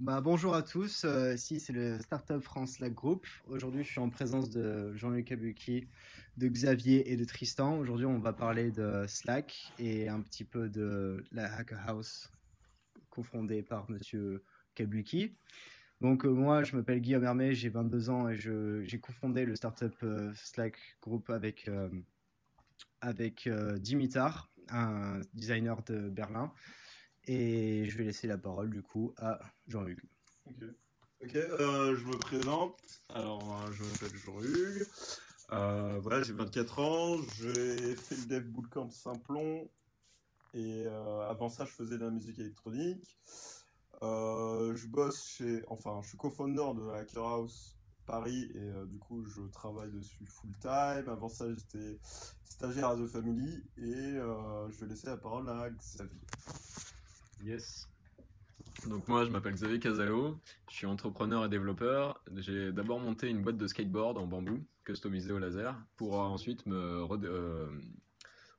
Bah, 0.00 0.22
bonjour 0.22 0.54
à 0.54 0.62
tous, 0.62 1.04
euh, 1.04 1.34
ici 1.34 1.60
c'est 1.60 1.74
le 1.74 1.98
Startup 1.98 2.40
France 2.40 2.76
Slack 2.76 2.94
Group. 2.94 3.26
Aujourd'hui 3.48 3.84
je 3.84 3.90
suis 3.90 4.00
en 4.00 4.08
présence 4.08 4.48
de 4.48 4.96
Jean-Luc 4.96 5.30
Abuki, 5.30 5.88
de 6.38 6.48
Xavier 6.48 7.12
et 7.12 7.18
de 7.18 7.24
Tristan. 7.24 7.76
Aujourd'hui 7.76 8.06
on 8.06 8.18
va 8.18 8.32
parler 8.32 8.70
de 8.70 9.04
Slack 9.06 9.74
et 9.78 10.08
un 10.08 10.22
petit 10.22 10.44
peu 10.44 10.70
de 10.70 11.22
la 11.32 11.54
Hacker 11.54 11.78
House 11.86 12.32
cofondée 13.10 13.62
par 13.62 13.90
monsieur 13.90 14.42
Kabuki. 14.74 15.34
Donc 16.00 16.24
euh, 16.24 16.30
moi 16.30 16.64
je 16.64 16.76
m'appelle 16.76 17.02
Guillaume 17.02 17.24
Hermé, 17.24 17.54
j'ai 17.54 17.68
22 17.68 18.08
ans 18.08 18.30
et 18.30 18.38
j'ai 18.38 19.00
cofondé 19.00 19.44
le 19.44 19.54
Startup 19.54 19.94
euh, 20.02 20.32
Slack 20.34 20.78
Group 21.02 21.28
avec, 21.28 21.70
avec 23.02 23.50
Dimitar, 23.76 24.48
un 24.70 25.20
designer 25.34 25.82
de 25.82 26.08
Berlin. 26.08 26.50
Et 27.26 27.84
je 27.88 27.98
vais 27.98 28.04
laisser 28.04 28.26
la 28.26 28.38
parole 28.38 28.70
du 28.70 28.82
coup 28.82 29.14
à 29.18 29.38
Jean-Hugues. 29.68 30.04
Ok, 30.46 30.64
Ok, 31.22 31.36
euh, 31.36 31.94
je 31.96 32.06
me 32.06 32.16
présente. 32.16 32.80
Alors, 33.10 33.42
euh, 33.42 33.72
je 33.72 33.84
m'appelle 33.84 34.18
Jean-Hugues. 34.18 34.86
Euh, 35.52 35.98
voilà, 36.00 36.22
j'ai 36.22 36.32
24 36.32 36.78
ans. 36.78 37.18
J'ai 37.36 37.94
fait 37.94 38.16
le 38.16 38.24
Dev 38.24 38.44
Bootcamp 38.44 38.88
Simplon. 38.88 39.68
Et 40.54 40.86
avant 40.86 41.50
ça, 41.50 41.66
je 41.66 41.72
faisais 41.72 41.98
de 41.98 42.04
la 42.04 42.10
musique 42.10 42.38
électronique. 42.38 43.18
je 44.00 44.86
bosse 44.86 45.22
chez. 45.22 45.62
Enfin, 45.68 46.00
je 46.02 46.08
suis 46.08 46.16
co-founder 46.16 46.72
de 46.74 46.88
Hacker 46.88 47.22
House 47.22 47.76
Paris 48.06 48.50
et 48.54 48.86
du 48.86 48.98
coup, 48.98 49.22
je 49.26 49.42
travaille 49.52 49.90
dessus 49.92 50.24
full 50.24 50.56
time. 50.58 51.04
Avant 51.06 51.28
ça, 51.28 51.44
j'étais 51.54 52.00
stagiaire 52.44 52.88
à 52.88 52.96
The 52.96 53.06
Family 53.06 53.62
et 53.76 54.14
je 54.14 54.80
vais 54.80 54.86
laisser 54.86 55.08
la 55.08 55.18
parole 55.18 55.48
à 55.50 55.68
Xavier. 55.68 56.18
Yes. 57.44 57.88
Donc 58.86 59.08
moi, 59.08 59.24
je 59.24 59.30
m'appelle 59.30 59.54
Xavier 59.54 59.78
Casalo, 59.78 60.38
je 60.68 60.74
suis 60.74 60.86
entrepreneur 60.86 61.44
et 61.44 61.48
développeur. 61.48 62.22
J'ai 62.36 62.72
d'abord 62.72 63.00
monté 63.00 63.28
une 63.28 63.42
boîte 63.42 63.56
de 63.56 63.66
skateboard 63.66 64.18
en 64.18 64.26
bambou, 64.26 64.64
customisée 64.84 65.32
au 65.32 65.38
laser, 65.38 65.74
pour 65.96 66.18
ensuite 66.18 66.66
me 66.66 66.76
euh, 66.76 67.66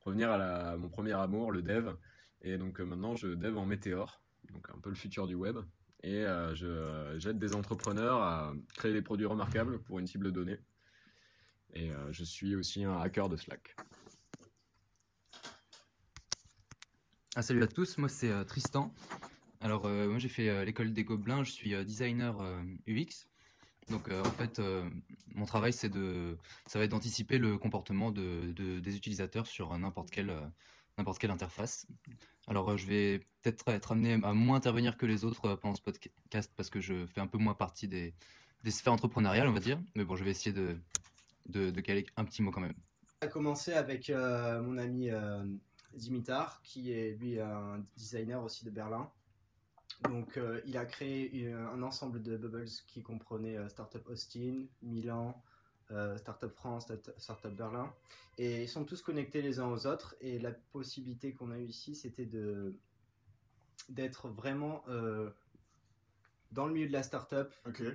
revenir 0.02 0.32
à, 0.32 0.78
mon 0.78 0.90
premier 0.90 1.14
amour, 1.14 1.52
le 1.52 1.62
dev. 1.62 1.94
Et 2.42 2.58
donc 2.58 2.80
euh, 2.80 2.86
maintenant, 2.86 3.16
je 3.16 3.28
dev 3.28 3.58
en 3.58 3.66
Météor, 3.66 4.22
donc 4.52 4.68
un 4.74 4.80
peu 4.80 4.90
le 4.90 4.96
futur 4.96 5.28
du 5.28 5.36
web. 5.36 5.58
Et 6.04 6.26
euh, 6.26 7.20
j'aide 7.20 7.38
des 7.38 7.54
entrepreneurs 7.56 8.22
à 8.22 8.54
créer 8.76 8.94
des 8.94 9.04
produits 9.04 9.28
remarquables 9.28 9.80
pour 9.84 10.00
une 10.00 10.08
cible 10.08 10.32
donnée. 10.32 10.60
Et 11.74 11.90
je 12.10 12.24
suis 12.26 12.54
aussi 12.56 12.84
un 12.84 13.00
hacker 13.00 13.30
de 13.30 13.38
Slack. 13.38 13.78
Ah, 17.38 17.42
salut 17.42 17.64
à 17.64 17.68
tous, 17.68 17.98
moi 17.98 18.10
c'est 18.10 18.30
euh, 18.30 18.44
Tristan. 18.44 18.94
Alors 19.62 19.86
euh, 19.86 20.10
moi 20.10 20.20
j'ai 20.20 20.28
fait 20.28 20.50
euh, 20.50 20.66
l'école 20.66 20.92
des 20.92 21.06
Gobelins, 21.06 21.46
je 21.46 21.52
suis 21.52 21.74
designer 21.86 22.44
UX. 22.88 23.26
Donc 23.90 24.10
en 24.12 24.32
fait 24.32 24.62
mon 25.34 25.46
travail 25.46 25.72
c'est 25.72 25.90
de 25.90 26.38
ça 26.68 26.78
va 26.78 26.86
être 26.86 26.92
d'anticiper 26.92 27.38
le 27.38 27.58
comportement 27.58 28.12
de, 28.12 28.52
des 28.80 28.96
utilisateurs 28.98 29.48
sur 29.48 29.78
n'importe 29.78 30.12
quelle 30.12 30.34
n'importe 30.98 31.20
quelle 31.20 31.32
interface. 31.32 31.88
Alors 32.48 32.78
je 32.78 32.86
vais 32.86 33.20
peut-être 33.42 33.68
être 33.70 33.94
amené 33.94 34.20
à 34.24 34.34
moins 34.34 34.58
intervenir 34.58 34.98
que 34.98 35.06
les 35.06 35.24
autres 35.24 35.56
pendant 35.56 35.76
ce 35.76 35.82
podcast 35.82 36.52
parce 36.56 36.70
que 36.70 36.82
je 36.82 37.06
fais 37.06 37.22
un 37.22 37.28
peu 37.28 37.38
moins 37.38 37.54
partie 37.54 37.88
des, 37.88 38.14
des 38.64 38.72
sphères 38.72 38.94
entrepreneuriales 38.94 39.48
on 39.48 39.54
va 39.54 39.62
dire. 39.62 39.82
Mais 39.96 40.04
bon 40.04 40.18
je 40.18 40.24
vais 40.26 40.32
essayer 40.32 40.54
de, 40.54 40.78
de, 41.48 41.82
caler 41.82 42.06
un 42.18 42.26
petit 42.26 42.42
mot 42.44 42.52
quand 42.52 42.62
même. 42.62 42.76
A 43.22 43.28
commencé 43.28 43.74
avec 43.74 44.10
mon 44.10 44.78
ami 44.78 45.10
Dimitar, 45.94 46.62
qui 46.64 46.92
est 46.92 47.12
lui 47.20 47.40
un 47.40 47.84
designer 47.98 48.44
aussi 48.44 48.66
de 48.66 48.70
Berlin. 48.70 49.10
Donc 50.10 50.38
euh, 50.38 50.62
il 50.66 50.78
a 50.78 50.86
créé 50.86 51.52
un 51.54 51.84
ensemble 51.84 52.22
de 52.22 52.38
bubbles 52.38 52.66
qui 52.88 53.04
comprenait 53.04 53.58
euh, 53.58 53.70
Startup 53.70 54.08
Austin, 54.10 54.66
Milan, 54.82 55.42
euh, 55.92 56.18
Startup 56.18 56.52
France, 56.52 56.92
Startup 57.18 57.54
Berlin. 57.54 57.94
Et 58.38 58.64
ils 58.64 58.70
sont 58.70 58.86
tous 58.86 59.02
connectés 59.02 59.42
les 59.42 59.60
uns 59.60 59.68
aux 59.68 59.86
autres. 59.86 60.16
Et 60.22 60.40
la 60.40 60.52
possibilité 60.52 61.34
qu'on 61.34 61.52
a 61.52 61.60
eue 61.60 61.68
ici, 61.68 61.96
c'était 61.96 62.28
d'être 63.90 64.30
vraiment 64.30 64.84
dans 66.52 66.68
le 66.68 66.74
milieu 66.74 66.88
de 66.88 66.92
la 66.92 67.04
startup 67.04 67.48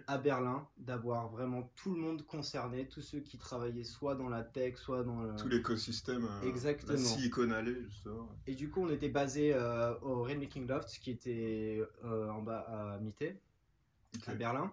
à 0.06 0.18
Berlin, 0.18 0.66
d'avoir 0.78 1.28
vraiment 1.28 1.70
tout 1.76 1.94
le 1.94 2.00
monde 2.00 2.24
concerné, 2.26 2.88
tous 2.88 3.02
ceux 3.02 3.20
qui 3.20 3.38
travaillaient 3.38 3.84
soit 3.84 4.14
dans 4.14 4.28
la 4.28 4.42
tech, 4.42 4.76
soit 4.76 5.04
dans 5.04 5.20
le... 5.20 5.36
tout 5.36 5.48
l'écosystème, 5.48 6.24
euh, 6.24 6.48
Exactement. 6.48 6.92
la 6.92 6.98
Silicon 6.98 7.50
Alley 7.50 7.76
justement. 7.84 8.28
Et 8.46 8.54
du 8.54 8.70
coup, 8.70 8.82
on 8.82 8.90
était 8.90 9.10
basé 9.10 9.52
euh, 9.52 9.94
au 10.00 10.22
Rainmaking 10.22 10.66
Loft, 10.66 10.88
qui 11.00 11.10
était 11.10 11.82
euh, 12.04 12.30
en 12.30 12.42
bas 12.42 12.60
à 12.60 12.98
Mitte, 12.98 13.24
à 14.26 14.34
Berlin. 14.34 14.72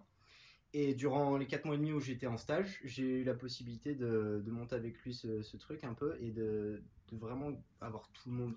Et 0.76 0.96
durant 0.96 1.38
les 1.38 1.46
4 1.46 1.66
mois 1.66 1.76
et 1.76 1.78
demi 1.78 1.92
où 1.92 2.00
j'étais 2.00 2.26
en 2.26 2.38
stage, 2.38 2.80
j'ai 2.84 3.04
eu 3.04 3.24
la 3.24 3.36
possibilité 3.36 3.94
de, 3.94 4.42
de 4.44 4.52
monter 4.52 4.76
avec 4.76 4.98
lui 5.04 5.14
ce, 5.14 5.58
truc 5.58 5.84
un 5.84 5.94
peu 5.94 6.18
et 6.20 6.32
de, 6.32 6.82
de, 7.12 7.18
vraiment 7.18 7.52
avoir 7.80 8.10
tout 8.12 8.32
le 8.32 8.36
monde. 8.36 8.56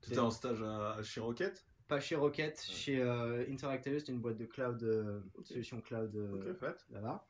Tu 0.00 0.12
étais 0.12 0.20
en 0.20 0.30
stage 0.30 0.62
à, 0.62 1.02
chez 1.02 1.20
Rocket? 1.20 1.67
Pas 1.88 2.00
chez 2.00 2.16
Rocket, 2.16 2.60
chez 2.60 3.00
euh, 3.00 3.44
Interactive, 3.50 3.98
c'est 3.98 4.12
une 4.12 4.20
boîte 4.20 4.36
de 4.36 4.44
cloud, 4.44 4.82
euh, 4.82 5.20
solution 5.42 5.80
cloud 5.80 6.14
euh, 6.14 6.54
là-bas. 6.90 7.26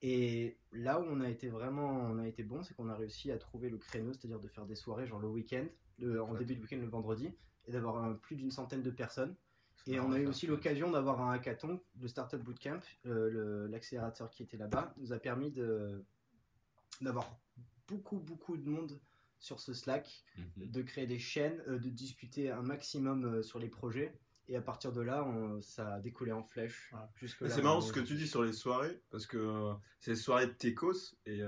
Et 0.00 0.56
là 0.72 0.98
où 1.00 1.04
on 1.04 1.20
a 1.20 1.28
été 1.28 1.48
vraiment, 1.48 1.88
on 1.88 2.18
a 2.18 2.26
été 2.26 2.42
bon, 2.42 2.62
c'est 2.62 2.74
qu'on 2.74 2.88
a 2.88 2.94
réussi 2.94 3.30
à 3.30 3.36
trouver 3.36 3.68
le 3.68 3.76
créneau, 3.76 4.12
c'est-à-dire 4.12 4.40
de 4.40 4.48
faire 4.48 4.64
des 4.64 4.76
soirées 4.76 5.06
genre 5.06 5.20
le 5.20 5.28
week-end, 5.28 5.66
en 6.02 6.34
début 6.34 6.54
de 6.54 6.62
week-end 6.62 6.78
le 6.78 6.86
vendredi, 6.86 7.32
et 7.66 7.72
d'avoir 7.72 8.16
plus 8.20 8.36
d'une 8.36 8.50
centaine 8.50 8.82
de 8.82 8.90
personnes. 8.90 9.34
Et 9.86 9.98
on 10.00 10.12
a 10.12 10.18
eu 10.18 10.26
aussi 10.26 10.46
l'occasion 10.46 10.90
d'avoir 10.90 11.20
un 11.20 11.32
hackathon, 11.32 11.80
le 12.00 12.08
Startup 12.08 12.40
Bootcamp, 12.40 12.80
l'accélérateur 13.04 14.30
qui 14.30 14.44
était 14.44 14.56
là-bas, 14.56 14.94
nous 14.98 15.12
a 15.12 15.18
permis 15.18 15.50
de 15.50 16.04
d'avoir 17.00 17.38
beaucoup 17.88 18.18
beaucoup 18.18 18.56
de 18.56 18.68
monde 18.68 18.98
sur 19.38 19.60
ce 19.60 19.72
Slack, 19.72 20.24
mhm. 20.36 20.70
de 20.70 20.82
créer 20.82 21.06
des 21.06 21.18
chaînes, 21.18 21.62
euh, 21.68 21.78
de 21.78 21.88
discuter 21.88 22.50
un 22.50 22.62
maximum 22.62 23.24
euh, 23.24 23.42
sur 23.42 23.58
les 23.58 23.68
projets. 23.68 24.18
Et 24.50 24.56
à 24.56 24.62
partir 24.62 24.92
de 24.92 25.02
là, 25.02 25.26
ça 25.60 25.96
a 25.96 26.00
décollé 26.00 26.32
en 26.32 26.42
flèche. 26.42 26.90
c'est 27.20 27.62
marrant 27.62 27.82
ce 27.82 27.92
que 27.92 28.00
tu 28.00 28.14
dis 28.14 28.26
sur 28.26 28.42
les 28.42 28.54
soirées, 28.54 28.98
parce 29.10 29.26
que 29.26 29.36
euh, 29.36 29.74
c'est 30.00 30.12
les 30.12 30.16
soirées 30.16 30.46
de 30.46 30.52
Tecos, 30.52 31.16
et 31.26 31.42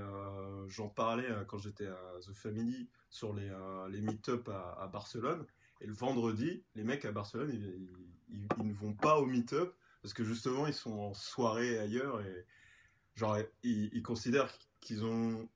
j'en 0.69 0.91
parlais 0.91 1.27
quand 1.49 1.57
j'étais 1.57 1.87
à 1.87 1.99
The 2.21 2.35
Family 2.35 2.91
sur 3.09 3.33
les, 3.33 3.51
les 3.89 4.03
meet-up 4.03 4.51
à, 4.51 4.87
Barcelone. 4.93 5.47
Et 5.81 5.87
le 5.87 5.95
vendredi, 5.95 6.63
les 6.75 6.85
mecs 6.85 7.07
à 7.07 7.13
Barcelone, 7.13 7.51
ils, 8.29 8.47
ne 8.63 8.75
vont 8.75 8.93
pas 8.93 9.19
au 9.19 9.25
meet-up, 9.25 9.75
parce 10.03 10.13
que 10.13 10.23
justement, 10.23 10.67
ils 10.67 10.75
sont 10.75 10.93
en 10.93 11.15
soirée 11.15 11.79
ailleurs, 11.79 12.21
et 12.21 12.47
genre, 13.15 13.39
ils, 13.63 13.89
ils 13.95 14.03
considèrent 14.03 14.53
qu'ils 14.83 15.07
ont 15.07 15.49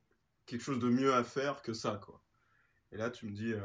quelque 0.46 0.62
chose 0.62 0.78
de 0.78 0.88
mieux 0.88 1.12
à 1.12 1.24
faire 1.24 1.60
que 1.60 1.74
ça, 1.74 2.00
quoi. 2.02 2.23
Et 2.94 2.96
là, 2.96 3.10
tu 3.10 3.26
me 3.26 3.32
dis, 3.32 3.52
euh, 3.52 3.60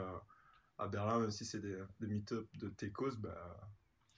à 0.79 0.87
Berlin, 0.87 1.19
même 1.19 1.31
si 1.31 1.45
c'est 1.45 1.59
des, 1.59 1.77
des 1.99 2.07
meet-up 2.07 2.47
de 2.55 2.69
Tecos, 2.69 3.15
bah, 3.19 3.69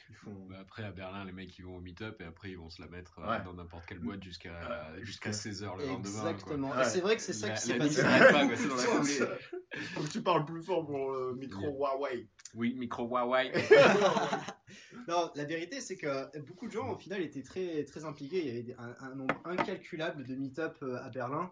ils 0.09 0.16
font. 0.16 0.33
Bah, 0.49 0.55
après, 0.61 0.85
à 0.85 0.91
Berlin, 0.91 1.25
les 1.25 1.33
mecs, 1.33 1.57
ils 1.59 1.66
vont 1.66 1.75
au 1.75 1.81
meet-up 1.81 2.22
et 2.22 2.23
après, 2.23 2.51
ils 2.51 2.57
vont 2.57 2.69
se 2.69 2.81
la 2.81 2.88
mettre 2.88 3.19
euh, 3.19 3.44
dans 3.44 3.53
n'importe 3.53 3.85
quelle 3.85 4.00
boîte 4.00 4.23
jusqu'à 4.23 4.95
jusqu'à 5.01 5.31
16h 5.31 5.77
le 5.77 5.85
lendemain. 5.85 6.29
Exactement. 6.29 6.79
Et 6.79 6.85
c'est 6.85 7.01
vrai 7.01 7.17
que 7.17 7.21
c'est 7.21 7.33
ça 7.33 7.50
qui 7.50 7.61
s'est 7.61 7.77
passé. 7.77 8.01
Faut 9.94 10.03
que 10.03 10.09
tu 10.09 10.21
parles 10.21 10.45
plus 10.45 10.63
fort 10.63 10.85
pour 10.85 11.13
le 11.13 11.35
micro 11.35 11.77
Huawei. 11.77 12.27
Oui, 12.53 12.73
micro 12.75 13.07
Huawei. 13.07 13.51
non, 15.07 15.31
la 15.35 15.45
vérité, 15.45 15.81
c'est 15.81 15.97
que 15.97 16.38
beaucoup 16.39 16.67
de 16.67 16.71
gens, 16.71 16.89
au 16.89 16.97
final, 16.97 17.21
étaient 17.21 17.44
très, 17.44 17.83
très 17.85 18.05
impliqués. 18.05 18.45
Il 18.45 18.55
y 18.55 18.59
avait 18.59 18.75
un, 18.77 18.95
un 19.00 19.16
nombre 19.16 19.35
incalculable 19.45 20.25
de 20.25 20.35
meet-up 20.35 20.77
euh, 20.83 21.03
à 21.03 21.09
Berlin 21.09 21.51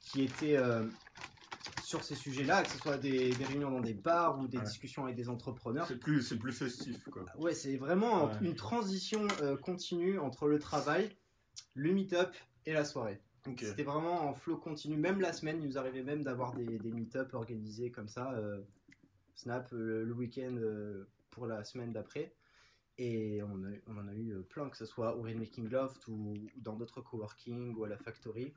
qui 0.00 0.22
étaient 0.22 0.56
sur 1.90 2.04
ces 2.04 2.14
sujets-là, 2.14 2.62
que 2.62 2.70
ce 2.70 2.78
soit 2.78 2.98
des, 2.98 3.32
réunions 3.32 3.72
dans 3.72 3.80
des 3.80 3.94
bars 3.94 4.38
ou 4.38 4.46
des 4.46 4.60
discussions 4.60 5.04
avec 5.04 5.16
des 5.16 5.28
entrepreneurs. 5.28 5.88
C'est 5.88 5.98
plus, 5.98 6.22
c'est 6.22 6.38
plus 6.38 6.52
festif, 6.52 7.02
quoi. 7.10 7.26
Ouais, 7.36 7.52
c'est 7.52 7.76
vraiment 7.76 8.30
une 8.40 8.54
transition 8.54 9.26
euh, 9.42 9.56
continue 9.56 10.20
entre 10.20 10.46
le 10.46 10.60
travail, 10.60 11.10
le 11.74 11.92
meet-up 11.92 12.32
et 12.64 12.72
la 12.72 12.84
soirée. 12.84 13.20
C'était 13.58 13.82
vraiment 13.82 14.28
en 14.28 14.34
flow 14.34 14.56
continu. 14.56 14.96
Même 14.96 15.20
la 15.20 15.32
semaine, 15.32 15.60
il 15.60 15.66
nous 15.66 15.78
arrivait 15.78 16.04
même 16.04 16.22
d'avoir 16.22 16.54
des, 16.54 16.78
des 16.78 16.92
meet-up 16.92 17.34
organisés 17.34 17.90
comme 17.90 18.08
ça, 18.08 18.34
euh, 18.34 18.60
Snap, 19.34 19.72
euh, 19.72 20.04
le 20.04 20.12
week-end 20.12 20.56
pour 21.30 21.46
la 21.46 21.64
semaine 21.64 21.92
d'après. 21.92 22.32
Et 22.98 23.42
on, 23.42 23.62
on, 23.88 23.98
en 23.98 24.06
a 24.06 24.14
eu 24.14 24.36
plein, 24.48 24.68
que 24.68 24.76
ce 24.76 24.84
soit 24.86 25.16
au 25.16 25.22
Making 25.22 25.68
Loft 25.68 26.06
ou, 26.06 26.34
ou 26.34 26.60
dans 26.60 26.76
d'autres 26.76 27.00
coworking 27.00 27.74
ou 27.74 27.82
à 27.82 27.88
la 27.88 27.96
Factory. 27.96 28.52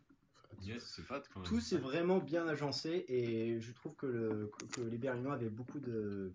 Tout 1.43 1.59
s'est 1.59 1.77
vraiment 1.77 2.19
bien 2.19 2.47
agencé 2.47 3.05
et 3.07 3.59
je 3.59 3.71
trouve 3.73 3.95
que, 3.95 4.05
le, 4.05 4.51
que 4.73 4.81
les 4.81 4.97
Berlinois 4.97 5.33
avaient 5.33 5.49
beaucoup 5.49 5.79
de 5.79 6.31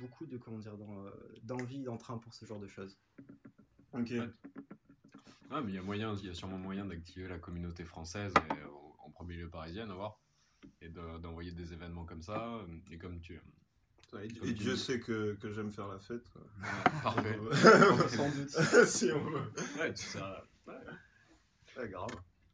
beaucoup 0.00 0.26
de 0.26 0.36
comment 0.38 0.58
dire 0.58 0.76
d'envie 1.42 1.80
d'entrain 1.80 2.18
pour 2.18 2.32
ce 2.34 2.44
genre 2.46 2.60
de 2.60 2.68
choses. 2.68 2.96
Ok. 3.92 4.12
Ah, 5.50 5.60
mais 5.62 5.72
il 5.72 5.74
y 5.74 5.78
a 5.78 5.82
moyen, 5.82 6.14
il 6.14 6.26
y 6.26 6.30
a 6.30 6.34
sûrement 6.34 6.58
moyen 6.58 6.84
d'activer 6.84 7.26
la 7.26 7.38
communauté 7.38 7.84
française 7.84 8.32
et, 8.36 8.62
en, 9.04 9.10
premier 9.10 9.34
lieu 9.34 9.50
parisienne, 9.50 9.90
à 9.90 9.94
voir, 9.94 10.20
et 10.80 10.88
d'envoyer 10.88 11.52
des 11.52 11.72
événements 11.72 12.04
comme 12.04 12.22
ça. 12.22 12.64
Et 12.90 12.98
comme 12.98 13.20
tu, 13.20 13.40
Et, 14.22 14.26
et 14.48 14.52
Dieu 14.52 14.76
sait 14.76 15.00
que, 15.00 15.34
que 15.34 15.52
j'aime 15.52 15.72
faire 15.72 15.88
la 15.88 15.98
fête. 15.98 16.28
quoi. 16.30 16.42
Parfait. 17.02 17.38
Sans 18.16 18.30
doute. 18.30 18.50
si 18.86 19.10
on 19.12 19.24
veut. 19.24 19.52
Ouais, 19.78 19.92
tu- 19.92 20.04
ça- 20.04 20.44
ouais. 20.68 20.74
Ouais, 21.76 21.88
grave. 21.88 22.10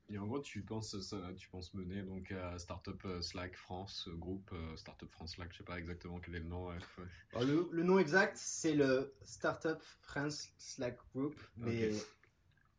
Et 0.08 0.18
en 0.18 0.26
gros, 0.26 0.40
tu 0.40 0.62
penses, 0.62 0.98
ça- 1.00 1.32
tu 1.36 1.48
penses 1.48 1.74
mener 1.74 2.02
donc 2.02 2.30
à 2.30 2.58
Startup 2.58 3.00
euh, 3.06 3.20
Slack 3.22 3.56
France, 3.56 4.06
euh, 4.08 4.14
groupe 4.14 4.50
euh, 4.52 4.76
Startup 4.76 5.10
France 5.10 5.34
Slack, 5.34 5.52
je 5.52 5.58
sais 5.58 5.64
pas 5.64 5.78
exactement 5.78 6.20
quel 6.20 6.36
est 6.36 6.40
le 6.40 6.46
nom. 6.48 6.68
Alors, 6.68 6.78
le, 7.44 7.68
le 7.72 7.82
nom 7.82 7.98
exact, 7.98 8.36
c'est 8.36 8.74
le 8.74 9.12
Startup 9.22 9.78
France 10.02 10.48
Slack 10.58 10.98
Group. 11.12 11.34
Mais 11.56 11.92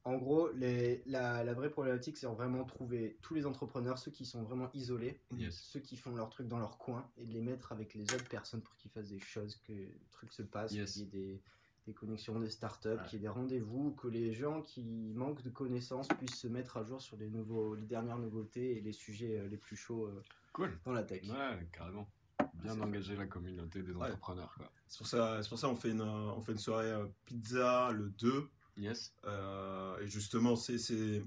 en 0.06 0.16
gros, 0.16 0.50
les- 0.54 1.04
la, 1.06 1.44
la 1.44 1.54
vraie 1.54 1.70
problématique, 1.70 2.16
c'est 2.16 2.28
vraiment 2.28 2.64
trouver 2.64 3.18
tous 3.22 3.34
les 3.34 3.46
entrepreneurs, 3.46 4.00
ceux 4.00 4.12
qui 4.12 4.26
sont 4.26 4.44
vraiment 4.44 4.70
isolés, 4.74 5.20
Yes. 5.36 5.54
ceux 5.60 5.82
qui 5.82 5.98
font 5.98 6.16
leur 6.16 6.30
truc 6.30 6.48
dans 6.48 6.60
leur 6.60 6.78
coin, 6.78 7.12
et 7.18 7.26
de 7.26 7.34
les 7.34 7.42
mettre 7.42 7.74
avec 7.74 7.94
les 7.94 8.14
autres 8.14 8.30
personnes 8.30 8.62
pour 8.62 8.74
qu'ils 8.78 8.90
fassent 8.92 9.10
des 9.10 9.20
choses, 9.20 9.58
que 9.58 9.74
le 9.74 10.00
truc 10.12 10.32
se 10.32 10.44
passe, 10.44 10.72
Yes. 10.72 10.94
qu'il 10.94 11.02
y 11.02 11.06
ait 11.06 11.10
des, 11.10 11.42
des 11.88 11.94
connexions 11.94 12.40
de 12.40 12.48
startups, 12.48 12.90
Ouais. 12.90 12.98
qu'il 13.08 13.14
y 13.14 13.16
ait 13.16 13.20
des 13.22 13.28
rendez-vous, 13.30 13.92
que 13.96 14.08
les 14.10 14.34
gens 14.34 14.62
qui 14.62 14.84
manquent 15.16 15.42
de 15.42 15.50
connaissances 15.50 16.08
puissent 16.10 16.36
se 16.36 16.48
mettre 16.48 16.76
à 16.78 16.84
jour 16.84 17.02
sur 17.02 17.16
les, 17.18 17.30
nouveaux, 17.30 17.76
les 17.76 17.86
dernières 17.86 18.20
nouveautés 18.20 18.78
et 18.78 18.82
les 18.82 18.92
sujets 18.92 19.40
euh, 19.40 19.48
les 19.48 19.58
plus 19.58 19.78
chauds 19.78 20.06
euh, 20.08 20.22
Cool. 20.54 20.78
dans 20.86 20.92
la 20.92 21.04
tech. 21.04 21.24
Ouais, 21.30 21.68
carrément. 21.72 22.08
Bien 22.56 22.80
engager 22.82 23.16
la 23.16 23.26
communauté 23.26 23.82
des 23.84 23.94
Ouais. 23.94 24.08
entrepreneurs, 24.08 24.54
quoi. 24.58 24.70
C'est 24.88 24.98
pour 24.98 25.08
ça, 25.08 25.42
c'est 25.42 25.50
pour 25.50 25.60
ça 25.60 25.70
on 25.70 25.76
fait 25.76 25.92
une, 25.92 26.02
on 26.02 26.42
fait 26.42 26.52
une 26.52 26.58
soirée 26.60 26.92
euh, 26.92 27.08
pizza 27.26 27.92
le 27.92 28.10
2. 28.10 28.50
Yes. 28.76 29.14
euh, 29.26 29.98
et 30.02 30.08
justement, 30.08 30.56
c'est, 30.56 30.78
c'est, 30.78 31.24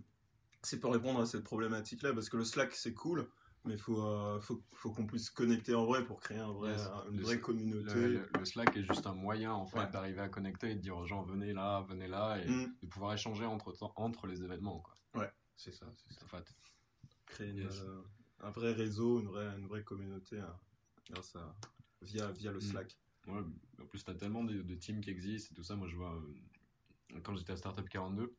c'est 0.62 0.78
pour 0.78 0.92
répondre 0.92 1.20
à 1.20 1.26
cette 1.26 1.42
problématique-là, 1.44 2.12
parce 2.12 2.28
que 2.28 2.36
le 2.36 2.44
Slack, 2.44 2.74
c'est 2.74 2.92
cool, 2.94 3.28
mais 3.64 3.74
il 3.74 3.78
faut, 3.78 4.02
euh, 4.02 4.40
faut, 4.40 4.62
faut 4.72 4.90
qu'on 4.92 5.06
puisse 5.06 5.26
se 5.26 5.32
connecter 5.32 5.74
en 5.74 5.84
vrai 5.84 6.04
pour 6.04 6.20
créer 6.20 6.38
un 6.38 6.52
vrai, 6.52 6.72
Yes. 6.72 6.88
une 7.10 7.18
Le- 7.18 7.22
vraie 7.22 7.40
communauté. 7.40 7.94
Le, 7.94 8.28
le- 8.38 8.44
Slack 8.44 8.76
est 8.76 8.82
juste 8.84 9.06
un 9.06 9.14
moyen 9.14 9.52
en 9.52 9.66
fait 9.66 9.78
Ouais. 9.78 9.90
d'arriver 9.90 10.20
à 10.20 10.28
connecter 10.28 10.70
et 10.70 10.74
de 10.74 10.80
dire 10.80 10.96
aux 10.96 11.06
gens 11.06 11.22
venez 11.22 11.52
là, 11.52 11.82
venez 11.88 12.08
là 12.08 12.38
et 12.38 12.48
Mm, 12.48 12.74
de 12.82 12.86
pouvoir 12.86 13.12
échanger 13.14 13.44
entre, 13.44 13.74
entre 13.96 14.26
les 14.26 14.42
événements 14.42 14.80
quoi. 14.80 14.94
c'est 15.56 15.72
ça, 15.72 15.86
c'est 15.94 16.14
ça. 16.14 16.24
En 16.24 16.28
fait. 16.28 16.54
Créer 17.26 17.50
une, 17.50 17.58
Yes. 17.58 17.80
euh, 17.82 18.02
un 18.40 18.50
vrai 18.50 18.72
réseau, 18.72 19.20
une 19.20 19.26
vraie, 19.28 19.58
une 19.58 19.66
vraie 19.66 19.84
communauté 19.84 20.40
hein, 20.40 20.56
grâce 21.10 21.36
à, 21.36 21.54
via, 22.00 22.30
via 22.32 22.50
le 22.50 22.58
Mm. 22.58 22.62
Slack. 22.62 22.96
Ouais, 23.26 23.42
en 23.82 23.84
plus, 23.86 24.02
t'as 24.02 24.14
tellement 24.14 24.42
de, 24.44 24.62
de 24.62 24.74
teams 24.74 25.02
qui 25.02 25.10
existent 25.10 25.50
et 25.52 25.54
tout 25.54 25.62
ça. 25.62 25.76
Moi, 25.76 25.86
je 25.88 25.96
vois, 25.96 26.14
euh, 26.14 27.20
quand 27.22 27.34
j'étais 27.36 27.52
à 27.52 27.56
Startup 27.56 27.86
42, 27.86 28.34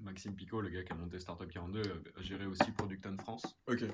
Maxime 0.00 0.34
Picot, 0.34 0.62
le 0.62 0.70
gars 0.70 0.82
qui 0.82 0.92
a 0.92 0.94
monté 0.96 1.18
Startup 1.20 1.48
42, 1.50 1.80
euh, 1.80 2.02
gérait 2.22 2.46
aussi 2.46 2.70
Product 2.72 3.04
and 3.06 3.18
France. 3.18 3.44
Ok. 3.66 3.84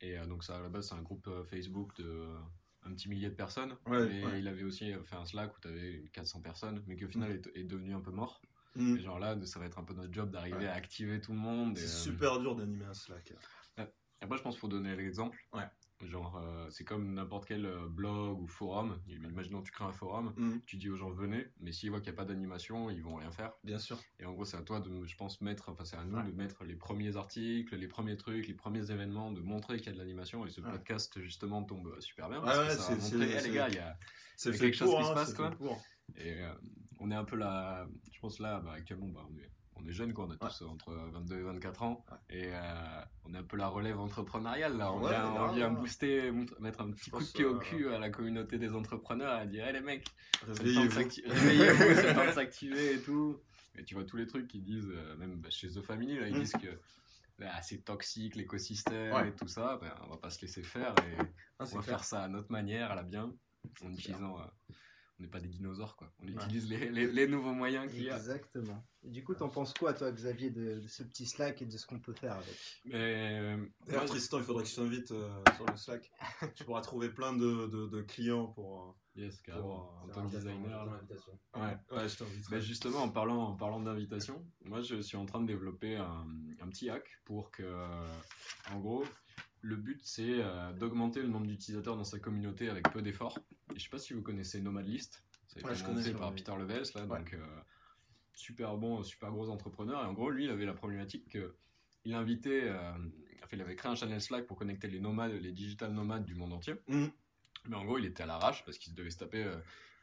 Et 0.00 0.18
euh, 0.18 0.26
donc, 0.26 0.44
ça, 0.44 0.56
à 0.56 0.60
la 0.60 0.68
base, 0.68 0.88
c'est 0.88 0.94
un 0.94 1.02
groupe 1.02 1.26
euh, 1.28 1.44
Facebook 1.44 1.96
de 1.96 2.04
euh, 2.04 2.38
un 2.84 2.92
petit 2.92 3.08
millier 3.08 3.28
de 3.28 3.34
personnes. 3.34 3.76
Ouais, 3.86 4.06
mais 4.06 4.24
ouais. 4.24 4.38
il 4.40 4.48
avait 4.48 4.62
aussi 4.64 4.92
fait 5.04 5.16
un 5.16 5.24
Slack 5.24 5.56
où 5.56 5.60
t'avais 5.60 6.04
400 6.12 6.40
personnes, 6.42 6.82
mais 6.86 6.96
qui 6.96 7.04
au 7.04 7.08
final 7.08 7.30
est, 7.32 7.46
est 7.54 7.64
devenu 7.64 7.94
un 7.94 8.00
peu 8.00 8.10
mort. 8.10 8.40
Mm. 8.76 8.96
Et 8.96 9.00
genre 9.00 9.18
là, 9.18 9.36
ça 9.44 9.58
va 9.58 9.66
être 9.66 9.78
un 9.78 9.84
peu 9.84 9.94
notre 9.94 10.12
job 10.12 10.30
d'arriver 10.30 10.58
Ouais. 10.58 10.68
à 10.68 10.74
activer 10.74 11.20
tout 11.20 11.32
le 11.32 11.38
monde. 11.38 11.76
C'est 11.78 11.84
euh, 11.84 12.12
super 12.12 12.38
dur 12.40 12.54
d'animer 12.54 12.84
un 12.84 12.94
Slack. 12.94 13.32
Après, 14.20 14.38
je 14.38 14.42
pense 14.42 14.54
qu'il 14.54 14.60
faut 14.60 14.68
donner 14.68 14.96
l'exemple. 14.96 15.38
Genre, 16.02 16.36
euh, 16.36 16.68
c'est 16.70 16.84
comme 16.84 17.14
n'importe 17.14 17.46
quel 17.46 17.64
euh, 17.64 17.88
blog 17.88 18.38
ou 18.42 18.46
forum. 18.46 19.00
Imaginons 19.08 19.60
que 19.60 19.66
tu 19.66 19.72
crées 19.72 19.86
un 19.86 19.92
forum, 19.92 20.34
Mm. 20.36 20.58
tu 20.66 20.76
dis 20.76 20.90
aux 20.90 20.96
gens 20.96 21.08
venez, 21.10 21.46
mais 21.60 21.72
s'ils 21.72 21.88
voient 21.88 22.00
qu'il 22.00 22.10
n'y 22.12 22.16
a 22.16 22.18
pas 22.18 22.26
d'animation, 22.26 22.90
ils 22.90 23.02
vont 23.02 23.14
rien 23.14 23.30
faire. 23.30 23.52
Bien 23.64 23.78
sûr. 23.78 23.98
Et 24.20 24.26
en 24.26 24.32
gros, 24.34 24.44
c'est 24.44 24.58
à 24.58 24.62
toi 24.62 24.80
de, 24.80 25.06
je 25.06 25.16
pense, 25.16 25.40
mettre, 25.40 25.70
enfin, 25.70 25.84
c'est 25.86 25.96
à 25.96 26.04
nous 26.04 26.16
Ouais. 26.18 26.24
de 26.24 26.32
mettre 26.32 26.64
les 26.64 26.74
premiers 26.76 27.16
articles, 27.16 27.74
les 27.74 27.88
premiers 27.88 28.18
trucs, 28.18 28.46
les 28.46 28.52
premiers 28.54 28.90
événements, 28.90 29.32
de 29.32 29.40
montrer 29.40 29.78
qu'il 29.78 29.86
y 29.86 29.90
a 29.90 29.92
de 29.94 29.98
l'animation. 29.98 30.44
Et 30.46 30.50
ce 30.50 30.60
Ouais. 30.60 30.70
podcast, 30.70 31.18
justement, 31.20 31.62
tombe 31.62 31.86
euh, 31.86 32.00
super 32.00 32.28
bien. 32.28 32.40
Ouais, 32.40 32.44
parce 32.44 32.58
que 32.58 32.62
ouais, 32.64 32.70
ça 32.70 32.76
va 32.76 32.82
c'est- 33.00 33.14
montrer, 33.16 33.28
c'est- 33.40 33.44
Eh, 33.46 33.48
les 33.48 33.54
gars, 33.54 33.68
il 33.70 33.74
y 33.76 33.78
a. 33.78 33.98
C'est 34.36 34.50
Il 34.50 34.52
y 34.52 34.54
a 34.54 34.58
fait 34.58 34.64
quelque 34.66 34.74
chose 34.76 34.90
pour, 34.90 34.98
qui 34.98 35.04
se 35.06 35.10
hein, 35.10 35.14
passe, 35.14 35.32
quoi. 35.34 35.50
Et 36.16 36.42
euh, 36.42 36.52
on 37.00 37.10
est 37.10 37.14
un 37.14 37.24
peu 37.24 37.36
là, 37.36 37.88
je 38.12 38.20
pense 38.20 38.38
là, 38.38 38.60
bah, 38.60 38.72
actuellement, 38.72 39.08
bah, 39.08 39.26
on 39.30 39.36
est, 39.38 39.50
on 39.76 39.86
est 39.86 39.92
jeunes, 39.92 40.12
quoi. 40.12 40.26
On 40.26 40.30
a 40.30 40.36
tous 40.36 40.62
entre 40.62 40.92
22 41.12 41.38
et 41.38 41.42
24 41.42 41.82
ans. 41.82 42.04
Ouais. 42.10 42.36
Et 42.38 42.50
euh, 42.52 43.00
on 43.24 43.34
est 43.34 43.38
un 43.38 43.42
peu 43.42 43.56
la 43.56 43.68
relève 43.68 43.98
entrepreneuriale, 43.98 44.76
là. 44.76 44.92
On 44.92 45.00
Ouais, 45.00 45.10
vient, 45.10 45.32
on 45.32 45.52
vient 45.52 45.70
booster, 45.70 46.32
mettre 46.60 46.80
un 46.80 46.90
petit 46.92 47.10
coup 47.10 47.22
de 47.22 47.28
pied 47.32 47.44
au 47.44 47.56
euh, 47.56 47.60
cul 47.60 47.88
à 47.92 47.98
la 47.98 48.10
communauté 48.10 48.58
des 48.58 48.70
entrepreneurs 48.74 49.40
et 49.42 49.46
dire, 49.46 49.66
hé 49.68 49.72
les 49.72 49.80
mecs, 49.80 50.06
Réveillez-vous. 50.46 51.94
c'est 51.94 52.14
temps 52.14 52.26
de 52.26 52.32
s'activer 52.32 52.94
et 52.94 53.00
tout. 53.00 53.38
Et 53.78 53.84
tu 53.84 53.94
vois 53.94 54.04
tous 54.04 54.16
les 54.16 54.26
trucs 54.26 54.48
qui 54.48 54.60
disent, 54.60 54.90
euh, 54.90 55.16
même 55.16 55.40
bah, 55.40 55.50
chez 55.50 55.68
The 55.68 55.82
Family, 55.82 56.18
là, 56.18 56.28
ils 56.28 56.36
Mm. 56.36 56.40
disent 56.40 56.52
que 56.52 56.80
ah, 57.42 57.60
c'est 57.60 57.84
toxique 57.84 58.36
l'écosystème 58.36 59.26
et 59.26 59.34
tout 59.34 59.48
ça. 59.48 59.78
Ben, 59.82 59.92
on 60.04 60.08
va 60.08 60.16
pas 60.16 60.30
se 60.30 60.40
laisser 60.40 60.62
faire 60.62 60.94
et 61.06 61.16
Ah, 61.18 61.24
on 61.60 61.64
va 61.64 61.70
clair. 61.70 61.84
faire 61.84 62.04
ça 62.04 62.22
à 62.22 62.28
notre 62.28 62.50
manière, 62.50 62.90
à 62.90 62.94
la 62.94 63.02
bien, 63.02 63.30
en 63.84 63.92
utilisant. 63.92 64.38
euh, 64.40 64.72
on 65.18 65.22
n'est 65.22 65.28
pas 65.30 65.40
des 65.40 65.48
dinosaures, 65.48 65.96
quoi. 65.96 66.12
On 66.22 66.26
utilise 66.28 66.68
les, 66.68 66.90
les, 66.90 67.06
les 67.10 67.26
nouveaux 67.26 67.54
moyens 67.54 67.90
qu'il 67.90 68.02
y 68.02 68.10
a. 68.10 68.16
Exactement. 68.16 68.84
Et 69.02 69.10
du 69.10 69.24
coup, 69.24 69.34
t'en 69.34 69.48
penses 69.48 69.72
quoi, 69.72 69.94
toi, 69.94 70.12
Xavier, 70.12 70.50
de, 70.50 70.78
de 70.80 70.88
ce 70.88 71.02
petit 71.02 71.26
Slack 71.26 71.62
et 71.62 71.66
de 71.66 71.76
ce 71.78 71.86
qu'on 71.86 72.00
peut 72.00 72.12
faire 72.12 72.34
avec? 72.34 72.56
Mais 72.84 73.38
euh, 73.40 73.66
D'ailleurs, 73.86 74.04
Tristan, 74.04 74.38
il 74.38 74.44
faudrait 74.44 74.64
que 74.64 74.68
je 74.70 74.76
t'invite 74.76 75.10
euh, 75.12 75.30
sur 75.54 75.66
le 75.66 75.76
Slack. 75.76 76.10
tu 76.54 76.64
pourras 76.64 76.82
trouver 76.82 77.08
plein 77.08 77.32
de, 77.34 77.66
de, 77.66 77.86
de 77.86 78.02
clients 78.02 78.48
pour. 78.48 78.98
yes, 79.14 79.40
carrément. 79.40 79.66
Pour, 79.68 80.02
en 80.04 80.08
tant 80.08 80.26
que 80.28 80.36
designer. 80.36 80.82
euh, 80.82 81.60
Ouais. 81.60 81.76
Ouais, 81.96 82.08
je 82.08 82.16
t'invite. 82.18 82.50
Mais 82.50 82.60
justement, 82.60 82.98
en 83.02 83.08
parlant, 83.10 83.42
en 83.42 83.56
parlant 83.56 83.80
d'invitation, 83.80 84.44
moi 84.64 84.82
je 84.82 85.00
suis 85.00 85.16
en 85.16 85.24
train 85.24 85.40
de 85.40 85.46
développer 85.46 85.96
un, 85.96 86.26
un 86.60 86.68
petit 86.68 86.90
hack 86.90 87.08
pour 87.24 87.50
que, 87.50 87.62
euh, 87.62 88.06
en 88.70 88.80
gros, 88.80 89.04
le 89.62 89.76
but 89.76 90.00
c'est 90.04 90.40
euh, 90.42 90.72
d'augmenter 90.72 91.22
le 91.22 91.28
nombre 91.28 91.46
d'utilisateurs 91.46 91.96
dans 91.96 92.04
sa 92.04 92.18
communauté 92.18 92.68
avec 92.68 92.90
peu 92.92 93.02
d'efforts. 93.02 93.38
Et 93.74 93.78
je 93.78 93.84
sais 93.84 93.90
pas 93.90 93.98
si 93.98 94.12
vous 94.14 94.22
connaissez 94.22 94.60
Nomadlist, 94.60 95.24
ça 95.48 95.60
a 95.60 95.62
Ouais, 95.68 95.74
été 95.74 95.82
connais, 95.84 96.10
par 96.12 96.28
ouais. 96.30 96.34
Peter 96.36 96.52
Levels, 96.56 96.84
là, 96.94 97.04
Ouais. 97.06 97.18
donc 97.18 97.32
euh, 97.34 97.44
super 98.34 98.76
bon, 98.76 99.02
super 99.02 99.30
gros 99.32 99.48
entrepreneur. 99.48 100.02
Et 100.02 100.06
en 100.06 100.12
gros, 100.12 100.30
lui, 100.30 100.44
il 100.44 100.50
avait 100.50 100.66
la 100.66 100.74
problématique 100.74 101.28
que 101.30 101.54
il 102.04 102.14
invitait, 102.14 102.64
euh, 102.64 102.92
enfin, 103.42 103.48
il 103.56 103.60
avait 103.60 103.74
créé 103.74 103.90
un 103.90 103.96
channel 103.96 104.20
Slack 104.20 104.46
pour 104.46 104.56
connecter 104.56 104.86
les 104.88 105.00
nomades, 105.00 105.32
les 105.32 105.52
digital 105.52 105.92
nomades 105.92 106.24
du 106.24 106.34
monde 106.36 106.52
entier. 106.52 106.74
Mhm. 106.88 107.10
Mais 107.68 107.74
en 107.76 107.84
gros, 107.84 107.98
il 107.98 108.04
était 108.04 108.22
à 108.22 108.26
l'arrache 108.26 108.64
parce 108.64 108.78
qu'il 108.78 108.94
devait 108.94 109.10
se 109.10 109.18
taper. 109.18 109.50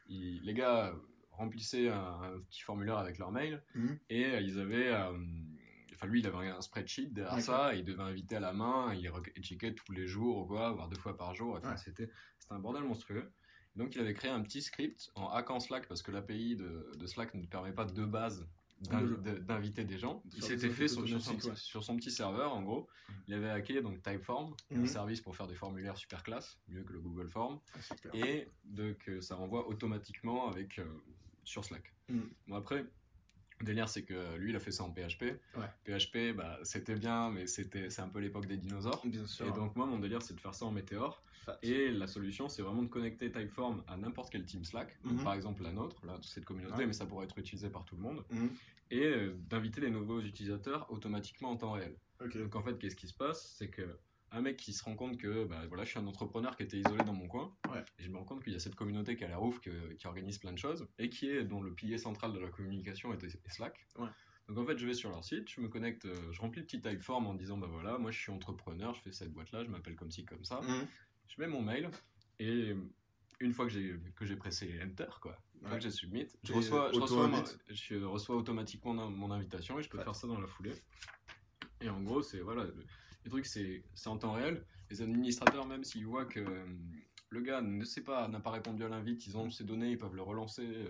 il- 0.06 0.42
les 0.42 0.52
gars 0.52 0.94
remplissaient 1.30 1.88
un, 1.88 2.20
un 2.22 2.38
petit 2.50 2.60
formulaire 2.60 2.98
avec 2.98 3.16
leur 3.18 3.32
mail 3.32 3.62
Mhm. 3.74 3.98
et 4.10 4.36
ils 4.42 4.60
avaient. 4.60 4.92
Enfin, 5.94 6.06
lui, 6.06 6.20
il 6.20 6.26
avait 6.26 6.48
un 6.48 6.60
spreadsheet 6.60 7.08
derrière 7.12 7.34
ça, 7.40 7.74
et 7.74 7.78
il 7.78 7.84
devait 7.84 8.02
inviter 8.02 8.36
à 8.36 8.40
la 8.40 8.52
main, 8.52 8.92
il 8.94 9.10
checkait 9.42 9.74
tous 9.74 9.92
les 9.92 10.06
jours, 10.06 10.38
ou 10.38 10.46
quoi, 10.46 10.72
voire 10.72 10.88
deux 10.88 10.98
fois 10.98 11.16
par 11.16 11.34
jour. 11.34 11.56
Enfin, 11.56 11.70
Ouais. 11.70 11.76
c'était, 11.76 12.10
c'était 12.38 12.54
un 12.54 12.58
bordel 12.58 12.82
monstrueux. 12.84 13.32
Donc, 13.76 13.94
il 13.94 14.00
avait 14.00 14.14
créé 14.14 14.30
un 14.30 14.42
petit 14.42 14.62
script 14.62 15.10
en 15.16 15.28
hackant 15.30 15.58
Slack 15.60 15.88
parce 15.88 16.02
que 16.02 16.10
l'API 16.12 16.54
de, 16.56 16.92
de 16.96 17.06
Slack 17.06 17.34
ne 17.34 17.44
permet 17.46 17.72
pas 17.72 17.84
de 17.84 18.04
base 18.04 18.46
d'inviter 18.80 19.84
des 19.84 19.98
gens. 19.98 20.22
Il 20.32 20.42
s'était 20.42 20.68
fait 20.70 20.88
sur, 20.88 21.06
sur 21.08 21.20
son 21.20 21.36
petit, 21.36 21.48
ouais. 21.48 21.56
sur 21.56 21.82
son 21.84 21.96
petit 21.96 22.10
serveur, 22.10 22.54
en 22.54 22.62
gros. 22.62 22.88
Il 23.26 23.34
avait 23.34 23.50
hacké 23.50 23.80
donc 23.82 24.02
Typeform, 24.02 24.54
un 24.72 24.78
Mhm. 24.78 24.86
service 24.86 25.20
pour 25.20 25.34
faire 25.36 25.46
des 25.46 25.54
formulaires 25.54 25.96
super 25.96 26.22
classe, 26.22 26.58
mieux 26.68 26.82
que 26.84 26.92
le 26.92 27.00
Google 27.00 27.28
Form, 27.28 27.60
Ah, 27.74 28.16
et 28.16 28.48
que 28.98 29.20
ça 29.20 29.36
renvoie 29.36 29.66
automatiquement 29.68 30.48
avec, 30.48 30.78
euh, 30.78 30.86
sur 31.44 31.64
Slack. 31.64 31.94
Mhm. 32.08 32.30
Bon, 32.48 32.56
après, 32.56 32.84
délire, 33.64 33.88
c'est 33.88 34.02
que 34.04 34.36
lui, 34.36 34.50
il 34.50 34.56
a 34.56 34.60
fait 34.60 34.70
ça 34.70 34.84
en 34.84 34.90
PHP. 34.90 35.22
Ouais. 35.56 35.68
PHP, 35.84 36.36
bah, 36.36 36.58
c'était 36.62 36.94
bien, 36.94 37.30
mais 37.30 37.46
c'était, 37.46 37.90
c'est 37.90 38.02
un 38.02 38.08
peu 38.08 38.20
l'époque 38.20 38.46
des 38.46 38.56
dinosaures. 38.56 39.00
Bien 39.04 39.26
sûr. 39.26 39.46
Et 39.46 39.52
donc, 39.52 39.74
moi, 39.76 39.86
mon 39.86 39.98
délire, 39.98 40.22
c'est 40.22 40.34
de 40.34 40.40
faire 40.40 40.54
ça 40.54 40.64
en 40.66 40.70
Meteor. 40.70 41.22
Fat. 41.44 41.58
Et 41.62 41.90
la 41.90 42.06
solution, 42.06 42.48
c'est 42.48 42.62
vraiment 42.62 42.82
de 42.82 42.88
connecter 42.88 43.30
Typeform 43.30 43.82
à 43.86 43.96
n'importe 43.96 44.30
quel 44.30 44.44
team 44.46 44.64
Slack. 44.64 44.96
Mhm. 45.04 45.22
par 45.24 45.34
exemple, 45.34 45.62
la 45.62 45.72
nôtre, 45.72 46.04
là, 46.06 46.16
cette 46.22 46.44
communauté, 46.44 46.78
Ouais. 46.78 46.86
mais 46.86 46.92
ça 46.94 47.04
pourrait 47.06 47.24
être 47.26 47.38
utilisé 47.38 47.68
par 47.68 47.84
tout 47.84 47.96
le 47.96 48.02
monde. 48.02 48.24
Mhm. 48.30 48.50
Et 48.90 49.04
euh, 49.04 49.34
d'inviter 49.50 49.80
les 49.80 49.90
nouveaux 49.90 50.20
utilisateurs 50.20 50.90
automatiquement 50.90 51.50
en 51.50 51.56
temps 51.56 51.72
réel. 51.72 51.96
Donc 52.34 52.54
en 52.54 52.62
fait, 52.62 52.78
qu'est-ce 52.78 52.96
qui 52.96 53.08
se 53.08 53.14
passe? 53.14 53.54
C'est 53.58 53.68
que 53.68 53.98
un 54.36 54.40
mec 54.42 54.56
qui 54.56 54.72
se 54.72 54.82
rend 54.84 54.96
compte 54.96 55.16
que 55.16 55.44
bah, 55.44 55.64
voilà, 55.68 55.84
je 55.84 55.90
suis 55.90 55.98
un 55.98 56.06
entrepreneur 56.06 56.56
qui 56.56 56.62
était 56.64 56.78
isolé 56.78 57.04
dans 57.04 57.12
mon 57.12 57.28
coin, 57.28 57.54
Ouais. 57.72 57.84
et 57.98 58.02
je 58.02 58.10
me 58.10 58.16
rends 58.18 58.24
compte 58.24 58.42
qu'il 58.42 58.52
y 58.52 58.56
a 58.56 58.58
cette 58.58 58.74
communauté 58.74 59.16
qui 59.16 59.24
a 59.24 59.28
l'air 59.28 59.42
ouf, 59.42 59.60
que- 59.60 59.92
qui 59.94 60.06
organise 60.06 60.38
plein 60.38 60.52
de 60.52 60.58
choses, 60.58 60.86
et 60.98 61.08
qui 61.08 61.28
est 61.28 61.44
dont 61.44 61.62
le 61.62 61.72
pilier 61.72 61.98
central 61.98 62.32
de 62.32 62.38
la 62.38 62.48
communication 62.48 63.12
est, 63.12 63.22
est 63.22 63.48
Slack. 63.50 63.86
Ouais. 63.98 64.08
Donc 64.48 64.58
en 64.58 64.66
fait, 64.66 64.76
je 64.76 64.86
vais 64.86 64.94
sur 64.94 65.08
leur 65.10 65.24
site, 65.24 65.48
je 65.48 65.60
me 65.60 65.68
connecte, 65.68 66.04
euh, 66.04 66.32
je 66.32 66.40
remplis 66.40 66.60
le 66.60 66.66
petit 66.66 66.80
typeform 66.80 67.26
en 67.26 67.34
disant 67.34 67.56
bah 67.56 67.68
voilà, 67.70 67.96
moi 67.96 68.10
je 68.10 68.18
suis 68.18 68.30
entrepreneur, 68.32 68.92
je 68.94 69.00
fais 69.00 69.12
cette 69.12 69.32
boîte-là, 69.32 69.64
je 69.64 69.70
m'appelle 69.70 69.96
comme 69.96 70.10
ci 70.10 70.24
comme 70.24 70.44
ça, 70.44 70.60
Mhm. 70.60 70.86
je 71.28 71.40
mets 71.40 71.46
mon 71.48 71.62
mail 71.62 71.90
et 72.38 72.74
une 73.40 73.52
fois 73.52 73.64
que 73.66 73.72
j'ai 73.72 73.98
que 74.16 74.26
j'ai 74.26 74.36
pressé 74.36 74.78
enter 74.84 75.06
quoi, 75.22 75.38
une 75.62 75.68
fois 75.68 75.76
que 75.78 75.82
j'ai 75.82 75.90
submit, 75.90 76.26
je 76.42 76.52
reçois, 76.52 76.90
je, 76.92 77.00
reçois 77.00 77.26
ma- 77.28 77.38
auto-invite. 77.38 77.58
je 77.70 77.96
reçois 78.04 78.36
automatiquement 78.36 78.92
mon 78.92 79.10
mon 79.10 79.30
invitation 79.30 79.78
et 79.78 79.82
je 79.82 79.88
peux 79.88 79.96
Ouais. 79.98 80.04
faire 80.04 80.14
ça 80.14 80.26
dans 80.26 80.38
la 80.40 80.46
foulée. 80.46 80.74
Et 81.80 81.88
en 81.88 82.02
gros, 82.02 82.20
c'est 82.22 82.40
voilà, 82.40 82.66
le, 83.24 83.30
truc 83.30 83.46
c'est 83.46 83.82
en 84.06 84.18
temps 84.18 84.32
réel. 84.32 84.64
Les 84.90 85.02
administrateurs 85.02 85.66
même 85.66 85.82
s'ils 85.84 86.06
voient 86.06 86.26
que 86.26 86.40
euh, 86.40 86.64
le 87.30 87.40
gars 87.40 87.62
ne 87.62 87.84
sait 87.84 88.02
pas, 88.02 88.28
n'a 88.28 88.40
pas 88.40 88.50
répondu 88.50 88.84
à 88.84 88.88
l'invite, 88.88 89.26
ils 89.26 89.36
ont 89.36 89.50
ses 89.50 89.64
données, 89.64 89.90
ils 89.90 89.98
peuvent 89.98 90.14
le 90.14 90.22
relancer, 90.22 90.62
euh, 90.66 90.88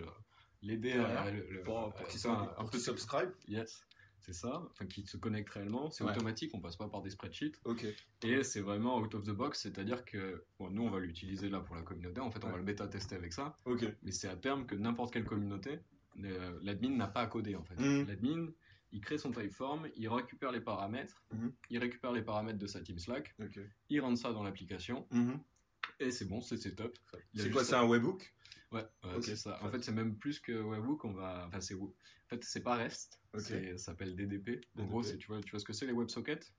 l'aider 0.62 0.93
à 0.93 1.31
le- 1.31 1.62
Pour, 1.62 1.93
pour 1.95 2.07
qu'ils 2.09 2.21
faire 2.21 2.55
un- 2.59 2.64
peu 2.67 2.79
subscribe. 2.79 3.31
Yes. 3.49 3.83
C'est 4.21 4.33
ça, 4.33 4.62
enfin 4.71 4.87
qui 4.87 5.05
se 5.07 5.19
connecte 5.19 5.50
réellement. 5.50 5.91
C'est 5.91 6.03
Ouais. 6.03 6.11
automatique, 6.12 6.50
on 6.55 6.61
passe 6.61 6.76
pas 6.76 6.88
par 6.88 7.03
des 7.03 7.11
spreadsheets. 7.11 7.53
Ok. 7.67 7.85
Et 8.23 8.43
c'est 8.43 8.62
vraiment 8.62 8.99
out 8.99 9.14
of 9.14 9.23
the 9.25 9.31
box, 9.33 9.61
c'est-à-dire 9.61 10.03
que 10.07 10.45
bon, 10.59 10.71
nous 10.71 10.83
on 10.83 10.91
va 10.91 10.99
l'utiliser 10.99 11.50
là 11.50 11.61
pour 11.61 11.76
la 11.76 11.83
communauté. 11.83 12.21
En 12.23 12.31
fait, 12.31 12.43
on 12.43 12.47
Ouais. 12.47 12.53
va 12.53 12.59
le 12.59 12.64
bêta 12.64 12.88
tester 12.88 13.17
avec 13.17 13.35
ça. 13.35 13.59
Ok. 13.67 13.85
Mais 14.03 14.12
c'est 14.12 14.29
à 14.29 14.37
terme 14.37 14.64
que 14.67 14.75
n'importe 14.75 15.12
quelle 15.12 15.26
communauté, 15.26 15.79
euh, 16.25 16.59
l'admin 16.62 16.97
n'a 16.97 17.07
pas 17.07 17.21
à 17.21 17.26
coder 17.26 17.55
en 17.55 17.64
fait. 17.64 17.79
Mhm. 17.79 18.07
L'admin, 18.09 18.47
il 18.94 19.00
crée 19.00 19.18
son 19.18 19.32
typeform, 19.32 19.90
il 19.96 20.08
récupère 20.08 20.52
les 20.52 20.60
paramètres, 20.60 21.22
Mhm. 21.32 21.52
il 21.68 21.78
récupère 21.78 22.12
les 22.12 22.22
paramètres 22.22 22.58
de 22.58 22.66
sa 22.66 22.80
team 22.80 22.98
Slack, 22.98 23.34
il 23.90 24.00
rentre 24.00 24.20
ça 24.20 24.32
dans 24.32 24.44
l'application 24.44 25.06
Mhm. 25.10 25.42
et 25.98 26.10
c'est 26.12 26.24
bon, 26.26 26.40
c'est 26.40 26.54
a 26.80 26.86
C'est 27.34 27.50
quoi, 27.50 27.64
c'est 27.64 27.74
un 27.74 27.86
webhook? 27.86 28.32
Ouais, 28.70 28.82
ouais, 29.04 29.16
Ok, 29.16 29.24
c'est 29.24 29.36
ça. 29.36 29.62
En 29.62 29.70
fait, 29.70 29.82
c'est 29.84 29.92
même 29.92 30.16
plus 30.16 30.40
que 30.40 30.52
Webhook. 30.52 31.04
On 31.04 31.12
va, 31.12 31.44
enfin, 31.46 31.60
c'est, 31.60 31.74
en 31.74 31.92
fait, 32.28 32.42
c'est 32.42 32.62
pas 32.62 32.76
REST. 32.76 33.20
Ok. 33.32 33.40
C'est, 33.42 33.76
ça 33.78 33.84
s'appelle 33.86 34.16
DDP. 34.16 34.60
En 34.76 34.82
DDP. 34.82 34.88
gros, 34.88 35.02
tu 35.02 35.26
vois, 35.28 35.40
tu 35.42 35.50
vois 35.50 35.60
ce 35.60 35.64
que 35.64 35.72
c'est 35.72 35.86
les 35.86 35.92
WebSockets? 35.92 36.52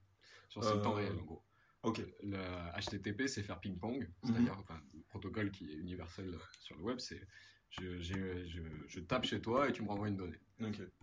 Sur 0.49 0.63
c'est 0.63 0.75
le 0.75 0.81
temps 0.81 0.93
Euh, 0.93 0.97
réel, 0.97 1.17
en 1.19 1.23
gros. 1.23 1.43
Ok. 1.83 2.01
Le 2.23 2.37
HTTP, 2.79 3.27
c'est 3.27 3.43
faire 3.43 3.59
ping-pong, 3.59 4.09
Mhm. 4.23 4.31
c'est-à-dire, 4.31 4.57
enfin, 4.59 4.81
le 4.93 5.01
protocole 5.01 5.51
qui 5.51 5.71
est 5.71 5.75
universel 5.75 6.37
sur 6.59 6.77
le 6.77 6.83
web, 6.83 6.99
c'est 6.99 7.21
je, 7.79 7.99
j'ai- 7.99 8.47
je, 8.47 8.61
je 8.87 8.99
tape 8.99 9.25
chez 9.25 9.41
toi 9.41 9.69
et 9.69 9.73
tu 9.73 9.81
me 9.83 9.87
renvoies 9.87 10.07
une 10.09 10.17
donnée. 10.17 10.39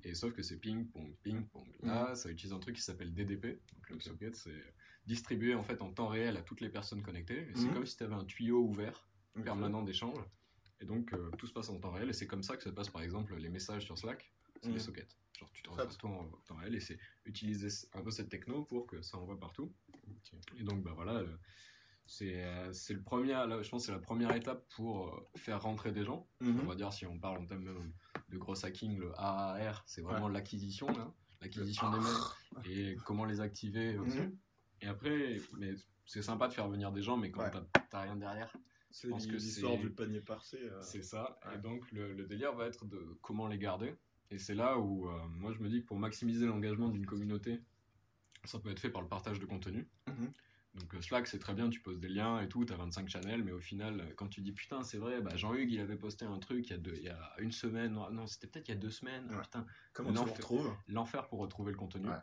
Et 0.05 0.15
sauf 0.15 0.33
que 0.33 0.43
c'est 0.43 0.57
ping-pong, 0.59 1.15
ping-pong. 1.23 1.67
Mhm. 1.83 1.89
Là, 1.89 2.15
ça 2.15 2.31
utilise 2.31 2.53
un 2.55 2.59
truc 2.59 2.77
qui 2.77 2.83
s'appelle 2.83 3.13
DDP. 3.13 3.61
Donc, 3.75 3.89
le 3.91 3.95
WebSocket, 3.97 4.35
c'est 4.37 4.65
distribué 5.07 5.55
en 5.55 5.63
fait 5.63 5.83
en 5.83 5.93
temps 5.93 6.09
réel 6.09 6.37
à 6.37 6.43
toutes 6.43 6.61
les 6.61 6.71
personnes 6.71 7.03
connectées. 7.03 7.49
Et 7.51 7.55
c'est 7.55 7.67
Mhm. 7.67 7.75
comme 7.75 7.87
si 7.87 7.97
tu 7.97 8.05
avais 8.05 8.15
un 8.15 8.25
tuyau 8.25 8.61
ouvert 8.63 9.07
Ok. 9.37 9.45
permanent 9.45 9.83
d'échange. 9.83 10.19
Et 10.81 10.85
donc, 10.87 11.13
euh, 11.13 11.31
tout 11.39 11.47
se 11.47 11.53
passe 11.53 11.69
en 11.69 11.79
temps 11.79 11.93
réel. 11.93 12.09
Et 12.09 12.13
c'est 12.13 12.27
comme 12.27 12.43
ça 12.43 12.57
que 12.57 12.63
se 12.63 12.71
passe, 12.71 12.89
par 12.89 13.03
exemple, 13.03 13.37
les 13.37 13.49
messages 13.51 13.85
sur 13.85 13.99
Slack. 13.99 14.33
C'est 14.63 14.69
Mhm. 14.69 14.75
des 14.75 14.81
sockets. 14.81 15.17
Genre, 15.39 15.51
tu 15.53 15.63
te 15.63 15.71
Fat. 15.71 15.87
tout 15.87 16.07
en 16.07 16.25
temps 16.47 16.57
réel. 16.57 16.75
Et 16.75 16.81
c'est 16.81 16.99
utiliser 17.27 17.69
un 17.95 18.03
peu 18.03 18.11
cette 18.11 18.29
techno 18.31 18.65
pour 18.65 18.87
que 18.87 19.03
ça 19.03 19.19
envoie 19.19 19.39
partout. 19.39 19.73
Et 20.57 20.63
donc, 20.63 20.83
bah 20.83 20.93
voilà. 20.95 21.21
le- 21.23 21.39
C'est 22.07 22.45
euh, 22.45 22.73
c'est 22.73 22.95
le 22.95 23.03
premier, 23.03 23.33
là, 23.33 23.63
je 23.63 23.69
pense 23.71 23.87
c'est 23.87 23.93
la 23.93 23.99
première 23.99 24.35
étape 24.35 24.67
pour 24.75 25.09
euh, 25.09 25.29
faire 25.37 25.63
rentrer 25.63 25.93
des 25.93 26.05
gens. 26.05 26.29
Mhm. 26.41 26.61
On 26.63 26.67
va 26.67 26.75
dire, 26.75 26.93
si 26.93 27.07
on 27.07 27.19
parle 27.19 27.39
en 27.39 27.47
termes 27.47 27.63
même 27.65 27.93
de 28.29 28.39
gros 28.39 28.65
hacking, 28.65 28.99
le 28.99 29.13
AAR, 29.19 29.83
c'est 29.87 30.03
vraiment 30.03 30.29
l'acquisition, 30.29 30.89
là. 30.89 31.13
L'acquisition 31.41 31.91
des 31.91 31.99
mails 31.99 32.71
et 32.93 32.97
comment 33.05 33.25
les 33.25 33.41
activer. 33.41 33.95
Mhm. 33.97 34.37
Et 34.83 34.87
après, 34.87 35.41
mais 35.59 35.73
c'est 36.07 36.23
sympa 36.23 36.49
de 36.49 36.53
faire 36.53 36.69
venir 36.69 36.93
des 36.93 37.03
gens, 37.03 37.17
mais 37.17 37.31
quand 37.31 37.43
Ouais. 37.43 37.51
t'as- 37.91 38.03
rien 38.03 38.17
derrière, 38.17 38.53
C'est 38.91 39.09
pense 39.09 39.27
que 39.27 39.33
l'histoire 39.33 39.79
du 39.79 39.91
panier 39.91 40.21
parcé. 40.21 40.59
euh. 40.61 40.81
c'est 40.83 41.03
ça. 41.03 41.39
Ouais. 41.47 41.55
Et 41.55 41.59
donc, 41.59 41.91
le, 41.93 42.13
le 42.15 42.27
délire 42.27 42.55
va 42.55 42.67
être 42.67 42.85
de 42.85 43.17
comment 43.23 43.47
les 43.49 43.59
garder. 43.59 43.95
Et 44.31 44.39
c'est 44.39 44.55
là 44.55 44.79
où, 44.79 45.09
euh, 45.09 45.19
moi, 45.29 45.53
je 45.53 45.59
me 45.61 45.69
dis 45.69 45.81
que 45.83 45.87
pour 45.87 45.99
maximiser 45.99 46.47
l'engagement 46.47 46.89
d'une 46.89 47.07
communauté, 47.07 47.61
ça 48.45 48.59
peut 48.59 48.71
être 48.71 48.81
fait 48.81 48.91
par 48.91 49.03
le 49.03 49.09
partage 49.09 49.39
de 49.39 49.47
contenu. 49.47 49.89
Mhm. 50.09 50.33
Donc, 50.75 50.95
euh, 50.95 51.03
Slack, 51.03 51.27
c'est 51.27 51.39
très 51.39 51.53
bien, 51.53 51.69
tu 51.69 51.81
poses 51.81 52.01
des 52.01 52.09
liens 52.09 52.41
et 52.41 52.49
tout, 52.49 52.65
t'as 52.65 52.77
25 52.77 53.07
channels, 53.09 53.45
mais 53.45 53.53
au 53.53 53.61
final, 53.61 54.01
euh, 54.01 54.15
quand 54.17 54.29
tu 54.29 54.41
dis 54.41 54.53
putain, 54.53 54.83
c'est 54.83 54.97
vrai, 54.97 55.21
bah, 55.21 55.37
Jean-Hugues, 55.37 55.71
il 55.71 55.81
avait 55.81 55.97
posté 55.99 56.25
un 56.25 56.39
truc 56.39 56.67
il 56.69 56.71
y 56.71 56.75
a, 56.75 56.79
deux- 56.79 56.97
il 56.97 57.03
y 57.03 57.09
a 57.11 57.35
une 57.39 57.53
semaine, 57.53 57.93
non, 57.93 58.27
c'était 58.27 58.47
peut-être 58.47 58.69
il 58.69 58.73
y 58.73 58.75
a 58.75 58.81
deux 58.81 58.91
semaines, 58.91 59.29
Ouais. 59.35 59.43
putain, 59.43 59.67
Comment 59.93 60.13
tu 60.13 60.25
le 60.25 60.31
retrouves? 60.33 60.75
l'enfer 60.89 61.29
pour 61.29 61.41
retrouver 61.41 61.73
le 61.73 61.77
contenu. 61.79 62.09
Ouais. 62.09 62.17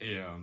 Et 0.00 0.16
euh, 0.18 0.38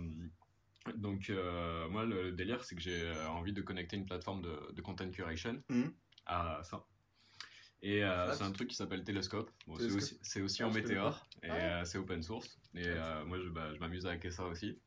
donc, 0.94 1.28
euh, 1.28 1.88
moi, 1.88 2.04
le 2.04 2.30
délire, 2.30 2.62
c'est 2.64 2.76
que 2.76 2.80
j'ai 2.80 3.10
envie 3.26 3.52
de 3.52 3.62
connecter 3.62 3.96
une 3.96 4.06
plateforme 4.06 4.42
de, 4.42 4.72
de 4.72 4.80
content 4.82 5.10
curation 5.10 5.60
Mhm. 5.68 5.92
à 6.26 6.60
ça. 6.62 6.86
Et 7.82 8.04
euh, 8.04 8.26
Fat. 8.26 8.34
c'est 8.34 8.44
un 8.44 8.52
truc 8.52 8.68
qui 8.68 8.76
s'appelle 8.76 9.02
Telescope. 9.02 9.50
Bon, 9.66 9.76
c'est 9.76 10.40
aussi, 10.40 10.62
Ah, 10.62 10.66
en 10.68 10.70
météore 10.72 11.26
et 11.42 11.48
Ah. 11.50 11.84
c'est 11.84 11.98
open 11.98 12.22
source. 12.22 12.60
Et 12.74 12.88
moi, 13.26 13.40
je, 13.40 13.48
bah, 13.48 13.74
je 13.74 13.80
m'amuse 13.80 14.06
avec 14.06 14.30
ça 14.32 14.44
aussi. 14.46 14.78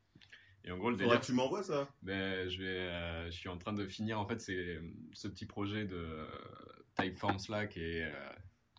Et 0.64 0.70
en 0.72 0.78
gros, 0.78 0.90
le 0.90 0.96
délire, 0.96 1.20
tu 1.20 1.32
m'envoies 1.32 1.62
ça. 1.62 1.88
ben, 2.02 2.48
je, 2.48 2.58
vais, 2.58 2.66
euh, 2.66 3.26
je 3.26 3.36
suis 3.36 3.48
en 3.50 3.58
train 3.58 3.72
de 3.74 3.86
finir 3.86 4.18
en 4.18 4.26
fait 4.26 4.40
c'est 4.40 4.80
ce 5.12 5.28
petit 5.28 5.44
projet 5.46 5.84
de 5.84 5.96
euh, 5.96 6.26
Typeform 6.98 7.38
Slack 7.38 7.76
et 7.76 8.04
euh, 8.04 8.12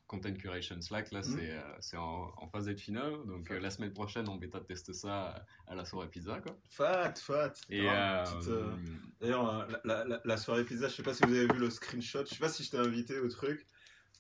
Content 0.07 0.33
Curation 0.33 0.81
Slack. 0.81 1.11
Là, 1.11 1.19
Mhm. 1.19 1.23
c'est 1.25 1.51
euh, 1.51 1.61
c'est 1.79 1.97
en, 1.97 2.31
en 2.37 2.47
phase 2.49 2.65
d'être 2.65 2.79
finale. 2.81 3.13
Donc 3.27 3.49
la 3.49 3.69
semaine 3.69 3.93
prochaine, 3.93 4.27
on 4.29 4.35
bêta 4.35 4.59
teste 4.61 4.93
ça 4.93 5.45
à 5.67 5.75
la 5.75 5.85
soirée 5.85 6.09
pizza. 6.09 6.39
Quoi. 6.41 6.57
Fat, 6.69 7.13
fat. 7.19 7.53
Et 7.69 7.87
D'ailleurs, 9.21 9.67
la, 9.83 10.03
la- 10.05 10.21
la- 10.23 10.37
soirée 10.37 10.63
pizza, 10.65 10.87
je 10.87 10.93
sais 10.95 11.03
pas 11.03 11.13
si 11.13 11.23
vous 11.25 11.33
avez 11.33 11.47
vu 11.47 11.59
le 11.59 11.69
screenshot. 11.69 12.25
Je 12.25 12.29
sais 12.33 12.39
pas 12.39 12.49
si 12.49 12.63
je 12.63 12.71
t'ai 12.71 12.77
invité 12.77 13.19
au 13.19 13.27
truc. 13.29 13.65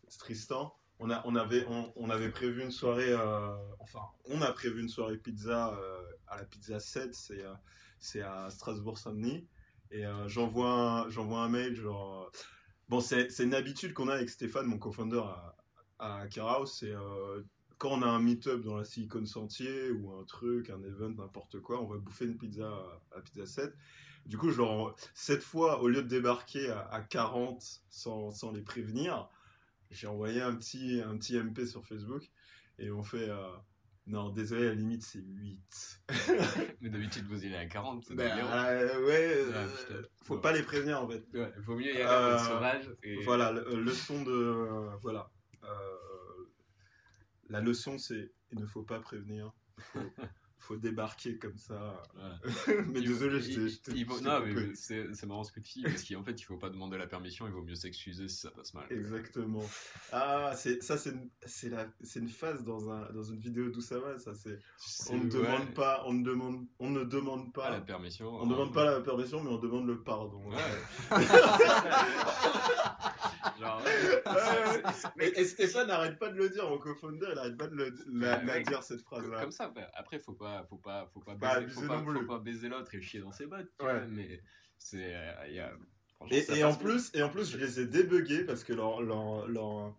C'est 0.07 0.19
Tristan. 0.19 0.75
On, 0.99 1.09
avait, 1.09 2.29
prévu 2.29 2.63
une 2.63 2.71
soirée. 2.71 3.11
euh, 3.11 3.55
enfin, 3.79 4.01
on 4.25 4.41
a 4.41 4.51
prévu 4.51 4.81
une 4.81 4.89
soirée 4.89 5.17
pizza 5.17 5.77
euh, 5.77 6.01
à 6.27 6.37
la 6.37 6.45
pizza 6.45 6.79
7. 6.79 7.13
C'est 7.13 7.43
euh, 7.43 7.53
c'est 7.99 8.21
à 8.21 8.49
Strasbourg-Saint-Denis. 8.49 9.47
Et 9.91 10.03
j'envoie 10.27 11.07
un, 11.07 11.49
mail. 11.49 11.75
Genre, 11.75 12.31
bon, 12.89 12.99
c'est 12.99 13.39
une 13.39 13.53
habitude 13.53 13.93
qu'on 13.93 14.09
a 14.09 14.15
avec 14.15 14.29
Stéphane, 14.29 14.65
mon 14.65 14.77
co-founder 14.77 15.21
à, 15.23 15.55
à. 15.99 16.27
C'est 16.65 16.93
quand 17.77 17.89
on 17.89 18.01
a 18.01 18.07
un 18.07 18.19
meet-up 18.19 18.61
dans 18.61 18.77
la 18.77 18.85
Silicon 18.85 19.25
Sentier 19.25 19.91
ou 19.91 20.11
un 20.13 20.23
truc, 20.23 20.69
un 20.69 20.81
event, 20.83 21.09
n'importe 21.09 21.59
quoi, 21.61 21.81
on 21.81 21.85
va 21.85 21.97
bouffer 21.97 22.25
une 22.25 22.37
pizza 22.37 22.67
à, 22.67 23.17
à 23.17 23.21
pizza 23.21 23.45
7. 23.45 23.73
Du 24.25 24.37
coup, 24.37 24.51
genre, 24.51 24.95
cette 25.13 25.43
fois, 25.43 25.81
au 25.81 25.87
lieu 25.87 26.01
de 26.01 26.07
débarquer 26.07 26.69
à, 26.69 26.87
à 26.91 27.01
40 27.01 27.81
sans, 27.89 28.31
sans 28.31 28.51
les 28.51 28.61
prévenir, 28.61 29.29
j'ai 29.91 30.07
envoyé 30.07 30.41
un 30.41 30.55
petit, 30.55 31.01
un 31.01 31.17
petit 31.17 31.37
MP 31.37 31.65
sur 31.65 31.85
Facebook 31.85 32.23
et 32.79 32.91
on 32.91 33.03
fait 33.03 33.29
euh, 33.29 33.55
Non, 34.07 34.29
désolé, 34.29 34.65
à 34.67 34.69
la 34.69 34.75
limite, 34.75 35.03
c'est 35.03 35.19
8. 35.19 36.01
mais 36.81 36.89
d'habitude, 36.89 37.25
vous 37.27 37.43
y 37.43 37.47
allez 37.47 37.55
à 37.55 37.65
40. 37.65 38.03
C'est 38.05 38.15
Ben, 38.15 38.29
délire. 38.29 38.53
euh, 38.53 39.05
ouais, 39.07 39.45
Ah, 39.53 39.57
euh, 39.57 39.67
putain. 39.67 40.07
faut 40.23 40.35
Ouais. 40.35 40.41
pas 40.41 40.51
les 40.53 40.63
prévenir 40.63 41.01
en 41.01 41.07
fait. 41.09 41.23
Ouais, 41.33 41.51
vaut 41.65 41.75
mieux 41.75 41.87
y 41.93 42.01
aller 42.01 42.03
Euh, 42.03 42.37
sauvage. 42.37 42.91
Et... 43.03 43.23
Voilà, 43.23 43.51
le- 43.51 43.81
leçon 43.81 44.21
de. 44.23 44.89
voilà. 45.01 45.29
Euh, 45.63 45.95
la 47.49 47.61
leçon, 47.61 47.97
c'est 47.97 48.31
il 48.51 48.59
ne 48.59 48.65
faut 48.65 48.83
pas 48.83 48.99
prévenir. 48.99 49.51
Faut, 49.79 49.99
faut 50.65 50.75
débarquer 50.77 51.37
comme 51.37 51.57
ça. 51.57 52.03
Voilà. 52.15 52.39
mais 52.87 52.99
Il- 52.99 53.07
désolé, 53.07 53.39
mais 53.57 54.75
c'est 54.75 55.25
marrant 55.25 55.43
ce 55.43 55.51
que 55.51 55.59
tu 55.59 55.79
dis, 55.79 55.83
parce 55.83 56.03
qu'en 56.03 56.23
fait, 56.23 56.39
il 56.41 56.43
faut 56.43 56.57
pas 56.57 56.69
demander 56.69 56.97
la 56.97 57.07
permission, 57.07 57.45
il 57.47 57.53
vaut 57.53 57.61
mieux 57.61 57.75
s'excuser 57.75 58.27
si 58.27 58.37
ça 58.37 58.51
passe 58.51 58.73
mal. 58.73 58.85
Exactement. 58.89 59.63
Ah, 60.11 60.53
c'est 60.55 60.81
ça, 60.81 60.97
c'est 60.97 61.11
une, 61.11 61.29
c'est 61.45 61.69
la, 61.69 61.87
c'est 62.03 62.19
une 62.19 62.29
phase 62.29 62.63
dans 62.63 62.89
un, 62.91 63.11
dans 63.13 63.23
une 63.23 63.37
vidéo 63.39 63.69
d'où 63.69 63.81
ça 63.81 63.99
va. 63.99 64.17
Ça, 64.19 64.33
c'est. 64.33 64.59
On 65.11 65.17
ne 65.17 65.23
ouais. 65.23 65.29
demande 65.29 65.73
pas, 65.73 66.03
on 66.05 66.13
ne 66.13 66.23
demande, 66.23 66.65
on 66.79 66.89
ne 66.89 67.03
demande 67.03 67.53
pas 67.53 67.69
la 67.69 67.79
pas. 67.79 67.85
permission. 67.85 68.29
On 68.35 68.45
ne 68.45 68.51
demande 68.51 68.73
pas 68.73 68.85
la 68.85 69.01
permission, 69.01 69.43
mais 69.43 69.49
on 69.51 69.57
demande 69.59 69.87
le 69.87 70.01
pardon. 70.01 70.41
Ouais. 70.49 70.57
Genre, 73.59 73.81
ouais. 73.85 74.23
Ouais, 75.17 75.33
et, 75.39 75.45
Stéphane 75.45 75.87
n'arrête 75.87 76.17
pas 76.19 76.29
de 76.29 76.35
le 76.35 76.49
dire, 76.49 76.67
mon 76.69 76.77
co-founder, 76.77 77.27
il 77.29 77.35
n'arrête 77.35 77.57
pas 77.57 77.67
de 77.67 77.75
le, 77.75 77.93
la, 78.11 78.43
la 78.43 78.53
Ouais. 78.55 78.63
dire 78.63 78.83
cette 78.83 79.01
phrase-là. 79.01 79.41
Comme 79.41 79.51
ça, 79.51 79.71
après, 79.93 80.19
faut 80.19 80.33
pas, 80.33 80.54
faut 80.63 80.77
pas, 80.77 81.07
faut 81.13 81.19
pas, 81.19 81.35
baiser, 81.35 81.67
faut 81.67 81.81
abuser 81.81 81.87
pas, 81.87 81.97
non 81.97 82.05
plus. 82.05 82.19
faut 82.19 82.25
pas 82.27 82.39
baiser 82.39 82.69
l'autre 82.69 82.93
et 82.95 83.01
chier 83.01 83.19
dans 83.19 83.31
ses 83.31 83.47
bottes. 83.47 83.71
Ouais. 83.81 84.05
Mais 84.07 84.41
c'est, 84.77 85.15
euh, 85.15 85.47
il 85.47 85.55
y 85.55 85.59
a. 85.59 85.71
Et, 86.31 86.63
en 86.63 86.73
plus, 86.73 87.11
et 87.13 87.21
en 87.21 87.29
plus, 87.29 87.51
je 87.51 87.57
les 87.57 87.81
ai 87.81 87.85
débuggés 87.85 88.45
parce 88.45 88.63
que 88.63 88.73
leur, 88.73 89.01
leur, 89.01 89.47
leur, 89.47 89.95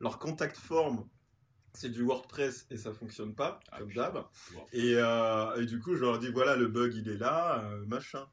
leur 0.00 0.18
contact 0.18 0.56
form, 0.56 1.08
c'est 1.74 1.90
du 1.90 2.02
WordPress 2.02 2.66
et 2.70 2.76
ça 2.76 2.92
fonctionne 2.92 3.34
pas, 3.34 3.60
Ah, 3.70 3.78
comme 3.78 3.92
d'hab. 3.92 4.26
Et, 4.72 4.94
euh, 4.96 5.60
et 5.60 5.66
du 5.66 5.78
coup, 5.78 5.94
je 5.94 6.00
leur 6.00 6.18
dis 6.18 6.30
voilà, 6.30 6.56
le 6.56 6.66
bug 6.66 6.94
il 6.94 7.08
est 7.08 7.16
là, 7.16 7.62
euh, 7.64 7.86
machin. 7.86 8.26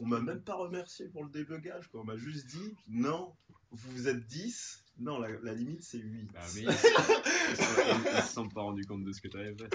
On 0.00 0.06
m'a 0.06 0.20
même 0.20 0.42
pas 0.42 0.54
remercié 0.54 1.08
pour 1.08 1.22
le 1.22 1.30
débugage, 1.30 1.88
quoi. 1.88 2.00
On 2.00 2.04
m'a 2.04 2.16
juste 2.16 2.46
dit 2.46 2.76
non, 2.88 3.36
vous 3.70 4.08
êtes 4.08 4.26
10, 4.26 4.81
non, 4.98 5.18
la, 5.20 5.28
la 5.42 5.54
limite 5.54 5.82
c'est 5.82 5.98
8. 5.98 6.32
Bah, 6.32 6.40
mais 6.54 6.62
ils, 6.62 6.72
se- 8.22 8.32
sont 8.32 8.48
pas 8.48 8.62
rendus 8.62 8.84
compte 8.86 9.04
de 9.04 9.12
ce 9.12 9.20
que 9.20 9.28
tu 9.28 9.36
avais 9.38 9.54
fait. 9.54 9.68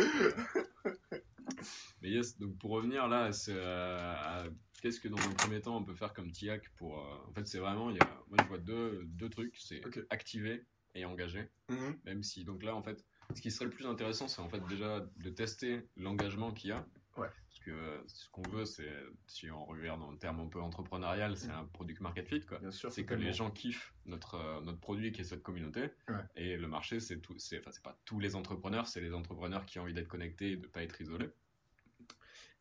Mais 2.02 2.10
yes, 2.10 2.38
donc 2.38 2.58
pour 2.60 2.72
revenir 2.72 3.08
là, 3.08 3.32
c'est 3.32 3.54
euh, 3.56 4.14
à 4.16 4.44
qu'est-ce 4.82 5.00
que 5.00 5.08
dans 5.08 5.18
un 5.18 5.34
premier 5.34 5.60
temps 5.62 5.78
on 5.78 5.84
peut 5.84 5.96
faire 5.96 6.14
comme 6.14 6.32
TIAC 6.32 6.70
pour. 6.76 7.00
euh, 7.00 7.16
en 7.28 7.34
fait, 7.34 7.48
c'est 7.48 7.60
vraiment, 7.60 7.90
il 7.90 7.98
y 7.98 8.00
a, 8.02 8.24
moi 8.30 8.38
je 8.42 8.48
vois 8.48 8.60
deux, 8.60 9.04
deux 9.06 9.30
trucs 9.30 9.56
c'est 9.58 9.82
activer 10.10 10.64
et 10.96 11.06
engager. 11.06 11.50
Mhm. 11.70 11.98
Même 12.06 12.24
si, 12.24 12.44
donc 12.46 12.64
là, 12.64 12.76
en 12.76 12.82
fait, 12.84 13.04
ce 13.36 13.42
qui 13.42 13.52
serait 13.52 13.66
le 13.66 13.72
plus 13.72 13.86
intéressant, 13.88 14.28
c'est 14.28 14.42
en 14.42 14.50
fait 14.50 14.66
déjà 14.68 15.06
de 15.18 15.30
tester 15.30 15.82
l'engagement 15.96 16.52
qu'il 16.52 16.70
y 16.70 16.74
a. 16.74 16.86
Ouais. 17.18 17.28
Parce 17.28 17.60
que 17.60 17.72
euh, 17.72 18.02
ce 18.08 18.30
qu'on 18.30 18.44
veut, 18.44 18.66
c'est, 18.66 18.92
si 19.26 19.50
on 19.52 19.66
regarde 19.66 20.02
en 20.02 20.16
termes 20.16 20.40
un 20.40 20.48
peu 20.48 20.62
entrepreneurial, 20.62 21.36
c'est 21.36 21.50
un 21.50 21.66
product 21.66 22.02
market 22.02 22.28
fit, 22.28 22.42
quoi. 22.42 22.60
Bien 22.60 22.72
sûr, 22.72 22.92
C'est 22.92 23.06
que 23.06 23.16
les 23.16 23.34
gens 23.34 23.52
kiffent 23.52 23.94
notre, 24.06 24.36
euh, 24.36 24.62
notre 24.62 24.80
produit 24.80 25.12
qui 25.12 25.22
est 25.22 25.26
cette 25.26 25.44
communauté. 25.44 25.90
Ouais. 26.08 26.16
Et 26.36 26.58
le 26.58 26.68
marché, 26.68 27.00
c'est 27.00 27.20
tout, 27.20 27.38
c'est, 27.38 27.60
enfin, 27.60 27.72
c'est 27.72 27.84
pas 27.84 27.98
tous 28.06 28.20
les 28.20 28.36
entrepreneurs, 28.36 28.88
c'est 28.88 29.02
les 29.02 29.14
entrepreneurs 29.14 29.66
qui 29.66 29.80
ont 29.80 29.84
envie 29.84 29.94
d'être 29.94 30.08
connectés 30.08 30.52
et 30.52 30.58
de 30.58 30.68
pas 30.68 30.84
être 30.84 31.02
isolés. 31.02 31.30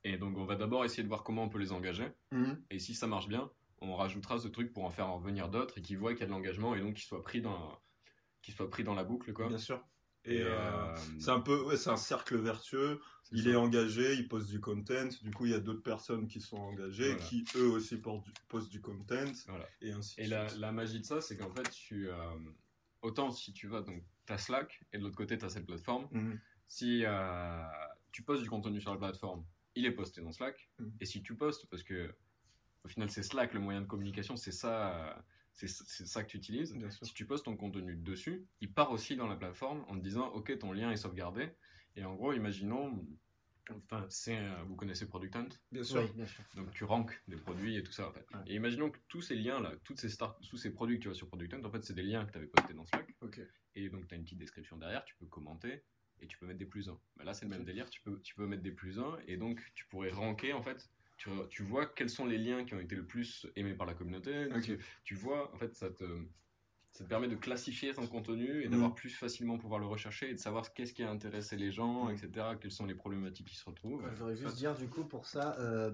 Et 0.04 0.18
donc, 0.18 0.38
on 0.38 0.44
va 0.44 0.56
d'abord 0.56 0.84
essayer 0.84 1.02
de 1.02 1.08
voir 1.08 1.25
comment 1.25 1.44
on 1.44 1.48
peut 1.48 1.58
les 1.58 1.72
engager. 1.72 2.08
Mhm. 2.30 2.62
Et 2.70 2.78
si 2.78 2.94
ça 2.94 3.06
marche 3.06 3.28
bien, 3.28 3.50
on 3.80 3.96
rajoutera 3.96 4.38
ce 4.38 4.48
truc 4.48 4.72
pour 4.72 4.84
en 4.84 4.90
faire 4.90 5.08
en 5.08 5.18
venir 5.18 5.48
d'autres 5.48 5.78
et 5.78 5.82
qui 5.82 5.96
voient 5.96 6.12
qu'il 6.12 6.20
y 6.20 6.25
a 6.25 6.26
de 6.26 6.32
l'engagement 6.32 6.75
et 6.75 6.80
donc 6.80 6.94
qu'ils 6.94 7.04
soient 7.04 7.22
pris 7.22 7.40
dans, 7.40 7.78
qu'ils 8.42 8.54
soient 8.54 8.70
pris 8.70 8.84
dans 8.84 8.94
la 8.94 9.04
boucle, 9.04 9.32
quoi. 9.32 9.48
Bien 9.48 9.58
sûr. 9.58 9.84
Et, 10.26 10.42
euh, 10.42 10.49
euh, 10.50 10.97
c'est 11.18 11.30
un 11.30 11.40
peu, 11.40 11.62
ouais, 11.62 11.76
c'est 11.76 11.90
un 11.90 11.97
cercle 11.97 12.37
vertueux. 12.37 13.00
il 13.30 13.49
est 13.49 13.56
engagé, 13.56 14.14
il 14.14 14.28
poste 14.28 14.49
du 14.49 14.61
content, 14.61 15.09
du 15.23 15.30
coup 15.30 15.47
il 15.47 15.52
y 15.52 15.54
a 15.54 15.61
d'autres 15.61 15.83
personnes 15.83 16.26
qui 16.26 16.40
sont 16.40 16.59
engagées, 16.59 17.16
qui 17.16 17.45
eux 17.54 17.68
aussi 17.71 18.00
postent 18.49 18.71
du 18.71 18.80
content, 18.80 19.33
et 19.80 19.92
ainsi 19.92 20.14
Et 20.18 20.26
la, 20.26 20.47
la, 20.56 20.73
magie 20.73 21.00
de 21.00 21.04
ça, 21.04 21.21
c'est 21.21 21.37
qu'en 21.37 21.50
fait, 21.50 21.68
tu, 21.71 22.09
euh, 22.09 22.14
autant 23.02 23.30
si 23.30 23.52
tu 23.52 23.68
vas, 23.68 23.83
donc 23.83 24.02
as 24.28 24.38
Slack, 24.38 24.85
et 24.92 24.99
de 24.99 25.04
l'autre 25.04 25.16
côté, 25.16 25.38
tu 25.38 25.45
as 25.45 25.49
cette 25.49 25.66
plateforme, 25.66 26.09
mhm. 26.11 26.40
si 26.66 27.02
euh, 27.04 27.62
tu 28.12 28.23
postes 28.23 28.42
du 28.42 28.50
contenu 28.50 28.80
sur 28.80 28.92
la 28.92 28.99
plateforme, 28.99 29.45
il 29.76 29.87
est 29.87 29.92
posté 29.92 30.23
dans 30.23 30.33
Slack, 30.33 30.68
mhm. 30.78 30.92
et 31.00 31.04
si 31.04 31.23
tu 31.23 31.37
postes, 31.37 31.66
parce 31.71 31.83
que 31.85 32.12
au 32.85 32.88
final 32.88 33.11
c'est 33.11 33.23
Slack 33.23 33.54
le 33.54 33.61
moyen 33.61 33.80
de 33.80 33.87
communication, 33.87 34.37
c'est 34.37 34.52
ça 34.52 35.25
c'est 35.56 36.06
ça 36.06 36.22
que 36.22 36.28
tu 36.28 36.36
utilises. 36.36 36.76
Si 37.02 37.14
tu 37.14 37.26
postes 37.26 37.46
ton 37.46 37.56
contenu 37.56 37.96
dessus, 37.96 38.46
il 38.60 38.72
part 38.72 38.90
aussi 38.92 39.16
dans 39.16 39.26
la 39.26 39.36
plateforme 39.36 39.84
en 39.88 39.96
te 39.96 40.02
disant 40.02 40.28
ok 40.28 40.58
ton 40.58 40.72
lien 40.72 40.90
est 40.90 40.96
sauvegardé. 40.96 41.50
Et 41.96 42.04
en 42.04 42.14
gros 42.14 42.32
imaginons 42.34 43.06
enfin 43.70 44.06
c'est 44.08 44.38
vous 44.66 44.76
connaissez 44.76 45.08
Product 45.08 45.34
Hunt? 45.34 45.48
Bien 45.72 45.82
sûr. 45.82 46.08
donc 46.54 46.70
tu 46.72 46.84
ranks 46.84 47.20
des 47.26 47.36
produits 47.36 47.76
et 47.76 47.82
tout 47.82 47.92
ça 47.92 48.08
en 48.08 48.12
fait. 48.12 48.26
et 48.46 48.54
imaginons 48.54 48.90
que 48.90 48.98
tous 49.08 49.22
ces 49.22 49.34
liens 49.34 49.60
là 49.60 49.72
toutes 49.82 49.98
ces 49.98 50.08
start 50.08 50.40
tous 50.48 50.56
ces 50.56 50.72
produits 50.72 50.98
que 50.98 51.02
tu 51.02 51.08
vois 51.08 51.16
sur 51.16 51.26
Product 51.28 51.54
Hunt 51.54 51.64
en 51.64 51.70
fait 51.70 51.82
c'est 51.84 51.94
des 51.94 52.02
liens 52.02 52.25
que 52.26 52.32
tu 52.32 52.38
avais 52.38 52.46
postés 52.46 52.75
dans 52.75 52.86
Slack. 52.86 53.16
Et 53.75 53.88
donc 53.88 54.06
tu 54.06 54.14
as 54.14 54.18
une 54.18 54.25
petite 54.25 54.38
description 54.38 54.76
derrière 54.76 55.04
tu 55.04 55.16
peux 55.16 55.26
commenter 55.26 55.82
et 56.20 56.26
tu 56.26 56.38
peux 56.38 56.46
mettre 56.46 56.58
des 56.58 56.66
plus 56.66 56.88
1 56.88 56.98
bah 57.16 57.25
là 57.25 57.34
c'est 57.34 57.44
le 57.44 57.50
même 57.50 57.64
délire 57.64 57.90
tu 57.90 58.00
peux 58.02 58.20
tu 58.20 58.34
peux 58.34 58.46
mettre 58.46 58.62
des 58.62 58.72
plus 58.72 58.98
1 58.98 59.18
et 59.26 59.36
donc 59.36 59.60
tu 59.75 59.86
pourrais 59.86 60.10
ranker 60.10 60.52
en 60.52 60.62
fait 60.62 60.88
tu, 61.16 61.30
tu, 61.50 61.62
vois 61.62 61.87
quels 61.87 62.11
sont 62.11 62.26
les 62.26 62.38
liens 62.38 62.64
qui 62.64 62.75
ont 62.75 62.80
été 62.80 62.94
le 62.94 63.04
plus 63.04 63.46
aimés 63.56 63.75
par 63.75 63.87
la 63.87 63.94
communauté. 63.94 64.49
Tu, 65.04 65.14
vois, 65.14 65.52
en 65.54 65.58
fait, 65.58 65.75
ça 65.75 65.90
te, 65.90 66.04
ça 66.92 67.04
te 67.04 67.08
permet 67.08 67.28
de 67.28 67.37
classifier 67.37 67.92
ton 67.94 68.06
contenu 68.06 68.62
et 68.62 68.68
d'avoir 68.68 68.90
mm. 68.90 68.94
plus 68.94 69.11
facilement 69.11 69.58
pouvoir 69.58 69.80
le 69.80 69.87
rechercher 69.87 70.30
et 70.30 70.35
de 70.35 70.38
savoir 70.38 70.73
qu'est-ce 70.73 70.92
qui 70.92 71.02
a 71.02 71.11
intéressé 71.11 71.56
les 71.56 71.73
gens, 71.73 72.06
mm. 72.06 72.14
etc. 72.14 72.46
Quelles 72.61 72.70
sont 72.70 72.87
les 72.87 72.94
problématiques 72.94 73.46
qui 73.46 73.56
se 73.56 73.64
retrouvent. 73.64 74.02
je 74.12 74.18
voudrais 74.18 74.37
juste 74.37 74.56
dire, 74.56 74.75
du 74.75 74.88
coup, 74.88 75.04
pour 75.04 75.26
ça, 75.26 75.56
euh, 75.58 75.90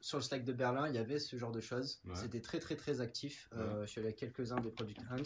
sur 0.00 0.18
le 0.18 0.22
Slack 0.22 0.44
de 0.44 0.52
Berlin, 0.52 0.88
il 0.88 0.94
y 0.94 0.98
avait 0.98 1.18
ce 1.18 1.36
genre 1.36 1.52
de 1.52 1.60
choses. 1.60 2.00
C'était 2.14 2.40
très, 2.40 2.60
très, 2.60 2.76
très 2.76 3.00
actif. 3.00 3.48
Euh, 3.54 3.86
je 3.86 3.90
suis 3.90 4.00
allé 4.00 4.10
à 4.10 4.12
quelques-uns 4.12 4.60
des 4.60 4.70
Product 4.70 5.00
Hunt. 5.10 5.24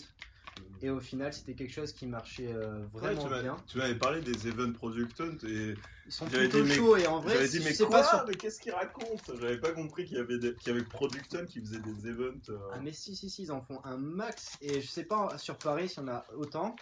Et 0.82 0.90
au 0.90 1.00
final, 1.00 1.32
c'était 1.32 1.54
quelque 1.54 1.72
chose 1.72 1.92
qui 1.92 2.06
marchait 2.06 2.52
euh, 2.52 2.84
vraiment 2.92 3.28
bien. 3.28 3.56
Tu 3.66 3.78
m'avais 3.78 3.94
parlé 3.96 4.20
des 4.20 4.48
event 4.48 4.72
product 4.72 5.20
hunt 5.20 5.38
et 5.46 5.74
ils 6.08 6.12
sont 6.12 6.26
plutôt 6.26 6.64
chauds 6.66 6.96
et 6.96 7.06
en 7.06 7.20
vrai, 7.20 7.46
dit 7.48 7.60
mais 7.62 7.74
quoi 7.74 8.00
pas 8.00 8.24
Mais 8.26 8.34
qu'est-ce 8.34 8.60
qu'ils 8.60 8.72
racontent 8.72 9.32
J'avais 9.40 9.58
pas 9.58 9.70
compris 9.70 10.06
qu'il 10.06 10.16
y 10.16 10.20
avait 10.20 10.38
des... 10.38 10.54
qu'il 10.54 10.72
y 10.72 10.76
avait 10.76 10.84
product 10.84 11.34
hunt 11.34 11.46
qui 11.46 11.60
faisait 11.60 11.78
des 11.78 12.08
events. 12.08 12.48
Euh. 12.48 12.58
Ah 12.72 12.78
mais 12.82 12.92
si 12.92 13.14
si 13.14 13.30
si, 13.30 13.42
ils 13.42 13.52
en 13.52 13.60
font 13.60 13.80
un 13.84 13.96
max 13.96 14.56
et 14.60 14.80
je 14.80 14.86
sais 14.88 15.04
pas 15.04 15.38
sur 15.38 15.56
Paris 15.58 15.88
s'il 15.88 16.02
y 16.02 16.06
en 16.06 16.08
a 16.08 16.24
autant, 16.36 16.74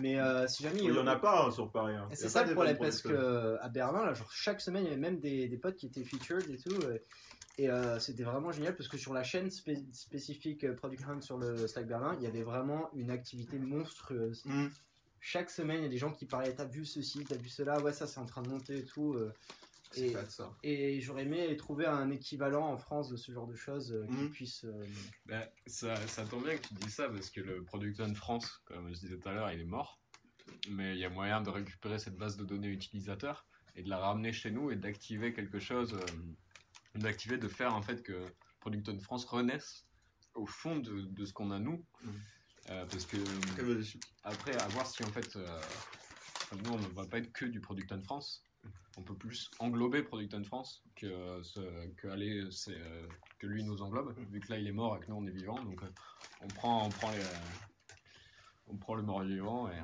mais 0.00 0.20
euh, 0.20 0.46
si 0.46 0.62
jamais 0.62 0.80
il 0.80 0.94
y 0.94 0.98
en 0.98 1.06
a 1.06 1.16
pas 1.16 1.46
hein, 1.46 1.50
sur 1.50 1.70
Paris. 1.70 1.94
Hein. 1.94 2.08
C'est 2.12 2.28
ça 2.28 2.44
le 2.44 2.52
problème 2.52 2.76
parce 2.78 3.02
que 3.02 3.56
à 3.60 3.68
Berlin, 3.68 4.04
là, 4.04 4.14
genre 4.14 4.30
chaque 4.30 4.60
semaine, 4.60 4.84
il 4.84 4.88
y 4.88 4.92
avait 4.92 5.00
même 5.00 5.18
des, 5.18 5.48
des 5.48 5.58
potes 5.58 5.76
qui 5.76 5.86
étaient 5.86 6.04
featured 6.04 6.48
et 6.50 6.58
tout. 6.58 6.78
Et 7.56 7.70
euh, 7.70 7.98
c'était 8.00 8.24
vraiment 8.24 8.50
génial 8.50 8.76
parce 8.76 8.88
que 8.88 8.98
sur 8.98 9.14
la 9.14 9.22
chaîne 9.22 9.50
spécifique 9.50 10.64
euh, 10.64 10.74
Product 10.74 11.04
Hunt 11.08 11.20
sur 11.20 11.38
le 11.38 11.68
Slack 11.68 11.86
Berlin, 11.86 12.16
il 12.18 12.24
y 12.24 12.26
avait 12.26 12.42
vraiment 12.42 12.90
une 12.94 13.10
activité 13.10 13.58
monstrueuse. 13.58 14.42
Mm. 14.44 14.66
Chaque 15.26 15.48
semaine, 15.48 15.78
il 15.78 15.82
y 15.84 15.86
a 15.86 15.88
des 15.88 15.96
gens 15.96 16.12
qui 16.12 16.26
parlaient 16.26 16.54
T'as 16.54 16.66
vu 16.66 16.84
ceci, 16.84 17.24
t'as 17.24 17.38
vu 17.38 17.48
cela, 17.48 17.80
ouais, 17.80 17.94
ça 17.94 18.06
c'est 18.06 18.20
en 18.20 18.26
train 18.26 18.42
de 18.42 18.50
monter 18.50 18.80
et 18.80 18.84
tout. 18.84 19.14
Euh. 19.14 19.32
et, 19.96 20.96
et 20.96 21.00
j'aurais 21.00 21.22
aimé 21.22 21.56
trouver 21.56 21.86
un 21.86 22.10
équivalent 22.10 22.66
en 22.66 22.76
France 22.76 23.08
de 23.08 23.16
ce 23.16 23.32
genre 23.32 23.46
de 23.46 23.54
choses 23.54 23.98
qui 24.10 24.24
mm. 24.24 24.30
puisse. 24.30 24.66
Bah, 25.24 25.48
ça, 25.66 25.96
ça 26.08 26.26
tombe 26.26 26.44
bien 26.44 26.58
que 26.58 26.68
tu 26.68 26.74
dis 26.74 26.90
ça 26.90 27.08
parce 27.08 27.30
que 27.30 27.40
le 27.40 27.64
Product 27.64 28.00
Hunt 28.00 28.14
France, 28.14 28.60
comme 28.66 28.92
je 28.92 29.00
disais 29.00 29.16
tout 29.16 29.26
à 29.26 29.32
l'heure, 29.32 29.50
il 29.50 29.60
est 29.60 29.64
mort. 29.64 29.98
Mais 30.68 30.92
il 30.92 30.98
y 30.98 31.06
a 31.06 31.10
moyen 31.10 31.40
de 31.40 31.48
récupérer 31.48 31.98
cette 31.98 32.18
base 32.18 32.36
de 32.36 32.44
données 32.44 32.68
utilisateurs 32.68 33.46
et 33.76 33.82
de 33.82 33.88
la 33.88 33.96
ramener 33.96 34.34
chez 34.34 34.50
nous 34.50 34.70
et 34.70 34.76
d'activer 34.76 35.32
quelque 35.32 35.58
chose 35.58 35.98
d'activer, 36.94 37.38
de 37.38 37.48
faire 37.48 37.74
en 37.74 37.80
fait 37.80 38.02
que 38.02 38.26
Product 38.60 38.90
on 38.90 38.98
France 38.98 39.24
renaisse 39.24 39.86
au 40.34 40.44
fond 40.44 40.76
de, 40.76 41.00
de 41.00 41.24
ce 41.24 41.32
qu'on 41.32 41.50
a 41.50 41.58
nous. 41.58 41.82
Mm. 42.02 42.10
Euh, 42.70 42.86
parce 42.86 43.04
que 43.04 43.16
après, 44.24 44.56
à 44.56 44.68
voir 44.68 44.86
si 44.86 45.02
en 45.04 45.08
fait, 45.08 45.36
euh, 45.36 45.60
nous 46.64 46.70
on 46.72 46.78
ne 46.78 46.86
va 46.88 47.04
pas 47.04 47.18
être 47.18 47.32
que 47.32 47.44
du 47.44 47.60
Product 47.60 47.92
on 47.92 48.02
France. 48.02 48.44
On 48.96 49.02
peut 49.02 49.14
plus 49.14 49.50
englober 49.58 50.02
Product 50.02 50.34
on 50.34 50.44
France 50.44 50.82
que, 50.96 51.42
ce, 51.42 51.60
que, 51.96 52.08
aller, 52.08 52.42
euh, 52.68 53.08
que 53.38 53.46
lui 53.46 53.64
nous 53.64 53.82
englobe, 53.82 54.16
mm. 54.16 54.24
vu 54.32 54.40
que 54.40 54.50
là 54.50 54.58
il 54.58 54.66
est 54.66 54.72
mort 54.72 54.96
et 54.96 55.00
que 55.00 55.10
nous 55.10 55.16
on 55.16 55.26
est 55.26 55.30
vivant. 55.30 55.62
Donc 55.62 55.82
on 56.40 56.46
prend, 56.48 56.86
on 56.86 56.90
prend, 56.90 57.10
les, 57.10 57.18
on 58.68 58.76
prend 58.76 58.94
le 58.94 59.02
mort 59.02 59.22
vivant 59.22 59.68
et 59.70 59.78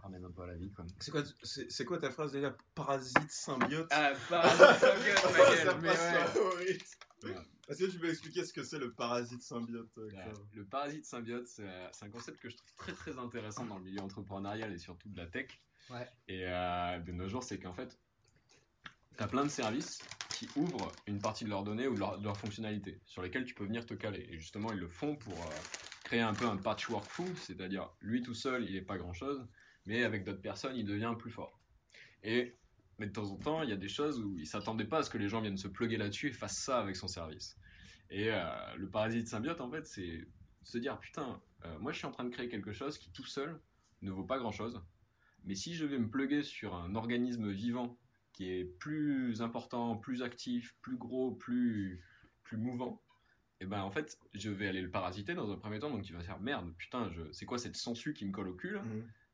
ramène 0.00 0.24
un 0.24 0.30
peu 0.30 0.42
à 0.42 0.46
la 0.46 0.56
vie. 0.56 0.70
C'est 0.98 1.10
quoi, 1.10 1.22
c'est, 1.42 1.84
quoi 1.84 1.98
ta 1.98 2.10
phrase 2.10 2.32
déjà? 2.32 2.56
Parasite 2.74 3.30
symbiote 3.30 3.88
Ah, 3.90 4.12
parasite 4.28 4.78
symbiote, 4.78 5.24
ma 5.32 5.92
gueule, 5.94 6.78
Est-ce 7.68 7.84
que 7.84 7.90
tu 7.90 7.98
peux 7.98 8.08
expliquer 8.08 8.44
ce 8.44 8.52
que 8.52 8.62
c'est 8.62 8.78
le 8.78 8.92
parasite 8.92 9.42
symbiote 9.42 9.90
euh, 9.98 10.10
Le 10.54 10.64
parasite 10.64 11.04
symbiote, 11.04 11.46
c'est, 11.46 11.64
un 12.02 12.10
concept 12.10 12.40
que 12.40 12.48
je 12.48 12.56
trouve 12.56 12.74
très 12.76 12.92
très 12.92 13.18
intéressant 13.18 13.64
dans 13.64 13.78
le 13.78 13.84
milieu 13.84 14.00
entrepreneurial 14.00 14.72
et 14.72 14.78
surtout 14.78 15.08
de 15.08 15.16
la 15.16 15.26
tech. 15.26 15.48
Ouais. 15.90 16.08
Et 16.28 16.46
euh, 16.46 16.98
de 17.00 17.12
nos 17.12 17.28
jours, 17.28 17.42
c'est 17.42 17.58
qu'en 17.58 17.72
fait, 17.72 17.98
tu 19.16 19.22
as 19.22 19.28
plein 19.28 19.44
de 19.44 19.50
services 19.50 20.02
qui 20.30 20.48
ouvrent 20.56 20.92
une 21.06 21.20
partie 21.20 21.44
de 21.44 21.50
leurs 21.50 21.64
données 21.64 21.86
ou 21.86 21.94
de 21.94 22.00
leurs 22.00 22.20
leur 22.20 22.36
fonctionnalités 22.36 23.00
sur 23.04 23.22
lesquelles 23.22 23.44
tu 23.44 23.54
peux 23.54 23.64
venir 23.64 23.84
te 23.84 23.94
caler. 23.94 24.26
Et 24.30 24.38
justement, 24.38 24.72
ils 24.72 24.78
le 24.78 24.88
font 24.88 25.16
pour 25.16 25.34
euh, 25.34 25.58
créer 26.04 26.20
un 26.20 26.34
peu 26.34 26.46
un 26.46 26.56
patchwork 26.56 27.04
fou, 27.04 27.26
c'est-à-dire 27.36 27.88
lui 28.00 28.22
tout 28.22 28.34
seul, 28.34 28.64
il 28.64 28.74
n'est 28.74 28.82
pas 28.82 28.98
grand-chose, 28.98 29.46
mais 29.86 30.04
avec 30.04 30.24
d'autres 30.24 30.42
personnes, 30.42 30.76
il 30.76 30.84
devient 30.84 31.14
plus 31.18 31.30
fort. 31.30 31.60
Et 32.22 32.56
mais 32.98 33.06
de 33.06 33.12
temps 33.12 33.30
en 33.30 33.36
temps, 33.36 33.62
il 33.62 33.70
y 33.70 33.72
a 33.72 33.76
des 33.76 33.88
choses 33.88 34.20
où 34.20 34.38
il 34.38 34.46
s'attendait 34.46 34.84
pas 34.84 34.98
à 34.98 35.02
ce 35.02 35.08
que 35.08 35.16
les 35.16 35.28
gens 35.28 35.40
viennent 35.40 35.56
se 35.56 35.68
pluguer 35.68 35.96
là-dessus 35.96 36.28
et 36.28 36.32
fassent 36.32 36.58
ça 36.58 36.78
avec 36.78 36.96
son 36.96 37.08
service. 37.08 37.56
Et 38.10 38.30
euh, 38.30 38.42
le 38.76 38.90
parasite 38.90 39.26
symbiote, 39.26 39.62
en 39.62 39.70
fait, 39.70 39.86
c'est 39.86 40.26
se 40.62 40.76
dire 40.76 40.98
putain, 40.98 41.40
euh, 41.64 41.78
moi 41.78 41.92
je 41.92 41.98
suis 41.98 42.06
en 42.06 42.10
train 42.10 42.24
de 42.24 42.28
créer 42.28 42.48
quelque 42.48 42.72
chose 42.72 42.98
qui 42.98 43.10
tout 43.10 43.24
seul 43.24 43.58
ne 44.02 44.10
vaut 44.10 44.24
pas 44.24 44.38
grand-chose, 44.38 44.82
mais 45.44 45.54
si 45.54 45.74
je 45.74 45.86
vais 45.86 45.98
me 45.98 46.10
pluguer 46.10 46.42
sur 46.42 46.74
un 46.74 46.94
organisme 46.94 47.50
vivant 47.50 47.98
qui 48.32 48.50
est 48.50 48.64
plus 48.64 49.40
important, 49.40 49.96
plus 49.96 50.22
actif, 50.22 50.76
plus 50.82 50.96
gros, 50.96 51.32
plus 51.32 52.04
plus 52.44 52.58
mouvant, 52.58 53.02
et 53.60 53.64
eh 53.64 53.66
ben 53.66 53.82
en 53.82 53.90
fait, 53.90 54.18
je 54.34 54.50
vais 54.50 54.68
aller 54.68 54.80
le 54.80 54.90
parasiter 54.90 55.34
dans 55.34 55.50
un 55.52 55.56
premier 55.56 55.78
temps, 55.78 55.90
donc 55.90 56.02
tu 56.02 56.12
vas 56.12 56.22
faire 56.22 56.40
merde, 56.40 56.72
putain, 56.76 57.10
je... 57.10 57.20
c'est 57.32 57.46
quoi 57.46 57.58
cette 57.58 57.76
sangsue 57.76 58.14
qui 58.14 58.24
me 58.24 58.32
colle 58.32 58.48
au 58.48 58.54
cul. 58.54 58.76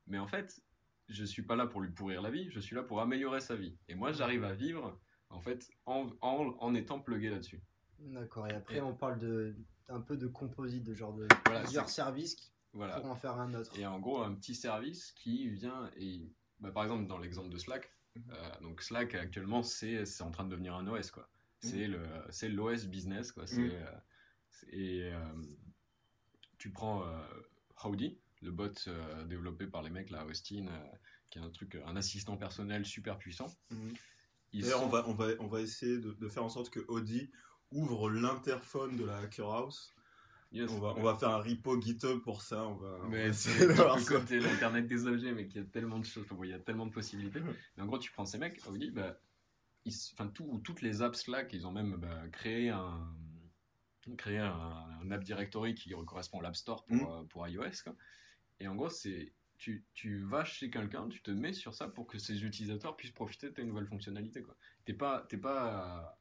Mais 0.06 0.18
en 0.18 0.26
fait, 0.26 0.60
je 1.08 1.24
suis 1.24 1.42
pas 1.42 1.56
là 1.56 1.66
pour 1.66 1.80
lui 1.80 1.90
pourrir 1.90 2.22
la 2.22 2.30
vie, 2.30 2.50
je 2.50 2.60
suis 2.60 2.76
là 2.76 2.82
pour 2.82 3.00
améliorer 3.00 3.40
sa 3.40 3.56
vie. 3.56 3.76
Et 3.88 3.94
moi, 3.94 4.12
j'arrive 4.12 4.44
à 4.44 4.52
vivre, 4.52 5.00
en 5.30 5.40
fait, 5.40 5.68
en, 5.86 6.10
en, 6.20 6.54
en 6.58 6.74
étant 6.74 7.00
plugué 7.00 7.30
là-dessus. 7.30 7.62
D'accord. 7.98 8.46
Et 8.48 8.52
après, 8.52 8.80
on 8.80 8.94
parle 8.94 9.18
de 9.18 9.56
un 9.88 10.00
peu 10.00 10.16
de 10.16 10.26
composite, 10.26 10.84
de 10.84 10.94
genre 10.94 11.14
de 11.14 11.26
plusieurs 11.44 11.88
services 11.88 12.52
voilà. 12.72 13.00
pour 13.00 13.10
en 13.10 13.16
faire 13.16 13.38
un 13.38 13.54
autre. 13.54 13.78
Et 13.78 13.86
en 13.86 13.98
gros, 13.98 14.22
un 14.22 14.34
petit 14.34 14.54
service 14.54 15.12
qui 15.12 15.48
vient 15.48 15.90
et, 15.96 16.32
bah, 16.60 16.70
par 16.70 16.82
exemple, 16.82 17.06
dans 17.06 17.18
l'exemple 17.18 17.50
de 17.50 17.58
Slack, 17.58 17.90
mhm. 18.16 18.24
euh, 18.32 18.60
donc 18.60 18.82
Slack 18.82 19.14
actuellement, 19.14 19.62
c'est 19.62 20.04
en 20.20 20.30
train 20.30 20.44
de 20.44 20.50
devenir 20.50 20.74
un 20.74 20.86
OS 20.86 21.10
quoi. 21.10 21.28
C'est 21.60 21.88
mhm. 21.88 21.94
le 21.94 22.06
c'est 22.30 22.48
l'OS 22.48 22.86
business 22.86 23.32
quoi. 23.32 23.46
C'est 23.46 23.60
mhm. 23.60 23.70
euh, 23.72 23.92
et 24.70 25.12
euh, 25.12 25.34
tu 26.58 26.70
prends 26.70 27.04
Howdy, 27.82 28.18
le 28.46 28.52
bot 28.52 28.72
euh, 28.88 29.24
développé 29.24 29.66
par 29.66 29.82
les 29.82 29.90
mecs 29.90 30.10
là, 30.10 30.24
Austin, 30.24 30.66
euh, 30.68 30.96
qui 31.30 31.38
est 31.38 31.42
un 31.42 31.50
truc, 31.50 31.76
un 31.84 31.96
assistant 31.96 32.36
personnel 32.36 32.86
super 32.86 33.18
puissant. 33.18 33.54
Mhm. 33.70 33.92
D'ailleurs, 34.54 34.84
on, 34.84 34.88
va, 34.88 35.06
on, 35.06 35.12
va, 35.12 35.26
on 35.40 35.46
va 35.48 35.60
essayer 35.60 35.98
de, 35.98 36.28
faire 36.28 36.44
en 36.44 36.48
sorte 36.48 36.70
que 36.70 36.80
Audi 36.88 37.30
ouvre 37.72 38.08
l'interphone 38.08 38.96
de 38.96 39.04
la 39.04 39.18
Hacker 39.18 39.50
House. 39.50 39.92
on, 40.54 40.78
va, 40.78 40.94
on 40.96 41.02
va 41.02 41.14
faire 41.16 41.28
un 41.28 41.42
repo 41.42 41.78
GitHub 41.78 42.20
pour 42.20 42.40
ça. 42.40 42.64
On 42.66 42.76
va, 42.76 42.98
mais 43.10 43.34
c'est 43.34 43.66
l'internet 43.66 44.86
des 44.86 45.06
objets, 45.06 45.32
mais 45.32 45.42
il 45.42 45.56
y 45.56 45.58
a 45.58 45.64
tellement 45.64 45.98
de 45.98 46.06
choses, 46.06 46.24
il 46.42 46.48
y 46.48 46.54
a 46.54 46.58
tellement 46.58 46.86
de 46.86 46.92
possibilités. 46.92 47.40
Mais 47.76 47.82
en 47.82 47.86
gros, 47.86 47.98
tu 47.98 48.10
prends 48.12 48.24
ces 48.24 48.38
mecs, 48.38 48.66
Audi, 48.66 48.90
bah, 48.92 49.18
enfin, 50.14 50.28
tout, 50.28 50.60
toutes 50.64 50.80
les 50.80 51.02
apps 51.02 51.20
Slack, 51.20 51.52
ils 51.52 51.66
ont 51.66 51.72
même 51.72 51.96
bah, 51.96 52.28
créé 52.32 52.70
un 52.70 53.12
créer 54.14 54.38
un, 54.38 55.10
app 55.10 55.24
directory 55.24 55.74
qui 55.74 55.92
correspond 56.06 56.38
à 56.38 56.42
l'App 56.42 56.56
Store 56.56 56.84
pour, 56.84 56.96
mhm. 56.96 57.06
euh, 57.08 57.24
pour 57.24 57.48
iOS. 57.48 57.82
Quoi. 57.82 57.96
Et 58.60 58.68
en 58.68 58.74
gros, 58.74 58.88
c'est 58.88 59.32
tu, 59.58 59.84
tu, 59.94 60.22
vas 60.24 60.44
chez 60.44 60.70
quelqu'un, 60.70 61.08
tu 61.08 61.22
te 61.22 61.30
mets 61.30 61.52
sur 61.52 61.74
ça 61.74 61.88
pour 61.88 62.06
que 62.06 62.18
ses 62.18 62.44
utilisateurs 62.44 62.96
puissent 62.96 63.12
profiter 63.12 63.48
de 63.48 63.54
tes 63.54 63.64
nouvelles 63.64 63.86
fonctionnalités. 63.86 64.42
Quoi. 64.42 64.54
T'es 64.84 64.92
pas, 64.92 65.24
t'es 65.28 65.38
pas, 65.38 66.18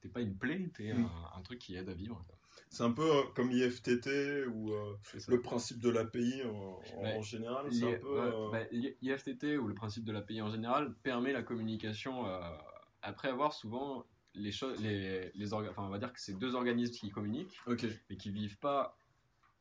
t'es 0.00 0.08
pas 0.08 0.20
une 0.20 0.36
plaie, 0.36 0.70
t'es 0.74 0.92
mm. 0.92 1.08
un, 1.36 1.42
truc 1.42 1.58
qui 1.58 1.76
aide 1.76 1.88
à 1.88 1.94
vivre. 1.94 2.24
C'est 2.68 2.82
un 2.82 2.90
peu 2.92 3.08
euh, 3.08 3.22
comme 3.34 3.50
IFTT 3.50 4.46
ou 4.48 4.72
euh, 4.72 4.98
le 5.28 5.40
principe 5.40 5.80
de 5.80 5.90
l'API 5.90 6.42
en, 6.44 6.80
en, 6.96 7.22
général. 7.22 7.72
C'est 7.72 7.94
un 7.94 7.98
peu. 7.98 8.20
Euh, 8.20 8.50
bah, 8.50 8.64
IFTT 9.00 9.58
ou 9.58 9.68
le 9.68 9.74
principe 9.74 10.04
de 10.04 10.12
l'API 10.12 10.42
en 10.42 10.50
général 10.50 10.94
permet 11.02 11.32
la 11.32 11.42
communication 11.42 12.24
après 13.02 13.28
avoir 13.28 13.52
souvent 13.52 14.06
les 14.34 14.52
choses, 14.52 14.80
les, 14.80 15.30
les 15.34 15.52
enfin 15.52 15.82
on 15.82 15.90
va 15.90 15.98
dire 15.98 16.12
que 16.12 16.20
c'est 16.20 16.38
deux 16.38 16.54
organismes 16.54 16.94
qui 16.94 17.10
communiquent, 17.10 17.58
okay. 17.66 17.90
mais 18.08 18.16
qui 18.16 18.30
vivent 18.30 18.58
pas 18.58 18.96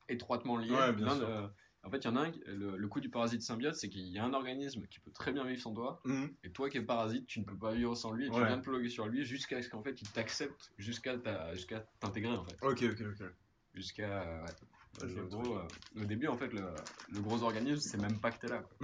étroitement 0.08 0.58
liés. 0.58 0.72
Ouais, 0.72 0.94
bien 0.94 1.16
sûr 1.16 1.52
En 1.84 1.90
fait, 1.90 1.98
il 1.98 2.06
y 2.06 2.08
en 2.10 2.16
a 2.16 2.28
un, 2.28 2.32
le, 2.46 2.78
le 2.78 2.88
coup 2.88 3.00
du 3.00 3.10
parasite 3.10 3.42
symbiote, 3.42 3.74
c'est 3.76 3.90
qu'il 3.90 4.06
y 4.08 4.20
a 4.20 4.24
un 4.24 4.34
organisme 4.34 4.86
qui 4.88 5.00
peut 5.00 5.10
très 5.12 5.32
bien 5.34 5.44
vivre 5.46 5.62
sans 5.62 5.74
toi, 5.74 6.00
Mhm. 6.06 6.32
et 6.44 6.52
toi 6.52 6.70
qui 6.70 6.78
es 6.78 6.82
parasite, 6.82 7.26
tu 7.26 7.40
ne 7.40 7.46
peux 7.46 7.58
pas 7.58 7.74
vivre 7.74 7.96
sans 7.96 8.12
lui, 8.12 8.28
et 8.28 8.30
tu 8.30 8.38
viens 8.46 8.58
de 8.58 8.62
plugger 8.62 8.90
sur 8.90 9.08
lui 9.08 9.26
jusqu'à 9.26 9.62
ce 9.64 9.70
qu'en 9.70 9.82
fait 9.82 10.00
il 10.02 10.08
t'accepte, 10.12 10.72
jusqu'à 10.78 11.18
t'intégrer 12.00 12.34
en 12.34 12.46
fait. 12.46 12.58
Ok, 12.62 12.84
ok, 12.84 13.02
ok. 13.20 13.28
Jusqu'à. 13.74 14.44
ouais. 14.44 15.06
Ouais, 15.08 15.28
gros, 15.30 15.56
euh, 15.58 15.64
au 15.96 16.04
début, 16.06 16.28
en 16.28 16.38
fait, 16.38 16.52
le, 16.52 16.62
le 17.14 17.22
gros 17.22 17.42
organisme, 17.44 17.80
c'est 17.80 17.98
même 17.98 18.20
pas 18.20 18.30
que 18.30 18.40
t'es 18.42 18.50
là. 18.50 18.60
quoi. 18.60 18.78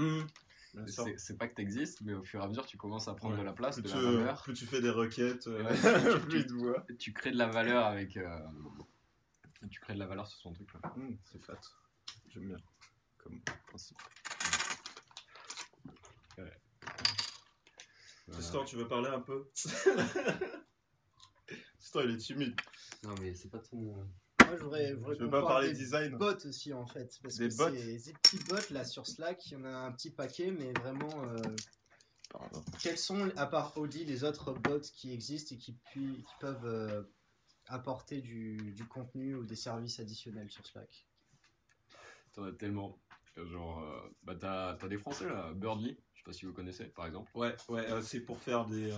Sûr. 0.87 1.05
C'est 1.17 1.37
pas 1.37 1.47
que 1.49 1.55
t'existes, 1.55 1.99
mais 2.01 2.13
au 2.13 2.23
fur 2.23 2.39
et 2.39 2.43
à 2.43 2.47
mesure, 2.47 2.65
tu 2.65 2.77
commences 2.77 3.07
à 3.09 3.13
prendre 3.13 3.33
Ouais. 3.35 3.41
de 3.41 3.45
la 3.45 3.51
place, 3.53 3.75
Plus 3.75 3.83
de 3.83 3.89
tu, 3.89 3.95
la 3.95 4.11
valeur. 4.11 4.41
plus 4.43 4.53
tu 4.53 4.65
fais 4.65 4.79
des 4.81 4.89
requêtes, 4.89 5.47
euh, 5.47 5.63
Ouais, 5.63 5.69
tu- 6.21 6.25
plus 6.27 6.47
tu- 6.47 6.53
voit. 6.53 6.85
Tu 6.97 7.13
crées 7.13 7.31
de 7.31 7.37
la 7.37 7.47
valeur 7.47 7.85
avec. 7.85 8.15
euh, 8.15 8.39
tu 9.69 9.79
crées 9.81 9.93
de 9.95 9.99
la 9.99 10.07
valeur 10.07 10.27
sur 10.27 10.39
son 10.39 10.53
truc. 10.53 10.69
Là. 10.73 10.93
Mhm, 10.95 11.17
c'est 11.25 11.43
fat. 11.43 11.59
J'aime 12.29 12.47
bien. 12.47 12.57
Comme 13.27 13.41
principe. 13.67 13.97
Tristan, 18.31 18.63
tu 18.65 18.75
veux 18.75 18.87
parler 18.87 19.09
un 19.09 19.19
peu? 19.21 19.49
Tristan, 21.79 22.01
il 22.03 22.11
est 22.11 22.17
timide. 22.17 22.55
Non, 23.03 23.15
mais 23.21 23.33
c'est 23.35 23.49
pas 23.49 23.59
ton. 23.59 23.77
Moi, 24.45 24.55
je 24.57 24.63
voudrais, 24.63 24.89
je 24.89 24.95
voudrais 24.95 25.15
veux 25.15 25.29
pas 25.29 25.41
parle 25.41 25.53
parler 25.53 25.69
des 25.69 25.77
design? 25.79 26.17
bots 26.17 26.45
aussi, 26.45 26.73
en 26.73 26.85
fait. 26.85 27.17
Parce 27.21 27.35
Des 27.37 27.49
que 27.49 27.55
bots? 27.55 27.69
c'est- 27.69 27.99
Ces 27.99 28.13
petits 28.13 28.39
bots, 28.43 28.55
là, 28.71 28.83
sur 28.85 29.07
Slack, 29.07 29.45
il 29.47 29.53
y 29.53 29.55
en 29.57 29.65
a 29.65 29.69
un 29.69 29.91
petit 29.91 30.11
paquet, 30.11 30.51
mais 30.51 30.71
vraiment, 30.73 31.23
euh, 31.25 31.41
Pardon. 32.29 32.63
quels 32.81 32.97
sont, 32.97 33.29
à 33.37 33.45
part 33.47 33.77
Audi, 33.77 34.05
les 34.05 34.23
autres 34.23 34.53
bots 34.53 34.79
qui 34.81 35.11
existent 35.13 35.55
et 35.55 35.57
qui, 35.57 35.73
puis- 35.91 36.23
qui 36.23 36.33
peuvent 36.39 36.65
euh, 36.65 37.03
apporter 37.67 38.21
du, 38.21 38.57
du 38.73 38.85
contenu 38.87 39.35
ou 39.35 39.45
des 39.45 39.55
services 39.55 39.99
additionnels 39.99 40.51
sur 40.51 40.65
Slack? 40.67 41.07
T'en 42.33 42.43
as 42.43 42.51
tellement. 42.53 42.99
Genre, 43.45 43.83
euh, 43.83 44.09
bah 44.23 44.35
t'as 44.35 44.73
t'as 44.75 44.87
des 44.87 44.97
Français 44.97 45.27
là, 45.27 45.51
Birdly, 45.53 45.97
je 46.13 46.19
sais 46.19 46.23
pas 46.25 46.33
si 46.33 46.45
vous 46.45 46.53
connaissez 46.53 46.85
par 46.85 47.05
exemple. 47.05 47.29
Ouais, 47.35 47.55
ouais, 47.69 47.89
euh, 47.91 48.01
c'est 48.01 48.21
pour 48.21 48.39
faire 48.41 48.65
des, 48.65 48.91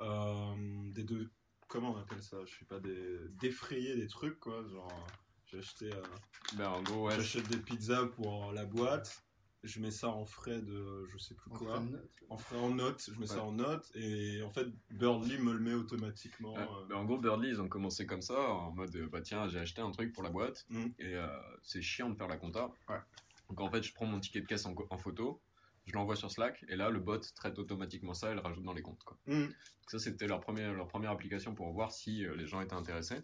euh, 0.00 0.54
des 0.92 1.04
deux. 1.04 1.30
Comment 1.68 1.92
on 1.92 1.96
appelle 1.98 2.22
ça? 2.22 2.38
Je 2.46 2.58
sais 2.58 2.64
pas 2.64 2.80
des 2.80 3.18
défrayer 3.40 3.96
des 3.96 4.06
trucs 4.06 4.38
quoi. 4.40 4.64
Genre, 4.68 5.06
j'ai 5.46 5.58
acheté, 5.58 5.92
euh, 5.92 6.02
Ben 6.56 6.68
en 6.68 6.82
gros, 6.82 7.06
ouais. 7.08 7.16
j'achète 7.16 7.46
des 7.48 7.58
pizzas 7.58 8.06
pour 8.06 8.52
la 8.52 8.64
boîte. 8.64 9.22
Je 9.62 9.80
mets 9.80 9.90
ça 9.90 10.08
en 10.08 10.26
frais 10.26 10.60
de, 10.60 11.06
je 11.06 11.16
sais 11.16 11.34
plus 11.34 11.50
En 11.50 11.56
quoi. 11.56 11.82
En 12.28 12.36
frais 12.36 12.58
en 12.58 12.68
note. 12.74 13.08
Je 13.10 13.18
mets 13.18 13.26
ça 13.26 13.42
en 13.42 13.52
note 13.52 13.90
et 13.94 14.42
en 14.42 14.50
fait 14.50 14.66
Birdly 14.90 15.38
me 15.38 15.52
le 15.54 15.58
met 15.58 15.72
automatiquement. 15.72 16.52
Ouais. 16.54 16.60
euh. 16.60 16.84
Ben, 16.86 16.96
en 16.96 17.04
gros, 17.06 17.16
Birdly, 17.18 17.48
ils 17.48 17.62
ont 17.62 17.68
commencé 17.68 18.04
comme 18.06 18.20
ça, 18.20 18.38
en 18.38 18.72
mode 18.72 18.94
bah 19.10 19.22
tiens, 19.22 19.48
j'ai 19.48 19.58
acheté 19.58 19.80
un 19.80 19.90
truc 19.90 20.12
pour 20.12 20.22
la 20.22 20.28
boîte 20.30 20.66
Mhm. 20.68 20.92
et 20.98 21.14
euh, 21.16 21.26
c'est 21.62 21.80
chiant 21.80 22.10
de 22.10 22.14
faire 22.14 22.28
la 22.28 22.36
compta. 22.36 22.70
Ouais. 22.90 22.98
Donc 23.48 23.60
en 23.60 23.70
fait, 23.70 23.82
je 23.82 23.92
prends 23.94 24.06
mon 24.06 24.20
ticket 24.20 24.40
de 24.40 24.46
caisse 24.46 24.66
en, 24.66 24.98
photo, 24.98 25.42
je 25.86 25.92
l'envoie 25.92 26.16
sur 26.16 26.30
Slack 26.30 26.64
et 26.68 26.76
là, 26.76 26.90
le 26.90 27.00
bot 27.00 27.18
traite 27.34 27.58
automatiquement 27.58 28.14
ça 28.14 28.32
et 28.32 28.34
le 28.34 28.40
rajoute 28.40 28.64
dans 28.64 28.72
les 28.72 28.82
comptes. 28.82 29.04
Quoi. 29.04 29.18
Mhm. 29.26 29.46
Donc 29.46 29.90
ça, 29.90 29.98
c'était 29.98 30.26
leur 30.26 30.40
première, 30.40 30.72
leur 30.72 30.88
première 30.88 31.10
application 31.10 31.54
pour 31.54 31.70
voir 31.72 31.92
si 31.92 32.24
euh, 32.24 32.34
les 32.36 32.46
gens 32.46 32.60
étaient 32.60 32.74
intéressés. 32.74 33.22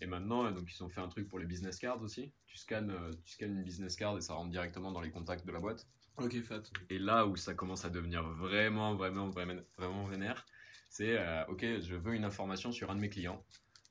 Et 0.00 0.06
maintenant, 0.06 0.46
euh, 0.46 0.52
donc 0.52 0.72
ils 0.72 0.82
ont 0.82 0.88
fait 0.88 1.00
un 1.00 1.08
truc 1.08 1.28
pour 1.28 1.38
les 1.38 1.46
business 1.46 1.78
cards 1.78 2.00
aussi. 2.02 2.32
Tu 2.46 2.56
scannes, 2.56 2.90
euh, 2.90 3.10
tu 3.24 3.34
scannes 3.34 3.56
une 3.56 3.64
business 3.64 3.96
card 3.96 4.16
et 4.16 4.20
ça 4.20 4.34
rentre 4.34 4.50
directement 4.50 4.90
dans 4.90 5.00
les 5.02 5.10
contacts 5.10 5.46
de 5.46 5.52
la 5.52 5.60
boîte. 5.60 5.86
Ok, 6.18 6.42
fat. 6.42 6.62
Et 6.90 6.98
là 6.98 7.26
où 7.26 7.36
ça 7.36 7.54
commence 7.54 7.84
à 7.84 7.90
devenir 7.90 8.24
vraiment, 8.24 8.94
vraiment, 8.96 9.28
vraiment, 9.28 9.60
vraiment 9.76 10.04
vénère, 10.04 10.44
c'est 10.88 11.16
euh, 11.16 11.44
ok, 11.46 11.60
je 11.62 11.94
veux 11.94 12.14
une 12.14 12.24
information 12.24 12.72
sur 12.72 12.90
un 12.90 12.96
de 12.96 13.00
mes 13.00 13.08
clients. 13.08 13.44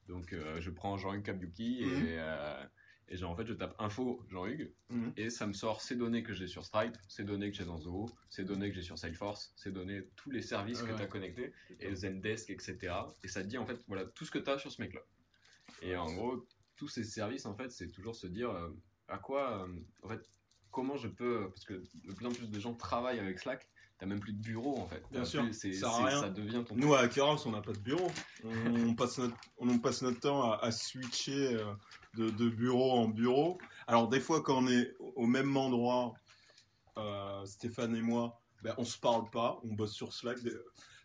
Donc 0.09 0.33
euh, 0.33 0.59
je 0.59 0.69
prends 0.69 0.97
Jean-Hugues 0.97 1.23
Kabyuki 1.23 1.83
et, 1.83 2.17
euh, 2.19 2.63
et 3.09 3.17
genre, 3.17 3.31
en 3.31 3.35
fait 3.35 3.45
je 3.45 3.53
tape 3.53 3.75
info 3.79 4.21
Jean-Hugues 4.29 4.71
Mhm. 4.89 5.13
et 5.17 5.29
ça 5.29 5.47
me 5.47 5.53
sort 5.53 5.81
ces 5.81 5.95
données 5.95 6.23
que 6.23 6.33
j'ai 6.33 6.47
sur 6.47 6.65
Stripe, 6.65 6.95
ces 7.07 7.23
données 7.23 7.49
que 7.51 7.55
j'ai 7.57 7.65
dans 7.65 7.77
Zoho, 7.77 8.09
ces 8.29 8.43
données 8.43 8.69
que 8.69 8.75
j'ai 8.75 8.81
sur 8.81 8.97
Salesforce, 8.97 9.53
ces 9.55 9.71
données, 9.71 10.03
tous 10.15 10.29
les 10.31 10.41
services 10.41 10.81
que 10.81 10.95
tu 10.95 11.01
as 11.01 11.07
connectés, 11.07 11.53
et 11.79 11.95
Zendesk, 11.95 12.49
etc. 12.49 12.77
Et 13.23 13.27
ça 13.27 13.41
te 13.43 13.47
dit 13.47 13.57
en 13.57 13.65
fait 13.65 13.79
voilà 13.87 14.05
tout 14.05 14.25
ce 14.25 14.31
que 14.31 14.39
tu 14.39 14.49
as 14.49 14.57
sur 14.57 14.71
ce 14.71 14.81
mec-là. 14.81 15.01
Et 15.81 15.95
en 15.95 16.11
gros, 16.13 16.45
tous 16.75 16.87
ces 16.87 17.03
services 17.03 17.45
en 17.45 17.55
fait, 17.55 17.71
c'est 17.71 17.89
toujours 17.91 18.15
se 18.15 18.27
dire 18.27 18.49
euh, 18.51 18.69
à 19.07 19.17
quoi, 19.17 19.63
euh, 19.67 19.79
en 20.03 20.09
fait, 20.09 20.21
comment 20.71 20.97
je 20.97 21.07
peux, 21.07 21.49
parce 21.49 21.65
que 21.65 21.73
de 21.73 22.13
plus 22.13 22.25
en 22.25 22.31
plus 22.31 22.49
de 22.49 22.59
gens 22.59 22.73
travaillent 22.73 23.19
avec 23.19 23.39
Slack, 23.39 23.67
t'as 23.99 24.05
même 24.05 24.19
plus 24.19 24.33
de 24.33 24.41
bureau 24.41 24.77
en 24.77 24.87
fait. 24.87 25.01
Bien 25.11 25.25
sûr, 25.25 25.43
plus- 25.43 25.53
ça 25.53 25.71
sert 25.71 25.89
à 25.89 25.97
c'est- 25.97 26.03
rien. 26.09 26.21
ça 26.21 26.29
devient 26.29 26.63
ton. 26.67 26.75
Nous 26.75 26.93
à 26.93 26.99
Hackerhouse, 26.99 27.45
on 27.47 27.51
n'a 27.51 27.61
pas 27.61 27.73
de 27.73 27.79
bureau. 27.79 28.11
On 28.43 28.93
passe 28.93 29.17
notre, 29.17 29.35
on 29.57 29.79
passe 29.79 30.01
notre 30.03 30.19
temps 30.19 30.51
à, 30.51 30.57
à 30.57 30.71
switcher 30.71 31.55
euh, 31.55 31.73
de, 32.17 32.29
de 32.29 32.49
bureau 32.49 32.91
en 32.91 33.07
bureau. 33.07 33.57
Alors 33.87 34.07
des 34.09 34.19
fois, 34.19 34.41
quand 34.41 34.63
on 34.63 34.67
est 34.67 34.93
au 35.15 35.25
même 35.25 35.55
endroit, 35.55 36.13
euh, 36.97 37.45
Stéphane 37.45 37.95
et 37.95 38.01
moi, 38.01 38.41
ben, 38.63 38.73
on 38.77 38.83
se 38.85 38.97
parle 38.97 39.29
pas, 39.29 39.59
on 39.63 39.73
bosse 39.73 39.93
sur 39.93 40.13
Slack. 40.13 40.41
Des- 40.43 40.53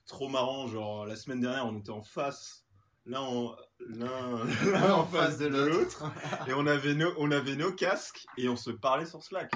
Trop 0.07 0.29
marrant, 0.29 0.67
genre 0.67 1.07
la 1.07 1.15
semaine 1.15 1.41
dernière, 1.41 1.65
on 1.67 1.79
était 1.79 1.91
en 1.91 2.03
face, 2.03 2.65
l'un 3.07 3.21
en, 3.21 3.55
en 3.95 5.07
face 5.07 5.39
de 5.39 5.47
l'autre, 5.47 6.05
et 6.49 6.53
on 6.55 6.67
avait, 6.67 6.95
nos, 6.95 7.13
on 7.19 7.31
avait 7.31 7.55
nos 7.57 7.73
casques 7.73 8.27
et 8.37 8.49
on 8.49 8.57
se 8.57 8.71
parlait 8.71 9.07
sur 9.07 9.23
Slack. 9.23 9.53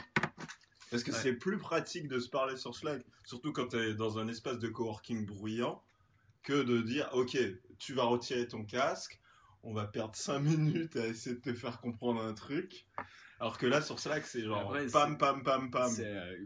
Parce 0.91 1.03
que 1.03 1.11
Ouais. 1.11 1.19
c'est 1.21 1.33
plus 1.33 1.59
pratique 1.59 2.07
de 2.07 2.21
se 2.21 2.29
parler 2.29 2.57
sur 2.57 2.77
Slack, 2.77 3.03
surtout 3.25 3.53
quand 3.53 3.69
tu 3.69 3.77
es 3.77 3.95
dans 3.95 4.19
un 4.19 4.29
espace 4.29 4.59
de 4.61 4.69
coworking 4.69 5.27
bruyant, 5.27 5.83
que 6.45 6.63
de 6.63 6.81
dire 6.81 7.09
Ok, 7.13 7.37
tu 7.79 7.93
vas 7.93 8.05
retirer 8.05 8.47
ton 8.47 8.65
casque, 8.65 9.19
on 9.67 9.73
va 9.75 9.87
perdre 9.87 10.15
5 10.15 10.39
minutes 10.39 10.97
à 10.97 11.07
essayer 11.07 11.37
de 11.37 11.41
te 11.41 11.53
faire 11.53 11.81
comprendre 11.81 12.23
un 12.23 12.35
truc. 12.35 12.87
Alors 13.41 13.59
que 13.59 13.67
là, 13.67 13.83
sur 13.83 13.99
Slack, 13.99 14.25
c'est 14.25 14.43
genre 14.43 14.61
Après, 14.61 14.87
pam, 14.87 15.19
pam, 15.19 15.43
pam, 15.43 15.71
pam. 15.71 15.93
Euh, 15.99 16.37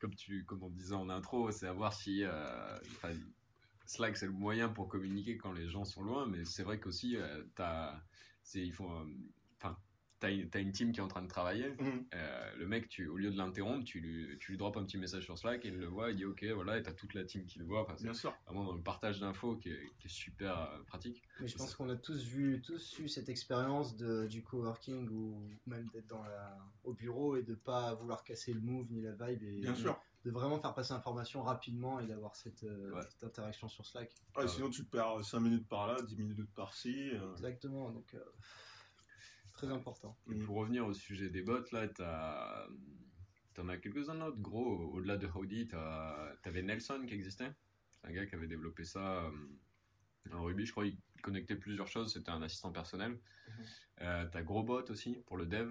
comme, 0.00 0.14
tu, 0.14 0.44
comme 0.44 0.62
on 0.62 0.70
disait 0.70 0.94
en 0.94 1.08
intro, 1.08 1.50
c'est 1.52 1.66
à 1.68 1.72
voir 1.72 1.92
si. 1.94 2.24
euh, 2.24 2.78
Slack, 3.86 4.16
c'est 4.16 4.26
le 4.26 4.32
moyen 4.32 4.68
pour 4.68 4.88
communiquer 4.88 5.36
quand 5.36 5.52
les 5.52 5.68
gens 5.68 5.84
sont 5.84 6.02
loin, 6.02 6.26
mais 6.26 6.44
c'est 6.44 6.62
vrai 6.64 6.80
qu'aussi, 6.80 7.16
euh, 7.16 7.44
t'as, 7.54 7.94
c'est, 8.42 8.60
il 8.60 8.72
faut, 8.72 8.90
t'as, 10.50 10.60
une- 10.60 10.72
team 10.72 10.92
qui 10.92 11.00
est 11.00 11.02
en 11.02 11.08
train 11.08 11.22
de 11.22 11.28
travailler. 11.28 11.70
Mhm. 11.78 12.06
Euh, 12.14 12.56
le 12.56 12.66
mec, 12.66 12.88
tu, 12.88 13.06
au 13.08 13.16
lieu 13.16 13.30
de 13.30 13.36
l'interrompre, 13.36 13.84
tu 13.84 14.00
lui, 14.00 14.38
tu 14.38 14.52
lui 14.52 14.58
drops 14.58 14.76
un 14.78 14.84
petit 14.84 14.98
message 14.98 15.24
sur 15.24 15.38
Slack, 15.38 15.64
et 15.64 15.68
il 15.68 15.76
le 15.76 15.86
voit, 15.86 16.10
il 16.10 16.16
dit 16.16 16.24
ok, 16.24 16.44
voilà, 16.54 16.78
et 16.78 16.82
t'as 16.82 16.92
toute 16.92 17.14
la 17.14 17.24
team 17.24 17.44
qui 17.46 17.58
le 17.58 17.64
voit. 17.64 17.82
Enfin, 17.82 17.94
c'est 17.96 18.04
Bien 18.04 18.14
sûr. 18.14 18.34
vraiment 18.46 18.64
dans 18.64 18.72
le 18.74 18.82
partage 18.82 19.20
d'infos 19.20 19.56
qui 19.56 19.70
est, 19.70 19.80
qui 19.98 20.06
est 20.06 20.10
super 20.10 20.58
euh, 20.58 20.82
pratique. 20.84 21.22
Mais 21.40 21.48
je 21.48 21.56
pense 21.56 21.74
qu'on 21.74 21.88
a 21.90 21.96
tous 21.96 22.22
vu, 22.24 22.60
tous 22.62 22.98
eu 22.98 23.08
cette 23.08 23.28
expérience 23.28 23.96
de, 23.96 24.26
du 24.26 24.42
coworking 24.42 25.08
ou 25.10 25.48
même 25.66 25.88
d'être 25.92 26.06
dans 26.08 26.22
la, 26.24 26.58
au 26.84 26.92
bureau 26.94 27.36
et 27.36 27.42
de 27.42 27.54
pas 27.54 27.94
vouloir 27.94 28.24
casser 28.24 28.52
le 28.52 28.60
move 28.60 28.86
ni 28.90 29.00
la 29.02 29.12
vibe 29.12 29.42
et 29.42 29.60
Bien 29.60 29.72
de, 29.72 29.76
sûr. 29.76 30.00
de 30.24 30.30
vraiment 30.30 30.58
faire 30.58 30.74
passer 30.74 30.94
l'information 30.94 31.42
rapidement 31.42 32.00
et 32.00 32.06
d'avoir 32.06 32.34
cette, 32.36 32.64
euh, 32.64 32.92
Ouais. 32.92 33.02
cette 33.10 33.24
interaction 33.24 33.68
sur 33.68 33.84
Slack. 33.84 34.14
Ouais, 34.36 34.48
sinon, 34.48 34.70
tu 34.70 34.84
perds 34.84 35.24
5 35.24 35.40
minutes 35.40 35.68
par 35.68 35.86
là, 35.86 36.00
10 36.02 36.16
minutes 36.16 36.52
par-ci. 36.54 37.10
euh. 37.12 37.32
Exactement, 37.32 37.90
donc 37.90 38.14
euh, 38.14 38.20
très 39.54 39.68
important. 39.68 40.16
Et 40.30 40.34
pour 40.34 40.56
revenir 40.56 40.86
au 40.86 40.92
sujet 40.92 41.30
des 41.30 41.42
bots, 41.42 41.64
là, 41.72 41.88
t'as, 41.88 42.66
t'en 43.54 43.68
as 43.68 43.78
quelques-uns 43.78 44.20
autres, 44.20 44.40
gros. 44.40 44.92
Au-delà 44.92 45.16
de 45.16 45.26
Howdy, 45.26 45.68
t'avais 46.42 46.62
Nelson 46.62 47.04
qui 47.06 47.14
existait. 47.14 47.50
C'est 47.90 48.06
un 48.08 48.12
gars 48.12 48.26
qui 48.26 48.34
avait 48.34 48.48
développé 48.48 48.84
ça 48.84 49.24
euh, 49.24 49.30
en 50.32 50.42
Ruby. 50.42 50.66
Je 50.66 50.72
crois 50.72 50.84
qu'il 50.84 50.98
connectait 51.22 51.56
plusieurs 51.56 51.88
choses. 51.88 52.12
C'était 52.12 52.30
un 52.30 52.42
assistant 52.42 52.72
personnel. 52.72 53.12
Mhm. 53.12 53.64
Euh, 54.02 54.26
t'as 54.30 54.42
Grobot 54.42 54.90
aussi 54.90 55.14
pour 55.26 55.36
le 55.36 55.46
dev. 55.46 55.70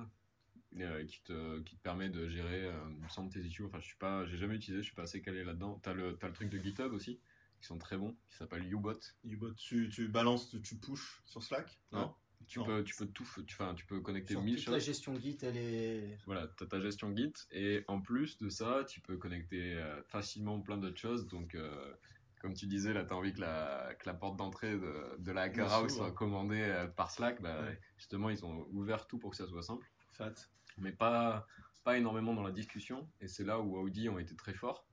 euh, 0.79 1.05
qui, 1.05 1.21
te, 1.21 1.59
qui 1.59 1.75
te 1.75 1.81
permet 1.83 2.09
de 2.09 2.27
gérer, 2.27 2.65
euh, 2.65 2.79
il 2.89 3.03
me 3.03 3.09
semble, 3.09 3.31
tes 3.31 3.41
issues. 3.41 3.65
Enfin, 3.65 3.79
je 3.79 3.85
suis 3.85 3.97
pas, 3.97 4.25
j'ai 4.25 4.37
jamais 4.37 4.55
utilisé, 4.55 4.81
je 4.81 4.87
suis 4.87 4.95
pas 4.95 5.03
assez 5.03 5.21
calé 5.21 5.43
là-dedans. 5.43 5.79
T'as 5.83 5.93
le, 5.93 6.17
truc 6.17 6.49
de 6.49 6.57
GitHub 6.57 6.91
aussi, 6.93 7.19
qui 7.59 7.67
sont 7.67 7.77
très 7.77 7.97
bons, 7.97 8.15
qui 8.29 8.37
s'appelle 8.37 8.65
Ubot. 8.71 8.99
Ubot, 9.23 9.53
tu, 9.53 9.89
tu 9.89 10.07
balances, 10.07 10.49
tu, 10.49 10.61
tu 10.61 10.75
pushes 10.77 11.21
sur 11.25 11.43
Slack 11.43 11.79
Non? 11.91 12.15
Tu 12.47 12.59
Non. 12.59 12.65
peux, 12.65 12.83
tu 12.83 12.95
peux 12.95 13.07
tout, 13.07 13.23
tu, 13.47 13.53
enfin, 13.53 13.73
tu 13.73 13.85
peux 13.85 13.99
connecter 14.01 14.33
Sur 14.33 14.43
mille 14.43 14.55
toute 14.55 14.65
choses. 14.65 14.73
la 14.73 14.79
gestion 14.79 15.19
Git, 15.19 15.37
elle 15.41 15.57
est 15.57 16.17
Voilà, 16.25 16.47
tu 16.57 16.63
as 16.63 16.67
ta 16.67 16.79
gestion 16.79 17.15
Git 17.15 17.33
et 17.51 17.83
en 17.87 18.01
plus 18.01 18.37
de 18.37 18.49
ça, 18.49 18.83
tu 18.87 19.01
peux 19.01 19.17
connecter 19.17 19.73
euh, 19.75 20.01
facilement 20.03 20.61
plein 20.61 20.77
d'autres 20.77 20.99
choses. 20.99 21.27
Donc, 21.27 21.55
euh, 21.55 21.93
comme 22.41 22.53
tu 22.53 22.67
disais, 22.67 22.93
là, 22.93 23.05
tu 23.05 23.13
as 23.13 23.15
envie 23.17 23.33
que 23.33 23.41
la, 23.41 23.95
que 23.99 24.07
la 24.07 24.13
porte 24.13 24.37
d'entrée 24.37 24.73
de, 24.77 25.15
de 25.19 25.31
la 25.31 25.43
Hacker 25.43 25.71
House 25.71 25.95
soit 25.95 26.11
commandée 26.11 26.61
euh, 26.61 26.87
par 26.87 27.11
Slack. 27.11 27.41
Bah, 27.41 27.61
Ouais. 27.63 27.79
Justement, 27.97 28.29
ils 28.29 28.45
ont 28.45 28.67
ouvert 28.71 29.07
tout 29.07 29.17
pour 29.19 29.31
que 29.31 29.37
ça 29.37 29.47
soit 29.47 29.63
simple, 29.63 29.87
Fat. 30.11 30.33
mais 30.77 30.91
pas, 30.91 31.47
pas 31.83 31.97
énormément 31.97 32.33
dans 32.33 32.43
la 32.43 32.51
discussion. 32.51 33.09
Et 33.21 33.27
c'est 33.27 33.45
là 33.45 33.59
où 33.59 33.77
Audi 33.77 34.09
ont 34.09 34.19
été 34.19 34.35
très 34.35 34.53
forts. 34.53 34.89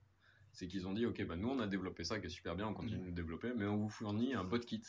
C'est 0.53 0.67
qu'ils 0.67 0.87
ont 0.87 0.93
dit, 0.93 1.05
OK, 1.05 1.21
bah, 1.25 1.35
nous, 1.35 1.49
on 1.49 1.59
a 1.59 1.67
développé 1.67 2.03
ça 2.03 2.19
qui 2.19 2.27
est 2.27 2.29
super 2.29 2.55
bien, 2.55 2.67
on 2.67 2.73
continue 2.73 3.01
Mhm. 3.01 3.09
de 3.11 3.15
développer, 3.15 3.53
mais 3.55 3.65
on 3.65 3.77
vous 3.77 3.89
fournit 3.89 4.33
un 4.33 4.43
bot-kit 4.43 4.81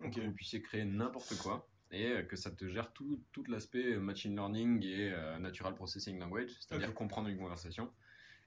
pour 0.00 0.08
Ok. 0.08 0.16
que 0.16 0.20
vous 0.20 0.32
puissiez 0.32 0.62
créer 0.62 0.84
n'importe 0.84 1.36
quoi 1.36 1.69
et 1.90 2.06
euh, 2.06 2.22
que 2.22 2.36
ça 2.36 2.50
te 2.50 2.68
gère 2.68 2.92
tout, 2.92 3.24
tout 3.32 3.44
l'aspect 3.44 3.96
machine 3.96 4.34
learning 4.34 4.84
et 4.84 5.12
euh, 5.12 5.38
natural 5.38 5.74
processing 5.74 6.18
language, 6.18 6.50
c'est-à-dire 6.60 6.94
comprendre 6.94 7.28
une 7.28 7.38
conversation. 7.38 7.92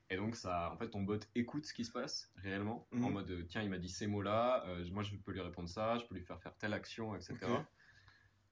Et 0.09 0.17
donc, 0.17 0.35
ça, 0.35 0.69
en 0.71 0.77
fait, 0.77 0.89
ton 0.89 1.01
bot 1.01 1.19
écoute 1.33 1.65
ce 1.65 1.73
qui 1.73 1.85
se 1.85 1.91
passe 1.91 2.31
réellement, 2.35 2.87
Mhm. 2.91 3.03
en 3.05 3.09
mode 3.11 3.31
euh, 3.31 3.43
tiens, 3.47 3.61
il 3.63 3.69
m'a 3.69 3.77
dit 3.79 3.89
ces 3.89 4.05
mots-là, 4.07 4.65
euh, 4.67 4.85
moi 4.91 5.01
je 5.03 5.15
peux 5.15 5.31
lui 5.31 5.41
répondre 5.41 5.67
ça, 5.69 5.97
je 5.97 6.05
peux 6.05 6.15
lui 6.15 6.23
faire 6.23 6.39
faire 6.41 6.55
telle 6.57 6.73
action, 6.73 7.15
etc. 7.15 7.35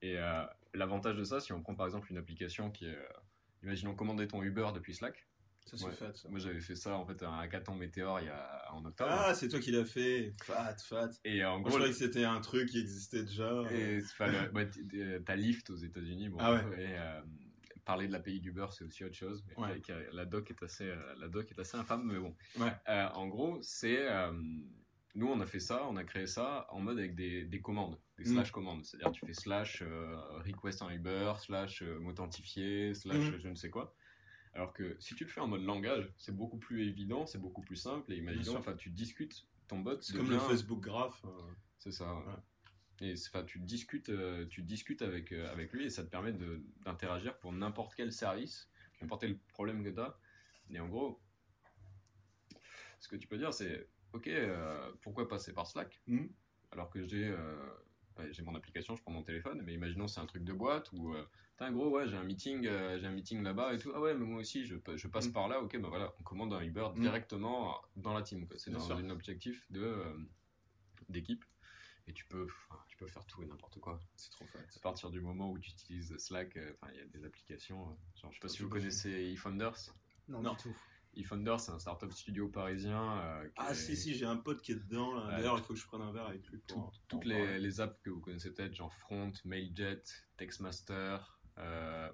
Et 0.02 0.18
euh, 0.18 0.44
l'avantage 0.74 1.16
de 1.18 1.24
ça, 1.24 1.40
si 1.40 1.54
on 1.54 1.62
prend 1.62 1.76
par 1.76 1.86
exemple 1.86 2.12
une 2.12 2.18
application 2.18 2.72
qui 2.72 2.86
est, 2.86 2.96
euh, 2.96 3.08
imaginons 3.64 3.96
commander 3.96 4.28
ton 4.28 4.42
Uber 4.42 4.70
depuis 4.74 4.96
Slack. 4.96 5.28
Ça 5.65 5.78
se 5.78 5.86
Ouais. 5.86 5.91
fait 5.91 6.06
fat, 6.08 6.13
ça. 6.15 6.28
Moi, 6.30 6.39
j'avais 6.39 6.60
fait 6.60 6.76
ça 6.76 6.95
en 6.95 7.06
fait 7.06 7.21
à 7.24 7.30
un 7.30 7.39
hackathon 7.39 7.76
Météor 7.76 8.19
il 8.19 8.26
y 8.26 8.30
a 8.30 8.74
en 8.74 8.84
octobre. 8.84 9.10
Ah, 9.13 9.34
c'est 9.34 9.47
toi 9.47 9.60
qui 9.60 9.71
l'as 9.71 9.86
fait. 9.86 10.34
Fat, 10.43 10.76
fat. 10.84 11.10
et 11.24 11.45
en 11.45 11.60
Moi, 11.60 11.69
je 11.69 11.76
croyais 11.76 11.91
que 11.93 11.97
c'était 11.97 12.26
un 12.26 12.41
truc 12.41 12.69
qui 12.69 12.80
existait 12.80 13.24
déjà. 13.24 13.63
Et 13.71 14.02
bah, 14.54 14.65
t- 14.65 15.21
t'as 15.26 15.36
Lyft 15.36 15.69
aux 15.69 15.76
États-Unis. 15.78 16.30
Bon, 16.30 16.38
Ah 16.41 16.54
ouais. 16.56 16.62
et, 16.82 16.97
euh, 16.97 17.21
parler 17.86 18.08
de 18.08 18.12
l'API 18.12 18.39
d'Uber, 18.41 18.67
c'est 18.71 18.84
aussi 18.84 19.04
autre 19.06 19.15
chose. 19.15 19.43
Mais 19.47 19.56
Ouais. 19.58 19.69
avec, 19.71 19.89
euh, 19.89 20.04
la 20.12 20.26
doc 20.26 20.50
est 20.52 20.62
assez, 20.63 20.88
euh, 20.89 21.15
la 21.17 21.28
doc 21.28 21.50
est 21.52 21.60
assez 21.60 21.78
infâme, 21.78 22.04
mais 22.06 22.19
bon. 22.19 22.36
Ouais. 22.60 22.71
Euh, 22.89 23.08
en 23.10 23.28
gros, 23.28 23.60
c'est 23.62 24.10
euh, 24.10 24.32
nous, 25.15 25.28
on 25.28 25.39
a 25.41 25.45
fait 25.45 25.60
ça, 25.60 25.86
on 25.88 25.95
a 25.95 26.04
créé 26.04 26.26
ça 26.28 26.67
en 26.69 26.80
mode 26.80 26.97
avec 27.00 27.15
des, 27.15 27.43
des 27.45 27.62
commandes, 27.62 27.97
des 28.17 28.24
Mm. 28.30 28.34
slash 28.34 28.52
commandes. 28.52 28.84
C'est-à-dire, 28.86 29.12
tu 29.12 29.26
fais 29.26 29.34
slash 29.34 29.82
euh, 29.84 30.15
request 30.45 30.82
en 30.82 30.89
Uber, 30.89 31.34
slash 31.39 31.82
euh, 31.82 32.00
m'authentifier, 32.00 32.93
slash 32.93 33.17
Mm. 33.32 33.39
je 33.39 33.47
ne 33.47 33.56
sais 33.56 33.69
quoi. 33.69 33.93
Alors 34.54 34.74
que 34.74 34.96
si 35.00 35.16
tu 35.16 35.24
le 35.24 35.30
fais 35.30 35.40
en 35.40 35.48
mode 35.48 35.64
langage, 35.64 36.12
c'est 36.18 36.36
beaucoup 36.36 36.58
plus 36.58 36.88
évident, 36.88 37.26
c'est 37.26 37.40
beaucoup 37.40 37.62
plus 37.62 37.78
simple. 37.78 38.12
Et 38.12 38.18
imaginons, 38.18 38.58
enfin, 38.58 38.76
tu 38.76 38.90
discutes 38.90 39.48
ton 39.68 39.80
bot. 39.80 40.02
C'est 40.02 40.16
comme 40.16 40.30
le 40.30 40.40
Facebook 40.40 40.82
Graph. 40.82 41.24
euh, 41.26 41.30
c'est 41.78 41.92
ça. 41.92 42.14
ouais. 42.14 43.08
Et 43.08 43.14
enfin, 43.14 43.44
tu 43.44 43.60
discutes, 43.60 44.10
euh, 44.10 44.46
tu 44.48 44.62
discutes 44.62 45.02
avec, 45.02 45.32
euh, 45.32 45.52
avec 45.52 45.72
lui 45.72 45.86
et 45.86 45.90
ça 45.90 46.04
te 46.04 46.10
permet 46.10 46.34
d'interagir 46.86 47.38
pour 47.40 47.52
n'importe 47.52 47.96
quel 47.96 48.12
service, 48.12 48.70
n'importe 49.02 49.22
quel 49.22 49.38
problème 49.40 49.84
que 49.84 49.90
tu 49.90 50.00
as. 50.00 50.20
Et 50.70 50.80
en 50.80 50.88
gros, 50.88 51.20
ce 53.00 53.08
que 53.08 53.16
tu 53.16 53.28
peux 53.28 53.38
dire, 53.38 53.54
c'est 53.54 53.90
Ok, 54.14 54.28
euh, 54.28 54.92
pourquoi 55.02 55.28
passer 55.28 55.54
par 55.54 55.68
Slack? 55.68 56.02
Mhm. 56.08 56.30
Alors 56.72 56.90
que 56.90 57.04
j'ai 57.04 57.28
euh, 57.28 57.70
j'ai 58.32 58.44
mon 58.44 58.56
application, 58.56 58.96
je 58.96 59.02
prends 59.02 59.12
mon 59.12 59.24
téléphone, 59.24 59.62
mais 59.64 59.74
imaginons 59.74 60.08
c'est 60.08 60.20
un 60.20 60.26
truc 60.26 60.44
de 60.44 60.54
boîte 60.54 60.92
ou 60.94 61.14
euh, 61.14 61.26
Putain, 61.52 61.72
gros, 61.72 61.90
ouais, 61.90 62.08
j'ai 62.08 62.18
un 62.18 62.24
meeting, 62.24 62.66
euh, 62.66 63.00
j'ai 63.00 63.06
un 63.08 63.12
meeting 63.12 63.44
là-bas 63.44 63.74
et 63.74 63.78
tout. 63.78 63.92
Ah 63.94 64.00
ouais, 64.02 64.14
mais 64.16 64.26
moi 64.26 64.42
aussi, 64.42 64.66
je, 64.66 64.76
pa- 64.76 64.96
je 64.98 65.08
passe 65.08 65.28
Mhm. 65.28 65.34
par 65.34 65.48
là. 65.48 65.62
Ok, 65.62 65.78
bah 65.80 65.90
voilà, 65.90 66.14
on 66.20 66.24
commande 66.24 66.54
un 66.54 66.62
Uber 66.62 66.88
Mhm. 66.96 67.02
directement 67.02 67.82
dans 67.98 68.14
la 68.14 68.22
team. 68.24 68.48
C'est 68.58 68.72
dans 68.72 68.80
sûr. 68.80 68.96
un 68.98 69.10
objectif 69.10 69.72
de 69.72 69.82
euh, 69.82 70.18
d'équipe 71.10 71.44
et 72.08 72.14
tu 72.14 72.26
peux, 72.26 72.48
tu 72.88 72.98
peux 72.98 73.08
faire 73.08 73.26
tout 73.26 73.44
et 73.44 73.46
n'importe 73.46 73.80
quoi. 73.80 74.00
C'est 74.16 74.32
trop 74.32 74.46
fat. 74.46 74.60
À 74.76 74.80
partir 74.80 75.10
du 75.12 75.22
moment 75.22 75.52
où 75.52 75.60
tu 75.60 75.72
utilises 75.72 76.18
Slack, 76.18 76.58
euh, 76.58 76.74
enfin, 76.82 76.92
il 76.94 77.00
y 77.00 77.02
a 77.02 77.06
des 77.06 77.24
applications. 77.26 77.82
euh, 77.92 78.20
genre, 78.20 78.32
je 78.32 78.38
sais 78.38 78.42
pas 78.42 78.48
si 78.48 78.64
vous 78.64 78.70
connaissez 78.70 79.12
eFounders. 79.34 79.94
Non, 80.28 80.42
Non. 80.42 80.54
du 80.54 80.64
tout. 80.64 80.78
eFounders, 81.15 81.60
c'est 81.60 81.71
un 81.71 81.80
startup 81.80 82.12
studio 82.13 82.47
parisien. 82.50 83.19
euh, 83.21 83.50
Ah, 83.58 83.71
est- 83.71 83.76
si, 83.76 83.95
si, 83.97 84.13
j'ai 84.15 84.26
un 84.26 84.38
pote 84.38 84.62
qui 84.62 84.71
est 84.71 84.76
dedans. 84.76 85.13
là. 85.13 85.32
D'ailleurs, 85.38 85.58
il 85.58 85.63
faut 85.63 85.74
que 85.74 85.80
je 85.80 85.86
prenne 85.86 86.02
un 86.02 86.12
verre 86.12 86.28
avec 86.28 86.47
lui 86.47 86.60
pour. 86.67 86.91
Toutes 87.08 87.26
en 87.26 87.28
les, 87.28 87.82
apps 87.82 88.00
que 88.04 88.10
vous 88.10 88.21
connaissez 88.21 88.54
peut-être, 88.54 88.74
genre 88.74 88.93
Front, 88.95 89.32
Mailjet, 89.45 90.02
Textmaster, 90.38 91.39
euh. 91.58 92.10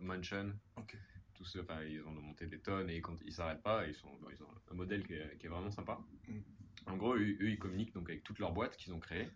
Ok. 0.76 0.98
Tous 1.34 1.46
ceux, 1.46 1.62
enfin, 1.62 1.84
ils 1.84 2.02
ont 2.02 2.12
monté 2.12 2.48
des 2.48 2.60
tonnes 2.60 2.90
et 2.90 3.00
quand 3.00 3.16
ils 3.24 3.32
s'arrêtent 3.32 3.62
pas, 3.62 3.86
ils, 3.86 3.94
sont, 3.94 4.10
ils 4.32 4.42
ont 4.42 4.48
un 4.72 4.74
modèle 4.74 5.06
qui 5.06 5.14
est, 5.14 5.38
qui 5.38 5.46
est 5.46 5.50
vraiment 5.50 5.70
sympa. 5.70 6.00
Mm. 6.28 6.40
En 6.88 6.98
gros, 6.98 7.16
eux, 7.16 7.38
eux, 7.42 7.50
ils 7.50 7.60
communiquent 7.60 7.94
donc 7.94 8.10
avec 8.10 8.24
toutes 8.24 8.40
leurs 8.40 8.54
boîtes 8.54 8.76
qu'ils 8.78 8.94
ont 8.94 9.00
créées 9.00 9.30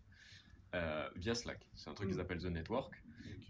euh, 0.73 1.07
via 1.15 1.35
Slack. 1.35 1.69
C'est 1.75 1.89
un 1.89 1.93
truc 1.93 2.07
Mm. 2.07 2.11
qu'ils 2.13 2.19
appellent 2.21 2.41
The 2.41 2.45
Network. 2.45 3.03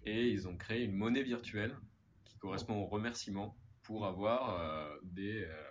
Et 0.06 0.30
ils 0.30 0.48
ont 0.50 0.58
créé 0.58 0.84
une 0.84 0.94
monnaie 0.96 1.24
virtuelle 1.24 1.78
qui 2.26 2.38
correspond 2.40 2.76
au 2.76 2.88
remerciement 2.88 3.58
pour 3.84 4.06
avoir 4.06 4.60
euh, 4.60 4.98
des, 5.04 5.44
euh, 5.46 5.64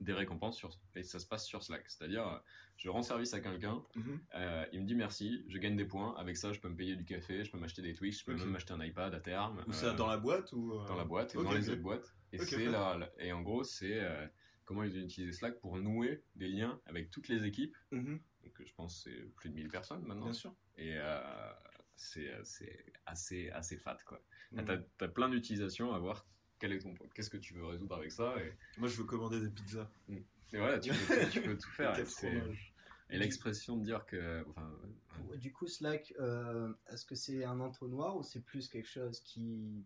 des 0.00 0.12
récompenses 0.12 0.56
sur, 0.56 0.70
et 0.94 1.02
ça 1.02 1.18
se 1.18 1.26
passe 1.26 1.46
sur 1.46 1.62
Slack. 1.62 1.88
C'est-à-dire, 1.88 2.42
je 2.76 2.88
rends 2.90 3.02
service 3.02 3.32
à 3.34 3.40
quelqu'un, 3.40 3.82
Mhm. 3.94 4.20
euh, 4.34 4.66
il 4.72 4.82
me 4.82 4.86
dit 4.86 4.94
merci, 4.94 5.44
je 5.48 5.58
gagne 5.58 5.76
des 5.76 5.86
points, 5.86 6.14
avec 6.16 6.36
ça 6.36 6.52
je 6.52 6.60
peux 6.60 6.68
me 6.68 6.76
payer 6.76 6.96
du 6.96 7.04
café, 7.04 7.44
je 7.44 7.50
peux 7.50 7.58
m'acheter 7.58 7.80
des 7.82 7.94
Twix, 7.94 8.20
je 8.20 8.24
peux 8.24 8.34
même 8.34 8.50
m'acheter 8.50 8.72
un 8.74 8.84
iPad 8.84 9.14
à 9.14 9.20
terme. 9.20 9.64
Ou 9.66 9.70
euh, 9.70 9.72
ça 9.72 9.92
dans 9.94 10.06
la 10.06 10.18
boîte 10.18 10.52
ou. 10.52 10.72
dans 10.86 10.96
la 10.96 11.04
boîte 11.04 11.34
et 11.34 11.38
dans 11.42 11.52
les 11.52 11.70
autres 11.70 11.80
boîtes. 11.82 12.14
Et, 12.32 12.38
c'est 12.38 12.66
la- 12.66 13.10
et 13.18 13.32
en 13.32 13.40
gros, 13.42 13.64
c'est 13.64 14.00
euh, 14.00 14.26
comment 14.66 14.82
ils 14.82 14.96
ont 14.98 15.02
utilisé 15.02 15.32
Slack 15.32 15.58
pour 15.60 15.76
nouer 15.78 16.22
des 16.34 16.48
liens 16.48 16.78
avec 16.86 17.10
toutes 17.10 17.28
les 17.28 17.44
équipes. 17.44 17.76
Mhm. 17.90 18.20
Donc 18.44 18.62
je 18.64 18.72
pense 18.74 19.02
que 19.04 19.10
c'est 19.10 19.34
plus 19.36 19.48
de 19.48 19.54
1000 19.54 19.68
personnes 19.68 20.02
maintenant. 20.02 20.24
Bien 20.26 20.32
sûr. 20.34 20.54
Et 20.76 20.94
euh, 20.96 21.20
c'est 21.94 22.30
c'est 22.44 22.84
assez, 23.06 23.48
assez 23.50 23.78
fat 23.78 23.96
quoi. 24.04 24.20
Mhm. 24.52 24.64
T'as 24.98 25.06
as 25.06 25.08
plein 25.08 25.28
d'utilisations 25.30 25.94
à 25.94 25.98
voir. 25.98 26.26
Quel 26.58 26.72
est 26.72 26.78
ton 26.78 26.94
Qu'est-ce 27.14 27.30
que 27.30 27.36
tu 27.36 27.54
veux 27.54 27.66
résoudre 27.66 27.96
avec 27.96 28.12
ça 28.12 28.34
et, 28.42 28.52
Moi, 28.78 28.88
je 28.88 28.96
veux 28.96 29.04
commander 29.04 29.40
des 29.40 29.50
pizzas. 29.50 29.90
et 30.08 30.24
voilà, 30.52 30.78
tu 30.78 30.90
peux, 30.90 31.28
tu 31.30 31.42
peux 31.42 31.56
tout 31.56 31.70
faire. 31.70 31.94
Et 33.08 33.18
l'expression 33.18 33.76
de 33.76 33.84
dire 33.84 34.04
que, 34.06 34.44
enfin, 34.48 34.68
Du 35.36 35.52
coup, 35.52 35.68
Slack, 35.68 36.12
euh, 36.18 36.72
est-ce 36.90 37.04
que 37.04 37.14
c'est 37.14 37.44
un 37.44 37.60
entonnoir 37.60 38.16
ou 38.16 38.24
c'est 38.24 38.40
plus 38.40 38.68
quelque 38.68 38.88
chose 38.88 39.20
qui 39.20 39.84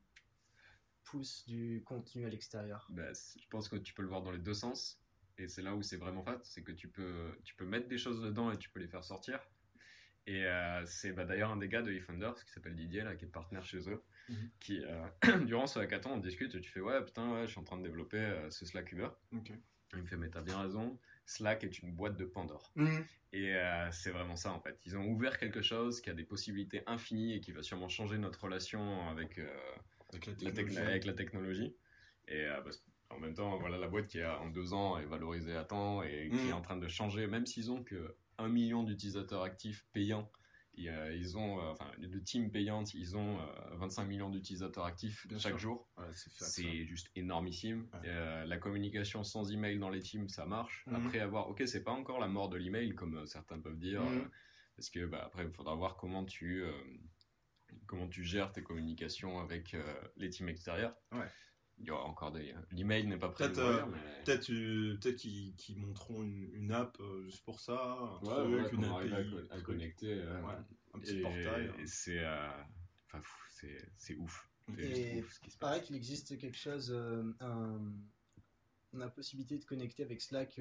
pousse 1.04 1.44
du 1.46 1.82
contenu 1.84 2.24
à 2.24 2.30
l'extérieur? 2.30 2.86
Bah, 2.90 3.12
je 3.12 3.46
pense 3.50 3.68
que 3.68 3.76
tu 3.76 3.92
peux 3.92 4.02
le 4.02 4.08
voir 4.08 4.22
dans 4.22 4.30
les 4.30 4.38
deux 4.38 4.54
sens. 4.54 4.98
Et 5.36 5.48
c'est 5.48 5.62
là 5.62 5.74
où 5.74 5.82
c'est 5.82 5.96
vraiment 5.96 6.22
fat, 6.22 6.38
c'est 6.44 6.62
que 6.62 6.72
tu 6.72 6.88
peux, 6.88 7.32
tu 7.44 7.54
peux 7.54 7.64
mettre 7.64 7.88
des 7.88 7.98
choses 7.98 8.20
dedans 8.20 8.50
et 8.52 8.58
tu 8.58 8.70
peux 8.70 8.80
les 8.80 8.88
faire 8.88 9.04
sortir. 9.04 9.40
Et 10.26 10.44
euh, 10.46 10.84
c'est 10.86 11.12
bah, 11.12 11.24
d'ailleurs 11.24 11.50
un 11.50 11.56
des 11.56 11.68
gars 11.68 11.82
de 11.82 11.92
eFounders 11.92 12.44
qui 12.44 12.52
s'appelle 12.52 12.74
Didier, 12.74 13.02
là, 13.02 13.16
qui 13.16 13.24
est 13.24 13.28
partenaire 13.28 13.64
chez 13.64 13.88
eux. 13.88 14.02
Qui, 14.60 14.82
euh, 14.84 15.06
durant 15.46 15.66
ce 15.66 15.78
hackathon, 15.78 16.12
on 16.12 16.18
discute 16.18 16.54
et 16.54 16.60
tu 16.60 16.70
fais 16.70 16.80
Ouais, 16.80 17.04
putain, 17.04 17.32
ouais, 17.32 17.46
je 17.46 17.50
suis 17.52 17.60
en 17.60 17.64
train 17.64 17.78
de 17.78 17.82
développer 17.82 18.18
euh, 18.18 18.50
ce 18.50 18.64
Slack 18.66 18.92
Uber. 18.92 19.08
Il 19.92 20.00
me 20.00 20.06
fait 20.06 20.16
Mais 20.16 20.28
t'as 20.30 20.42
bien 20.42 20.60
raison, 20.60 20.98
Slack 21.26 21.64
est 21.64 21.80
une 21.80 21.92
boîte 21.92 22.16
de 22.16 22.24
Pandore. 22.24 22.72
Mhm. 22.76 23.04
Et 23.32 23.54
euh, 23.54 23.90
c'est 23.92 24.10
vraiment 24.10 24.36
ça 24.36 24.52
en 24.52 24.60
fait. 24.60 24.78
Ils 24.86 24.96
ont 24.96 25.04
ouvert 25.06 25.38
quelque 25.38 25.62
chose 25.62 26.00
qui 26.00 26.10
a 26.10 26.14
des 26.14 26.24
possibilités 26.24 26.82
infinies 26.86 27.34
et 27.34 27.40
qui 27.40 27.52
va 27.52 27.62
sûrement 27.62 27.88
changer 27.88 28.18
notre 28.18 28.42
relation 28.44 29.08
avec, 29.08 29.38
euh, 29.38 29.48
Avec 30.12 30.26
la 30.26 30.32
la 30.32 30.38
techn- 30.38 30.54
technologie. 30.54 30.78
avec 30.78 31.04
la 31.04 31.12
technologie. 31.14 31.76
Et 32.28 32.44
euh, 32.46 32.60
parce 32.60 32.84
qu'en 33.08 33.18
même 33.18 33.34
temps, 33.34 33.58
voilà, 33.58 33.78
la 33.78 33.88
boîte 33.88 34.06
qui 34.08 34.20
a 34.20 34.40
en 34.40 34.50
deux 34.50 34.72
ans 34.74 34.98
est 34.98 35.06
valorisée 35.06 35.56
à 35.56 35.64
temps 35.64 36.02
et 36.02 36.28
qui 36.28 36.36
Mhm. 36.36 36.48
est 36.50 36.52
en 36.52 36.62
train 36.62 36.76
de 36.76 36.88
changer, 36.88 37.26
même 37.26 37.46
s'ils 37.46 37.70
ont 37.70 37.82
que 37.82 38.16
1 38.38 38.48
million 38.48 38.82
d'utilisateurs 38.84 39.42
actifs 39.42 39.86
payants. 39.92 40.30
Et, 40.84 40.88
euh, 40.90 41.14
ils 41.14 41.36
ont, 41.36 41.58
euh, 41.60 41.70
enfin, 41.72 41.90
de 41.98 42.18
teams 42.18 42.50
payantes, 42.50 42.94
ils 42.94 43.16
ont 43.16 43.38
euh, 43.40 43.76
25 43.76 44.04
millions 44.04 44.28
d'utilisateurs 44.30 44.84
actifs 44.84 45.26
Bien 45.26 45.38
chaque 45.38 45.52
sûr. 45.52 45.58
jour. 45.58 45.88
Ouais, 45.96 46.06
c'est 46.12 46.84
juste 46.84 47.10
énormissime. 47.16 47.88
Ouais. 47.92 48.08
Euh, 48.08 48.44
la 48.46 48.58
communication 48.58 49.22
sans 49.24 49.52
email 49.52 49.78
dans 49.78 49.90
les 49.90 50.00
teams, 50.00 50.28
ça 50.28 50.46
marche. 50.46 50.84
Mhm. 50.86 50.94
Après 50.96 51.20
avoir, 51.20 51.48
ok, 51.48 51.62
c'est 51.66 51.84
pas 51.84 51.92
encore 51.92 52.18
la 52.18 52.28
mort 52.28 52.48
de 52.48 52.56
l'email 52.56 52.94
comme 52.94 53.16
euh, 53.18 53.26
certains 53.26 53.58
peuvent 53.60 53.78
dire, 53.78 54.02
Mhm. 54.02 54.20
euh, 54.22 54.28
parce 54.76 54.90
que 54.90 55.04
bah, 55.06 55.22
après 55.26 55.44
il 55.44 55.50
faudra 55.52 55.74
voir 55.74 55.96
comment 55.96 56.24
tu 56.24 56.62
euh, 56.62 56.72
comment 57.86 58.08
tu 58.08 58.24
gères 58.24 58.52
tes 58.52 58.62
communications 58.62 59.38
avec 59.40 59.74
euh, 59.74 59.94
les 60.16 60.30
teams 60.30 60.48
extérieurs. 60.48 60.94
Ouais. 61.12 61.26
Il 61.80 61.86
y 61.86 61.90
aura 61.90 62.04
encore 62.04 62.30
des. 62.32 62.54
L'email 62.72 63.06
n'est 63.06 63.16
pas 63.16 63.30
prêt 63.30 63.48
Peut-être, 63.48 63.60
mourir, 63.60 63.86
euh, 63.86 63.90
mais. 63.92 63.98
Euh, 64.52 65.14
qu'ils 65.16 65.78
monteront 65.78 66.22
une, 66.22 66.54
une 66.54 66.72
app 66.72 66.96
euh, 67.00 67.24
juste 67.24 67.44
pour 67.44 67.58
ça, 67.60 67.74
un 67.74 68.18
Ouais, 68.22 68.32
truc, 68.32 68.62
ouais, 68.62 68.70
une 68.74 68.84
à, 68.84 68.96
API, 68.98 69.30
co- 69.30 69.54
à 69.54 69.60
connecter. 69.60 70.12
euh, 70.12 70.42
Ouais, 70.42 70.54
un 70.94 70.98
petit 70.98 71.14
et, 71.16 71.22
portail. 71.22 71.70
Et 71.80 71.86
c'est. 71.86 72.18
euh, 72.18 72.48
Enfin, 73.06 73.22
fou, 73.22 73.38
c'est 73.50 73.88
c'est 73.96 74.14
ouf. 74.16 74.48
Et 74.78 75.20
ouf 75.20 75.32
ce 75.32 75.40
qui 75.40 75.50
se 75.50 75.80
qu'il 75.84 75.96
existe 75.96 76.38
quelque 76.38 76.56
chose, 76.56 76.92
euh, 76.92 77.24
un- 77.40 77.80
on 78.92 79.00
a 79.00 79.04
la 79.06 79.10
possibilité 79.10 79.58
de 79.58 79.64
connecter 79.64 80.04
avec 80.04 80.20
Slack 80.20 80.60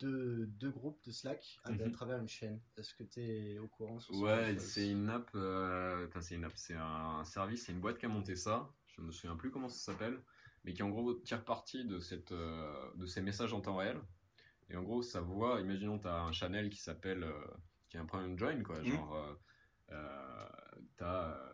deux, 0.00 0.46
deux 0.46 0.70
groupes 0.70 1.02
de 1.04 1.12
Slack 1.12 1.58
à, 1.64 1.68
à 1.68 1.72
Mhm. 1.72 1.92
travers 1.92 2.18
une 2.18 2.28
chaîne. 2.28 2.60
Est-ce 2.76 2.94
que 2.94 3.04
tu 3.04 3.20
es 3.20 3.58
au 3.58 3.68
courant 3.68 4.00
sur 4.00 4.14
Ouais, 4.16 4.58
c'est 4.58 4.90
une 4.90 5.08
app. 5.10 5.30
euh, 5.34 6.06
Enfin, 6.08 6.20
c'est 6.20 6.34
une 6.34 6.44
app. 6.44 6.52
C'est 6.56 6.74
un 6.74 7.24
service. 7.24 7.64
C'est 7.66 7.72
une 7.72 7.80
boîte 7.80 7.98
qui 7.98 8.06
a 8.06 8.08
monté 8.08 8.36
ça. 8.36 8.70
Je 8.96 9.00
me 9.02 9.10
souviens 9.10 9.36
plus 9.36 9.50
comment 9.50 9.68
ça 9.68 9.92
s'appelle, 9.92 10.18
mais 10.64 10.74
qui 10.74 10.82
en 10.82 10.90
gros 10.90 11.14
tire 11.14 11.44
parti 11.44 11.84
de 11.84 11.98
cette, 12.00 12.32
euh, 12.32 12.90
de 12.96 13.06
ces 13.06 13.20
messages 13.22 13.52
en 13.52 13.60
temps 13.60 13.76
réel. 13.76 13.98
Et 14.70 14.76
en 14.76 14.82
gros, 14.82 15.02
ça 15.02 15.20
voit. 15.20 15.60
Imaginons, 15.60 15.98
tu 15.98 16.08
as 16.08 16.20
un 16.22 16.32
channel 16.32 16.70
qui 16.70 16.80
s'appelle, 16.80 17.24
euh, 17.24 17.44
qui 17.88 17.96
a 17.96 18.00
un 18.00 18.06
point 18.06 18.36
join 18.36 18.62
quoi. 18.62 18.78
Mhm. 18.80 18.86
Genre, 18.86 19.36
euh, 19.90 20.48
t'as, 20.96 21.30
euh, 21.32 21.52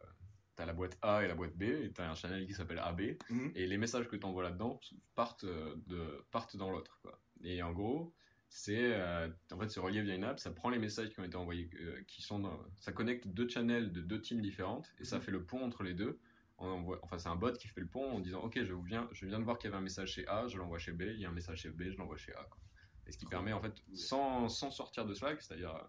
t'as 0.55 0.66
la 0.66 0.73
boîte 0.73 0.99
A 1.03 1.25
et 1.25 1.29
la 1.29 1.35
boîte 1.35 1.57
B, 1.57 1.62
et 1.62 1.92
t'as 1.92 2.11
un 2.11 2.14
channel 2.14 2.47
qui 2.47 2.55
s'appelle 2.55 2.79
AB. 2.79 3.16
Mhm. 3.31 3.53
Et 3.55 3.66
les 3.66 3.79
messages 3.79 4.09
que 4.09 4.16
tu 4.16 4.25
envoies 4.27 4.42
là-dedans 4.44 4.81
partent, 5.14 5.44
de, 5.47 6.25
partent 6.31 6.57
dans 6.57 6.71
l'autre. 6.71 7.01
Et 7.42 7.62
en 7.62 7.73
gros, 7.73 8.14
c'est 8.49 8.94
euh, 8.94 9.29
en 9.53 9.59
fait, 9.59 9.68
c'est 9.68 9.81
relié 9.81 10.03
via 10.03 10.14
une 10.14 10.25
app, 10.25 10.38
ça 10.40 10.51
prend 10.51 10.71
les 10.71 10.79
messages 10.79 11.11
qui 11.11 11.21
ont 11.21 11.25
été 11.25 11.37
envoyés, 11.37 11.68
euh, 11.75 12.03
qui 12.07 12.23
sont 12.23 12.38
dans- 12.38 12.59
ça 12.77 12.92
connecte 12.92 13.27
deux 13.29 13.49
channels 13.49 13.92
de 13.92 14.01
deux 14.01 14.21
teams 14.21 14.40
différentes, 14.40 14.90
et 14.99 15.05
ça 15.05 15.16
Mhm. 15.16 15.23
fait 15.23 15.31
le 15.33 15.44
pont 15.44 15.62
entre 15.64 15.83
les 15.83 15.94
deux. 15.94 16.18
On 16.59 16.66
envoie, 16.68 16.99
enfin, 17.03 17.18
c'est 17.18 17.29
un 17.29 17.37
bot 17.37 17.53
qui 17.53 17.68
fait 17.68 17.81
le 17.81 17.87
pont 17.87 18.11
en 18.11 18.21
disant 18.21 18.40
Ok, 18.40 18.62
je, 18.62 18.75
viens, 18.75 19.09
je 19.12 19.27
viens 19.27 19.38
de 19.38 19.44
voir 19.44 19.59
qu'il 19.59 19.68
y 19.71 19.73
avait 19.73 19.79
un 19.79 19.85
message 19.85 20.12
chez 20.12 20.27
A, 20.29 20.49
je 20.49 20.59
l'envoie 20.59 20.79
chez 20.79 20.92
B, 20.92 21.03
il 21.03 21.21
y 21.21 21.25
a 21.25 21.29
un 21.29 21.33
message 21.33 21.61
chez 21.61 21.71
B, 21.71 21.90
je 21.90 21.97
l'envoie 21.97 22.16
chez 22.16 22.35
A. 22.35 22.44
quoi. 22.44 22.59
Et 23.07 23.12
ce 23.12 23.18
qui 23.18 23.27
permet, 23.27 23.53
en 23.53 23.61
fait, 23.61 23.75
sans, 23.94 24.49
sans 24.49 24.71
sortir 24.71 25.07
de 25.07 25.14
Slack, 25.14 25.40
c'est-à-dire 25.40 25.75
euh, 25.75 25.83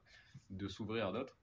de 0.52 0.68
s'ouvrir 0.68 1.08
à 1.08 1.12
d'autres. 1.12 1.38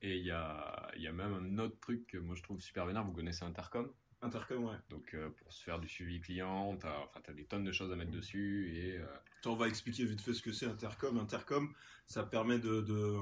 Et 0.00 0.16
il 0.16 0.24
y 0.24 0.30
a, 0.30 0.90
il 0.96 1.02
y 1.02 1.08
a 1.08 1.12
même 1.12 1.34
un 1.34 1.58
autre 1.58 1.78
truc 1.80 2.06
que 2.06 2.18
moi 2.18 2.36
je 2.36 2.42
trouve 2.42 2.60
super 2.60 2.86
vénère, 2.86 3.04
vous 3.04 3.12
connaissez 3.12 3.44
Intercom? 3.44 3.92
Intercom, 4.20 4.64
ouais. 4.64 4.76
donc 4.88 5.14
euh, 5.14 5.30
pour 5.30 5.52
se 5.52 5.64
faire 5.64 5.80
du 5.80 5.88
suivi 5.88 6.20
client, 6.20 6.76
t'as 6.76 6.96
enfin, 7.00 7.20
t'as 7.24 7.32
des 7.32 7.44
tonnes 7.44 7.64
de 7.64 7.72
choses 7.72 7.90
à 7.90 7.96
mettre 7.96 8.12
dessus 8.12 8.72
et 8.76 8.98
euh, 8.98 9.06
on 9.46 9.56
va 9.56 9.66
expliquer 9.66 10.04
vite 10.04 10.20
fait 10.20 10.34
ce 10.34 10.42
que 10.42 10.52
c'est 10.52 10.66
Intercom. 10.66 11.18
Intercom, 11.18 11.74
ça 12.06 12.22
permet 12.22 12.60
de, 12.60 12.82
de, 12.82 13.18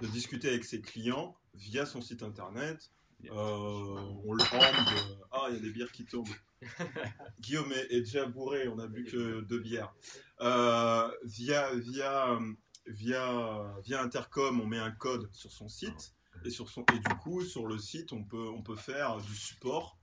de 0.00 0.06
discuter 0.06 0.48
avec 0.48 0.64
ses 0.64 0.80
clients 0.80 1.36
via 1.52 1.84
son 1.84 2.00
site 2.00 2.22
internet. 2.22 2.90
Euh, 3.24 3.30
on 3.32 4.32
le 4.32 4.42
rend. 4.44 4.58
de- 4.58 5.18
Ah, 5.32 5.46
il 5.50 5.54
y 5.54 5.58
a 5.58 5.60
des 5.60 5.70
bières 5.70 5.92
qui 5.92 6.04
tombent. 6.04 6.28
Guillaume 7.40 7.72
est, 7.72 7.92
est 7.92 8.00
déjà 8.00 8.26
bourré, 8.26 8.68
on 8.68 8.78
a 8.78 8.86
bu 8.86 9.04
que 9.04 9.40
deux 9.42 9.58
bières. 9.60 9.94
Euh, 10.40 11.10
via, 11.24 11.74
via, 11.74 12.38
via, 12.86 13.74
via 13.84 14.02
Intercom, 14.02 14.60
on 14.60 14.66
met 14.66 14.78
un 14.78 14.90
code 14.92 15.28
sur 15.32 15.52
son 15.52 15.68
site. 15.68 16.14
Et, 16.44 16.50
sur 16.50 16.68
son, 16.68 16.84
et 16.94 16.98
du 17.00 17.14
coup, 17.16 17.42
sur 17.42 17.66
le 17.66 17.78
site, 17.78 18.12
on 18.12 18.22
peut, 18.22 18.48
on 18.48 18.62
peut 18.62 18.76
faire 18.76 19.16
du 19.18 19.34
support, 19.34 19.98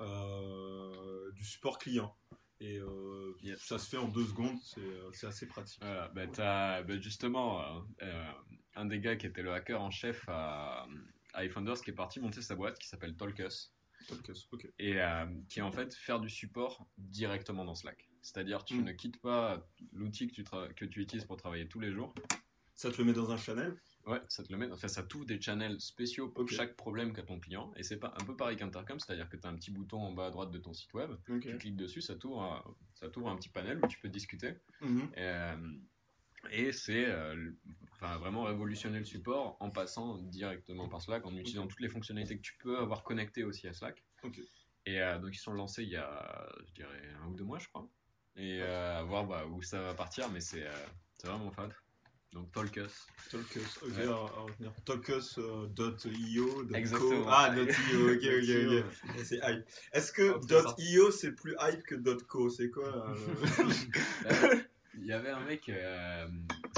euh, 0.00 1.30
du 1.32 1.44
support 1.44 1.78
client. 1.78 2.14
Et 2.60 2.80
Yes. 3.42 3.60
ça 3.60 3.78
se 3.78 3.88
fait 3.88 3.96
en 3.98 4.08
deux 4.08 4.26
secondes, 4.26 4.58
c'est 5.12 5.26
assez 5.28 5.46
pratique. 5.46 5.80
Voilà, 5.80 6.08
bah, 6.08 6.82
bah, 6.82 6.98
justement, 6.98 7.84
un 8.74 8.84
des 8.86 8.98
gars 9.00 9.14
qui 9.16 9.26
était 9.26 9.42
le 9.42 9.52
hacker 9.52 9.80
en 9.80 9.90
chef 9.92 10.24
à 10.28 10.86
iFounders 11.44 11.80
qui 11.82 11.90
est 11.90 11.94
parti 11.94 12.20
monter 12.20 12.42
sa 12.42 12.54
boîte 12.54 12.78
qui 12.78 12.88
s'appelle 12.88 13.16
Talkus 13.16 13.72
Ok, 14.10 14.30
ok. 14.52 14.68
et 14.78 15.00
euh, 15.00 15.26
qui 15.48 15.58
est 15.58 15.62
en 15.62 15.72
fait 15.72 15.94
faire 15.94 16.20
du 16.20 16.28
support 16.30 16.88
directement 16.98 17.64
dans 17.64 17.74
Slack. 17.74 18.08
C'est-à-dire 18.22 18.64
tu 18.64 18.74
Mm. 18.74 18.84
ne 18.84 18.92
quittes 18.92 19.20
pas 19.20 19.66
l'outil 19.92 20.28
que 20.28 20.32
tu, 20.34 20.42
tra- 20.44 20.72
que 20.74 20.84
tu 20.84 21.00
utilises 21.00 21.24
pour 21.24 21.36
travailler 21.36 21.66
tous 21.68 21.80
les 21.80 21.92
jours. 21.92 22.14
Ça 22.74 22.90
te 22.92 22.98
le 22.98 23.04
met 23.04 23.12
dans 23.12 23.30
un 23.32 23.36
channel? 23.36 23.76
Ouais, 24.06 24.20
ça 24.28 24.42
te 24.44 24.52
le 24.52 24.56
met. 24.58 24.70
Enfin, 24.70 24.86
ça 24.88 25.02
t'ouvre 25.02 25.26
des 25.26 25.40
channels 25.40 25.80
spéciaux 25.80 26.28
pour 26.28 26.48
chaque 26.48 26.76
problème 26.76 27.12
qu'a 27.12 27.22
ton 27.24 27.40
client. 27.40 27.72
Et 27.76 27.82
c'est 27.82 27.98
pas 27.98 28.14
un 28.16 28.24
peu 28.24 28.36
pareil 28.36 28.56
qu'Intercom, 28.56 28.98
c'est-à-dire 29.00 29.28
que 29.28 29.36
tu 29.36 29.46
as 29.46 29.50
un 29.50 29.56
petit 29.56 29.70
bouton 29.72 30.00
en 30.00 30.12
bas 30.12 30.26
à 30.26 30.30
droite 30.30 30.50
de 30.52 30.58
ton 30.58 30.72
site 30.72 30.94
web. 30.94 31.10
Tu 31.26 31.58
cliques 31.58 31.76
dessus, 31.76 32.00
ça 32.00 32.14
t'ouvre, 32.14 32.40
un- 32.42 32.64
ça 32.94 33.08
t'ouvre 33.10 33.28
un 33.28 33.36
petit 33.36 33.48
panel 33.50 33.80
où 33.82 33.86
tu 33.88 33.98
peux 33.98 34.08
discuter. 34.08 34.54
Mhm. 34.80 35.10
Euh, 35.18 35.56
et 36.50 36.72
c'est 36.72 37.06
euh, 37.06 37.50
enfin, 37.92 38.16
vraiment 38.18 38.44
révolutionner 38.44 38.98
le 38.98 39.04
support 39.04 39.56
en 39.60 39.70
passant 39.70 40.18
directement 40.18 40.88
par 40.88 41.02
Slack, 41.02 41.26
en 41.26 41.36
utilisant 41.36 41.66
toutes 41.66 41.80
les 41.80 41.88
fonctionnalités 41.88 42.36
que 42.36 42.42
tu 42.42 42.56
peux 42.58 42.78
avoir 42.78 43.02
connectées 43.02 43.44
aussi 43.44 43.66
à 43.68 43.72
Slack. 43.72 44.02
Et 44.86 45.00
euh, 45.02 45.18
donc 45.18 45.34
ils 45.34 45.38
sont 45.40 45.52
lancés 45.52 45.82
il 45.82 45.90
y 45.90 45.96
a, 45.96 46.48
je 46.66 46.72
dirais, 46.72 47.02
un 47.22 47.28
ou 47.28 47.34
deux 47.34 47.44
mois, 47.44 47.58
je 47.58 47.68
crois. 47.68 47.88
Et 48.36 48.60
euh, 48.62 48.98
à 49.00 49.02
voir 49.02 49.26
bah, 49.26 49.44
où 49.46 49.60
ça 49.62 49.80
va 49.82 49.94
partir, 49.94 50.30
mais 50.30 50.40
c'est 50.40 50.64
vraiment 51.24 51.50
fun. 51.50 51.68
Donc 52.32 52.52
Talkus. 52.52 53.06
Talkus, 53.30 53.78
ok, 53.82 53.88
Ouais. 53.96 54.06
à, 54.06 54.10
à 54.10 54.40
retenir. 54.42 54.72
Talkus.io. 54.84 56.62
dot 56.64 56.74
Exactement. 56.76 57.24
co. 57.24 57.30
Ah, 57.30 57.54
.io, 57.56 58.12
ok, 58.12 58.22
ok, 58.22 58.84
ok. 59.08 59.24
C'est 59.24 59.40
hype. 59.42 59.64
Est-ce 59.92 60.12
que 60.12 60.34
Oh. 60.36 60.74
.io 60.78 61.10
c'est 61.10 61.32
plus 61.32 61.56
hype 61.60 61.82
que 61.82 61.94
.co? 62.24 62.50
C'est 62.50 62.70
quoi 62.70 62.86
Euh, 63.08 63.16
y 65.10 65.12
avait 65.12 65.30
un 65.30 65.40
mec, 65.44 65.68
euh, 65.68 66.28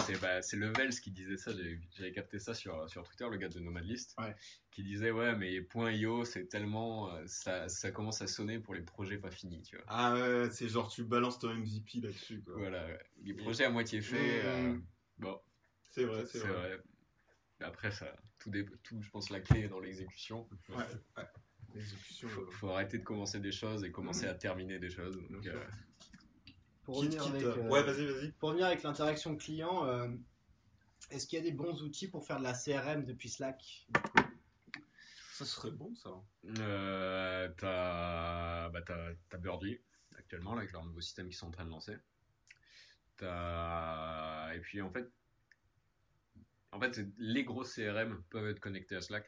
c'est 0.06 0.20
bah, 0.20 0.40
Levels 0.52 1.00
qui 1.00 1.10
disait 1.10 1.36
ça, 1.36 1.50
j'avais 1.96 2.12
capté 2.12 2.38
ça 2.38 2.54
sur, 2.54 2.88
sur 2.88 3.02
Twitter, 3.02 3.26
le 3.30 3.36
gars 3.36 3.48
de 3.48 3.58
Nomadlist, 3.60 4.14
Ouais. 4.18 4.34
qui 4.70 4.82
disait 4.82 5.10
ouais 5.10 5.34
mais 5.36 5.52
.io 5.96 6.24
c'est 6.24 6.46
tellement, 6.46 7.12
euh, 7.14 7.22
ça, 7.26 7.68
ça 7.68 7.90
commence 7.90 8.22
à 8.22 8.26
sonner 8.26 8.58
pour 8.58 8.74
les 8.74 8.82
projets 8.82 9.18
pas 9.18 9.30
finis, 9.30 9.62
tu 9.62 9.76
vois. 9.76 9.84
Ah 9.88 10.14
ouais, 10.14 10.50
c'est 10.50 10.68
genre 10.68 10.88
tu 10.90 11.02
balances 11.04 11.38
ton 11.38 11.52
MVP 11.54 12.00
là-dessus 12.00 12.42
quoi. 12.42 12.54
Voilà, 12.56 12.86
ouais. 12.86 13.00
les 13.22 13.34
projets 13.34 13.64
à 13.64 13.70
moitié 13.70 14.00
faits, 14.00 14.44
euh, 14.44 14.72
Mmh. 14.74 14.82
bon, 15.18 15.40
C'est 15.90 16.04
vrai, 16.04 16.24
c'est 16.26 16.38
vrai. 16.38 16.52
vrai. 16.52 16.80
Après 17.62 17.90
ça, 17.90 18.14
tout, 18.38 18.50
dé- 18.50 18.64
tout, 18.82 19.02
je 19.02 19.10
pense 19.10 19.28
la 19.30 19.40
clé 19.40 19.60
est 19.64 19.68
dans 19.68 19.80
l'exécution. 19.80 20.48
Ouais, 20.70 20.76
ouais. 21.16 21.24
L'exécution. 21.74 22.26
Faut, 22.28 22.40
euh, 22.42 22.50
faut 22.50 22.68
arrêter 22.70 22.98
de 22.98 23.04
commencer 23.04 23.38
des 23.38 23.52
choses 23.52 23.84
et 23.84 23.90
commencer 23.92 24.26
à 24.26 24.34
terminer 24.34 24.78
des 24.78 24.88
choses. 24.90 25.16
Donc, 25.28 25.46
euh, 25.46 25.62
Pour 26.90 26.98
quitte, 27.02 27.20
revenir, 27.20 27.38
quitte, 27.38 27.46
avec, 27.46 27.58
euh, 27.58 27.62
euh, 27.66 27.68
Ouais, 27.68 27.82
vas-y, 27.84 28.04
vas-y. 28.04 28.32
pour 28.32 28.48
revenir 28.48 28.66
avec 28.66 28.82
l'interaction 28.82 29.36
client, 29.36 29.86
euh, 29.86 30.08
est-ce 31.12 31.28
qu'il 31.28 31.38
y 31.38 31.40
a 31.40 31.44
des 31.44 31.52
bons 31.52 31.82
outils 31.82 32.08
pour 32.08 32.26
faire 32.26 32.38
de 32.38 32.42
la 32.42 32.52
CRM 32.52 33.04
depuis 33.04 33.28
Slack 33.28 33.86
Ça 35.34 35.44
serait 35.44 35.70
bon 35.70 35.94
ça. 35.94 36.10
Euh, 36.58 37.48
t'as 37.58 38.68
bah, 38.70 38.82
t'as- 38.82 39.12
t'as 39.28 39.38
Birdly 39.38 39.78
actuellement 40.18 40.54
là, 40.54 40.62
avec 40.62 40.72
leur 40.72 40.84
nouveau 40.84 41.00
système 41.00 41.28
qu'ils 41.28 41.36
sont 41.36 41.46
en 41.46 41.50
train 41.52 41.64
de 41.64 41.70
lancer. 41.70 41.96
T'as- 43.18 44.52
Et 44.54 44.60
puis 44.60 44.82
en 44.82 44.90
fait, 44.90 45.08
en 46.72 46.80
fait, 46.80 47.00
les 47.18 47.44
gros 47.44 47.62
CRM 47.62 48.20
peuvent 48.30 48.48
être 48.48 48.58
connectés 48.60 48.96
à 48.96 49.00
Slack 49.00 49.26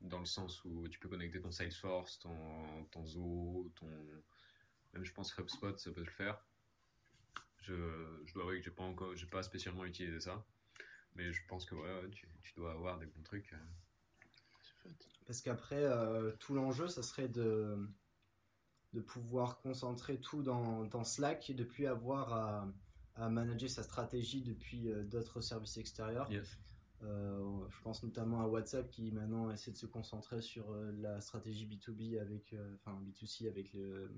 dans 0.00 0.18
le 0.18 0.24
sens 0.26 0.64
où 0.64 0.88
tu 0.88 0.98
peux 0.98 1.10
connecter 1.10 1.42
ton 1.42 1.50
Salesforce, 1.50 2.18
ton, 2.20 2.84
ton 2.90 3.04
Zoho, 3.04 3.70
ton 3.76 3.86
même 4.94 5.04
je 5.04 5.12
pense 5.12 5.36
HubSpot 5.36 5.76
ça 5.78 5.90
peut 5.92 6.02
le 6.04 6.10
faire. 6.10 6.42
Je, 7.62 7.74
je 8.26 8.34
dois 8.34 8.42
avouer 8.44 8.58
que 8.58 8.64
j'ai 8.64 8.70
pas 8.70 8.82
encore, 8.84 9.14
j'ai 9.16 9.26
pas 9.26 9.42
spécialement 9.42 9.84
utilisé 9.84 10.20
ça, 10.20 10.44
mais 11.14 11.32
je 11.32 11.40
pense 11.48 11.64
que 11.64 11.74
ouais, 11.74 12.10
tu, 12.10 12.28
tu 12.42 12.54
dois 12.54 12.72
avoir 12.72 12.98
des 12.98 13.06
bons 13.06 13.22
trucs. 13.22 13.52
euh. 13.52 13.56
Parce 15.26 15.40
qu'après, 15.40 15.82
euh, 15.84 16.32
tout 16.40 16.54
l'enjeu, 16.54 16.88
ça 16.88 17.02
serait 17.02 17.28
de, 17.28 17.88
de 18.92 19.00
pouvoir 19.00 19.60
concentrer 19.60 20.20
tout 20.20 20.42
dans, 20.42 20.84
dans 20.84 21.04
Slack 21.04 21.48
et 21.50 21.54
de 21.54 21.62
plus 21.64 21.86
avoir 21.86 22.32
à, 22.32 22.68
à 23.14 23.28
manager 23.28 23.70
sa 23.70 23.84
stratégie 23.84 24.42
depuis 24.42 24.90
euh, 24.90 25.04
d'autres 25.04 25.40
services 25.40 25.76
extérieurs. 25.76 26.30
Yes. 26.30 26.58
Euh, 27.04 27.68
je 27.68 27.80
pense 27.82 28.02
notamment 28.02 28.40
à 28.42 28.46
WhatsApp 28.46 28.88
qui 28.90 29.10
maintenant 29.12 29.50
essaie 29.50 29.70
de 29.72 29.76
se 29.76 29.86
concentrer 29.86 30.40
sur 30.40 30.72
la 31.00 31.20
stratégie 31.20 31.66
B2B 31.66 32.20
avec, 32.20 32.54
enfin 32.74 33.00
B2C 33.04 33.48
avec 33.48 33.72
le 33.72 34.08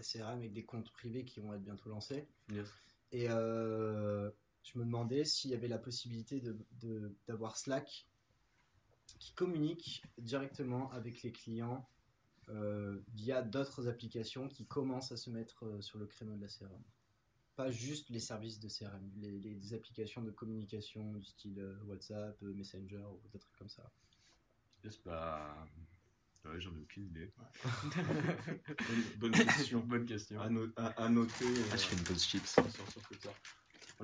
SRM 0.00 0.38
avec 0.38 0.52
des 0.52 0.64
comptes 0.64 0.90
privés 0.92 1.24
qui 1.24 1.40
vont 1.40 1.52
être 1.54 1.62
bientôt 1.62 1.88
lancés. 1.90 2.28
Yes. 2.50 2.68
Et 3.10 3.28
euh, 3.28 4.30
je 4.62 4.78
me 4.78 4.84
demandais 4.84 5.24
s'il 5.24 5.50
y 5.50 5.54
avait 5.54 5.68
la 5.68 5.78
possibilité 5.78 6.40
de- 6.40 6.56
de- 6.80 7.16
d'avoir 7.26 7.56
Slack 7.56 8.08
qui 9.18 9.34
communique 9.34 10.02
directement 10.18 10.90
avec 10.92 11.22
les 11.22 11.32
clients 11.32 11.88
euh, 12.48 13.00
via 13.14 13.42
d'autres 13.42 13.88
applications 13.88 14.48
qui 14.48 14.66
commencent 14.66 15.12
à 15.12 15.16
se 15.16 15.30
mettre 15.30 15.64
euh, 15.64 15.80
sur 15.80 15.98
le 15.98 16.06
créneau 16.06 16.34
de 16.34 16.40
la 16.40 16.48
CRM. 16.48 16.82
Pas 17.54 17.70
juste 17.70 18.08
les 18.08 18.18
services 18.18 18.58
de 18.58 18.68
CRM, 18.68 19.12
les, 19.16 19.74
applications 19.74 20.22
de 20.22 20.30
communication 20.30 21.12
du 21.14 21.24
style 21.24 21.62
WhatsApp, 21.84 22.40
Messenger 22.40 23.04
ou 23.04 23.28
des 23.28 23.38
trucs 23.38 23.56
comme 23.56 23.68
ça. 23.68 23.92
Yes, 24.82 24.98
bah, 25.04 25.68
ouais, 26.44 26.60
j'en 26.60 26.70
ai 26.74 26.78
aucune 26.80 27.04
idée. 27.06 27.30
Bonne, 27.64 29.02
bonne 29.18 29.32
question. 29.32 29.80
Bonne 29.86 30.06
question. 30.06 30.40
à, 30.40 30.48
no- 30.48 30.68
à- 30.76 31.02
à 31.04 31.08
noter. 31.08 31.44
euh, 31.44 31.64
Ah, 31.72 31.76
je 31.76 31.82
fais 31.84 31.96
une 31.96 32.04
pause 32.04 32.24
chips. 32.24 32.46
sur, 32.46 32.70
sur 32.70 32.84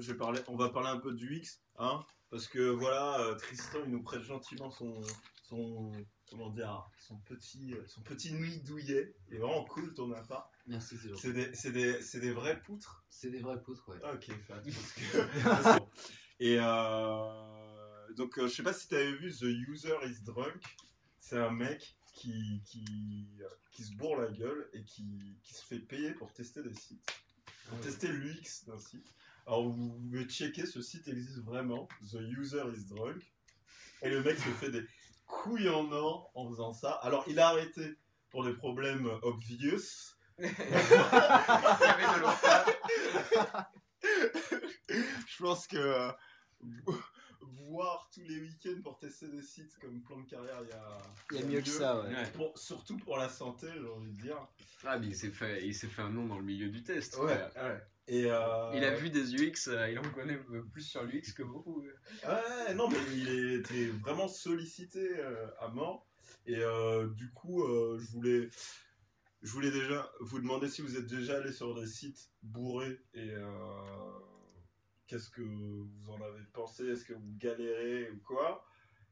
je 0.01 0.12
vais 0.12 0.18
parler, 0.18 0.40
on 0.48 0.57
va 0.57 0.68
parler 0.68 0.90
un 0.90 0.98
peu 0.98 1.12
du 1.12 1.37
X, 1.38 1.61
hein, 1.79 2.05
parce 2.31 2.46
que 2.46 2.61
voilà, 2.70 3.18
euh, 3.20 3.35
Tristan, 3.35 3.81
il 3.85 3.90
nous 3.90 4.03
prête 4.03 4.22
gentiment 4.22 4.70
son, 4.70 5.01
son, 5.42 5.90
comment 6.31 6.51
dire, 6.51 6.88
son 7.01 7.16
petit, 7.20 7.74
euh, 7.74 7.85
son 7.88 8.03
petit 8.03 8.33
nuit 8.33 8.61
douillet. 8.61 9.12
Il 9.29 9.35
est 9.37 9.38
vraiment 9.38 9.64
cool 9.64 9.92
ton 9.94 10.12
appart. 10.12 10.48
Merci, 10.68 10.96
c'est 11.03 11.16
C'est 11.16 11.33
des, 11.33 11.53
c'est 11.55 11.72
des, 11.72 12.01
c'est 12.03 12.20
des 12.20 12.31
vraies 12.31 12.61
poutres? 12.62 13.05
C'est 13.11 13.31
des 13.31 13.40
vraies 13.40 13.61
poutres, 13.61 13.88
ouais. 13.88 13.98
Ok, 14.14 14.31
fat. 14.46 14.61
que- 14.61 15.79
Et 16.40 16.59
euh, 16.61 18.14
donc, 18.14 18.38
euh, 18.38 18.46
je 18.46 18.55
sais 18.55 18.62
pas 18.62 18.72
si 18.72 18.87
tu 18.87 18.94
avais 18.94 19.12
vu 19.16 19.33
The 19.33 19.42
User 19.68 19.96
is 20.07 20.22
Drunk. 20.22 20.62
C'est 21.18 21.38
un 21.38 21.51
mec 21.51 21.98
qui, 22.18 22.61
qui, 22.64 23.28
qui 23.70 23.85
se 23.85 23.92
bourre 23.92 24.16
la 24.16 24.28
gueule 24.28 24.68
et 24.72 24.83
qui, 24.83 25.38
qui 25.44 25.54
se 25.54 25.64
fait 25.64 25.78
payer 25.78 26.12
pour 26.12 26.33
tester 26.33 26.62
des 26.64 26.74
sites. 26.74 27.09
Pour 27.68 27.81
tester 27.81 28.09
l'UX 28.09 28.64
d'un 28.66 28.78
site. 28.78 29.14
Alors, 29.46 29.68
vous 29.68 29.90
pouvez 30.11 30.24
checker, 30.24 30.66
ce 30.66 30.83
site 30.83 31.07
existe 31.07 31.38
vraiment. 31.38 31.87
The 32.11 32.18
User 32.37 32.64
is 32.76 32.87
Drunk. 32.87 33.22
Et 34.02 34.11
le 34.11 34.22
mec 34.22 34.37
se 34.37 34.48
fait 34.50 34.70
des 34.70 34.83
couilles 35.26 35.68
en 35.68 35.92
or 35.92 36.33
en 36.35 36.50
faisant 36.50 36.72
ça. 36.72 36.90
Alors, 37.02 37.24
il 37.28 37.38
a 37.38 37.48
arrêté 37.48 37.96
pour 38.31 38.44
des 38.44 38.54
problèmes 38.54 39.09
obvious. 39.22 40.16
Je 45.28 45.42
pense 45.42 45.66
que 45.68 45.76
euh, 45.76 46.11
voir 47.68 48.09
tous 48.12 48.22
les 48.22 48.40
week-ends 48.40 48.81
pour 48.83 48.98
tester 48.98 49.28
des 49.28 49.42
sites 49.42 49.78
comme 49.81 50.02
plan 50.02 50.20
de 50.20 50.28
carrière, 50.28 50.61
il 50.62 50.68
y 50.68 50.72
a, 50.72 50.98
Il 51.33 51.40
y 51.40 51.42
a 51.42 51.46
mieux 51.46 51.61
que 51.61 51.68
ça, 51.68 52.00
ouais. 52.02 52.14
Ouais. 52.14 52.31
Pour- 52.35 52.57
surtout 52.59 52.96
pour 52.98 53.16
la 53.18 53.28
santé, 53.28 53.66
j'ai 53.72 53.88
envie 53.88 54.12
de 54.12 54.20
dire. 54.22 54.46
Ah, 54.85 54.98
mais 54.98 55.09
il 55.09 55.16
s'est 55.16 55.31
fait, 55.31 55.66
il 55.66 55.74
s'est 55.74 55.87
fait 55.88 56.02
un 56.02 56.11
nom 56.11 56.26
dans 56.26 56.38
le 56.38 56.44
milieu 56.44 56.68
du 56.68 56.83
test. 56.83 57.16
ouais. 57.18 57.38
Et 58.11 58.24
euh, 58.24 58.72
Il 58.74 58.85
a 58.85 58.94
vu 58.94 59.11
des 59.11 59.35
UX, 59.35 59.68
euh, 59.68 59.90
il 59.90 59.98
en 59.98 60.11
connaît 60.12 60.38
plus 60.72 60.81
sur 60.83 61.02
l'UX 61.04 61.33
que 61.37 61.42
beaucoup. 61.42 61.83
Ouais, 61.83 62.74
non, 62.74 62.88
mais 62.88 62.96
il 63.14 63.59
était 63.61 63.88
vraiment 63.88 64.28
sollicité 64.28 65.18
euh, 65.18 65.46
à 65.61 65.68
mort. 65.68 66.07
Et 66.46 66.57
euh, 66.57 67.07
du 67.09 67.31
coup, 67.33 67.62
euh, 67.64 67.98
je 68.00 68.11
voulais. 68.12 68.48
Je 69.42 69.52
voulais 69.52 69.70
déjà 69.70 70.10
vous 70.21 70.40
demander 70.40 70.69
si 70.69 70.81
vous 70.83 70.96
êtes 70.96 71.06
déjà 71.06 71.37
allé 71.37 71.52
sur 71.52 71.75
des 71.79 71.87
sites 71.87 72.31
bourrés 72.42 72.98
et 73.14 73.31
euh, 73.31 73.50
qu'est-ce 75.09 75.31
que 75.31 75.42
vous 75.42 75.88
en 76.11 76.21
avez 76.21 76.42
pensé 76.52 76.87
Est-ce 76.87 77.04
que 77.04 77.15
vous 77.15 77.35
galérez 77.38 78.11
ou 78.11 78.19
quoi 78.21 78.65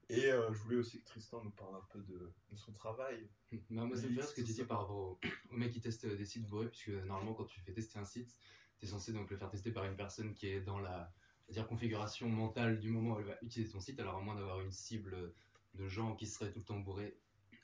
Et 0.09 0.30
euh, 0.30 0.53
je 0.53 0.59
voulais 0.59 0.76
aussi 0.76 1.01
que 1.01 1.07
Tristan 1.07 1.42
nous 1.42 1.51
parle 1.51 1.74
un 1.74 1.84
peu 1.90 1.99
de, 2.01 2.32
de 2.53 2.57
son 2.57 2.72
travail. 2.72 3.28
Bah, 3.70 3.84
moi, 3.86 3.97
fait 3.97 4.07
rire 4.07 4.24
ce 4.24 4.34
que 4.34 4.40
tu 4.42 4.47
C'est 4.49 4.53
dis 4.53 4.59
ça. 4.61 4.64
par 4.66 4.80
rapport 4.82 4.97
au, 4.97 5.18
au 5.51 5.57
mec 5.57 5.72
qui 5.72 5.80
teste 5.80 6.05
euh, 6.05 6.16
des 6.16 6.24
sites 6.24 6.47
bourrés, 6.47 6.68
puisque 6.68 6.90
normalement, 6.90 7.34
quand 7.34 7.44
tu 7.47 7.59
fais 7.61 7.72
tester 7.72 7.99
un 7.99 8.05
site, 8.05 8.32
tu 8.78 8.86
es 8.86 8.88
censé 8.88 9.12
donc 9.12 9.30
le 9.30 9.36
faire 9.36 9.51
tester 9.51 9.72
par 9.72 9.84
une 9.84 9.97
personne 9.97 10.34
qui 10.34 10.47
est 10.49 10.61
dans 10.61 10.78
la 10.78 11.12
c'est-à-dire 11.49 11.68
configuration 11.68 12.28
mentale 12.28 12.80
du 12.80 12.90
moment 12.90 13.14
où 13.14 13.20
elle 13.20 13.26
va 13.26 13.36
utiliser 13.40 13.70
ton 13.72 13.78
site, 13.80 13.99
alors 14.01 14.16
à 14.16 14.20
moins 14.20 14.34
d'avoir 14.34 14.61
une 14.61 14.72
cible 14.72 15.32
de 15.74 15.86
gens 15.88 16.16
qui 16.16 16.26
seraient 16.26 16.51
tout 16.51 16.59
le 16.59 16.64
temps 16.64 16.80
bourrés 16.80 17.16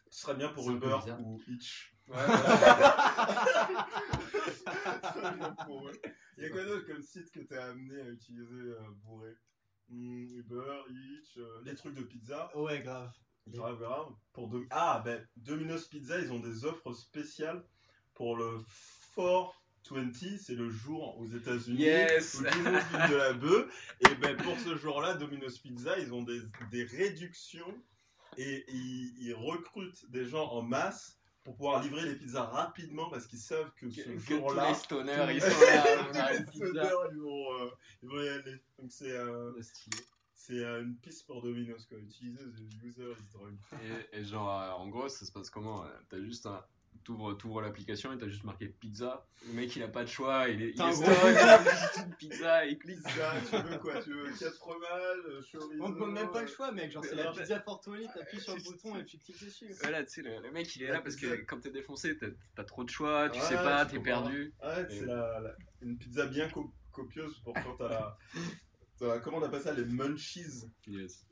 Ce 0.08 0.20
serait 0.22 0.36
bien 0.36 0.48
pour 0.50 0.64
C'est 0.66 0.72
Uber 0.72 0.98
ou 1.20 1.42
Hitch. 1.48 1.92
Ouais, 2.06 2.14
bien 2.26 2.26
pour 5.66 5.88
eux. 5.88 5.92
Il 6.36 6.44
y 6.44 6.46
a 6.46 6.50
quoi 6.50 6.64
d'autre 6.64 6.86
comme 6.86 7.02
site 7.02 7.30
que 7.30 7.40
t'es 7.40 7.56
amené 7.56 8.00
à 8.00 8.08
utiliser 8.08 8.54
euh, 8.54 8.80
bourré? 9.04 9.34
Hmm, 9.88 10.24
Uber, 10.38 10.82
Hitch, 10.88 11.36
euh, 11.38 11.60
les 11.64 11.74
trucs 11.74 11.94
de 11.94 12.02
pizza. 12.02 12.50
Ouais, 12.56 12.80
grave. 12.82 13.12
Grave, 13.48 13.78
grave. 13.78 14.12
Pour 14.32 14.50
Ah, 14.70 15.02
ben, 15.04 15.26
Domino's 15.36 15.88
Pizza, 15.88 16.18
ils 16.20 16.32
ont 16.32 16.40
des 16.40 16.64
offres 16.64 16.92
spéciales 16.92 17.62
pour 18.14 18.36
le 18.36 18.58
420, 19.14 20.38
c'est 20.38 20.54
le 20.54 20.70
jour 20.70 21.18
aux 21.18 21.26
États-Unis 21.26 21.82
Yes. 21.82 22.34
où 22.36 22.42
de 22.42 23.16
la 23.16 23.32
bœuf. 23.32 23.96
Et 24.00 24.14
ben, 24.14 24.36
pour 24.36 24.58
ce 24.60 24.76
jour-là, 24.76 25.14
Domino's 25.14 25.58
Pizza, 25.58 25.98
ils 25.98 26.14
ont 26.14 26.22
des, 26.22 26.40
des 26.70 26.84
réductions 26.84 27.82
et 28.38 28.64
ils, 28.68 29.26
ils 29.26 29.34
recrutent 29.34 30.08
des 30.10 30.24
gens 30.24 30.48
en 30.50 30.62
masse 30.62 31.21
pour 31.44 31.56
pouvoir 31.56 31.82
livrer 31.82 32.04
les 32.04 32.14
pizzas 32.14 32.44
rapidement 32.44 33.10
parce 33.10 33.26
qu'ils 33.26 33.38
savent 33.38 33.72
que 33.76 33.90
ce 33.90 34.16
jour-là, 34.18 34.68
les 34.68 34.74
stoners, 34.74 35.34
ils 35.34 35.40
sont 35.40 35.60
là, 36.14 36.32
les 36.38 36.46
stoners, 36.46 37.08
ils 37.12 37.18
vont, 37.18 37.52
euh, 37.60 37.70
ils 38.02 38.08
vont 38.08 38.22
y 38.22 38.28
aller. 38.28 38.62
Donc 38.78 38.92
c'est 38.92 39.10
euh, 39.10 39.52
c'est 40.34 40.64
euh, 40.64 40.82
une 40.82 40.96
piste 40.96 41.26
pour 41.26 41.42
Domino's 41.42 41.84
quoi. 41.86 41.98
Utiliser 41.98 42.44
the 42.44 42.84
user 42.84 43.12
is 43.12 43.32
drunk. 43.32 43.58
Et, 44.12 44.18
et 44.18 44.24
genre, 44.24 44.50
euh, 44.50 44.70
en 44.72 44.88
gros, 44.88 45.08
ça 45.08 45.24
se 45.24 45.32
passe 45.32 45.50
comment? 45.50 45.84
T'as 46.08 46.20
juste 46.20 46.46
un. 46.46 46.64
T'ouvres, 47.04 47.34
t'ouvres 47.36 47.60
l'application 47.62 48.12
et 48.12 48.18
t'as 48.18 48.28
juste 48.28 48.44
marqué 48.44 48.68
pizza. 48.68 49.26
Le 49.48 49.54
mec 49.54 49.74
il 49.74 49.82
a 49.82 49.88
pas 49.88 50.04
de 50.04 50.08
choix, 50.08 50.48
il 50.48 50.62
est, 50.62 50.70
il 50.70 50.80
est 50.80 50.84
il 50.84 51.70
juste 51.80 51.96
une 52.06 52.14
pizza, 52.14 52.64
il 52.64 52.78
clique. 52.78 53.02
Pizza, 53.02 53.32
tu 53.50 53.56
veux 53.56 53.78
quoi 53.78 54.00
Tu 54.00 54.12
veux 54.12 54.30
4 54.38 54.54
fromages, 54.54 55.18
euh, 55.26 55.42
chorizo 55.50 55.82
On 55.82 55.88
te 55.90 55.94
demande 55.94 56.12
même 56.12 56.30
pas 56.30 56.42
le 56.42 56.46
choix, 56.46 56.70
mec. 56.70 56.92
Genre, 56.92 57.04
c'est 57.04 57.16
la 57.16 57.32
pizza 57.32 57.60
Fortoli, 57.60 58.06
t'appuies 58.14 58.40
sur 58.40 58.54
le 58.54 58.62
bouton 58.62 58.96
et 59.00 59.04
tu 59.04 59.18
cliques 59.18 59.42
dessus. 59.42 59.74
Voilà, 59.80 60.04
tu 60.04 60.12
sais, 60.12 60.22
le, 60.22 60.40
le 60.40 60.52
mec 60.52 60.74
il 60.76 60.84
est 60.84 60.88
La 60.88 60.94
là 60.94 61.00
parce 61.00 61.16
que 61.16 61.42
quand 61.42 61.58
t'es 61.60 61.70
défoncé, 61.72 62.16
t'as, 62.54 62.64
trop 62.64 62.84
de 62.84 62.90
choix, 62.90 63.30
tu 63.30 63.40
Ouais, 63.40 63.46
sais 63.46 63.56
pas, 63.56 63.84
t'es 63.84 63.98
perdu. 63.98 64.54
Ouais, 64.62 64.86
c'est 64.88 65.06
la, 65.06 65.40
la- 65.40 65.56
une 65.80 65.98
pizza 65.98 66.26
bien 66.26 66.48
co- 66.50 66.72
copieuse 66.92 67.36
pour 67.40 67.54
quand 67.54 67.76
t'as 67.78 67.88
la, 67.88 68.18
Comment 69.24 69.38
on 69.38 69.42
appelle 69.42 69.62
ça 69.62 69.72
Les 69.74 69.84
munchies? 69.84 70.66
Yes. 70.86 71.26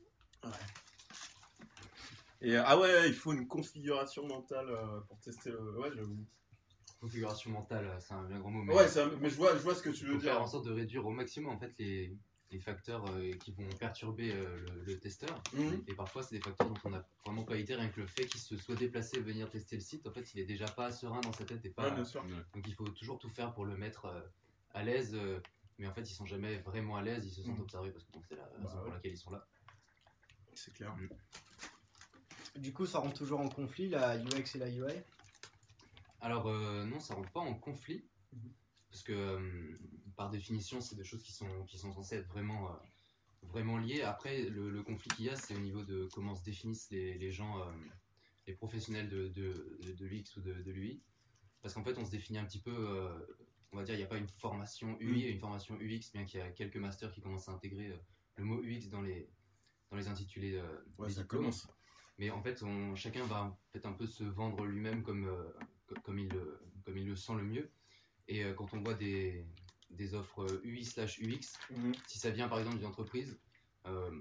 Et 2.41 2.57
euh, 2.57 2.63
ah 2.65 2.77
ouais, 2.79 3.07
il 3.07 3.13
faut 3.13 3.33
une 3.33 3.47
configuration 3.47 4.27
mentale 4.27 4.69
euh, 4.69 4.99
pour 5.01 5.19
tester 5.19 5.51
le. 5.51 5.79
Ouais, 5.79 5.89
j'avoue. 5.95 6.25
Configuration 6.99 7.51
mentale, 7.51 7.85
euh, 7.85 7.99
c'est 7.99 8.13
un 8.13 8.23
bien 8.25 8.39
grand 8.39 8.51
mot. 8.51 8.63
Mais 8.63 8.73
Ouais, 8.75 8.97
un- 8.97 9.15
mais 9.19 9.29
je 9.29 9.35
vois, 9.35 9.53
je 9.55 9.61
vois 9.61 9.75
ce 9.75 9.81
que 9.83 9.89
tu 9.89 10.01
il 10.03 10.07
veux 10.07 10.13
faut 10.15 10.19
faire 10.19 10.33
dire. 10.35 10.41
en 10.43 10.47
sorte 10.47 10.65
de 10.65 10.71
réduire 10.71 11.05
au 11.05 11.11
maximum 11.11 11.51
en 11.53 11.59
fait 11.59 11.73
les, 11.79 12.15
les 12.51 12.59
facteurs 12.59 13.05
euh, 13.07 13.31
qui 13.33 13.51
vont 13.53 13.67
perturber 13.79 14.31
euh, 14.33 14.57
le, 14.59 14.83
le 14.83 14.99
testeur. 14.99 15.41
Mhm. 15.53 15.83
Et 15.87 15.93
parfois, 15.93 16.21
c'est 16.23 16.35
des 16.35 16.41
facteurs 16.41 16.67
dont 16.69 16.77
on 16.85 16.89
n'a 16.91 17.05
vraiment 17.25 17.43
pas 17.43 17.57
idée, 17.57 17.75
rien 17.75 17.89
que 17.89 18.01
le 18.01 18.07
fait 18.07 18.25
qu'il 18.25 18.39
se 18.39 18.55
soit 18.57 18.75
déplacé 18.75 19.19
venir 19.19 19.49
tester 19.49 19.75
le 19.75 19.81
site, 19.81 20.05
en 20.07 20.11
fait, 20.11 20.33
il 20.33 20.39
est 20.39 20.45
déjà 20.45 20.67
pas 20.67 20.91
serein 20.91 21.21
dans 21.21 21.33
sa 21.33 21.45
tête 21.45 21.63
et 21.65 21.69
pas. 21.69 21.89
Ouais, 21.89 21.95
bien 21.95 22.05
sûr. 22.05 22.23
Donc 22.53 22.67
il 22.67 22.73
faut 22.73 22.89
toujours 22.89 23.17
tout 23.19 23.29
faire 23.29 23.53
pour 23.53 23.65
le 23.65 23.77
mettre 23.77 24.07
à 24.73 24.83
l'aise. 24.83 25.15
mais 25.79 25.87
en 25.87 25.93
fait, 25.93 26.01
ils 26.09 26.13
sont 26.13 26.25
jamais 26.27 26.57
vraiment 26.59 26.97
à 26.97 27.01
l'aise, 27.03 27.25
ils 27.25 27.31
se 27.31 27.41
sentent 27.43 27.55
Mhm. 27.57 27.61
observés 27.63 27.91
parce 27.91 28.03
que 28.05 28.11
c'est 28.29 28.35
la 28.35 28.45
raison 28.45 28.77
ouais. 28.77 28.83
pour 28.83 28.93
laquelle 28.93 29.11
ils 29.13 29.17
sont 29.17 29.31
là. 29.31 29.47
C'est 30.53 30.73
clair. 30.73 30.95
Du 32.55 32.73
coup, 32.73 32.85
ça 32.85 32.99
rentre 32.99 33.17
toujours 33.17 33.39
en 33.39 33.49
conflit, 33.49 33.89
la 33.89 34.17
UX 34.17 34.55
et 34.55 34.59
la 34.59 34.69
UI. 34.69 34.93
Alors 36.19 36.47
euh, 36.47 36.85
non, 36.85 36.99
ça 36.99 37.15
rentre 37.15 37.31
pas 37.31 37.39
en 37.39 37.53
conflit 37.55 38.03
parce 38.89 39.03
que 39.03 39.13
euh, 39.13 39.79
par 40.15 40.29
définition, 40.29 40.81
c'est 40.81 40.95
des 40.95 41.03
choses 41.03 41.23
qui 41.23 41.31
sont 41.31 41.63
qui 41.65 41.77
sont 41.77 41.91
censées 41.93 42.17
être 42.17 42.27
vraiment 42.27 42.69
euh, 42.69 42.75
vraiment 43.43 43.77
liées. 43.77 44.01
Après, 44.01 44.43
le, 44.43 44.69
le 44.69 44.83
conflit 44.83 45.09
qu'il 45.15 45.25
y 45.25 45.29
a, 45.29 45.35
c'est 45.35 45.55
au 45.55 45.59
niveau 45.59 45.83
de 45.83 46.07
comment 46.13 46.35
se 46.35 46.43
définissent 46.43 46.89
les, 46.91 47.17
les 47.17 47.31
gens, 47.31 47.59
euh, 47.59 47.71
les 48.47 48.53
professionnels 48.53 49.09
de, 49.09 49.29
de, 49.29 49.77
de, 49.81 49.93
de 49.93 50.05
l'UX 50.05 50.35
ou 50.37 50.41
de, 50.41 50.53
de 50.53 50.71
l'UI. 50.71 51.01
Parce 51.61 51.73
qu'en 51.73 51.83
fait, 51.83 51.97
on 51.97 52.05
se 52.05 52.11
définit 52.11 52.37
un 52.39 52.45
petit 52.45 52.59
peu, 52.59 52.73
euh, 52.75 53.17
on 53.71 53.77
va 53.77 53.83
dire, 53.83 53.95
il 53.95 53.99
n'y 53.99 54.03
a 54.03 54.07
pas 54.07 54.17
une 54.17 54.27
formation 54.27 54.97
UI 54.99 55.23
et 55.25 55.29
une 55.31 55.39
formation 55.39 55.75
UX, 55.79 56.11
bien 56.13 56.25
qu'il 56.25 56.39
y 56.39 56.43
a 56.43 56.49
quelques 56.51 56.77
masters 56.77 57.11
qui 57.11 57.21
commencent 57.21 57.49
à 57.49 57.53
intégrer 57.53 57.87
euh, 57.89 57.97
le 58.37 58.43
mot 58.43 58.61
UX 58.63 58.89
dans 58.89 59.01
les, 59.01 59.29
dans 59.89 59.97
les 59.97 60.07
intitulés 60.07 60.55
euh, 60.57 60.67
Ouais, 60.97 61.09
ça 61.09 61.21
diplômes. 61.21 61.41
commence. 61.41 61.67
Mais 62.21 62.29
en 62.29 62.39
fait, 62.43 62.61
on, 62.61 62.93
chacun 62.95 63.25
va 63.25 63.57
peut-être 63.71 63.87
un 63.87 63.93
peu 63.93 64.05
se 64.05 64.23
vendre 64.23 64.63
lui-même 64.63 65.01
comme, 65.01 65.25
euh, 65.25 65.51
co- 65.87 65.95
comme, 66.03 66.19
il, 66.19 66.29
le- 66.29 66.59
comme 66.85 66.95
il 66.95 67.07
le 67.07 67.15
sent 67.15 67.33
le 67.33 67.41
mieux. 67.41 67.71
Et 68.27 68.43
euh, 68.43 68.53
quand 68.53 68.71
on 68.75 68.79
voit 68.79 68.93
des, 68.93 69.43
des 69.89 70.13
offres 70.13 70.43
euh, 70.43 70.61
UI 70.63 70.85
slash 70.85 71.19
UX, 71.19 71.57
Mhm. 71.71 71.93
si 72.05 72.19
ça 72.19 72.29
vient 72.29 72.47
par 72.47 72.59
exemple 72.59 72.77
d'une 72.77 72.85
entreprise, 72.85 73.39
euh, 73.87 74.11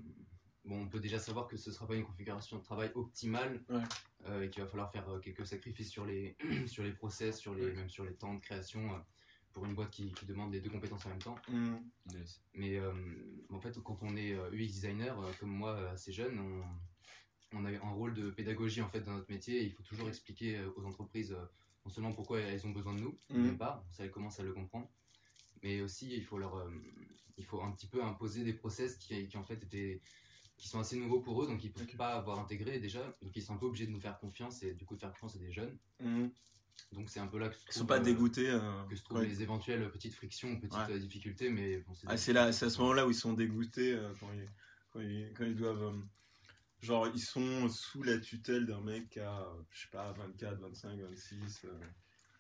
bon, 0.65 0.81
on 0.81 0.89
peut 0.89 0.99
déjà 0.99 1.19
savoir 1.19 1.47
que 1.47 1.59
ce 1.59 1.69
ne 1.69 1.75
sera 1.75 1.87
pas 1.87 1.95
une 1.95 2.05
configuration 2.07 2.57
de 2.57 2.63
travail 2.63 2.91
optimale 2.95 3.63
Ouais. 3.69 3.83
euh, 4.25 4.45
et 4.45 4.49
qu'il 4.49 4.63
va 4.63 4.69
falloir 4.71 4.91
faire 4.91 5.07
euh, 5.11 5.21
quelques 5.21 5.47
sacrifices 5.47 5.91
sur 5.91 6.07
les, 6.07 6.39
sur 6.67 6.83
les 6.85 6.95
process, 6.95 7.39
sur 7.39 7.55
les, 7.55 7.67
Ouais. 7.67 7.75
même 7.75 7.91
sur 7.91 8.07
les 8.07 8.15
temps 8.15 8.33
de 8.33 8.41
création 8.41 8.95
euh, 8.95 8.99
pour 9.53 9.67
une 9.67 9.75
boîte 9.75 9.91
qui, 9.91 10.11
qui 10.13 10.25
demande 10.25 10.55
les 10.55 10.61
deux 10.63 10.71
compétences 10.71 11.05
en 11.05 11.11
même 11.11 11.19
temps. 11.19 11.37
Mhm. 11.51 11.83
Yes. 12.15 12.41
Mais 12.55 12.79
euh, 12.79 12.95
en 13.51 13.61
fait, 13.61 13.79
quand 13.85 13.99
on 14.01 14.17
est 14.17 14.33
euh, 14.33 14.49
UX 14.53 14.69
designer, 14.73 15.21
euh, 15.21 15.31
comme 15.39 15.51
moi, 15.51 15.73
euh, 15.73 15.93
assez 15.93 16.13
jeune, 16.15 16.39
on, 16.39 16.65
on 17.53 17.65
a 17.65 17.71
un 17.71 17.91
rôle 17.93 18.15
de 18.15 18.31
pédagogie 18.31 18.81
en 18.83 18.89
fait 18.89 19.01
dans 19.01 19.13
notre 19.13 19.31
métier. 19.31 19.63
Et 19.63 19.65
il 19.65 19.73
faut 19.73 19.83
toujours 19.83 20.09
expliquer 20.09 20.59
euh, 20.59 20.71
aux 20.77 20.85
entreprises 20.85 21.33
euh, 21.33 21.45
non 21.85 21.91
seulement 21.91 22.13
pourquoi 22.13 22.41
elles 22.41 22.67
ont 22.67 22.71
besoin 22.71 22.95
de 22.95 23.01
nous, 23.01 23.19
d'une 23.31 23.57
part, 23.57 23.85
ça 23.91 24.05
elles 24.05 24.11
commencent 24.11 24.39
à 24.41 24.43
le 24.43 24.53
comprendre, 24.53 24.89
mais 25.63 25.81
aussi 25.81 26.13
il 26.15 26.25
faut 26.25 26.39
leur, 26.39 26.57
euh, 26.57 26.71
il 27.39 27.45
faut 27.45 27.63
un 27.63 27.71
petit 27.73 27.87
peu 27.87 28.03
imposer 28.05 28.45
des 28.45 28.53
process 28.53 28.97
qui, 28.97 29.27
qui 29.29 29.37
en 29.37 29.45
fait 29.45 29.63
étaient 29.63 30.01
qui 30.59 30.69
sont 30.69 30.79
assez 30.79 30.97
nouveaux 30.97 31.21
pour 31.21 31.43
eux, 31.43 31.47
donc 31.47 31.65
ils 31.65 31.69
ne 31.69 31.73
peuvent 31.73 31.97
pas 31.97 32.13
avoir 32.17 32.39
intégré 32.39 32.79
déjà, 32.81 33.17
donc 33.23 33.35
ils 33.35 33.43
sont 33.43 33.55
un 33.55 33.57
peu 33.57 33.65
obligés 33.65 33.87
de 33.87 33.93
nous 33.93 34.01
faire 34.01 34.19
confiance 34.19 34.63
et 34.63 34.75
du 34.75 34.85
coup 34.85 34.95
de 34.95 35.01
faire 35.01 35.11
confiance 35.13 35.37
à 35.37 35.39
des 35.39 35.51
jeunes. 35.51 35.75
Mhm. 36.01 36.31
Donc 36.93 37.09
c'est 37.09 37.21
un 37.21 37.27
peu 37.27 37.39
là 37.39 37.49
que 37.49 37.57
se 37.57 37.65
Ils 37.69 37.73
sont 37.73 37.87
pas 37.87 37.99
dégoûtés. 37.99 38.51
euh, 38.51 38.85
que 38.85 38.95
se 38.95 39.03
trouvent 39.03 39.19
ouais. 39.21 39.27
les 39.27 39.41
éventuelles 39.43 39.91
petites 39.91 40.15
frictions, 40.15 40.61
petites 40.61 40.79
Ouais. 40.89 40.99
difficultés, 40.99 41.49
mais 41.49 41.79
bon, 41.79 41.95
Ah, 42.07 42.19
c'est 42.19 42.35
là, 42.35 42.53
c'est 42.53 42.67
à 42.67 42.71
ce 42.71 42.79
moment-là 42.83 43.07
où 43.07 43.11
ils 43.11 43.15
sont 43.15 43.33
dégoûtés 43.33 43.95
euh, 43.95 44.13
quand, 44.21 44.31
ils, 44.35 44.49
quand, 44.91 45.01
ils, 45.01 45.33
quand 45.35 45.45
ils 45.47 45.57
doivent. 45.57 45.95
Genre, 46.81 47.09
ils 47.09 47.21
sont 47.21 47.69
sous 47.69 48.03
la 48.03 48.19
tutelle 48.21 48.67
d'un 48.67 48.81
mec 48.83 49.11
qui 49.11 49.21
a, 49.21 49.43
euh, 49.49 49.63
je 49.71 49.83
sais 49.83 49.89
pas, 49.91 50.13
24, 50.13 50.61
25, 50.61 51.01
26. 51.01 51.65
euh. 51.65 51.91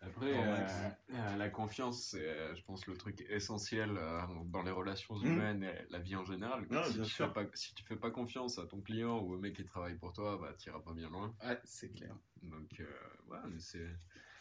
Après, 0.03 0.32
euh, 0.47 0.88
euh, 1.11 1.36
la 1.36 1.51
confiance, 1.51 2.03
c'est, 2.11 2.26
euh, 2.26 2.55
je 2.55 2.62
pense, 2.64 2.86
le 2.86 2.97
truc 2.97 3.20
essentiel 3.28 3.97
euh, 3.99 4.22
dans 4.47 4.62
les 4.62 4.70
relations 4.70 5.16
Mhm. 5.20 5.20
humaines 5.20 5.62
et 5.62 5.84
la 5.91 5.99
vie 6.01 6.16
en 6.16 6.24
général. 6.24 6.68
Ouais, 6.70 6.78
si, 6.80 6.93
bien 6.93 7.03
tu 7.03 7.11
sûr. 7.11 7.26
fais 7.26 7.32
pas, 7.32 7.47
si 7.55 7.74
tu 7.74 7.84
fais 7.84 7.99
pas 7.99 8.11
confiance 8.11 8.59
à 8.59 8.66
ton 8.66 8.80
client 8.82 9.18
ou 9.20 9.34
au 9.34 9.38
mec 9.38 9.57
qui 9.57 9.64
travaille 9.64 9.99
pour 9.99 10.12
toi, 10.14 10.38
bah, 10.38 10.55
tu 10.55 10.70
pas 10.70 10.95
bien 10.95 11.11
loin. 11.11 11.36
Ouais, 11.43 11.61
c'est 11.64 11.93
clair. 11.93 12.18
Donc, 12.43 12.80
euh, 12.80 12.86
ouais, 13.26 13.38
mais 13.49 13.59
c'est, 13.59 13.99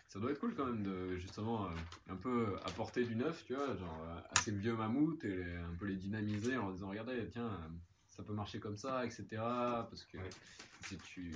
ça 0.08 0.20
doit 0.20 0.32
être 0.32 0.40
cool 0.40 0.56
quand 0.56 0.66
même 0.66 0.84
de 0.84 1.18
justement 1.18 1.70
euh, 1.70 1.82
un 2.08 2.18
peu 2.18 2.58
apporter 2.64 3.06
du 3.06 3.16
neuf, 3.16 3.44
tu 3.46 3.54
vois, 3.56 3.76
genre 3.76 4.02
euh, 4.04 4.22
à 4.30 4.38
ces 4.38 4.56
vieux 4.56 4.76
mammouths 4.76 5.24
et 5.26 5.36
les- 5.36 5.56
un 5.58 5.76
peu 5.76 5.86
les 5.86 5.98
dynamiser 5.98 6.56
en 6.58 6.64
leur 6.64 6.74
disant, 6.74 6.90
regardez, 6.90 7.30
tiens, 7.30 7.50
euh, 7.74 7.78
ça 8.20 8.26
peut 8.26 8.34
marcher 8.34 8.60
comme 8.60 8.76
ça, 8.76 9.06
etc. 9.06 9.26
Parce 9.90 10.04
que 10.04 10.18
Ouais. 10.18 10.30
si 10.82 10.98
tu, 10.98 11.34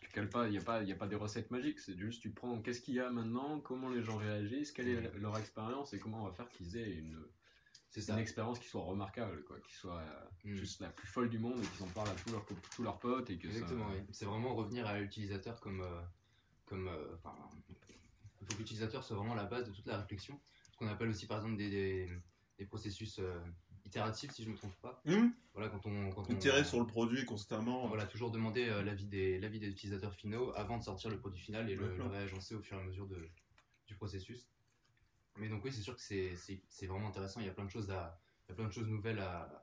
tu 0.00 0.10
cales 0.10 0.28
pas, 0.28 0.46
il 0.46 0.50
n'y 0.52 0.58
a, 0.58 0.62
pas- 0.62 0.82
y 0.82 0.92
a 0.92 0.96
pas 0.96 1.06
des 1.06 1.16
recettes 1.16 1.50
magiques, 1.50 1.78
c'est 1.80 1.96
juste 1.96 2.20
tu 2.20 2.30
prends 2.30 2.60
qu'est-ce 2.60 2.82
qu'il 2.82 2.94
y 2.94 3.00
a 3.00 3.10
maintenant, 3.10 3.60
comment 3.60 3.88
les 3.88 4.02
gens 4.02 4.18
réagissent, 4.18 4.72
quelle 4.72 4.88
est 4.88 5.18
leur 5.18 5.38
expérience 5.38 5.94
et 5.94 5.98
comment 5.98 6.22
on 6.22 6.26
va 6.26 6.32
faire 6.32 6.50
qu'ils 6.50 6.76
aient 6.76 6.92
une, 6.92 7.24
c'est 7.88 8.10
une 8.10 8.18
expérience 8.18 8.58
qui 8.58 8.68
soit 8.68 8.82
remarquable, 8.82 9.42
quoi, 9.44 9.58
qui 9.60 9.72
soit 9.74 10.00
euh, 10.00 10.28
Mm. 10.44 10.54
juste 10.56 10.80
la 10.80 10.90
plus 10.90 11.06
folle 11.08 11.30
du 11.30 11.38
monde 11.38 11.62
et 11.62 11.66
qu'ils 11.68 11.82
en 11.84 11.88
parlent 11.88 12.10
à 12.10 12.14
tous 12.16 12.30
leurs, 12.32 12.44
tous 12.76 12.82
leurs 12.82 12.98
potes 12.98 13.30
et 13.30 13.38
que 13.38 13.48
ça- 13.48 13.54
Exactement, 13.60 13.88
oui. 13.90 14.02
C'est 14.12 14.26
vraiment 14.26 14.54
revenir 14.54 14.86
à 14.86 14.98
l'utilisateur 14.98 15.58
comme. 15.60 15.80
euh, 15.80 16.02
comme 16.66 16.88
euh, 16.88 17.14
enfin, 17.14 17.34
il 18.40 18.46
faut 18.46 18.52
que 18.54 18.58
l'utilisateur 18.58 19.02
soit 19.04 19.16
vraiment 19.16 19.34
la 19.34 19.44
base 19.44 19.66
de 19.68 19.72
toute 19.74 19.86
la 19.86 19.98
réflexion. 19.98 20.38
Ce 20.72 20.76
qu'on 20.76 20.88
appelle 20.88 21.08
aussi, 21.10 21.26
par 21.26 21.38
exemple, 21.38 21.56
des, 21.56 21.70
des, 21.70 22.12
des 22.58 22.66
processus 22.66 23.18
euh, 23.18 23.38
itératifs, 23.92 24.30
si 24.32 24.42
je 24.42 24.48
ne 24.48 24.52
me 24.54 24.58
trompe 24.58 24.74
pas. 24.80 25.02
Hum 25.06 25.34
Voilà, 25.52 25.68
quand 25.68 25.84
on. 25.86 26.10
Quand 26.10 26.24
on 26.30 26.64
sur 26.64 26.80
le 26.80 26.86
produit 26.86 27.24
constamment. 27.26 27.86
Voilà, 27.88 28.06
toujours 28.06 28.30
demander 28.30 28.68
euh, 28.68 28.82
l'avis 28.82 29.06
des, 29.06 29.38
l'avis 29.38 29.60
des 29.60 29.68
utilisateurs 29.68 30.14
finaux 30.14 30.52
avant 30.56 30.78
de 30.78 30.82
sortir 30.82 31.10
le 31.10 31.18
produit 31.18 31.40
final 31.40 31.68
et 31.68 31.76
le, 31.76 31.96
le 31.96 32.06
réagencer 32.06 32.54
au 32.54 32.62
fur 32.62 32.78
et 32.78 32.80
à 32.80 32.84
mesure 32.84 33.06
de, 33.06 33.28
du 33.86 33.94
processus. 33.94 34.48
Mais 35.38 35.48
donc, 35.48 35.64
oui, 35.64 35.72
c'est 35.72 35.82
sûr 35.82 35.94
que 35.94 36.02
c'est, 36.02 36.36
c'est, 36.36 36.62
c'est 36.68 36.86
vraiment 36.86 37.08
intéressant. 37.08 37.40
Il 37.40 37.46
y 37.46 37.50
a 37.50 37.52
plein 37.52 37.64
de 37.64 37.70
choses, 37.70 37.90
à, 37.90 38.18
il 38.46 38.50
y 38.50 38.52
a 38.52 38.54
plein 38.54 38.66
de 38.66 38.72
choses 38.72 38.88
nouvelles 38.88 39.18
à. 39.20 39.62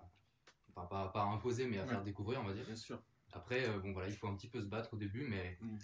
Enfin, 0.76 0.86
pas, 0.86 1.08
pas 1.10 1.24
à 1.24 1.26
imposer, 1.26 1.68
mais 1.68 1.80
à 1.80 1.84
Ouais. 1.84 1.90
faire 1.90 2.04
découvrir, 2.04 2.40
on 2.42 2.46
va 2.46 2.54
dire. 2.54 2.66
Bien 2.66 2.76
sûr. 2.76 3.02
Après, 3.32 3.68
euh, 3.68 3.80
bon 3.80 3.92
voilà, 3.94 4.10
il 4.10 4.16
faut 4.16 4.28
un 4.28 4.36
petit 4.36 4.48
peu 4.48 4.62
se 4.62 4.68
battre 4.68 4.94
au 4.94 4.98
début, 4.98 5.28
mais 5.28 5.58
Mm. 5.62 5.78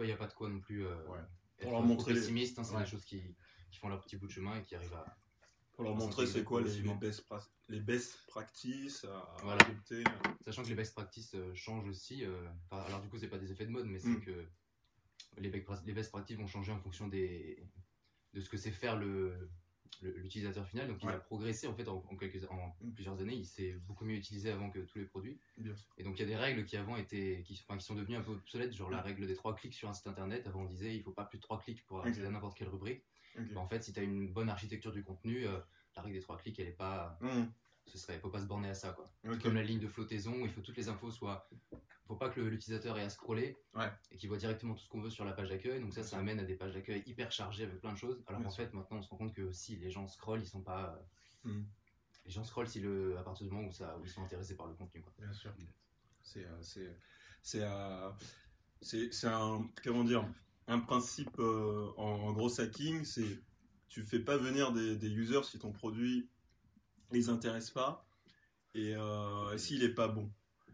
il 0.00 0.06
n'y 0.06 0.12
a 0.12 0.16
pas 0.16 0.26
de 0.26 0.32
quoi 0.34 0.48
non 0.48 0.60
plus 0.60 0.86
euh, 0.86 1.06
Ouais. 1.06 1.18
être 1.58 1.70
leur 1.70 1.82
montrer 1.82 2.14
pessimiste. 2.14 2.58
hein, 2.58 2.64
c'est 2.64 2.74
Ouais. 2.74 2.84
des 2.84 2.90
choses 2.90 3.04
qui, 3.04 3.22
qui 3.70 3.78
font 3.78 3.88
leur 3.88 4.00
petit 4.00 4.16
bout 4.16 4.26
de 4.26 4.32
chemin 4.32 4.56
et 4.56 4.62
qui 4.62 4.74
arrivent 4.74 4.94
à. 4.94 5.04
Pour 5.80 5.88
leur 5.88 5.94
On 5.94 5.98
montrer 5.98 6.26
c'est 6.26 6.44
quoi 6.44 6.60
les, 6.60 6.82
les, 6.82 6.94
best 6.94 7.26
pra- 7.26 7.48
les 7.70 7.80
best 7.80 8.26
practices 8.26 9.04
à 9.06 9.34
Voilà. 9.42 9.64
adopter. 9.64 10.04
Sachant 10.44 10.62
que 10.62 10.68
les 10.68 10.74
best 10.74 10.92
practices 10.92 11.34
euh, 11.34 11.54
changent 11.54 11.88
aussi. 11.88 12.22
euh, 12.22 12.46
alors 12.70 13.00
du 13.00 13.08
coup, 13.08 13.16
c'est 13.16 13.28
pas 13.28 13.38
des 13.38 13.50
effets 13.50 13.64
de 13.64 13.70
mode, 13.70 13.86
mais 13.86 13.98
c'est 13.98 14.08
Mm. 14.10 14.20
que 14.20 14.44
les 15.38 15.48
best 15.94 16.10
practices 16.10 16.36
vont 16.36 16.46
changer 16.46 16.70
en 16.72 16.78
fonction 16.78 17.08
des 17.08 17.66
de 18.34 18.42
ce 18.42 18.50
que 18.50 18.58
c'est 18.58 18.72
faire 18.72 18.98
le 18.98 19.48
l'utilisateur 20.02 20.66
final. 20.66 20.88
Donc 20.88 21.02
il 21.02 21.08
a 21.08 21.18
progressé 21.18 21.66
en 21.66 21.74
fait 21.74 21.88
en, 21.88 22.00
quelques, 22.16 22.44
en 22.50 22.74
mm. 22.80 22.92
plusieurs 22.94 23.20
années. 23.20 23.34
Il 23.34 23.46
s'est 23.46 23.72
beaucoup 23.86 24.04
mieux 24.04 24.16
utilisé 24.16 24.50
avant 24.50 24.70
que 24.70 24.80
tous 24.80 24.98
les 24.98 25.04
produits. 25.04 25.38
Et 25.98 26.02
donc 26.02 26.18
il 26.18 26.20
y 26.20 26.24
a 26.24 26.28
des 26.28 26.36
règles 26.36 26.64
qui 26.64 26.76
avant 26.76 26.96
étaient, 26.96 27.42
qui, 27.44 27.60
enfin, 27.66 27.78
qui 27.78 27.84
sont 27.84 27.94
devenues 27.94 28.16
un 28.16 28.22
peu 28.22 28.32
obsolètes, 28.32 28.72
genre 28.72 28.90
la 28.90 29.02
règle 29.02 29.26
des 29.26 29.34
trois 29.34 29.54
clics 29.54 29.74
sur 29.74 29.88
un 29.88 29.94
site 29.94 30.06
internet. 30.06 30.46
Avant 30.46 30.62
on 30.62 30.66
disait 30.66 30.94
il 30.94 31.02
faut 31.02 31.12
pas 31.12 31.24
plus 31.24 31.38
de 31.38 31.42
trois 31.42 31.58
clics 31.58 31.84
pour 31.86 32.04
accéder 32.04 32.26
à 32.26 32.30
n'importe 32.30 32.56
quelle 32.56 32.68
rubrique. 32.68 33.02
Bah, 33.36 33.60
en 33.60 33.68
fait, 33.68 33.82
si 33.82 33.92
tu 33.92 34.00
as 34.00 34.02
une 34.02 34.32
bonne 34.32 34.48
architecture 34.48 34.92
du 34.92 35.04
contenu, 35.04 35.46
euh, 35.46 35.58
la 35.96 36.02
règle 36.02 36.16
des 36.16 36.22
trois 36.22 36.36
clics, 36.36 36.58
elle 36.58 36.68
est 36.68 36.72
pas. 36.72 37.18
Mm. 37.20 37.44
Ce 37.86 37.98
serait, 37.98 38.18
faut 38.20 38.30
pas 38.30 38.40
se 38.40 38.46
borner 38.46 38.68
à 38.68 38.74
ça 38.74 38.92
quoi. 38.92 39.10
Comme 39.42 39.54
la 39.54 39.62
ligne 39.62 39.80
de 39.80 39.88
flottaison 39.88 40.32
où 40.32 40.44
il 40.44 40.50
faut 40.50 40.60
toutes 40.60 40.76
les 40.76 40.88
infos 40.88 41.10
soient 41.10 41.48
faut 42.10 42.16
pas 42.16 42.28
que 42.28 42.40
l'utilisateur 42.40 42.98
ait 42.98 43.04
à 43.04 43.08
scroller 43.08 43.56
et 44.10 44.16
qu'il 44.16 44.28
voit 44.28 44.38
directement 44.38 44.74
tout 44.74 44.82
ce 44.82 44.88
qu'on 44.88 45.00
veut 45.00 45.10
sur 45.10 45.24
la 45.24 45.32
page 45.32 45.48
d'accueil. 45.48 45.80
Donc 45.80 45.94
ça, 45.94 46.02
ça 46.02 46.18
amène 46.18 46.40
à 46.40 46.44
des 46.44 46.56
pages 46.56 46.74
d'accueil 46.74 47.04
hyper 47.06 47.30
chargées 47.30 47.62
avec 47.62 47.80
plein 47.80 47.92
de 47.92 47.98
choses. 47.98 48.20
Alors 48.26 48.44
en 48.44 48.50
fait, 48.50 48.74
maintenant, 48.74 48.96
on 48.96 49.02
se 49.02 49.08
rend 49.08 49.16
compte 49.16 49.32
que 49.32 49.52
si 49.52 49.76
les 49.76 49.90
gens 49.90 50.08
scrollent, 50.08 50.40
ils 50.40 50.48
sont 50.48 50.60
pas. 50.60 51.00
Hmm. 51.44 51.62
Les 52.24 52.32
gens 52.32 52.42
scrollent 52.42 52.66
si 52.66 52.80
le, 52.80 53.16
à 53.16 53.22
partir 53.22 53.46
du 53.46 53.52
moment 53.52 53.68
où, 53.68 53.72
ça, 53.72 53.96
où 53.96 54.04
ils 54.04 54.10
sont 54.10 54.24
intéressés 54.24 54.56
par 54.56 54.66
le 54.66 54.74
contenu. 54.74 55.02
Quoi. 55.02 55.12
Bien 55.20 55.32
sûr. 55.32 55.54
C'est 56.22 56.44
euh, 56.44 56.90
c'est 57.42 57.62
euh, 57.62 58.10
c'est 58.82 59.28
un 59.28 59.64
comment 59.84 60.02
dire 60.02 60.28
un 60.66 60.80
principe 60.80 61.38
euh, 61.38 61.92
en, 61.96 62.32
gros 62.32 62.60
hacking, 62.60 63.04
c'est 63.04 63.38
tu 63.88 64.02
fais 64.02 64.20
pas 64.20 64.36
venir 64.36 64.72
des, 64.72 64.96
des, 64.96 65.10
users 65.10 65.44
si 65.44 65.60
ton 65.60 65.70
produit 65.70 66.28
les 67.12 67.28
intéresse 67.28 67.70
pas 67.70 68.06
et, 68.74 68.92
et 68.92 69.58
s'il 69.58 69.82
est 69.82 69.94
pas 69.94 70.08
bon. 70.08 70.30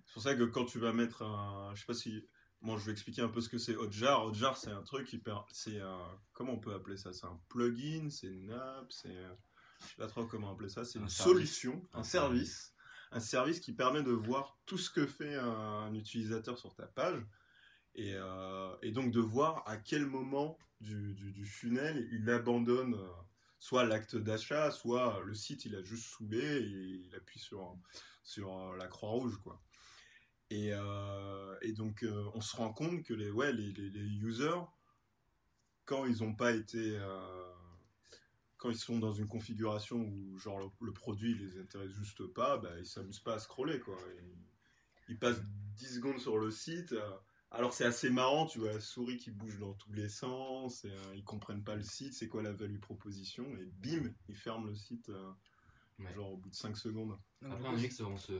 C'est 0.06 0.12
pour 0.12 0.22
ça 0.22 0.34
que 0.34 0.44
quand 0.44 0.64
tu 0.64 0.78
vas 0.78 0.92
mettre 0.92 1.22
un. 1.22 1.74
Je 1.74 1.80
sais 1.80 1.86
pas 1.86 1.94
si. 1.94 2.24
Moi, 2.62 2.78
je 2.78 2.86
vais 2.86 2.92
expliquer 2.92 3.22
un 3.22 3.28
peu 3.28 3.40
ce 3.40 3.48
que 3.48 3.58
c'est 3.58 3.76
Hotjar. 3.76 4.24
Hotjar, 4.24 4.56
c'est 4.56 4.70
un 4.70 4.82
truc 4.82 5.06
qui. 5.06 5.22
C'est 5.50 5.80
un. 5.80 6.20
Comment 6.32 6.54
on 6.54 6.58
peut 6.58 6.74
appeler 6.74 6.96
ça? 6.96 7.12
C'est 7.12 7.26
un 7.26 7.38
plugin, 7.48 8.08
c'est 8.10 8.28
une 8.28 8.52
app, 8.52 8.86
c'est. 8.90 9.14
Je 9.80 9.86
sais 9.88 9.96
pas 9.96 10.06
trop 10.06 10.26
comment 10.26 10.52
appeler 10.52 10.68
ça. 10.68 10.84
C'est 10.84 10.98
une 10.98 11.08
solution, 11.08 11.82
un, 11.92 12.02
service. 12.02 12.74
Un 13.12 13.20
service 13.20 13.60
qui 13.60 13.72
permet 13.72 14.02
de 14.02 14.10
voir 14.10 14.58
tout 14.64 14.78
ce 14.78 14.90
que 14.90 15.06
fait 15.06 15.34
un, 15.34 15.92
utilisateur 15.94 16.58
sur 16.58 16.74
ta 16.74 16.86
page. 16.86 17.22
Et, 17.94 18.14
euh, 18.14 18.74
et, 18.82 18.90
donc 18.90 19.10
de 19.10 19.20
voir 19.20 19.62
à 19.66 19.78
quel 19.78 20.04
moment 20.04 20.58
du, 20.80 21.14
du, 21.14 21.32
du 21.32 21.46
funnel 21.46 22.06
il 22.12 22.28
abandonne 22.28 22.94
euh, 22.94 23.08
soit 23.58 23.84
l'acte 23.84 24.16
d'achat, 24.16 24.70
soit 24.70 25.20
le 25.24 25.34
site 25.34 25.64
il 25.64 25.74
a 25.74 25.82
juste 25.82 26.06
saoulé 26.06 26.38
et 26.38 27.06
il 27.06 27.14
appuie 27.14 27.40
sur, 27.40 27.76
sur 28.22 28.74
la 28.76 28.86
croix 28.88 29.10
rouge 29.10 29.36
quoi. 29.42 29.60
Et, 30.50 30.70
euh, 30.72 31.56
et 31.62 31.72
donc, 31.72 32.04
euh, 32.04 32.24
on 32.34 32.40
se 32.40 32.56
rend 32.56 32.72
compte 32.72 33.02
que 33.02 33.14
les, 33.14 33.30
ouais, 33.30 33.52
les, 33.52 33.72
les, 33.72 34.16
users, 34.18 34.64
quand 35.84 36.06
ils 36.06 36.22
n'ont 36.22 36.34
pas 36.34 36.52
été. 36.52 36.96
Euh, 36.98 37.52
quand 38.58 38.70
ils 38.70 38.78
sont 38.78 38.98
dans 38.98 39.12
une 39.12 39.28
configuration 39.28 39.98
où 39.98 40.38
genre 40.38 40.72
le, 40.80 40.92
produit 40.92 41.34
les 41.34 41.58
intéresse 41.58 41.90
juste 41.90 42.26
pas, 42.28 42.56
bah, 42.56 42.70
ils 42.78 42.86
s'amusent 42.86 43.20
pas 43.20 43.34
à 43.34 43.38
scroller 43.38 43.80
quoi. 43.80 43.98
Ils, 45.08 45.18
passent 45.18 45.42
10 45.76 45.96
secondes 45.96 46.18
sur 46.18 46.38
le 46.38 46.50
site. 46.50 46.94
Alors 47.50 47.72
c'est 47.72 47.84
assez 47.84 48.10
marrant, 48.10 48.46
tu 48.46 48.58
vois 48.58 48.72
la 48.72 48.80
souris 48.80 49.18
qui 49.18 49.30
bouge 49.30 49.58
dans 49.58 49.74
tous 49.74 49.92
les 49.92 50.08
sens, 50.08 50.84
et, 50.84 50.92
ils 51.14 51.24
comprennent 51.24 51.64
pas 51.64 51.76
le 51.76 51.82
site, 51.82 52.14
c'est 52.14 52.28
quoi 52.28 52.42
la 52.42 52.52
value 52.52 52.80
proposition, 52.80 53.44
et 53.56 53.64
bim, 53.80 54.12
ils 54.28 54.36
ferment 54.36 54.66
le 54.66 54.74
site 54.74 55.10
genre 56.14 56.32
au 56.32 56.36
bout 56.36 56.50
de 56.50 56.54
5 56.54 56.76
secondes. 56.76 57.18
Après, 57.44 57.68
en 57.68 57.76
UX, 57.76 58.02
on 58.02 58.16
se, 58.16 58.32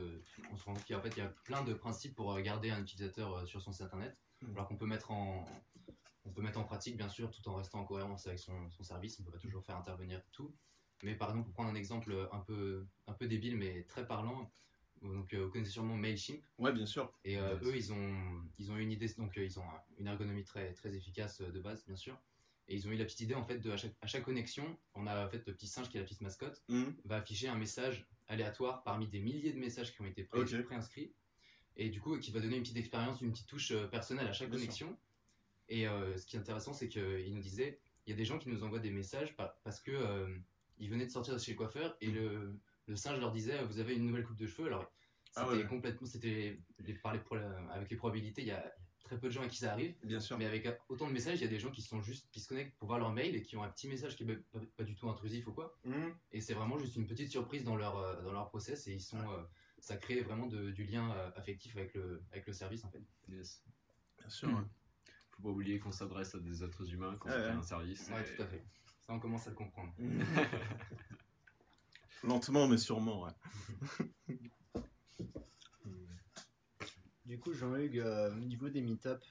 on 0.51 0.57
se 0.57 0.63
rend 0.63 0.73
compte 0.73 0.83
qu'il 0.83 0.95
y, 0.95 0.99
a, 0.99 1.01
fait, 1.01 1.09
il 1.09 1.17
y 1.17 1.21
a 1.21 1.33
plein 1.43 1.63
de 1.63 1.73
principes 1.73 2.15
pour 2.15 2.33
euh, 2.33 2.41
garder 2.41 2.69
un 2.69 2.81
utilisateur 2.81 3.33
euh, 3.33 3.45
sur 3.45 3.61
son 3.61 3.71
site 3.71 3.83
internet, 3.83 4.21
hmm. 4.41 4.51
alors 4.53 4.67
qu'on 4.67 4.77
peut 4.77 4.85
mettre 4.85 5.11
en. 5.11 5.45
On 6.25 6.31
peut 6.31 6.41
mettre 6.41 6.59
en 6.59 6.65
pratique, 6.65 6.97
bien 6.97 7.07
sûr, 7.07 7.31
tout 7.31 7.47
en 7.47 7.55
restant 7.55 7.79
en 7.79 7.85
cohérence 7.85 8.27
avec 8.27 8.39
son, 8.39 8.69
son 8.69 8.83
service. 8.83 9.17
On 9.17 9.23
ne 9.23 9.27
peut 9.27 9.31
pas 9.31 9.39
toujours 9.39 9.63
faire 9.63 9.77
intervenir 9.77 10.21
tout. 10.33 10.53
Mais 11.01 11.15
par 11.15 11.29
exemple, 11.29 11.45
pour 11.45 11.53
prendre 11.53 11.69
un 11.69 11.75
exemple 11.75 12.27
un 12.33 12.39
peu, 12.39 12.85
un 13.07 13.13
peu 13.13 13.27
débile, 13.27 13.55
mais 13.55 13.83
très 13.83 14.05
parlant, 14.05 14.51
donc, 15.01 15.33
euh, 15.33 15.45
vous 15.45 15.51
connaissez 15.51 15.71
sûrement 15.71 15.95
Mailchimp. 15.95 16.41
Ouais, 16.57 16.71
bien 16.71 16.85
sûr. 16.85 17.11
Et 17.23 17.37
eux, 17.37 17.75
ils 17.75 17.93
ont, 17.93 18.43
ils 18.57 18.71
ont 18.71 18.77
une 18.77 18.91
idée, 18.91 19.07
donc 19.17 19.33
ils 19.37 19.59
ont 19.59 19.65
une 19.99 20.07
ergonomie 20.07 20.43
très, 20.43 20.73
très 20.73 20.95
efficace 20.95 21.41
de 21.41 21.59
base, 21.59 21.85
bien 21.85 21.95
sûr. 21.95 22.17
Et 22.69 22.75
ils 22.75 22.87
ont 22.87 22.91
eu 22.91 22.97
la 22.97 23.05
petite 23.05 23.21
idée 23.21 23.35
en 23.35 23.45
fait 23.45 23.59
de 23.59 23.71
à 23.71 23.77
chaque, 23.77 23.95
à 24.01 24.07
chaque 24.07 24.23
connexion, 24.23 24.77
on 24.93 25.07
a 25.07 25.25
en 25.25 25.29
fait 25.29 25.45
le 25.45 25.53
petit 25.53 25.67
singe 25.67 25.89
qui 25.89 25.97
est 25.97 26.01
la 26.01 26.05
petite 26.05 26.21
mascotte, 26.21 26.61
hmm. 26.67 26.89
va 27.05 27.17
afficher 27.17 27.47
un 27.47 27.55
message 27.55 28.05
aléatoire 28.27 28.83
parmi 28.83 29.07
des 29.07 29.19
milliers 29.19 29.53
de 29.53 29.59
messages 29.59 29.93
qui 29.93 30.01
ont 30.01 30.05
été 30.05 30.23
pré 30.23 30.43
préinscrits. 30.63 31.13
Et 31.77 31.89
du 31.89 32.01
coup, 32.01 32.17
qui 32.17 32.31
va 32.31 32.39
donner 32.39 32.57
une 32.57 32.63
petite 32.63 32.77
expérience, 32.77 33.21
une 33.21 33.31
petite 33.31 33.47
touche 33.47 33.71
euh, 33.71 33.87
personnelle 33.87 34.27
à 34.27 34.33
chaque 34.33 34.49
connexion. 34.49 34.97
Et 35.69 35.87
euh, 35.87 36.17
ce 36.17 36.25
qui 36.25 36.35
est 36.35 36.39
intéressant, 36.39 36.73
c'est 36.73 36.89
qu'il 36.89 37.33
nous 37.33 37.41
disait, 37.41 37.79
il 38.05 38.09
y 38.09 38.13
a 38.13 38.15
des 38.15 38.25
gens 38.25 38.39
qui 38.39 38.49
nous 38.49 38.63
envoient 38.63 38.79
des 38.79 38.89
messages 38.89 39.35
parce 39.63 39.79
que 39.79 39.91
euh, 39.91 40.27
ils 40.79 40.89
venaient 40.89 41.05
de 41.05 41.11
sortir 41.11 41.33
de 41.35 41.39
chez 41.39 41.51
le 41.51 41.57
coiffeur 41.57 41.95
et 42.01 42.07
le, 42.07 42.57
le 42.87 42.95
singe 42.95 43.19
leur 43.19 43.31
disait, 43.31 43.63
vous 43.65 43.79
avez 43.79 43.95
une 43.95 44.05
nouvelle 44.05 44.23
coupe 44.23 44.37
de 44.37 44.47
cheveux. 44.47 44.67
Alors, 44.67 44.91
ah 45.35 45.47
c'était 45.51 45.67
complètement, 45.67 46.07
c'était 46.07 46.59
par 47.03 47.13
les, 47.13 47.19
avec 47.71 47.89
les 47.89 47.97
probabilités, 47.97 48.41
il 48.41 48.47
y 48.47 48.51
a 48.51 48.73
très 49.07 49.17
peu 49.17 49.27
de 49.27 49.33
gens 49.33 49.43
à 49.43 49.47
qui 49.47 49.57
ça 49.57 49.71
arrive. 49.71 49.95
Bien 50.03 50.19
sûr. 50.19 50.37
Mais 50.37 50.45
avec 50.45 50.67
autant 50.89 51.07
de 51.07 51.13
messages, 51.13 51.39
il 51.39 51.43
y 51.43 51.47
a 51.47 51.49
des 51.49 51.59
gens 51.59 51.71
qui 51.71 51.81
sont 51.81 52.01
juste, 52.01 52.29
qui 52.31 52.39
se 52.39 52.47
connectent 52.47 52.75
pour 52.77 52.87
voir 52.87 52.99
leur 52.99 53.11
mail 53.11 53.35
et 53.35 53.41
qui 53.41 53.55
ont 53.57 53.63
un 53.63 53.69
petit 53.69 53.87
message 53.87 54.15
qui 54.15 54.23
est 54.23 54.35
pas, 54.75 54.83
du 54.83 54.95
tout 54.95 55.09
intrusif 55.09 55.47
ou 55.47 55.53
quoi. 55.53 55.77
Mhm. 55.85 56.13
Et 56.31 56.41
c'est 56.41 56.53
vraiment 56.53 56.77
juste 56.77 56.95
une 56.95 57.07
petite 57.07 57.31
surprise 57.31 57.63
dans 57.63 57.75
leur, 57.75 57.97
euh, 57.97 58.21
dans 58.23 58.33
leur 58.33 58.49
process 58.49 58.87
et 58.87 58.93
ils 58.93 59.01
sont, 59.01 59.17
euh, 59.17 59.43
ça 59.79 59.97
crée 59.97 60.21
vraiment 60.21 60.47
du 60.47 60.83
lien 60.83 61.11
euh, 61.11 61.31
affectif 61.35 61.75
avec 61.75 61.93
le, 61.93 62.23
avec 62.31 62.45
le 62.45 62.53
service 62.53 62.83
en 62.83 62.89
fait. 62.89 63.03
Yes. 63.29 63.63
Bien 64.19 64.29
sûr. 64.29 64.49
Faut 65.31 65.43
pas 65.43 65.49
oublier 65.49 65.79
qu'on 65.79 65.91
s'adresse 65.91 66.33
à 66.35 66.39
des 66.39 66.63
êtres 66.63 66.91
humains 66.91 67.15
quand 67.19 67.29
on 67.29 67.33
fait 67.33 67.49
un 67.49 67.61
service. 67.61 68.09
Ouais, 68.09 68.23
tout 68.23 68.41
à 68.41 68.47
fait. 68.47 68.63
Ça, 69.01 69.13
on 69.13 69.19
commence 69.19 69.45
à 69.47 69.51
le 69.51 69.55
comprendre. 69.55 69.93
Lentement, 72.23 72.67
mais 72.67 72.77
sûrement, 72.77 73.23
ouais. 73.23 73.31
Du 77.25 77.39
coup, 77.39 77.53
Jean-Hugues, 77.53 77.99
euh, 77.99 78.31
au 78.31 78.39
niveau 78.39 78.69
des 78.69 78.81
meet-up, 78.81 79.21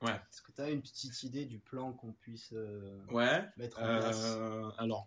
ouais. 0.00 0.12
est-ce 0.12 0.40
que 0.40 0.52
tu 0.52 0.62
as 0.62 0.70
une 0.70 0.80
petite 0.80 1.22
idée 1.22 1.44
du 1.44 1.58
plan 1.58 1.92
qu'on 1.92 2.14
puisse 2.14 2.50
euh, 2.54 3.04
ouais. 3.10 3.46
mettre 3.58 3.78
en 3.78 3.98
place 3.98 4.22
euh, 4.24 4.70
Alors, 4.78 5.06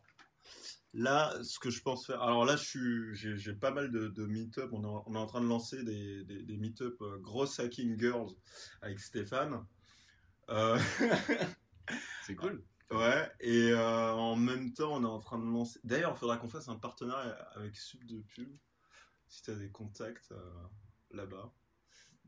là, 0.94 1.34
ce 1.44 1.58
que 1.58 1.72
je 1.72 1.82
pense 1.82 2.06
faire. 2.06 2.22
Alors 2.22 2.46
là, 2.46 2.56
j'ai 2.56 3.54
pas 3.54 3.72
mal 3.72 3.92
de, 3.92 4.10
de 4.10 4.26
meet-up. 4.28 4.70
On, 4.74 4.86
on, 4.86 5.16
est 5.16 5.18
en 5.18 5.26
train 5.26 5.42
de 5.42 5.48
lancer 5.48 5.84
des, 5.84 6.24
des, 6.24 6.44
des 6.44 6.58
meet-up 6.58 7.02
Gross 7.22 7.60
Hacking 7.60 8.00
Girls 8.00 8.32
avec 8.82 9.00
Stéphane. 9.00 9.66
C'est 12.26 12.36
cool. 12.36 12.64
Ouais, 12.92 13.32
et 13.40 13.74
en 13.76 14.36
même 14.36 14.74
temps, 14.74 14.94
on 14.94 15.04
est 15.04 15.08
en 15.08 15.20
train 15.20 15.40
de 15.40 15.46
lancer. 15.46 15.80
D'ailleurs, 15.84 16.14
il 16.16 16.20
faudra 16.20 16.38
qu'on 16.38 16.50
fasse 16.50 16.70
un 16.70 16.76
partenariat 16.76 17.34
avec 17.56 17.76
Sub 17.76 18.04
de 18.06 18.22
Pub. 18.22 18.56
Si 19.28 19.42
tu 19.42 19.52
as 19.52 19.56
des 19.56 19.72
contacts 19.72 20.34
là-bas 21.12 21.52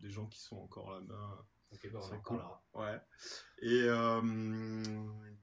des 0.01 0.09
gens 0.09 0.27
qui 0.27 0.39
sont 0.39 0.57
encore 0.57 0.91
là-bas. 0.91 1.45
Ok, 1.71 1.91
bah, 1.91 1.99
on 2.01 2.15
en 2.15 2.19
parlera. 2.21 2.63
Ouais. 2.73 3.01
Et 3.61 3.83
euh, 3.83 4.21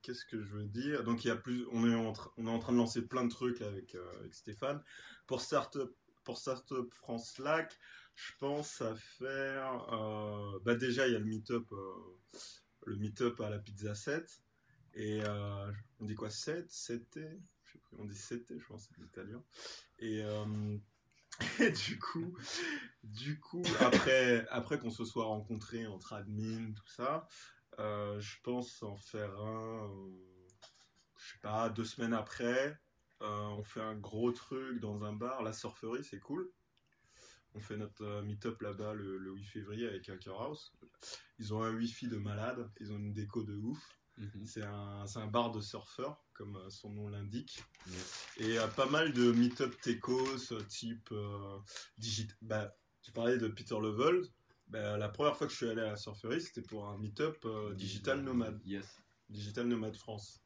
qu'est-ce 0.02 0.24
que 0.24 0.42
je 0.42 0.56
veux 0.56 0.64
dire? 0.64 1.04
Donc 1.04 1.24
il 1.24 1.28
y 1.28 1.30
a 1.30 1.36
plus, 1.36 1.66
on 1.70 1.88
est 1.88 1.94
en, 1.94 2.12
on 2.38 2.46
est 2.46 2.50
en 2.50 2.58
train 2.58 2.72
de 2.72 2.78
lancer 2.78 3.02
plein 3.02 3.24
de 3.24 3.30
trucs 3.30 3.60
là, 3.60 3.66
avec, 3.66 3.94
euh, 3.94 4.18
avec 4.20 4.34
Stéphane. 4.34 4.82
Pour 5.26 5.40
Startup, 5.42 5.94
pour 6.24 6.38
Startup 6.38 6.92
France 6.94 7.32
Slack, 7.32 7.78
je 8.14 8.32
pense 8.38 8.80
à 8.80 8.94
faire. 8.94 9.92
Euh, 9.92 10.58
bah 10.64 10.74
déjà 10.74 11.06
il 11.06 11.12
y 11.12 11.16
a 11.16 11.18
le 11.18 11.26
meetup, 11.26 11.70
le 12.86 12.96
meetup 12.96 13.40
à 13.40 13.50
la 13.50 13.58
Pizza 13.58 13.94
7. 13.94 14.40
Et 14.94 15.22
on 16.00 16.04
dit 16.04 16.14
quoi 16.14 16.30
7 16.30 16.70
7 16.70 17.18
On 17.98 18.04
dit 18.04 18.16
7 18.16 18.58
je 18.58 18.66
pense, 18.66 18.88
c'est 18.88 19.02
l'italien. 19.02 19.42
Et 19.98 20.22
et 21.60 21.70
du 21.70 21.98
coup, 21.98 22.36
du 23.02 23.40
coup, 23.40 23.62
après, 23.80 24.46
après 24.50 24.78
qu'on 24.78 24.90
se 24.90 25.04
soit 25.04 25.24
rencontrés 25.24 25.86
entre 25.86 26.12
admin, 26.12 26.72
tout 26.72 26.88
ça, 26.88 27.26
euh, 27.80 28.20
je 28.20 28.36
pense 28.42 28.82
en 28.82 28.96
faire 28.96 29.36
un, 29.40 29.90
euh, 29.90 30.12
je 31.18 31.32
sais 31.32 31.38
pas, 31.42 31.68
deux 31.70 31.84
semaines 31.84 32.14
après. 32.14 32.78
Euh, 33.22 33.46
on 33.48 33.64
fait 33.64 33.80
un 33.80 33.96
gros 33.96 34.30
truc 34.32 34.80
dans 34.80 35.02
un 35.04 35.12
bar, 35.12 35.42
la 35.42 35.52
surferie, 35.52 36.04
c'est 36.04 36.20
cool. 36.20 36.50
On 37.54 37.60
fait 37.60 37.76
notre 37.76 38.22
meet-up 38.22 38.60
là-bas 38.62 38.94
le, 38.94 39.32
8 39.32 39.44
février 39.44 39.88
avec 39.88 40.08
Hacker 40.08 40.40
House. 40.40 40.72
Ils 41.38 41.54
ont 41.54 41.62
un 41.62 41.74
wifi 41.74 42.08
de 42.08 42.16
malade, 42.16 42.70
ils 42.80 42.92
ont 42.92 42.96
une 42.96 43.12
déco 43.12 43.42
de 43.42 43.54
ouf. 43.54 43.98
Mhm. 44.16 44.46
C'est 44.46 44.62
un, 44.62 45.04
un, 45.14 45.26
bar 45.26 45.50
de 45.50 45.60
surfeurs, 45.60 46.24
comme 46.34 46.56
euh, 46.56 46.70
son 46.70 46.90
nom 46.90 47.08
l'indique. 47.08 47.62
Et 48.36 48.44
il 48.44 48.54
y 48.54 48.58
a 48.58 48.68
pas 48.68 48.86
mal 48.86 49.12
de 49.12 49.32
meet-up 49.32 49.74
techos, 49.80 50.52
euh, 50.52 50.62
type 50.68 51.08
euh, 51.12 51.58
digital. 51.98 52.36
Bah, 52.42 52.76
tu 53.02 53.10
parlais 53.12 53.38
de 53.38 53.48
Peter 53.48 53.74
Level. 53.80 54.22
Bah, 54.68 54.96
la 54.96 55.08
première 55.08 55.36
fois 55.36 55.46
que 55.46 55.52
je 55.52 55.58
suis 55.58 55.68
allé 55.68 55.82
à 55.82 55.90
la 55.90 55.96
surferie, 55.96 56.40
c'était 56.40 56.62
pour 56.62 56.88
un 56.88 56.96
meet-up 56.98 57.46
Digital 57.74 58.22
Nomad. 58.22 58.60
Yes. 58.64 58.86
Digital 59.28 59.66
Nomad 59.66 59.96
France. 59.96 60.40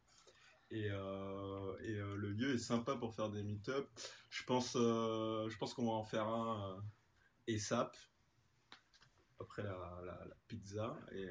Et, 0.70 0.90
euh, 0.90 1.78
et 1.80 1.94
euh, 1.94 2.14
le 2.16 2.30
lieu 2.30 2.54
est 2.54 2.58
sympa 2.58 2.96
pour 2.96 3.14
faire 3.14 3.30
des 3.30 3.42
meet-up. 3.42 3.88
Je 4.30 4.42
pense, 4.44 4.76
euh, 4.76 5.48
je 5.48 5.56
pense 5.56 5.72
qu'on 5.72 5.86
va 5.86 5.92
en 5.92 6.04
faire 6.04 6.26
un 6.26 6.82
ESAP 7.46 7.96
après 9.40 9.62
la, 9.62 10.00
la, 10.04 10.24
la 10.26 10.34
pizza 10.48 10.98
et, 11.12 11.30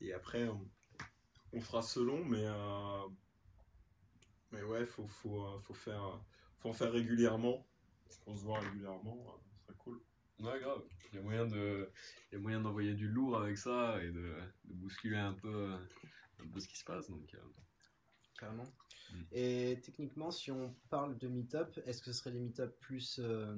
et 0.00 0.12
après 0.14 0.46
on, 0.48 0.70
on 1.52 1.60
fera 1.60 1.82
selon, 1.82 2.24
mais 2.24 2.44
euh, 2.44 3.08
Mais 4.52 4.62
ouais, 4.62 4.86
faut, 4.86 5.06
faut, 5.06 5.60
faut, 5.60 5.74
faire, 5.74 6.20
faut 6.58 6.70
en 6.70 6.72
faire 6.72 6.92
régulièrement. 6.92 7.66
On 8.26 8.36
se 8.36 8.42
voit 8.42 8.60
régulièrement, 8.60 9.38
ce 9.52 9.62
serait 9.64 9.78
cool. 9.78 10.00
Ouais, 10.40 10.58
grave. 10.60 10.82
Il 11.12 11.16
y 11.16 11.18
a 11.18 11.22
moyen 11.22 11.46
de, 11.46 11.90
il 12.30 12.34
y 12.34 12.38
a 12.38 12.40
moyen 12.40 12.60
d'envoyer 12.60 12.94
du 12.94 13.08
lourd 13.08 13.36
avec 13.36 13.58
ça 13.58 14.02
et 14.02 14.10
de, 14.10 14.34
de 14.64 14.74
bousculer 14.74 15.18
un 15.18 15.34
peu, 15.34 15.74
un 16.38 16.48
peu 16.48 16.60
ce 16.60 16.68
qui 16.68 16.78
se 16.78 16.84
passe. 16.84 17.08
Donc, 17.08 17.36
Carrément. 18.40 18.72
Mm. 19.12 19.22
Et 19.32 19.80
techniquement, 19.82 20.30
si 20.30 20.50
on 20.50 20.74
parle 20.88 21.18
de 21.18 21.28
meet-up, 21.28 21.78
est-ce 21.84 22.00
que 22.00 22.12
ce 22.12 22.18
serait 22.18 22.32
des 22.32 22.40
meet-up 22.40 22.74
plus, 22.80 23.20
euh, 23.22 23.54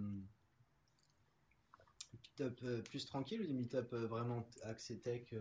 meet 2.13 2.41
euh, 2.41 2.83
plus 2.83 3.07
tranquilles 3.07 3.43
ou 3.43 3.47
des 3.47 3.53
meet-up 3.53 3.93
euh, 3.93 4.07
vraiment 4.07 4.49
axés 4.65 4.99
tech 4.99 5.33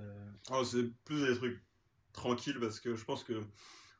oh, 0.51 0.63
C'est 0.63 0.93
plus 1.05 1.25
des 1.25 1.35
trucs 1.35 1.59
tranquilles 2.13 2.59
parce 2.59 2.79
que 2.79 2.95
je 2.95 3.05
pense 3.05 3.23
que 3.23 3.41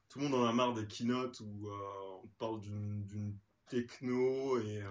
tout 0.09 0.20
le 0.20 0.28
monde 0.28 0.41
en 0.41 0.45
a 0.45 0.53
marre 0.53 0.74
des 0.74 0.86
keynotes 0.88 1.39
où 1.41 1.70
on 2.24 2.28
parle 2.38 2.59
d'une 2.62 3.38
techno 3.68 4.59
et, 4.59 4.84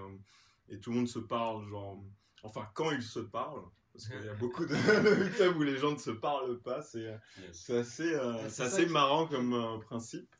et 0.68 0.81
tout 0.81 0.91
le 0.91 0.97
monde 0.97 1.09
se 1.09 1.18
parle, 1.18 1.68
genre, 1.68 2.03
enfin, 2.43 2.66
quand 2.75 2.91
ils 2.91 3.03
se 3.03 3.21
parlent. 3.21 3.68
Parce 3.93 4.09
qu'il 4.09 4.25
y 4.25 4.29
a 4.29 4.35
beaucoup 4.41 4.64
de, 4.64 4.75
meet-up 5.25 5.57
où 5.57 5.62
les 5.62 5.77
gens 5.77 5.93
ne 5.93 5.99
se 5.99 6.11
parlent 6.11 6.61
pas, 6.61 6.81
c'est 6.83 7.18
assez, 7.68 8.14
assez 8.14 8.87
marrant 8.87 9.27
comme 9.27 9.81
principe 9.83 10.35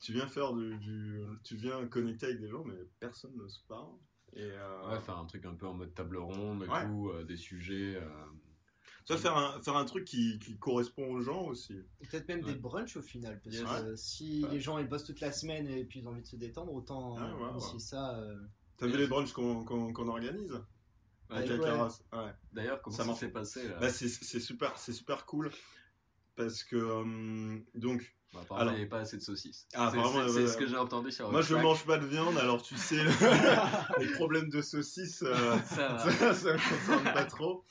tu 0.00 0.12
viens 0.12 0.26
faire 0.26 0.52
du, 0.52 1.22
tu 1.44 1.56
viens 1.56 1.86
connecter 1.86 2.26
avec 2.26 2.40
des 2.40 2.48
gens, 2.48 2.64
mais 2.64 2.76
personne 3.00 3.36
ne 3.36 3.48
se 3.48 3.60
parle. 3.68 3.94
Et 4.34 4.42
euh, 4.42 4.88
Ouais, 4.88 5.00
faire 5.00 5.18
un 5.18 5.26
truc 5.26 5.44
un 5.44 5.54
peu 5.54 5.66
en 5.66 5.74
mode 5.74 5.94
table 5.94 6.16
ronde 6.16 6.66
euh, 6.68 7.24
des 7.24 7.36
sujets. 7.36 8.00
Euh... 9.10 9.14
Ça, 9.14 9.16
faire 9.16 9.36
un, 9.36 9.60
faire 9.62 9.76
un 9.76 9.84
truc 9.84 10.04
qui, 10.04 10.38
qui 10.38 10.56
correspond 10.58 11.12
aux 11.12 11.20
gens 11.20 11.42
aussi. 11.44 11.74
Peut-être 12.10 12.28
même 12.28 12.42
des 12.42 12.54
brunchs 12.54 12.96
au 12.96 13.02
final, 13.02 13.40
parce 13.42 13.56
que 13.56 13.96
si 13.96 14.44
les 14.50 14.60
gens 14.60 14.78
ils 14.78 14.88
bossent 14.88 15.04
toute 15.04 15.20
la 15.20 15.32
semaine 15.32 15.68
et 15.68 15.84
puis 15.84 16.00
ils 16.00 16.06
ont 16.06 16.10
envie 16.10 16.22
de 16.22 16.26
se 16.26 16.36
détendre, 16.36 16.72
autant 16.72 17.16
initier 17.52 17.78
ça. 17.78 18.18
Euh... 18.18 18.36
T'as 18.76 18.86
vu 18.86 18.96
les 18.96 19.06
brunchs 19.06 19.32
qu'on 19.32 19.64
qu'on 19.64 20.08
organise? 20.08 20.60
Avec 21.30 21.48
la 21.48 21.88
D'ailleurs, 22.52 22.82
comment 22.82 22.96
ça, 22.96 23.14
s'est 23.14 23.30
passé 23.30 23.62
bah, 23.80 23.88
C'est 23.88 24.08
super, 24.40 24.78
super 24.78 25.24
cool. 25.26 25.50
Parce 26.34 26.64
que 26.64 26.76
euh, 26.76 27.58
donc 27.74 28.14
Bon, 28.32 28.40
apparemment, 28.40 28.70
il 28.70 28.74
n'y 28.74 28.80
avait 28.80 28.88
pas 28.88 29.00
assez 29.00 29.18
de 29.18 29.22
saucisses. 29.22 29.66
Ah, 29.74 29.92
c'est 29.92 30.48
ce 30.48 30.56
que 30.56 30.66
j'ai 30.66 30.76
entendu 30.76 31.12
sur 31.12 31.30
Moi, 31.30 31.42
je 31.42 31.54
ne 31.54 31.62
mange 31.62 31.84
pas 31.84 31.98
de 31.98 32.06
viande, 32.06 32.38
alors 32.38 32.62
tu 32.62 32.76
sais, 32.76 33.04
les 33.98 34.06
problèmes 34.14 34.48
de 34.48 34.62
saucisses, 34.62 35.22
euh, 35.22 35.58
ça 35.66 35.98
ne 36.06 36.10
me 36.10 36.70
concerne 36.70 37.04
pas 37.04 37.26
trop. 37.26 37.64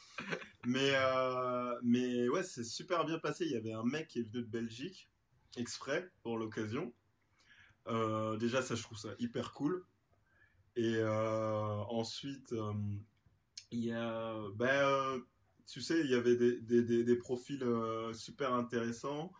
Mais, 0.65 0.91
euh, 0.93 1.79
mais 1.83 2.29
ouais, 2.29 2.43
c'est 2.43 2.63
super 2.63 3.05
bien 3.05 3.19
passé. 3.19 3.45
Il 3.45 3.51
y 3.51 3.55
avait 3.55 3.73
un 3.73 3.83
mec 3.83 4.07
qui 4.07 4.19
est 4.19 4.23
venu 4.23 4.43
de 4.43 4.49
Belgique, 4.49 5.09
exprès, 5.57 6.09
pour 6.23 6.37
l'occasion. 6.37 6.93
Euh, 7.87 8.37
déjà, 8.37 8.61
ça, 8.61 8.75
je 8.75 8.83
trouve 8.83 8.97
ça 8.97 9.09
hyper 9.19 9.53
cool. 9.53 9.85
Et 10.75 11.03
ensuite, 11.03 12.55
il 13.71 13.79
y 13.83 13.91
a. 13.91 14.35
Ben, 14.55 15.21
tu 15.67 15.81
sais, 15.81 15.99
il 15.99 16.09
y 16.09 16.15
avait 16.15 16.37
des, 16.37 16.61
des, 16.61 17.03
des 17.03 17.15
profils 17.15 17.65
super 18.13 18.53
intéressants. 18.53 19.33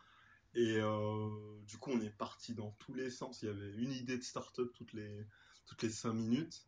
Et 0.54 0.78
euh, 0.80 1.30
du 1.66 1.78
coup, 1.78 1.92
on 1.92 2.02
est 2.02 2.10
parti 2.10 2.54
dans 2.54 2.72
tous 2.80 2.94
les 2.94 3.10
sens. 3.10 3.42
Il 3.42 3.46
y 3.48 3.50
avait 3.50 3.74
une 3.74 3.92
idée 3.92 4.18
de 4.18 4.24
start-up 4.24 4.72
toutes 4.74 4.94
les, 4.94 5.26
toutes 5.66 5.82
les 5.84 5.90
5 5.90 6.14
minutes. 6.14 6.68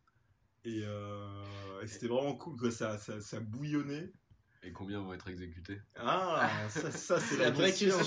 Et, 0.63 0.83
euh, 0.85 1.85
c'était 1.85 2.07
vraiment 2.07 2.35
cool. 2.35 2.71
Ça, 2.71 2.97
ça, 2.97 3.19
ça, 3.19 3.39
bouillonnait. 3.41 4.13
Et 4.65 4.71
combien 4.71 5.01
vont 5.01 5.13
être 5.13 5.27
exécutés? 5.27 5.79
Ah, 5.97 6.49
ça, 6.69 7.19
c'est 7.19 7.37
la, 7.37 7.51
vraie 7.51 7.73
question. 7.73 7.97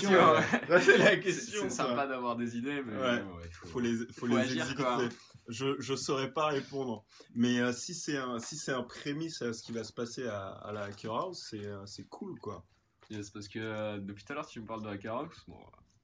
c'est 0.81 0.97
la 0.97 1.17
question. 1.17 1.63
C'est 1.63 1.69
sympa 1.69 2.07
d'avoir 2.07 2.35
des 2.35 2.57
idées, 2.57 2.81
mais 2.83 2.97
ouais. 2.97 3.23
faut, 3.51 3.79
les, 3.79 3.95
faut, 4.11 4.25
les 4.25 4.41
exécuter. 4.41 5.09
Je 5.49 5.91
ne 5.91 5.97
saurais 5.97 6.33
pas 6.33 6.47
répondre. 6.47 7.05
Mais 7.35 7.59
euh, 7.59 7.71
si 7.73 7.93
c'est 7.93 8.17
un, 8.17 8.39
si 8.39 8.59
un 8.71 8.83
prémisse 8.83 9.41
à 9.43 9.53
ce 9.53 9.61
qui 9.61 9.71
va 9.71 9.83
se 9.83 9.93
passer 9.93 10.25
à, 10.27 10.47
à 10.47 10.71
la 10.71 10.85
Hacker 10.85 11.13
House, 11.13 11.53
c'est 11.85 12.07
cool, 12.09 12.39
quoi. 12.39 12.65
Yes, 13.09 13.29
parce 13.29 13.47
que 13.47 13.59
euh, 13.59 13.99
depuis 13.99 14.23
tout 14.25 14.33
à 14.33 14.35
l'heure, 14.35 14.47
tu 14.47 14.59
me 14.59 14.65
parles 14.65 14.83
de 14.83 14.89
Hackerhouse. 14.89 15.45
Bon, 15.47 15.57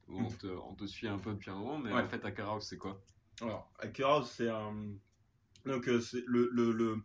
on, 0.08 0.30
te, 0.30 0.46
on 0.46 0.74
te 0.74 0.86
suit 0.86 1.08
un 1.08 1.18
peu 1.18 1.32
depuis 1.32 1.50
un 1.50 1.56
moment, 1.56 1.78
mais 1.78 1.92
en 1.92 2.08
fait, 2.08 2.24
Hackerhouse, 2.24 2.64
c'est 2.64 2.78
quoi? 2.78 3.00
Alors, 3.42 3.70
Hackerhouse, 3.78 4.30
c'est 4.30 4.48
un. 4.48 4.74
Donc, 5.66 5.88
euh, 5.88 6.00
c'est 6.00 6.22
le, 6.26 6.48
le, 6.52 6.72
le, 6.72 7.02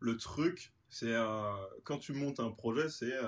le, 0.00 0.16
truc, 0.16 0.72
c'est 0.92 1.12
euh, 1.12 1.52
quand 1.82 1.98
tu 1.98 2.12
montes 2.12 2.38
un 2.38 2.52
projet, 2.52 2.88
c'est 2.88 3.18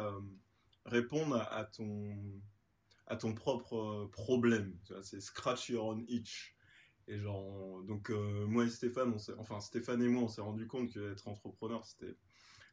répondre 0.87 1.37
à, 1.37 1.65
ton, 1.65 3.35
propre 3.35 4.09
problème. 4.13 4.79
C'est 5.03 5.21
scratch 5.21 5.71
your 5.71 5.87
own 5.87 6.05
itch. 6.07 6.55
Et 7.09 7.19
genre, 7.19 7.83
donc, 7.83 8.11
moi 8.11 8.65
et 8.65 8.71
Stéphane, 8.71 9.13
on 9.13 9.41
enfin, 9.41 9.61
Stéphane 9.61 10.03
et 10.03 10.09
moi, 10.09 10.23
on 10.23 10.29
s'est 10.29 10.41
rendu 10.41 10.69
compte 10.69 10.93
qu'être 10.93 11.27
entrepreneur, 11.27 11.85
c'était 11.85 12.17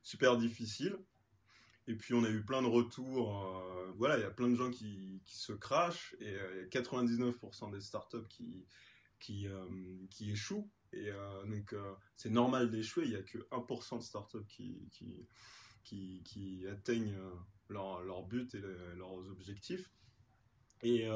super 0.04 0.38
difficile. 0.38 0.98
Et 1.88 1.96
puis 1.96 2.14
on 2.14 2.24
a 2.24 2.30
eu 2.30 2.44
plein 2.44 2.62
de 2.62 2.68
retours. 2.68 3.46
Euh, 3.46 3.92
voilà, 3.98 4.18
il 4.18 4.22
y 4.22 4.26
a 4.26 4.32
plein 4.32 4.50
de 4.50 4.56
gens 4.56 4.70
qui, 4.70 5.22
se 5.26 5.54
crachent 5.54 6.16
et 6.20 6.34
euh, 6.34 6.68
il 6.72 6.78
a 6.78 6.82
99% 6.82 7.72
des 7.72 7.82
startups 7.82 8.18
euh, 9.30 10.08
qui 10.10 10.32
échouent. 10.32 10.70
Et 10.94 11.12
donc 11.46 11.74
c'est 12.16 12.30
normal 12.30 12.70
d'échouer. 12.70 13.06
Il 13.06 13.12
n'y 13.12 13.16
a 13.16 13.24
que 13.24 13.38
1% 13.38 13.98
de 14.00 14.04
startups 14.04 14.46
qui, 14.48 14.90
qui, 15.84 16.66
atteignent 16.70 17.18
leur, 17.70 18.02
leur, 18.02 18.24
but 18.24 18.54
et 18.56 18.62
leurs 18.98 19.30
objectifs. 19.30 19.90
Et, 20.84 21.08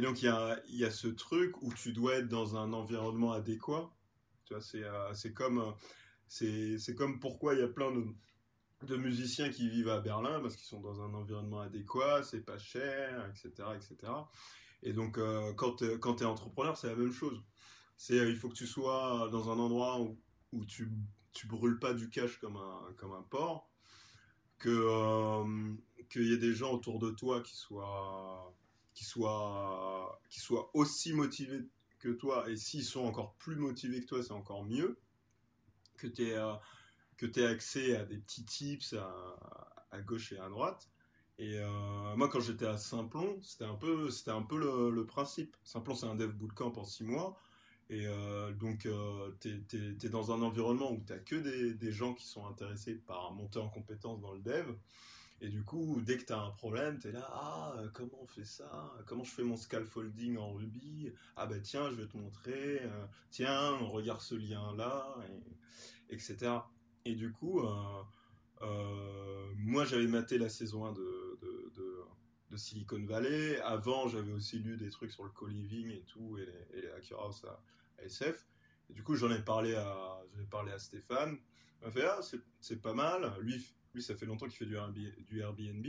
donc 0.00 0.22
il 0.22 0.26
y 0.68 0.84
a, 0.84 0.90
ce 0.90 1.08
truc 1.08 1.60
où 1.62 1.72
tu 1.72 1.92
dois 1.92 2.16
être 2.16 2.28
dans 2.28 2.56
un 2.56 2.72
environnement 2.72 3.32
adéquat. 3.32 3.90
C'est 4.70 5.34
comme, 5.34 5.74
pourquoi 7.20 7.54
il 7.54 7.60
y 7.60 7.64
a 7.64 7.68
plein 7.68 7.92
de 8.82 8.96
musiciens 8.96 9.50
qui 9.50 9.68
vivent 9.68 9.88
à 9.88 10.00
Berlin 10.00 10.40
parce 10.40 10.56
qu'ils 10.56 10.66
sont 10.66 10.80
dans 10.80 11.02
un 11.02 11.12
environnement 11.14 11.60
adéquat, 11.60 12.22
c'est 12.22 12.40
pas 12.40 12.58
cher, 12.58 13.30
etc. 13.30 14.08
Et 14.82 14.92
donc, 14.92 15.18
euh, 15.18 15.52
quand 15.54 15.76
tu 15.76 15.84
es, 15.84 16.24
entrepreneur, 16.24 16.76
c'est 16.76 16.88
la 16.88 16.94
même 16.94 17.12
chose. 17.12 17.42
C'est 17.98 18.18
euh, 18.18 18.30
il 18.30 18.36
faut 18.36 18.48
que 18.48 18.54
tu 18.54 18.66
sois 18.66 19.28
dans 19.30 19.50
un 19.50 19.58
endroit 19.58 20.00
où, 20.00 20.64
tu, 20.64 20.90
tu 21.34 21.46
brûles 21.46 21.78
pas 21.78 21.92
du 21.92 22.08
cash 22.08 22.38
comme 22.38 22.56
un, 22.56 22.94
comme 22.96 23.12
un 23.12 23.22
porc, 23.22 23.68
que 24.58 24.70
euh, 24.70 25.74
qu'il 26.08 26.28
y 26.28 26.32
ait 26.32 26.38
des 26.38 26.54
gens 26.54 26.72
autour 26.72 26.98
de 26.98 27.10
toi 27.10 27.42
qui 27.42 27.56
soient, 27.56 28.54
qui 28.94 29.04
soient, 29.04 30.20
qui 30.30 30.40
soient 30.40 30.70
aussi 30.74 31.12
motivés 31.12 31.68
que 31.98 32.08
toi, 32.08 32.48
et 32.48 32.56
s'ils 32.56 32.84
sont 32.84 33.04
encore 33.04 33.34
plus 33.34 33.56
motivés 33.56 34.00
que 34.00 34.06
toi, 34.06 34.22
c'est 34.22 34.32
encore 34.32 34.64
mieux. 34.64 34.98
Que 35.98 36.06
tu 36.06 36.28
es 36.28 36.36
que 37.18 37.26
tu 37.26 37.40
aies 37.40 37.46
accès 37.46 37.96
à 37.96 38.04
des 38.04 38.16
petits 38.16 38.44
tips 38.44 38.94
à, 38.94 40.00
gauche 40.00 40.32
et 40.32 40.38
à 40.38 40.48
droite. 40.48 40.88
Et 41.38 41.58
euh, 41.58 42.16
moi, 42.16 42.28
quand 42.28 42.40
j'étais 42.40 42.66
à 42.66 42.78
Simplon, 42.78 43.38
c'était 43.42 43.64
un 43.64 43.74
peu, 43.74 44.10
c'était 44.10 44.30
un 44.30 44.42
peu 44.42 44.56
le, 44.56 45.04
principe. 45.04 45.56
Simplon, 45.64 45.94
c'est 45.94 46.06
un 46.06 46.14
dev 46.14 46.32
bootcamp 46.32 46.72
en 46.76 46.84
six 46.84 47.04
mois. 47.04 47.36
Et 47.90 48.06
euh, 48.06 48.52
donc, 48.52 48.86
euh, 48.86 49.30
tu 49.40 49.62
es, 49.72 50.08
dans 50.08 50.32
un 50.32 50.42
environnement 50.42 50.92
où 50.92 51.02
tu 51.06 51.14
que 51.24 51.72
des, 51.72 51.92
gens 51.92 52.14
qui 52.14 52.26
sont 52.26 52.46
intéressés 52.46 52.94
par 52.94 53.32
monter 53.32 53.58
en 53.58 53.68
compétence 53.68 54.20
dans 54.20 54.32
le 54.32 54.40
dev. 54.40 54.74
Et 55.40 55.48
du 55.48 55.62
coup, 55.62 56.00
dès 56.04 56.18
que 56.18 56.24
tu 56.24 56.32
as 56.32 56.40
un 56.40 56.50
problème, 56.50 56.98
tu 56.98 57.08
es 57.08 57.12
là, 57.12 57.26
ah, 57.32 57.76
comment 57.94 58.18
on 58.20 58.26
fait 58.26 58.44
ça? 58.44 58.92
Comment 59.06 59.22
je 59.22 59.30
fais 59.30 59.44
mon 59.44 59.56
scaffolding 59.56 60.36
en 60.36 60.52
Ruby? 60.52 61.12
Ah 61.36 61.46
ben 61.46 61.62
tiens, 61.62 61.90
je 61.90 61.94
vais 61.94 62.08
te 62.08 62.16
montrer. 62.16 62.82
tiens, 63.30 63.74
on 63.80 63.90
regarde 63.90 64.20
ce 64.20 64.34
lien-là, 64.34 65.14
et, 65.30 66.14
etc. 66.14 66.58
Et 67.04 67.14
du 67.14 67.32
coup, 67.32 67.60
euh, 67.60 68.02
euh, 68.62 69.52
moi 69.56 69.84
j'avais 69.84 70.06
maté 70.06 70.36
la 70.36 70.48
saison 70.48 70.84
1 70.86 70.92
de, 70.92 71.38
de, 72.50 72.56
Silicon 72.56 73.04
Valley. 73.04 73.60
Avant, 73.60 74.08
j'avais 74.08 74.32
aussi 74.32 74.58
lu 74.58 74.76
des 74.76 74.90
trucs 74.90 75.12
sur 75.12 75.22
le 75.22 75.30
co-living 75.30 75.90
et 75.92 76.02
tout, 76.02 76.38
et 76.38 76.44
les, 76.44 76.78
et 76.78 76.82
les 76.82 76.90
SF. 78.02 78.46
Du 78.90 79.02
coup, 79.02 79.16
j'en 79.16 79.30
ai 79.30 79.42
parlé 79.42 79.74
à, 79.74 80.20
ai 80.40 80.46
parlé 80.46 80.72
à 80.72 80.78
Stéphane. 80.78 81.38
Il 81.80 81.86
m'a 81.86 81.90
fait 81.90 82.06
Ah, 82.06 82.20
c'est 82.60 82.80
pas 82.80 82.94
mal. 82.94 83.32
Lui, 83.40 83.64
lui, 83.94 84.02
ça 84.02 84.16
fait 84.16 84.26
longtemps 84.26 84.46
qu'il 84.48 84.56
fait 84.56 84.66
du, 84.66 85.40
Airbnb. 85.40 85.86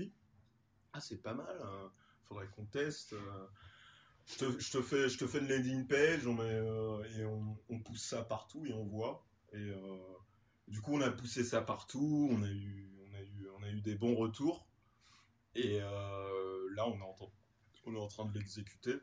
Ah, 0.94 1.00
c'est 1.00 1.22
pas 1.22 1.34
mal. 1.34 1.60
Hein. 1.62 1.92
Faudrait 2.24 2.48
qu'on 2.48 2.66
teste. 2.66 3.14
Euh. 3.14 3.48
Je 4.26 4.38
te, 4.38 4.60
je 4.60 4.72
te, 4.72 4.82
fais, 4.84 5.10
je 5.10 5.18
te 5.18 5.26
fais 5.26 5.40
une 5.40 5.48
landing 5.48 5.88
page 5.88 6.28
on 6.28 6.36
met, 6.36 6.62
et 7.18 7.26
on, 7.26 7.80
pousse 7.80 8.04
ça 8.04 8.24
partout 8.24 8.64
et 8.68 8.74
on 8.74 8.86
voit. 8.86 9.26
Et, 9.54 9.74
du 10.68 10.82
coup, 10.82 10.94
on 10.94 11.02
a 11.02 11.10
poussé 11.10 11.44
ça 11.44 11.64
partout, 11.64 12.30
on 12.32 12.44
a 12.44 12.48
eu, 12.48 12.96
on 13.08 13.16
a 13.16 13.22
eu, 13.22 13.48
on 13.58 13.64
a 13.64 13.70
eu 13.70 13.82
des 13.82 13.96
bons 13.96 14.16
retours. 14.16 14.68
Et 15.56 15.80
euh, 15.82 16.70
là, 16.76 16.88
on 16.88 17.00
est, 17.00 17.02
en, 17.02 17.18
on 17.86 17.96
est 17.96 18.00
en 18.00 18.08
train 18.08 18.26
de 18.26 18.38
l'exécuter. 18.38 18.96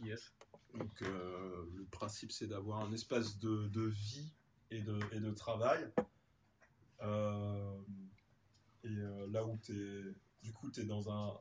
Yes. 0.00 0.34
Donc, 0.74 1.02
euh, 1.02 1.64
le 1.74 1.84
principe, 1.86 2.32
c'est 2.32 2.46
d'avoir 2.46 2.80
un 2.80 2.92
espace 2.92 3.38
de, 3.38 3.86
vie 3.86 4.32
et 4.70 4.80
de, 4.80 5.30
travail. 5.32 5.88
Euh, 7.02 7.78
et 8.82 8.96
là 9.30 9.46
où 9.46 9.58
tu 9.58 10.14
du 10.44 10.52
coup, 10.52 10.70
tu 10.70 10.82
es 10.82 10.84
dans 10.84 11.10
un, 11.10 11.40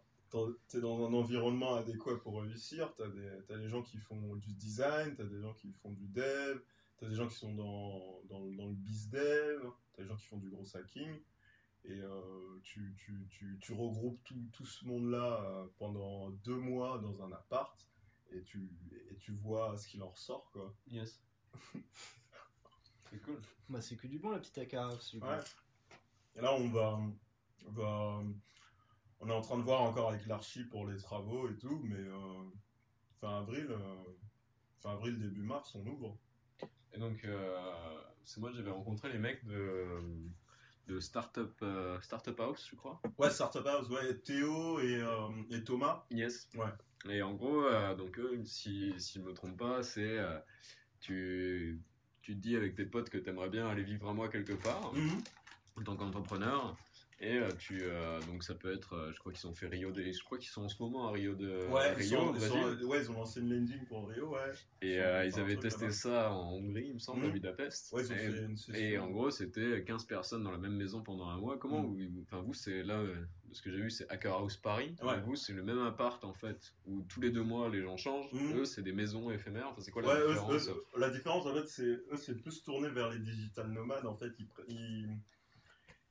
t'es 0.69 0.79
dans 0.79 1.05
un 1.05 1.13
environnement 1.13 1.75
adéquat 1.75 2.17
pour 2.23 2.41
réussir. 2.41 2.93
T'as 2.97 3.09
des, 3.09 3.29
as 3.49 3.57
des 3.57 3.67
gens 3.67 3.83
qui 3.83 3.97
font 3.97 4.35
du 4.37 4.53
design, 4.53 5.13
t'as 5.15 5.25
des 5.25 5.41
gens 5.41 5.53
qui 5.53 5.71
font 5.73 5.91
du 5.91 6.07
dev, 6.07 6.59
t'as 6.97 7.09
des 7.09 7.15
gens 7.15 7.27
qui 7.27 7.35
sont 7.35 7.53
dans, 7.53 8.21
dans, 8.29 8.39
le 8.39 8.73
biz 8.73 9.09
dev, 9.09 9.61
t'as 9.93 10.03
des 10.03 10.07
gens 10.07 10.15
qui 10.15 10.25
font 10.25 10.37
du 10.37 10.49
gros 10.49 10.65
hacking. 10.75 11.19
Et 11.85 11.99
euh, 11.99 12.59
tu, 12.63 12.95
tu, 12.97 13.27
tu, 13.29 13.59
tu, 13.61 13.73
regroupes 13.73 14.23
tout, 14.23 14.41
tout 14.53 14.65
ce 14.65 14.85
monde-là 14.85 15.43
euh, 15.43 15.65
pendant 15.77 16.29
deux 16.29 16.55
mois 16.55 16.97
dans 16.99 17.21
un 17.21 17.31
appart 17.33 17.77
et 18.35 18.43
tu, 18.43 18.69
et 19.11 19.15
tu 19.17 19.31
vois 19.31 19.77
ce 19.77 19.87
qu'il 19.87 20.03
en 20.03 20.09
ressort, 20.09 20.49
quoi. 20.51 20.73
Yes. 20.87 21.21
c'est 23.09 23.21
cool. 23.21 23.41
Bah, 23.69 23.81
c'est 23.81 23.95
que 23.95 24.07
du 24.07 24.19
bon, 24.19 24.31
la 24.31 24.39
petite 24.39 24.57
AK. 24.57 24.73
Ouais. 24.73 25.39
Et 26.35 26.41
là, 26.41 26.53
on 26.53 26.67
va, 26.69 26.99
on 27.67 27.71
va, 27.71 28.23
on 29.19 29.29
est 29.29 29.33
en 29.33 29.41
train 29.41 29.57
de 29.57 29.63
voir 29.63 29.81
encore 29.81 30.09
avec 30.09 30.25
l'archi 30.25 30.63
pour 30.65 30.87
les 30.87 30.97
travaux 30.97 31.49
et 31.49 31.57
tout, 31.57 31.81
mais 31.83 31.95
euh, 31.95 32.43
fin 33.21 33.39
avril, 33.39 33.67
euh, 33.69 34.03
fin 34.81 34.91
avril, 34.91 35.19
début 35.19 35.43
mars, 35.43 35.75
on 35.75 35.85
ouvre. 35.87 36.17
Et 36.91 36.99
donc, 36.99 37.23
euh, 37.25 38.01
c'est 38.23 38.39
moi, 38.39 38.51
j'avais 38.51 38.71
rencontré 38.71 39.11
les 39.11 39.19
mecs 39.19 39.45
de, 39.45 39.99
de 40.87 40.99
Startup, 40.99 41.51
euh, 41.61 41.99
Startup 42.01 42.39
House, 42.39 42.67
je 42.69 42.75
crois. 42.75 43.01
Ouais, 43.17 43.29
Startup 43.29 43.65
House, 43.65 43.89
ouais, 43.89 44.15
Théo 44.19 44.79
et, 44.79 44.95
euh, 45.01 45.29
et 45.49 45.63
Thomas. 45.63 46.05
Yes. 46.11 46.49
Ouais. 46.55 46.71
Et 47.09 47.21
en 47.21 47.33
gros, 47.33 47.63
euh, 47.63 47.95
donc 47.95 48.17
eux, 48.19 48.41
si, 48.45 48.93
si 48.99 49.19
je 49.19 49.23
me 49.23 49.33
trompe 49.33 49.57
pas, 49.57 49.83
c'est 49.83 50.17
tu, 51.01 51.81
tu 52.21 52.33
te 52.35 52.39
dis 52.39 52.55
avec 52.55 52.75
tes 52.75 52.85
potes 52.85 53.09
que 53.09 53.17
tu 53.17 53.29
aimerais 53.29 53.49
bien 53.49 53.67
aller 53.67 53.83
vivre 53.83 54.09
un 54.09 54.13
mois 54.13 54.29
quelque 54.29 54.53
part 54.53 54.93
Mhm. 54.93 55.21
en 55.77 55.83
tant 55.83 55.95
qu'entrepreneur. 55.95 56.77
Et 57.25 57.37
euh, 57.37 57.47
tu, 57.57 57.79
euh, 57.83 58.19
donc 58.23 58.43
ça 58.43 58.53
peut 58.53 58.73
être, 58.73 58.93
euh, 58.95 59.11
je 59.13 59.19
crois 59.19 59.31
qu'ils 59.31 59.47
ont 59.47 59.53
fait 59.53 59.67
Rio 59.67 59.91
de, 59.91 60.03
je 60.03 60.23
crois 60.25 60.37
qu'ils 60.37 60.49
sont 60.49 60.63
en 60.63 60.67
ce 60.67 60.81
moment 60.83 61.07
à 61.07 61.11
Rio 61.11 61.35
de 61.35 61.67
Ouais, 61.71 61.93
ils, 61.97 62.03
Rio, 62.03 62.19
sont- 62.19 62.35
ils 62.35 62.41
sont- 62.41 62.85
ouais, 62.87 62.99
ils 63.01 63.09
ont 63.11 63.13
lancé 63.13 63.39
une 63.39 63.49
landing 63.53 63.85
pour 63.85 64.09
Rio, 64.09 64.27
ouais. 64.33 64.51
Et 64.81 64.95
Ils 64.97 65.39
avaient 65.39 65.55
testé 65.55 65.89
ça 65.91 66.31
en 66.33 66.51
Hongrie, 66.55 66.87
il 66.89 66.93
me 66.95 66.99
semble, 66.99 67.23
à 67.23 67.27
Mhm. 67.27 67.33
Budapest. 67.33 67.93
Ouais, 67.93 68.03
ils 68.03 68.11
ont 68.11 68.15
et, 68.15 68.17
fait 68.31 68.43
une 68.71 68.75
et 68.75 68.97
en 68.97 69.09
gros, 69.09 69.31
c'était 69.31 69.83
15 69.85 70.03
personnes 70.05 70.43
dans 70.43 70.51
la 70.51 70.57
même 70.57 70.75
maison 70.75 71.01
pendant 71.01 71.29
un 71.29 71.37
mois. 71.37 71.57
Comment 71.57 71.81
vous, 71.81 71.97
enfin 72.23 72.41
vous, 72.41 72.53
c'est 72.53 72.83
là, 72.83 73.01
de 73.01 73.53
ce 73.53 73.61
que 73.61 73.71
j'ai 73.71 73.77
vu, 73.81 73.89
c'est 73.89 74.09
Hacker 74.11 74.33
House 74.33 74.57
Paris. 74.57 74.93
Ouais. 75.01 75.21
Vous, 75.21 75.35
c'est 75.37 75.53
le 75.53 75.63
même 75.63 75.79
appart 75.79 76.21
en 76.25 76.33
fait, 76.33 76.73
où 76.87 77.03
tous 77.03 77.21
les 77.21 77.29
deux 77.31 77.43
mois 77.43 77.69
les 77.69 77.81
gens 77.83 77.95
changent. 77.95 78.33
Mhm. 78.33 78.57
Eux, 78.57 78.65
c'est 78.65 78.81
des 78.81 78.91
maisons 78.93 79.31
éphémères. 79.31 79.69
Enfin, 79.69 79.79
c'est 79.81 79.91
quoi 79.91 80.01
la 80.01 80.27
différence 80.27 80.67
eux- 80.67 80.83
la 80.97 81.09
différence, 81.09 81.45
en 81.45 81.53
fait, 81.53 81.67
c'est 81.69 81.83
eux, 81.85 82.17
c'est 82.17 82.35
plus 82.41 82.61
tourné 82.63 82.89
vers 82.89 83.09
les 83.11 83.19
digital 83.19 83.67
nomades. 83.71 84.05
En 84.05 84.15
fait, 84.17 84.31
ils, 84.39 84.45
pr- 84.45 84.65
ils, 84.67 85.07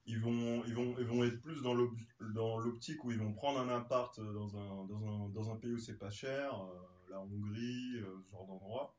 ils 0.07 0.19
vont, 0.21 0.65
ils 0.67 0.75
vont, 0.75 0.95
ils 0.99 1.05
vont 1.07 1.25
être 1.25 1.41
plus 1.41 1.63
dans 1.63 1.75
l'op- 1.75 1.95
dans 2.35 2.59
l'optique 2.59 3.05
où 3.05 3.11
ils 3.13 3.19
vont 3.19 3.33
prendre 3.33 3.61
un 3.61 3.69
appart 3.69 4.19
dans 4.21 4.57
un, 4.57 4.85
dans 4.87 5.07
un, 5.07 5.29
dans 5.29 5.51
un 5.51 5.57
pays 5.57 5.73
où 5.73 5.79
c'est 5.79 5.99
pas 5.99 6.11
cher, 6.11 6.61
euh, 6.61 7.11
la 7.11 7.21
Hongrie, 7.21 7.97
euh, 7.97 8.21
ce 8.25 8.31
genre 8.31 8.47
d'endroit. 8.47 8.97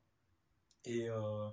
Et, 0.86 1.08
euh, 1.08 1.48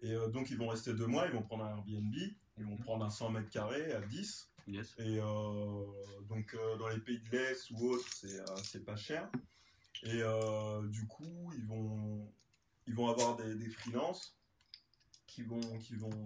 et 0.00 0.12
euh, 0.12 0.28
donc, 0.28 0.50
ils 0.50 0.56
vont 0.56 0.68
rester 0.68 0.94
deux 0.94 1.06
mois, 1.06 1.26
ils 1.26 1.32
vont 1.32 1.42
prendre 1.42 1.64
un 1.64 1.76
Airbnb, 1.76 2.14
ils 2.58 2.64
vont 2.64 2.76
prendre 2.76 3.04
un 3.04 3.10
100 3.10 3.30
mètres 3.30 3.50
carrés 3.50 3.92
à 3.92 4.00
10. 4.00 4.50
Yes. 4.66 4.94
Et 4.98 5.18
euh, 5.20 5.84
donc 6.28 6.54
euh, 6.54 6.76
dans 6.76 6.88
les 6.88 6.98
pays 6.98 7.20
de 7.20 7.30
l'Est 7.30 7.70
ou 7.70 7.90
autres, 7.90 8.06
c'est 8.12 8.38
euh, 8.38 8.56
c'est 8.62 8.84
pas 8.84 8.96
cher. 8.96 9.30
Et 10.02 10.20
euh, 10.22 10.86
du 10.88 11.06
coup, 11.06 11.52
ils 11.56 11.66
vont, 11.66 12.30
ils 12.86 12.94
vont 12.94 13.08
avoir 13.08 13.36
des, 13.36 13.54
des 13.54 13.68
freelances 13.70 14.38
qui 15.26 15.42
vont, 15.42 15.78
qui 15.78 15.96
vont, 15.96 16.22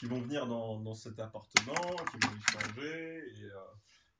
qui 0.00 0.06
vont 0.06 0.22
venir 0.22 0.46
dans, 0.46 0.80
dans 0.80 0.94
cet 0.94 1.20
appartement, 1.20 1.74
qui 1.74 2.26
vont 2.26 2.34
y 2.34 2.40
changer. 2.40 3.18
Et, 3.36 3.44
euh, 3.44 3.60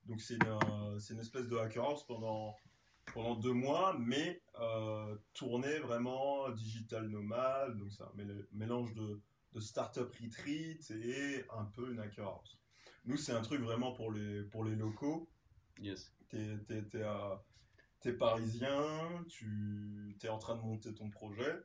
donc 0.04 0.20
c'est 0.20 0.34
une, 0.34 0.46
euh, 0.46 0.98
une 0.98 1.20
espèce 1.20 1.48
de 1.48 1.56
hacker 1.56 1.82
house 1.82 2.06
pendant, 2.06 2.54
pendant 3.14 3.34
deux 3.34 3.54
mois, 3.54 3.96
mais 3.98 4.42
euh, 4.60 5.16
tourné 5.32 5.78
vraiment 5.78 6.50
digital 6.50 7.08
nomade. 7.08 7.78
Donc 7.78 7.92
c'est 7.94 8.02
un 8.02 8.12
mél- 8.14 8.46
mélange 8.52 8.92
de, 8.92 9.22
de 9.54 9.60
startup 9.60 10.14
retreat 10.20 10.90
et 10.90 11.46
un 11.50 11.64
peu 11.64 11.92
une 11.92 12.00
hacker 12.00 12.28
house. 12.28 12.58
Nous, 13.06 13.16
c'est 13.16 13.32
un 13.32 13.40
truc 13.40 13.62
vraiment 13.62 13.94
pour 13.94 14.12
les, 14.12 14.42
pour 14.42 14.64
les 14.64 14.76
locaux. 14.76 15.30
Yes. 15.80 16.12
T'es, 16.28 17.02
à- 17.02 17.42
t'es 18.00 18.12
parisien, 18.12 19.24
tu 19.28 20.14
es 20.22 20.28
en 20.28 20.38
train 20.38 20.56
de 20.56 20.60
monter 20.60 20.94
ton 20.94 21.08
projet, 21.08 21.56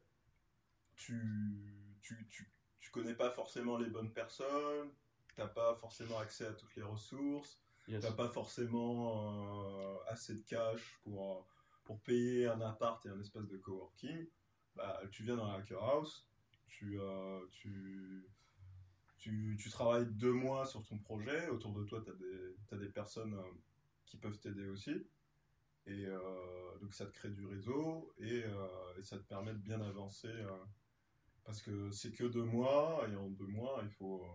tu, 0.95 1.99
tu, 2.01 2.26
tu 2.30 2.55
connais 2.96 3.14
pas 3.14 3.30
forcément 3.30 3.78
les 3.78 3.89
bonnes 3.89 4.14
personnes, 4.14 4.89
t'as 5.36 5.48
pas 5.48 5.76
forcément 5.76 6.18
accès 6.20 6.46
à 6.46 6.54
toutes 6.54 6.76
les 6.76 6.82
ressources, 6.84 7.62
Yes. 7.88 8.02
t'as 8.02 8.14
pas 8.14 8.30
forcément 8.30 9.70
euh, 9.70 9.98
assez 10.08 10.34
de 10.36 10.41
cash 10.43 10.98
pour, 11.04 11.38
euh, 11.38 11.41
pour 11.84 12.02
payer 12.02 12.48
un 12.48 12.62
appart 12.62 13.06
et 13.06 13.10
un 13.10 13.20
espace 13.20 13.48
de 13.48 13.58
coworking. 13.58 14.28
Bah, 14.76 15.02
tu 15.12 15.24
viens 15.24 15.36
dans 15.36 15.48
la 15.48 15.56
hacker 15.56 15.84
house, 15.84 16.30
tu, 16.68 17.00
euh, 17.00 17.46
tu, 17.52 18.28
tu, 19.18 19.58
tu 19.60 19.70
travailles 19.70 20.08
deux 20.08 20.32
mois 20.34 20.66
sur 20.66 20.84
ton 20.86 20.98
projet, 20.98 21.50
autour 21.50 21.74
de 21.74 21.84
toi, 21.84 22.02
tu 22.04 22.12
as 22.12 22.16
des, 22.16 22.56
t'as 22.68 22.78
des 22.78 22.89
personnes 22.89 23.34
euh, 23.36 23.52
qui 24.06 24.18
peuvent 24.18 24.39
t'aider 24.39 24.68
aussi. 24.68 25.06
Et 25.88 26.08
donc 26.82 26.96
ça 26.96 27.06
te 27.06 27.12
crée 27.12 27.30
du 27.30 27.46
réseau 27.46 28.12
et, 28.18 28.43
et 28.98 29.04
ça 29.04 29.20
te 29.20 29.24
permet 29.24 29.54
de 29.54 29.60
bien 29.60 29.80
avancer. 29.82 30.34
Parce 31.46 31.62
que 31.62 31.91
c'est 31.91 32.12
que 32.12 32.26
deux 32.26 32.43
mois 32.43 33.08
et 33.10 33.16
en 33.16 33.30
deux 33.30 33.48
mois, 33.48 33.80
il 33.84 33.89
faut... 33.91 34.22
euh, 34.24 34.28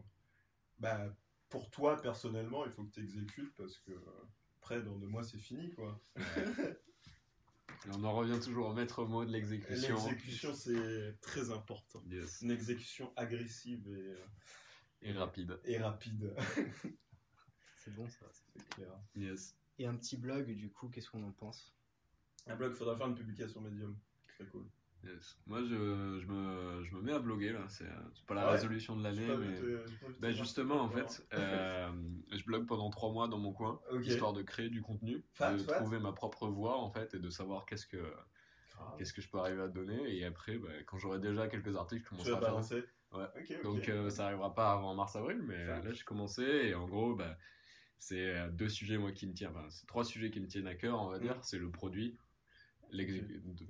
bah, 0.79 1.15
pour 1.49 1.69
toi, 1.71 2.01
personnellement, 2.01 2.65
il 2.65 2.71
faut 2.73 2.85
que 2.85 2.93
tu 2.93 3.01
exécutes 3.01 3.53
parce 3.57 3.77
que 3.79 3.93
après, 4.61 4.83
dans 4.83 4.97
deux 4.97 5.09
mois, 5.09 5.25
c'est 5.25 5.39
fini. 5.39 5.71
quoi. 5.75 6.01
Et 6.17 7.91
on 7.93 8.05
en 8.05 8.15
revient 8.15 8.39
toujours 8.43 8.69
au 8.69 8.73
maître 8.75 9.05
mot 9.05 9.25
de 9.25 9.31
l'exécution. 9.33 9.97
L'exécution, 10.07 10.55
c'est 10.55 11.17
très 11.23 11.51
important. 11.51 12.03
Yes. 12.09 12.43
Une 12.43 12.51
exécution 12.51 13.13
agressive 13.17 13.89
et, 13.89 14.13
euh, 14.13 14.25
Et 15.03 15.13
rapide. 15.13 15.59
et 15.65 15.79
rapide. 15.79 16.35
C'est 17.77 17.95
bon 17.95 18.07
ça. 18.09 18.27
c'est 18.33 18.69
clair. 18.69 18.93
Yes. 19.17 19.57
Et 19.79 19.87
un 19.87 19.97
petit 19.97 20.19
blog, 20.19 20.55
du 20.55 20.71
coup, 20.71 20.91
qu'est-ce 20.91 21.09
qu'on 21.09 21.23
en 21.25 21.33
pense? 21.33 21.75
Un 22.47 22.55
blog, 22.57 22.75
faudra 22.75 22.95
faire 22.95 23.07
une 23.07 23.15
publication 23.15 23.63
médium. 23.63 23.99
Très 24.29 24.45
cool. 24.49 24.67
Yes. 25.05 25.39
Moi, 25.47 25.63
je, 25.63 25.69
je, 26.21 26.27
me, 26.27 26.85
je 26.85 26.95
me 26.95 27.01
mets 27.01 27.13
à 27.13 27.19
bloguer 27.19 27.53
là. 27.53 27.67
C'est 27.69 27.85
euh, 27.85 27.95
c'est 28.15 28.27
pas 28.27 28.35
la 28.35 28.43
Ah 28.43 28.47
ouais? 28.49 28.53
résolution 28.55 28.97
de 28.97 29.03
l'année, 29.03 29.37
mais. 29.37 29.61
Bah 30.21 30.31
justement, 30.31 30.81
en 30.83 30.89
fait, 30.91 31.27
euh, 31.33 31.91
je 32.31 32.45
blogue 32.45 32.67
pendant 32.67 32.91
trois 32.91 33.11
mois 33.11 33.29
dans 33.29 33.39
mon 33.39 33.53
coin, 33.53 33.81
histoire 34.05 34.33
de 34.33 34.43
créer 34.43 34.69
du 34.69 34.83
contenu, 34.83 35.25
Fat, 35.35 35.53
de 35.53 35.59
fat. 35.63 35.79
trouver 35.79 35.99
ma 35.99 36.13
propre 36.13 36.49
voix 36.49 36.79
en 36.79 36.91
fait, 36.91 37.15
et 37.15 37.19
de 37.19 37.31
savoir 37.31 37.65
qu'est-ce 37.65 37.87
que 37.87 38.15
Grave. 38.77 38.99
qu'est-ce 38.99 39.13
que 39.13 39.23
je 39.23 39.31
peux 39.31 39.39
arriver 39.39 39.63
à 39.63 39.69
donner. 39.69 40.17
Et 40.17 40.25
après, 40.25 40.59
bah, 40.59 40.69
quand 40.87 40.99
j'aurai 40.99 41.19
déjà 41.19 41.49
quelques 41.49 41.77
articles, 41.77 42.05
je 42.05 42.09
commencerai 42.11 42.33
à 42.33 42.41
faire. 42.41 42.49
balancer 42.51 42.85
Ouais. 43.13 43.27
Donc 43.65 43.89
euh, 43.89 44.09
ça 44.11 44.27
arrivera 44.27 44.55
pas 44.55 44.73
avant 44.73 44.95
mars-avril, 44.95 45.43
mais 45.43 45.67
là 45.67 45.93
j'ai 45.93 46.05
commencé 46.05 46.43
et 46.43 46.75
en 46.75 46.87
gros, 46.87 47.15
bah, 47.17 47.37
c'est 47.99 48.51
deux 48.53 48.69
sujets 48.69 48.99
moi 48.99 49.13
qui 49.13 49.27
me 49.27 49.33
tiennent, 49.35 49.51
enfin, 49.51 49.69
c'est 49.71 49.87
trois 49.87 50.05
sujets 50.05 50.31
qui 50.31 50.41
me 50.41 50.47
tiennent 50.47 50.67
à 50.69 50.75
cœur, 50.75 51.01
on 51.03 51.09
va 51.09 51.19
Mm. 51.19 51.23
dire. 51.23 51.45
C'est 51.45 51.59
le 51.59 51.71
produit, 51.71 52.17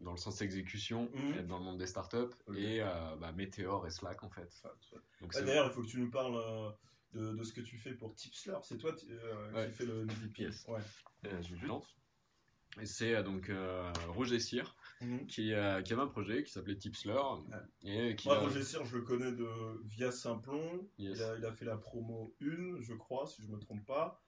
dans 0.01 0.13
le 0.13 0.17
sens 0.17 0.41
exécution, 0.43 1.11
être 1.37 1.47
dans 1.47 1.59
le 1.59 1.65
monde 1.65 1.79
des 1.79 1.87
startups, 1.87 2.17
et 2.55 2.81
euh, 2.83 3.17
bah, 3.17 3.33
Meteor 3.33 3.87
et 3.87 3.91
Slack 3.91 4.23
en 4.23 4.31
fait. 4.31 4.63
Ah, 4.65 5.41
D'ailleurs, 5.43 5.67
il 5.67 5.73
faut 5.73 5.83
que 5.83 5.87
tu 5.89 5.99
nous 6.01 6.11
parles 6.11 6.37
euh, 6.37 6.71
de, 7.13 7.37
de 7.37 7.43
ce 7.45 7.53
que 7.53 7.61
tu 7.61 7.77
fais 7.79 7.93
pour 7.95 8.15
Tipsler. 8.15 8.57
C'est 8.63 8.79
toi 8.79 8.95
euh, 9.11 9.53
Ouais. 9.53 9.67
qui 9.69 9.73
fais 9.75 9.87
le 9.87 10.05
MVP. 10.05 10.43
Yes. 10.43 10.65
Ouais. 10.69 10.81
Euh, 11.27 11.43
je 11.43 11.67
lance. 11.67 11.97
Et 12.81 12.87
c'est 12.87 13.23
donc 13.25 13.51
Roger 14.09 14.39
Cyr 14.39 14.77
Mhm. 15.03 15.27
qui, 15.29 15.47
qui 15.49 15.55
avait 15.55 15.95
un 16.03 16.07
projet 16.07 16.43
qui 16.45 16.53
s'appelait 16.53 16.77
Tipsler 16.77 17.19
et 17.85 18.15
qui 18.17 18.29
Moi, 18.29 18.37
a- 18.37 18.41
Roger 18.41 18.63
Cyr, 18.63 18.85
je 18.85 18.97
le 18.99 19.03
connais 19.03 19.33
de, 19.33 19.49
via 19.87 20.13
Simplon. 20.13 20.87
Yes. 20.99 21.17
Il, 21.19 21.23
a, 21.23 21.37
il 21.39 21.45
a 21.47 21.53
fait 21.53 21.65
la 21.65 21.79
promo 21.79 22.35
1, 22.43 22.81
je 22.83 22.93
crois, 22.95 23.27
si 23.27 23.43
je 23.43 23.49
me 23.49 23.59
trompe 23.59 23.85
pas. 23.87 24.23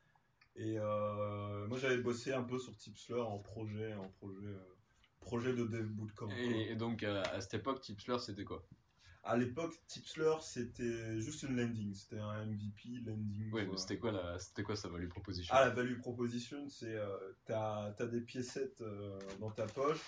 Et 0.57 0.79
euh, 0.79 1.67
moi, 1.69 1.79
j'avais 1.79 1.99
bossé 1.99 2.33
un 2.33 2.43
peu 2.43 2.59
sur 2.59 2.75
Tipsler 2.77 3.21
en 3.21 3.39
projet, 3.39 3.93
en 3.95 4.09
projet, 4.09 4.47
euh, 4.47 4.72
projet 5.23 5.55
de 5.55 5.65
dev 5.65 5.87
bootcamp. 5.87 6.29
et, 6.31 6.73
et 6.73 6.77
donc 6.77 7.03
euh, 7.03 7.23
à 7.33 7.41
cette 7.41 7.55
époque 7.55 7.81
Tipsler 7.81 8.19
c'était 8.19 8.45
quoi? 8.45 8.63
À 9.25 9.37
l'époque, 9.37 9.73
Tipsler, 9.87 10.35
c'était 10.41 11.21
juste 11.21 11.45
une 11.45 11.57
landing. 11.57 11.95
C'était 11.95 12.19
un 12.19 12.45
MVP 12.45 12.89
landing. 13.07 13.53
Ouais, 13.53 13.65
mais 13.67 13.77
c'était 13.77 13.97
quoi 13.97 14.11
la 14.11 14.37
c'était 14.41 14.65
quoi 14.65 14.75
sa 14.75 14.89
value 14.89 15.09
proposition? 15.09 15.55
Ah, 15.57 15.67
la 15.67 15.71
value 15.71 15.97
proposition, 15.97 16.69
c'est 16.69 16.97
euh, 16.97 17.17
t'as 17.45 17.95
as 17.97 18.07
des 18.07 18.21
piécettes 18.21 18.81
euh, 18.81 19.17
dans 19.39 19.53
ta 19.53 19.67
poche. 19.67 20.03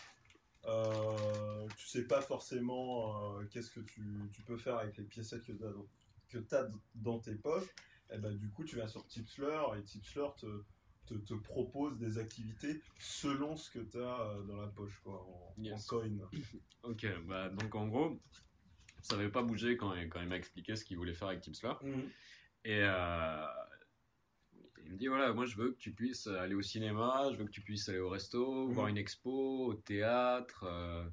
Euh, 0.67 1.69
tu 1.77 1.87
sais 1.87 2.07
pas 2.07 2.23
forcément 2.23 3.37
euh, 3.39 3.45
qu'est-ce 3.51 3.71
que 3.71 3.81
tu, 3.81 4.03
tu 4.33 4.43
peux 4.43 4.57
faire 4.57 4.79
avec 4.79 4.97
les 4.97 5.05
piécettes 5.05 5.45
que 5.45 5.53
tu 5.53 5.65
as, 5.65 5.71
dans, 5.71 5.87
que 6.29 6.39
t'as 6.39 6.67
dans 6.97 7.21
tes 7.21 7.37
poches. 7.37 7.69
Et 8.11 8.19
ben, 8.19 8.35
du 8.37 8.51
coup, 8.51 8.65
tu 8.65 8.77
vas 8.77 8.89
sur 8.89 9.07
Tipsler 9.07 9.63
et 9.79 9.83
Tipsler 9.85 10.27
te, 10.37 10.47
te, 11.07 11.15
te 11.15 11.35
propose 11.35 11.99
des 11.99 12.19
activités 12.19 12.81
selon 12.99 13.57
ce 13.57 13.71
que 13.71 13.79
tu 13.81 13.99
as 13.99 14.37
dans 14.47 14.57
la 14.61 14.69
poche, 14.69 14.99
quoi, 15.03 15.23
en, 15.23 15.55
Yes. 15.59 15.91
en 15.93 15.99
coin. 15.99 16.31
Ok, 16.83 17.07
bah 17.27 17.49
donc 17.49 17.75
en 17.75 17.89
gros, 17.89 18.21
ça 19.01 19.17
n'avait 19.17 19.31
pas 19.31 19.43
bougé 19.43 19.77
quand, 19.79 19.95
il- 19.95 20.11
quand 20.11 20.21
il 20.21 20.29
m'a 20.29 20.37
expliqué 20.37 20.77
ce 20.77 20.85
qu'il 20.85 20.99
voulait 20.99 21.15
faire 21.15 21.29
avec 21.29 21.41
Tipsler. 21.41 21.73
Mhm. 21.83 22.11
Et, 22.67 22.81
euh, 22.83 23.47
Il 24.85 24.93
me 24.93 24.97
dit 24.99 25.07
voilà, 25.07 25.33
moi 25.33 25.47
je 25.47 25.57
veux 25.57 25.73
que 25.73 25.79
tu 25.79 25.93
puisses 25.95 26.27
aller 26.27 26.55
au 26.55 26.61
cinéma, 26.61 27.31
je 27.33 27.39
veux 27.39 27.47
que 27.47 27.51
tu 27.51 27.63
puisses 27.63 27.89
aller 27.89 28.01
au 28.01 28.11
resto, 28.11 28.67
Mhm. 28.69 28.75
voir 28.75 28.89
une 28.89 28.99
expo, 28.99 29.67
au 29.67 29.75
théâtre, 29.75 30.65
euh, 30.65 31.09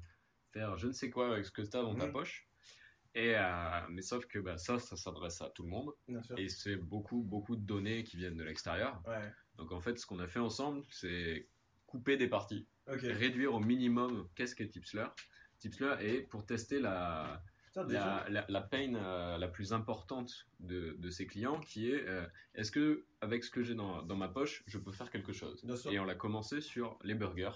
faire 0.52 0.76
je 0.76 0.88
ne 0.88 0.92
sais 0.92 1.08
quoi 1.08 1.32
avec 1.32 1.46
ce 1.46 1.50
que 1.50 1.62
tu 1.62 1.74
as 1.76 1.80
dans 1.82 1.94
ta 1.94 2.06
Mhm. 2.06 2.12
poche. 2.12 2.46
Et, 3.14 3.34
euh, 3.34 3.80
mais 3.88 4.02
sauf 4.02 4.26
que 4.26 4.38
bah, 4.38 4.58
ça, 4.58 4.78
ça 4.78 4.96
s'adresse 4.96 5.40
à 5.40 5.48
tout 5.50 5.62
le 5.62 5.70
monde. 5.70 5.92
Et 6.36 6.48
c'est 6.50 6.76
beaucoup, 6.76 7.22
beaucoup 7.22 7.56
de 7.56 7.62
données 7.64 8.04
qui 8.04 8.16
viennent 8.18 8.36
de 8.36 8.44
l'extérieur. 8.44 9.02
Ouais. 9.06 9.32
Donc 9.56 9.72
en 9.72 9.80
fait, 9.80 9.98
ce 9.98 10.06
qu'on 10.06 10.18
a 10.18 10.26
fait 10.28 10.38
ensemble, 10.40 10.84
c'est 10.90 11.48
couper 11.86 12.16
des 12.16 12.28
parties, 12.28 12.66
réduire 13.12 13.54
au 13.54 13.60
minimum 13.60 14.28
qu'est-ce 14.34 14.54
qu'est 14.54 14.68
Tipsler? 14.68 15.06
Tipsler 15.58 15.94
est 16.00 16.22
pour 16.22 16.44
tester 16.46 16.80
la, 16.80 17.42
Putain, 17.66 17.84
la, 17.86 18.26
la, 18.28 18.46
la 18.48 18.60
pain 18.62 18.94
euh, 18.94 19.38
la 19.38 19.48
plus 19.48 19.72
importante 19.72 20.46
de, 20.60 20.96
de 20.98 21.10
ses 21.10 21.26
clients 21.26 21.60
qui 21.60 21.90
est 21.90 22.06
euh, 22.08 22.26
est-ce 22.54 22.70
que 22.70 23.06
avec 23.20 23.44
ce 23.44 23.50
que 23.50 23.62
j'ai 23.62 23.74
dans, 23.74 24.02
dans 24.02 24.16
ma 24.16 24.28
poche 24.28 24.62
je 24.66 24.78
peux 24.78 24.92
faire 24.92 25.10
quelque 25.10 25.32
chose? 25.32 25.62
Et 25.92 25.98
on 25.98 26.04
l'a 26.04 26.14
commencé 26.14 26.60
sur 26.60 26.98
les 27.02 27.14
burgers. 27.14 27.52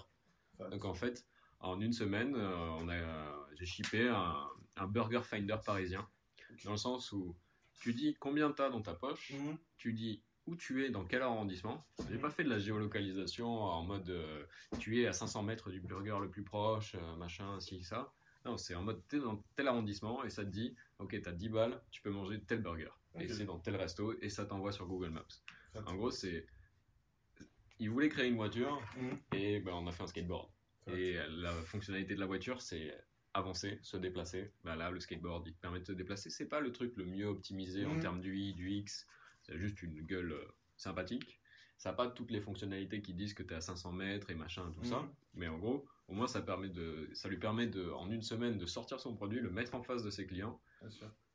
Donc 0.71 0.85
en 0.85 0.93
fait 0.93 1.25
en 1.59 1.81
une 1.81 1.93
semaine 1.93 2.35
euh, 2.35 2.57
on 2.79 2.87
a 2.89 3.47
j'ai 3.55 3.65
shippé 3.65 4.07
un, 4.07 4.47
un 4.75 4.87
burger 4.87 5.21
finder 5.23 5.57
parisien. 5.65 6.07
Dans 6.63 6.71
le 6.71 6.77
sens 6.77 7.11
où 7.11 7.35
tu 7.79 7.93
dis 7.93 8.15
combien 8.19 8.51
tu 8.51 8.61
as 8.61 8.69
dans 8.69 8.81
ta 8.81 8.93
poche 8.95 9.31
Mhm. 9.33 9.57
tu 9.77 9.93
dis 9.93 10.23
où 10.47 10.55
tu 10.55 10.85
es, 10.85 10.89
dans 10.89 11.05
quel 11.05 11.21
arrondissement. 11.21 11.85
J'ai 12.07 12.15
Mhm. 12.15 12.21
pas 12.21 12.29
fait 12.31 12.43
de 12.43 12.49
la 12.49 12.57
géolocalisation 12.59 13.47
en 13.47 13.83
mode 13.83 14.09
euh, 14.09 14.45
tu 14.79 15.01
es 15.01 15.05
à 15.07 15.13
500 15.13 15.43
mètres 15.43 15.69
du 15.69 15.81
burger 15.81 16.17
le 16.21 16.29
plus 16.29 16.43
proche, 16.43 16.95
euh, 16.95 17.15
machin, 17.17 17.59
ci, 17.59 17.83
ça. 17.83 18.13
Non, 18.45 18.57
c'est 18.57 18.75
en 18.75 18.83
mode 18.83 19.05
t'es 19.09 19.19
dans 19.19 19.43
tel 19.55 19.67
arrondissement 19.67 20.23
et 20.23 20.29
ça 20.29 20.45
te 20.45 20.49
dit 20.49 20.73
ok, 20.99 21.19
t'as 21.21 21.33
10 21.33 21.49
balles, 21.49 21.81
tu 21.91 22.01
peux 22.01 22.11
manger 22.11 22.41
tel 22.41 22.61
burger. 22.61 22.89
Et 23.19 23.27
c'est 23.27 23.45
dans 23.45 23.59
tel 23.59 23.75
resto 23.75 24.15
et 24.21 24.29
ça 24.29 24.45
t'envoie 24.45 24.71
sur 24.71 24.87
Google 24.87 25.09
Maps. 25.09 25.25
En 25.85 25.95
gros, 25.95 26.11
c'est. 26.11 26.45
Ils 27.79 27.89
voulaient 27.89 28.09
créer 28.09 28.27
une 28.29 28.35
voiture 28.37 28.81
Mhm. 28.95 29.19
et 29.33 29.59
ben, 29.59 29.73
on 29.73 29.85
a 29.87 29.91
fait 29.91 30.03
un 30.03 30.07
skateboard. 30.07 30.49
Et 30.87 31.17
la 31.29 31.51
fonctionnalité 31.63 32.15
de 32.15 32.19
la 32.19 32.25
voiture, 32.25 32.61
c'est 32.61 32.97
avancer, 33.33 33.79
se 33.81 33.97
déplacer. 33.97 34.53
Ben 34.63 34.75
là, 34.75 34.89
le 34.91 34.99
skateboard, 34.99 35.45
il 35.47 35.53
te 35.53 35.59
permet 35.59 35.79
de 35.79 35.85
se 35.85 35.91
déplacer. 35.91 36.29
C'est 36.29 36.47
pas 36.47 36.59
le 36.61 36.71
truc 36.71 36.95
le 36.95 37.05
mieux 37.05 37.25
optimisé 37.27 37.85
en 37.85 37.95
Mhm. 37.95 37.99
termes 37.99 38.21
du 38.21 38.37
I, 38.37 38.53
du 38.53 38.69
X. 38.71 39.05
C'est 39.47 39.57
juste 39.57 39.81
une 39.81 40.01
gueule 40.01 40.31
euh, 40.33 40.45
sympathique. 40.75 41.39
Ça 41.77 41.89
n'a 41.91 41.95
pas 41.95 42.07
toutes 42.09 42.31
les 42.31 42.41
fonctionnalités 42.41 43.01
qui 43.01 43.13
disent 43.13 43.33
que 43.33 43.43
tu 43.43 43.53
es 43.53 43.57
à 43.57 43.61
500 43.61 43.91
mètres 43.93 44.29
et 44.31 44.35
machin, 44.35 44.71
tout 44.71 44.83
ça. 44.83 44.99
Mhm. 45.01 45.09
Mais 45.35 45.47
en 45.47 45.57
gros, 45.59 45.85
au 46.07 46.13
moins, 46.13 46.27
ça, 46.27 46.41
permet 46.41 46.69
de, 46.69 47.09
ça 47.13 47.29
lui 47.29 47.37
permet 47.37 47.67
de, 47.67 47.91
en 47.91 48.09
une 48.09 48.23
semaine 48.23 48.57
de 48.57 48.65
sortir 48.65 48.99
son 48.99 49.15
produit, 49.15 49.39
le 49.39 49.51
mettre 49.51 49.75
en 49.75 49.83
face 49.83 50.03
de 50.03 50.09
ses 50.09 50.25
clients, 50.25 50.59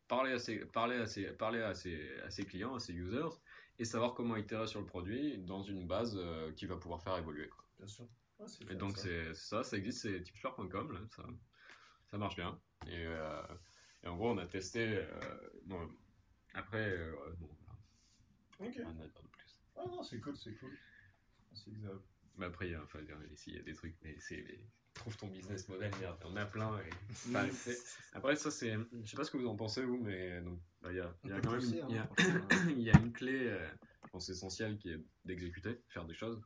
parler 0.09 0.33
à 0.33 0.39
ses, 0.39 0.59
parler 0.67 0.97
à 0.97 1.07
ses, 1.07 1.25
parler 1.27 1.61
à 1.63 1.75
ses, 1.75 2.19
à 2.21 2.31
ses 2.31 2.45
clients, 2.45 2.75
à 2.75 2.81
ses 2.81 2.93
users, 2.93 3.29
et 3.79 3.85
savoir 3.85 4.15
comment 4.15 4.37
itérer 4.37 4.67
sur 4.67 4.81
le 4.81 4.87
produit 4.87 5.39
dans 5.39 5.63
une 5.63 5.87
base 5.87 6.17
euh, 6.19 6.53
qui 6.53 6.67
va 6.67 6.77
pouvoir 6.77 7.03
faire 7.03 7.17
évoluer. 7.17 7.49
quoi. 7.49 7.65
Bien 7.79 7.87
sûr. 7.87 8.07
Ouais, 8.39 8.47
Et 8.71 8.75
donc 8.75 8.97
ça. 8.97 9.05
c'est 9.05 9.35
ça, 9.35 9.63
ça 9.63 9.77
existe, 9.77 10.01
c'est 10.03 10.23
tipsfleur.com, 10.23 10.93
là, 10.93 11.01
ça, 11.15 11.23
ça 12.11 12.19
marche 12.19 12.35
bien. 12.37 12.59
Et, 12.89 13.07
euh, 13.07 13.43
et 14.03 14.09
en 14.09 14.17
gros, 14.17 14.31
on 14.31 14.39
a 14.39 14.47
testé. 14.47 14.97
euh, 14.97 15.07
bon, 15.67 15.89
après, 16.55 16.91
euh, 16.91 17.15
bon, 17.39 17.49
Ok. 18.69 18.75
rien 18.77 18.89
à 18.89 18.93
dire 18.93 19.23
de 19.23 19.29
plus. 19.29 19.61
Ah 19.77 19.85
non, 19.89 20.03
c'est 20.03 20.21
cool, 20.21 20.37
c'est 20.37 20.55
cool. 20.55 20.71
C'est 21.55 21.71
exact. 21.71 21.95
Mais 22.39 22.47
après, 22.47 22.69
il 22.69 22.73
y 22.73 22.75
a, 22.75 22.83
enfin, 22.83 22.99
il 23.03 23.09
y 23.09 23.13
a- 23.13 23.33
ici, 23.33 23.51
il 23.51 23.57
y 23.57 23.61
a 23.61 23.63
des 23.63 23.75
trucs, 23.75 23.95
mais 24.03 24.17
c'est. 24.19 24.43
mais 24.47 24.59
trouve 24.95 25.17
ton 25.17 25.29
business 25.29 25.69
model, 25.69 25.91
merde, 26.01 26.19
on 26.25 26.37
a 26.37 26.45
plein. 26.47 26.79
Et, 26.81 26.91
enfin, 27.29 27.51
c'est- 27.51 27.79
après, 28.13 28.37
ça, 28.37 28.51
c'est. 28.51 28.75
Je 29.03 29.11
sais 29.11 29.17
pas 29.17 29.25
ce 29.25 29.31
que 29.31 29.37
vous 29.37 29.47
en 29.47 29.57
pensez, 29.57 29.83
vous, 29.85 29.99
mais 29.99 30.41
donc, 30.43 30.61
bah, 30.81 30.93
il 30.93 30.97
y 30.97 31.01
a, 31.01 31.15
il 31.25 31.31
y 31.31 31.33
a 31.33 31.37
On 31.37 31.41
peut 31.41 31.49
quand 31.49 31.57
même 31.57 31.83
hein, 31.91 32.09
il 32.71 32.81
y 32.83 32.91
a- 32.91 32.93
y 32.99 33.03
une 33.03 33.13
clé, 33.13 33.49
euh, 33.49 33.69
je 34.05 34.09
pense, 34.11 34.29
essentielle 34.29 34.79
qui 34.79 34.91
est 34.91 35.01
d'exécuter, 35.25 35.81
faire 35.89 36.05
des 36.07 36.15
choses. 36.15 36.41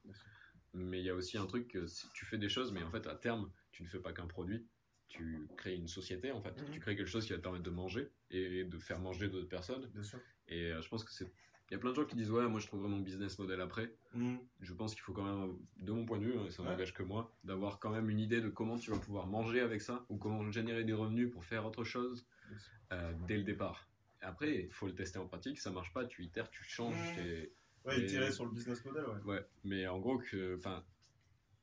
Mais 0.72 1.00
il 1.00 1.04
y 1.06 1.10
a 1.10 1.14
aussi 1.14 1.38
un 1.38 1.46
truc 1.46 1.68
que 1.68 1.86
si 1.86 2.06
tu 2.14 2.26
fais 2.26 2.36
des 2.38 2.48
choses, 2.48 2.72
mais 2.72 2.82
en 2.82 2.90
fait, 2.90 3.06
à 3.06 3.14
terme, 3.14 3.50
tu 3.70 3.82
ne 3.82 3.88
fais 3.88 4.00
pas 4.00 4.12
qu'un 4.12 4.26
produit. 4.26 4.66
Tu 5.08 5.48
crées 5.56 5.74
une 5.76 5.86
société, 5.88 6.32
en 6.32 6.42
fait. 6.42 6.60
Mhm. 6.60 6.70
Tu 6.72 6.80
crées 6.80 6.96
quelque 6.96 7.08
chose 7.08 7.24
qui 7.24 7.30
va 7.32 7.38
te 7.38 7.42
permettre 7.42 7.62
de 7.64 7.70
manger 7.70 8.10
et 8.30 8.64
de 8.64 8.78
faire 8.78 8.98
manger 8.98 9.28
d'autres 9.28 9.48
personnes. 9.48 9.86
Bien 9.94 10.02
sûr. 10.02 10.20
Et 10.48 10.72
euh, 10.72 10.82
je 10.82 10.88
pense 10.88 11.04
que 11.04 11.12
c'est. 11.12 11.32
Il 11.68 11.72
y 11.72 11.76
a 11.76 11.78
plein 11.78 11.90
de 11.90 11.96
gens 11.96 12.04
qui 12.04 12.14
disent 12.14 12.30
Ouais, 12.30 12.46
moi 12.48 12.60
je 12.60 12.66
trouverai 12.68 12.88
mon 12.88 13.00
business 13.00 13.38
model 13.38 13.60
après. 13.60 13.92
Mhm. 14.14 14.38
Je 14.60 14.72
pense 14.72 14.94
qu'il 14.94 15.02
faut 15.02 15.12
quand 15.12 15.24
même, 15.24 15.56
de 15.78 15.92
mon 15.92 16.04
point 16.04 16.18
de 16.18 16.24
vue, 16.24 16.38
hein, 16.38 16.48
ça 16.50 16.62
Ouais. 16.62 16.68
n'engage 16.70 16.94
que 16.94 17.02
moi, 17.02 17.34
d'avoir 17.44 17.80
quand 17.80 17.90
même 17.90 18.08
une 18.08 18.20
idée 18.20 18.40
de 18.40 18.48
comment 18.48 18.78
tu 18.78 18.90
vas 18.90 18.98
pouvoir 18.98 19.26
manger 19.26 19.60
avec 19.60 19.80
ça 19.82 20.04
ou 20.08 20.16
comment 20.16 20.48
générer 20.52 20.84
des 20.84 20.92
revenus 20.92 21.30
pour 21.30 21.44
faire 21.44 21.66
autre 21.66 21.82
chose 21.84 22.26
euh, 22.92 23.12
dès 23.26 23.36
le 23.36 23.42
départ. 23.42 23.88
Après, 24.20 24.64
il 24.64 24.72
faut 24.72 24.86
le 24.86 24.94
tester 24.94 25.18
en 25.18 25.26
pratique, 25.26 25.58
ça 25.58 25.70
marche 25.70 25.92
pas, 25.92 26.04
tu 26.04 26.22
itères, 26.24 26.50
tu 26.50 26.62
changes. 26.64 26.94
Mhm. 27.10 27.14
tes- 27.16 27.52
Ouais, 27.84 28.00
Et- 28.00 28.04
itérer 28.06 28.32
sur 28.32 28.44
le 28.44 28.50
business 28.50 28.84
model, 28.84 29.04
ouais. 29.04 29.22
Ouais, 29.34 29.46
mais 29.62 29.86
en 29.86 29.98
gros, 30.00 30.18
que, 30.18 30.56
enfin, 30.56 30.84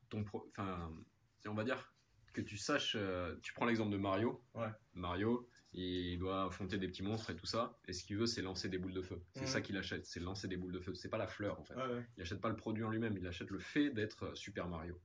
ton 0.10 0.24
pro... 0.24 0.48
enfin, 0.52 0.90
on 1.46 1.54
va 1.54 1.64
dire 1.66 1.94
que 2.32 2.40
tu 2.42 2.56
saches, 2.58 2.96
euh, 2.98 3.36
tu 3.42 3.54
prends 3.54 3.66
l'exemple 3.66 3.92
de 3.92 3.98
Mario. 3.98 4.42
Ouais. 4.54 4.70
Mario, 4.94 5.50
il 5.74 6.18
doit 6.20 6.44
affronter 6.46 6.78
des 6.78 6.88
petits 6.88 7.04
monstres 7.04 7.30
et 7.32 7.36
tout 7.36 7.46
ça, 7.46 7.78
et 7.88 7.94
ce 7.94 8.04
qu'il 8.04 8.18
veut, 8.18 8.26
c'est 8.28 8.42
lancer 8.42 8.70
des 8.70 8.78
boules 8.78 8.94
de 8.94 9.02
feu. 9.02 9.22
C'est 9.34 9.42
Mhm. 9.42 9.48
ça 9.48 9.62
qu'il 9.62 9.78
achète, 9.78 10.06
c'est 10.06 10.20
lancer 10.20 10.48
des 10.48 10.58
boules 10.58 10.72
de 10.72 10.80
feu. 10.80 10.94
C'est 10.94 11.10
pas 11.10 11.18
la 11.18 11.28
fleur, 11.28 11.60
en 11.60 11.64
fait. 11.64 11.76
Ouais. 11.76 12.04
Il 12.18 12.22
achète 12.22 12.42
pas 12.42 12.50
le 12.50 12.56
produit 12.56 12.84
en 12.84 12.90
lui-même, 12.90 13.18
il 13.18 13.26
achète 13.28 13.50
le 13.50 13.60
fait 13.60 13.90
d'être 13.90 14.24
euh, 14.24 14.36
Super 14.36 14.68
Mario. 14.68 15.00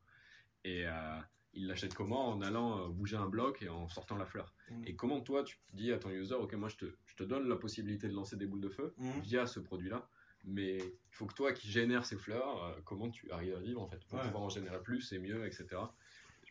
Et 0.65 0.87
euh, 0.87 1.19
il 1.55 1.67
l'achète 1.67 1.95
comment? 1.95 2.29
En 2.29 2.43
allant 2.43 2.85
euh, 2.85 2.89
bouger 2.89 3.17
un 3.17 3.29
bloc 3.29 3.63
et 3.63 3.69
en 3.69 3.89
sortant 3.89 4.17
la 4.17 4.27
fleur. 4.27 4.53
Mhm. 4.71 4.83
Et 4.87 4.95
comment 4.97 5.21
toi, 5.21 5.43
tu 5.45 5.59
dis 5.73 5.93
à 5.93 5.99
ton 5.99 6.11
user, 6.11 6.35
ok, 6.35 6.53
moi 6.55 6.69
je 6.69 6.77
te, 6.77 6.85
je 7.07 7.17
te 7.17 7.23
donne 7.23 7.49
la 7.49 7.57
possibilité 7.57 8.07
de 8.09 8.15
lancer 8.15 8.37
des 8.37 8.47
boules 8.47 8.61
de 8.61 8.69
feu 8.69 8.95
Mhm. 8.99 9.21
via 9.23 9.47
ce 9.47 9.61
produit-là, 9.61 10.09
mais 10.45 10.77
il 10.79 10.93
faut 11.13 11.27
que 11.27 11.35
toi 11.35 11.53
qui 11.53 11.69
génères 11.71 12.05
ces 12.05 12.17
fleurs, 12.17 12.63
euh, 12.65 12.81
comment 12.85 13.09
tu 13.11 13.31
arrives 13.31 13.55
à 13.57 13.61
vivre 13.61 13.81
en 13.81 13.89
fait, 13.89 14.05
pour 14.05 14.19
Ouais. 14.19 14.25
pouvoir 14.27 14.43
en 14.43 14.49
générer 14.51 14.83
plus 14.83 15.13
et 15.13 15.19
mieux, 15.19 15.47
etc. 15.47 15.67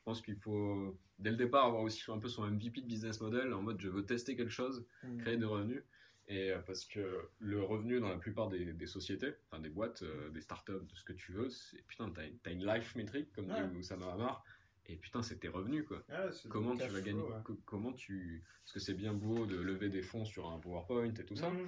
Pense 0.08 0.22
qu'il 0.22 0.38
faut, 0.38 0.98
dès 1.20 1.32
le 1.32 1.36
départ, 1.36 1.66
avoir 1.66 1.82
aussi 1.84 2.02
un 2.10 2.18
peu 2.18 2.30
son 2.30 2.50
MVP 2.50 2.80
de 2.80 2.86
business 2.88 3.20
model, 3.20 3.52
en 3.52 3.62
mode 3.62 3.82
je 3.82 3.90
veux 3.90 4.06
tester 4.06 4.38
quelque 4.38 4.54
chose, 4.54 4.88
Mhm. 5.04 5.18
créer 5.18 5.36
des 5.36 5.44
revenus. 5.44 5.84
Et 6.30 6.50
euh, 6.52 6.60
parce 6.60 6.86
que 6.86 7.30
le 7.40 7.62
revenu 7.62 8.00
dans 8.00 8.08
la 8.08 8.16
plupart 8.18 8.48
des, 8.48 8.72
des 8.72 8.88
sociétés, 8.88 9.34
enfin 9.52 9.62
des 9.62 9.68
boîtes, 9.70 10.04
euh, 10.04 10.30
des 10.30 10.40
startups, 10.40 10.72
de 10.90 10.96
ce 10.96 11.04
que 11.04 11.12
tu 11.12 11.34
veux, 11.34 11.50
c'est 11.50 11.82
putain, 11.88 12.10
t'as 12.10 12.26
une, 12.26 12.40
t'as 12.40 12.54
une 12.54 12.66
life 12.66 12.96
métrique, 12.96 13.34
comme 13.34 13.48
Ouais. 13.48 13.68
dit 13.70 13.78
Oussama 13.78 14.10
Hamar, 14.14 14.46
et 14.86 14.96
putain, 14.96 15.22
c'est 15.22 15.40
tes 15.40 15.50
revenus 15.50 15.86
quoi. 15.86 15.98
Ouais, 16.08 16.32
c'est 16.32 16.48
Comment 16.48 16.78
tu 16.78 16.90
vas 16.90 17.02
gagner 17.02 17.20
ouais. 17.20 17.42
Comment 17.66 17.92
tu. 17.92 18.46
Parce 18.64 18.72
que 18.76 18.80
c'est 18.80 18.94
bien 18.94 19.14
beau 19.14 19.46
de 19.46 19.58
lever 19.58 19.90
des 19.90 20.04
fonds 20.04 20.24
sur 20.24 20.48
un 20.48 20.58
PowerPoint 20.60 21.14
et 21.14 21.26
tout 21.26 21.36
ça, 21.36 21.50
Mhm. 21.50 21.68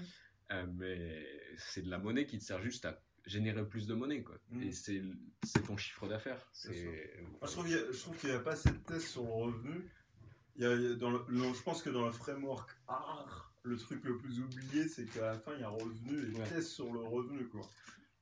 euh, 0.54 0.66
mais 0.78 1.28
c'est 1.58 1.82
de 1.82 1.90
la 1.90 1.98
monnaie 2.00 2.26
qui 2.26 2.38
te 2.38 2.44
sert 2.46 2.62
juste 2.62 2.86
à 2.86 3.04
générer 3.26 3.66
plus 3.68 3.88
de 3.88 3.94
monnaie 3.94 4.22
quoi. 4.24 4.36
Mhm. 4.52 4.64
Et 4.64 4.72
c'est 4.72 5.02
c'est 5.44 5.66
ton 5.66 5.78
chiffre 5.78 6.08
d'affaires. 6.08 6.46
C'est. 6.54 6.74
Je 7.42 7.48
trouve 7.48 7.66
qu'il 7.66 7.76
a- 7.78 7.92
je 7.92 7.98
trouve 8.00 8.18
qu'il 8.18 8.30
n'y 8.30 8.36
a 8.36 8.40
pas 8.40 8.52
assez 8.54 8.70
de 8.72 8.78
tests 8.78 9.08
sur 9.10 9.24
le 9.24 9.30
revenu. 9.32 9.90
Il 10.56 10.64
y 10.64 10.66
a, 10.66 10.94
dans 10.96 11.10
le- 11.12 11.24
le- 11.30 11.54
je 11.54 11.62
pense 11.64 11.82
que 11.82 11.90
dans 11.90 12.06
le 12.06 12.12
framework 12.12 12.70
art, 12.88 13.54
le 13.64 13.78
truc 13.78 14.04
le 14.04 14.18
plus 14.18 14.40
oublié, 14.42 14.88
c'est 14.88 15.06
qu'à 15.06 15.28
la 15.34 15.40
fin, 15.40 15.54
il 15.56 15.62
y 15.62 15.64
a 15.64 15.70
revenu 15.70 16.32
et 16.34 16.38
Ouais. 16.38 16.48
test 16.50 16.70
sur 16.70 16.92
le 16.92 17.00
revenu. 17.00 17.48
Quoi. 17.48 17.62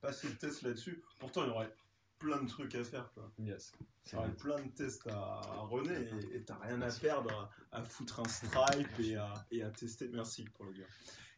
Pas 0.02 0.12
de 0.12 0.28
tests 0.39 0.62
là-dessus. 0.62 1.02
Pourtant, 1.20 1.43
il 1.45 1.48
y 1.48 1.52
aurait 1.52 1.74
plein 2.20 2.41
de 2.41 2.48
trucs 2.48 2.76
à 2.76 2.84
faire. 2.84 3.12
Quoi. 3.14 3.32
Yes. 3.39 3.72
Il 4.08 4.14
y 4.14 4.16
aurait 4.18 4.34
plein 4.36 4.60
de 4.62 4.70
tests 4.70 5.08
à, 5.08 5.39
à 5.41 5.62
runner 5.70 6.08
et- 6.32 6.38
et 6.38 6.43
t'as 6.43 6.58
rien 6.60 6.82
à 6.82 6.91
perdre 6.91 7.52
à, 7.72 7.78
à 7.80 7.84
foutre 7.84 8.20
un 8.20 8.28
stripe 8.28 9.00
et 9.00 9.16
à, 9.16 9.45
et 9.52 9.64
à 9.64 9.70
tester. 9.72 10.08
Merci 10.10 10.43
pour 10.56 10.66
le 10.66 10.74
dire. 10.74 10.88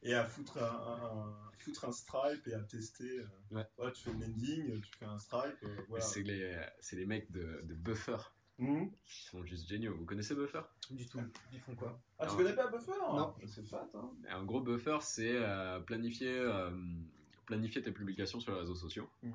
Et 0.03 0.13
à 0.13 0.25
foutre 0.25 0.57
un, 0.57 0.61
un- 0.65 1.19
un- 1.29 1.51
foutre 1.57 1.85
un 1.85 1.91
stripe 1.91 2.47
et 2.47 2.53
à 2.53 2.61
tester. 2.61 3.19
euh, 3.19 3.25
Ouais. 3.51 3.91
tu 3.93 4.03
fais 4.03 4.13
le 4.13 4.19
landing, 4.19 4.81
tu 4.81 4.91
fais 4.97 5.05
un 5.05 5.19
stripe. 5.19 5.57
euh, 5.63 5.75
voilà. 5.89 6.03
C'est 6.03 6.23
les, 6.23 6.57
c'est 6.79 6.95
les 6.95 7.05
mecs 7.05 7.29
de, 7.31 7.61
de 7.63 7.73
Buffer 7.75 8.17
Mhm. 8.59 8.91
qui 9.05 9.23
sont 9.25 9.43
juste 9.45 9.67
géniaux. 9.67 9.95
Vous 9.97 10.05
connaissez 10.05 10.35
Buffer? 10.35 10.61
Du 10.91 11.05
tout. 11.07 11.19
Ils 11.53 11.59
font 11.59 11.75
quoi? 11.75 11.99
Ah, 12.17 12.25
tu 12.27 12.31
Ah. 12.33 12.37
connais 12.37 12.53
pas 12.55 12.67
Buffer? 12.67 12.91
Non. 13.13 13.35
C'est 13.47 13.65
fat, 13.67 13.89
hein. 13.93 14.11
Un 14.29 14.43
gros 14.45 14.61
buffer, 14.61 14.97
c'est 15.01 15.35
euh, 15.35 15.79
planifier, 15.81 16.29
euh, 16.37 16.71
planifier 17.45 17.81
tes 17.81 17.91
publications 17.91 18.39
sur 18.39 18.53
les 18.53 18.59
réseaux 18.59 18.75
sociaux. 18.75 19.09
Mm. 19.23 19.31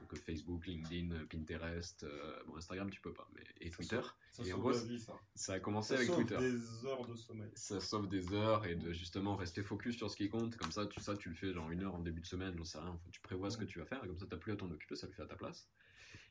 Donc 0.00 0.12
euh, 0.12 0.16
Facebook, 0.16 0.66
LinkedIn, 0.66 1.12
euh, 1.12 1.26
Pinterest, 1.26 2.04
euh, 2.04 2.42
bon 2.46 2.56
Instagram 2.56 2.90
tu 2.90 3.00
peux 3.00 3.12
pas, 3.12 3.28
mais 3.34 3.42
et 3.60 3.70
Ça 3.70 3.76
Twitter. 3.76 4.00
Ça 4.30 4.42
Et 4.44 4.52
en 4.52 4.56
sauve 4.56 4.60
gros, 4.60 4.70
la 4.72 4.84
vie, 4.84 5.00
ça. 5.00 5.14
Ça 5.34 5.52
a 5.54 5.60
commencé 5.60 5.88
Ça 5.88 5.94
avec 5.94 6.08
sauve 6.08 6.16
Twitter. 6.24 6.38
des 6.38 6.86
heures 6.86 7.06
de 7.06 7.14
sommeil. 7.16 7.50
Ça 7.54 7.80
sauve 7.80 8.08
des 8.08 8.32
heures 8.32 8.64
et 8.66 8.74
de 8.74 8.92
justement 8.92 9.36
rester 9.36 9.62
focus 9.62 9.96
sur 9.96 10.10
ce 10.10 10.16
qui 10.16 10.28
compte. 10.28 10.56
Comme 10.56 10.72
ça, 10.72 10.86
tu, 10.86 11.00
ça, 11.00 11.16
tu 11.16 11.28
le 11.28 11.34
fais 11.34 11.52
genre 11.52 11.70
une 11.70 11.82
heure 11.82 11.94
en 11.94 12.00
début 12.00 12.20
de 12.20 12.26
semaine, 12.26 12.54
j'en 12.56 12.64
sais 12.64 12.78
rien. 12.78 12.98
Tu 13.10 13.20
prévois 13.20 13.50
ce 13.50 13.56
que 13.58 13.64
tu 13.64 13.78
vas 13.78 13.86
faire 13.86 14.02
et 14.04 14.06
comme 14.06 14.18
ça, 14.18 14.26
t'as 14.28 14.36
plus 14.36 14.52
à 14.52 14.56
t'en 14.56 14.70
occuper, 14.70 14.96
ça 14.96 15.06
le 15.06 15.12
fait 15.12 15.22
à 15.22 15.26
ta 15.26 15.36
place. 15.36 15.68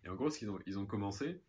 Et 0.03 0.09
en 0.09 0.16
gros, 0.16 0.30
ce 0.30 0.39
qu'ils 0.39 0.49
ont, 0.49 0.59
ils 0.66 0.80
ont 0.80 0.86
commencé 0.86 1.41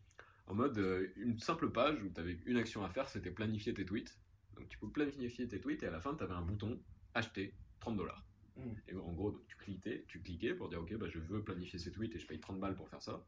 en 0.47 0.55
mode 0.55 0.77
euh, 0.79 1.09
une 1.17 1.39
simple 1.39 1.71
page 1.71 2.03
où 2.03 2.09
tu 2.11 2.21
avais 2.21 2.39
une 2.47 2.57
action 2.57 2.85
à 2.85 2.91
faire, 2.91 3.09
c'était 3.09 3.31
planifier 3.31 3.73
tes 3.73 3.85
tweets. 3.85 4.19
Donc 4.57 4.69
tu 4.69 4.79
peux 4.79 4.91
planifier 4.91 5.49
tes 5.49 5.61
tweets 5.61 5.83
et 5.83 5.87
à 5.87 5.91
la 5.91 6.01
fin, 6.01 6.15
tu 6.15 6.23
avais 6.23 6.35
un 6.35 6.43
bouton 6.43 6.79
acheter 7.15 7.55
30 7.81 7.97
dollars. 7.97 8.25
Mm. 8.57 8.73
Et 8.89 8.95
en 8.95 9.13
gros, 9.13 9.33
tu 9.49 9.57
cliquais, 9.57 10.05
tu 10.09 10.21
cliquais 10.21 10.55
pour 10.55 10.69
dire 10.69 10.81
ok, 10.83 10.95
bah, 10.97 11.09
je 11.09 11.19
veux 11.19 11.43
planifier 11.43 11.79
ces 11.79 11.91
tweets 11.93 12.15
et 12.15 12.19
je 12.19 12.27
paye 12.27 12.41
30 12.41 12.61
balles 12.61 12.77
pour 12.77 12.89
faire 12.89 13.03
ça. 13.03 13.27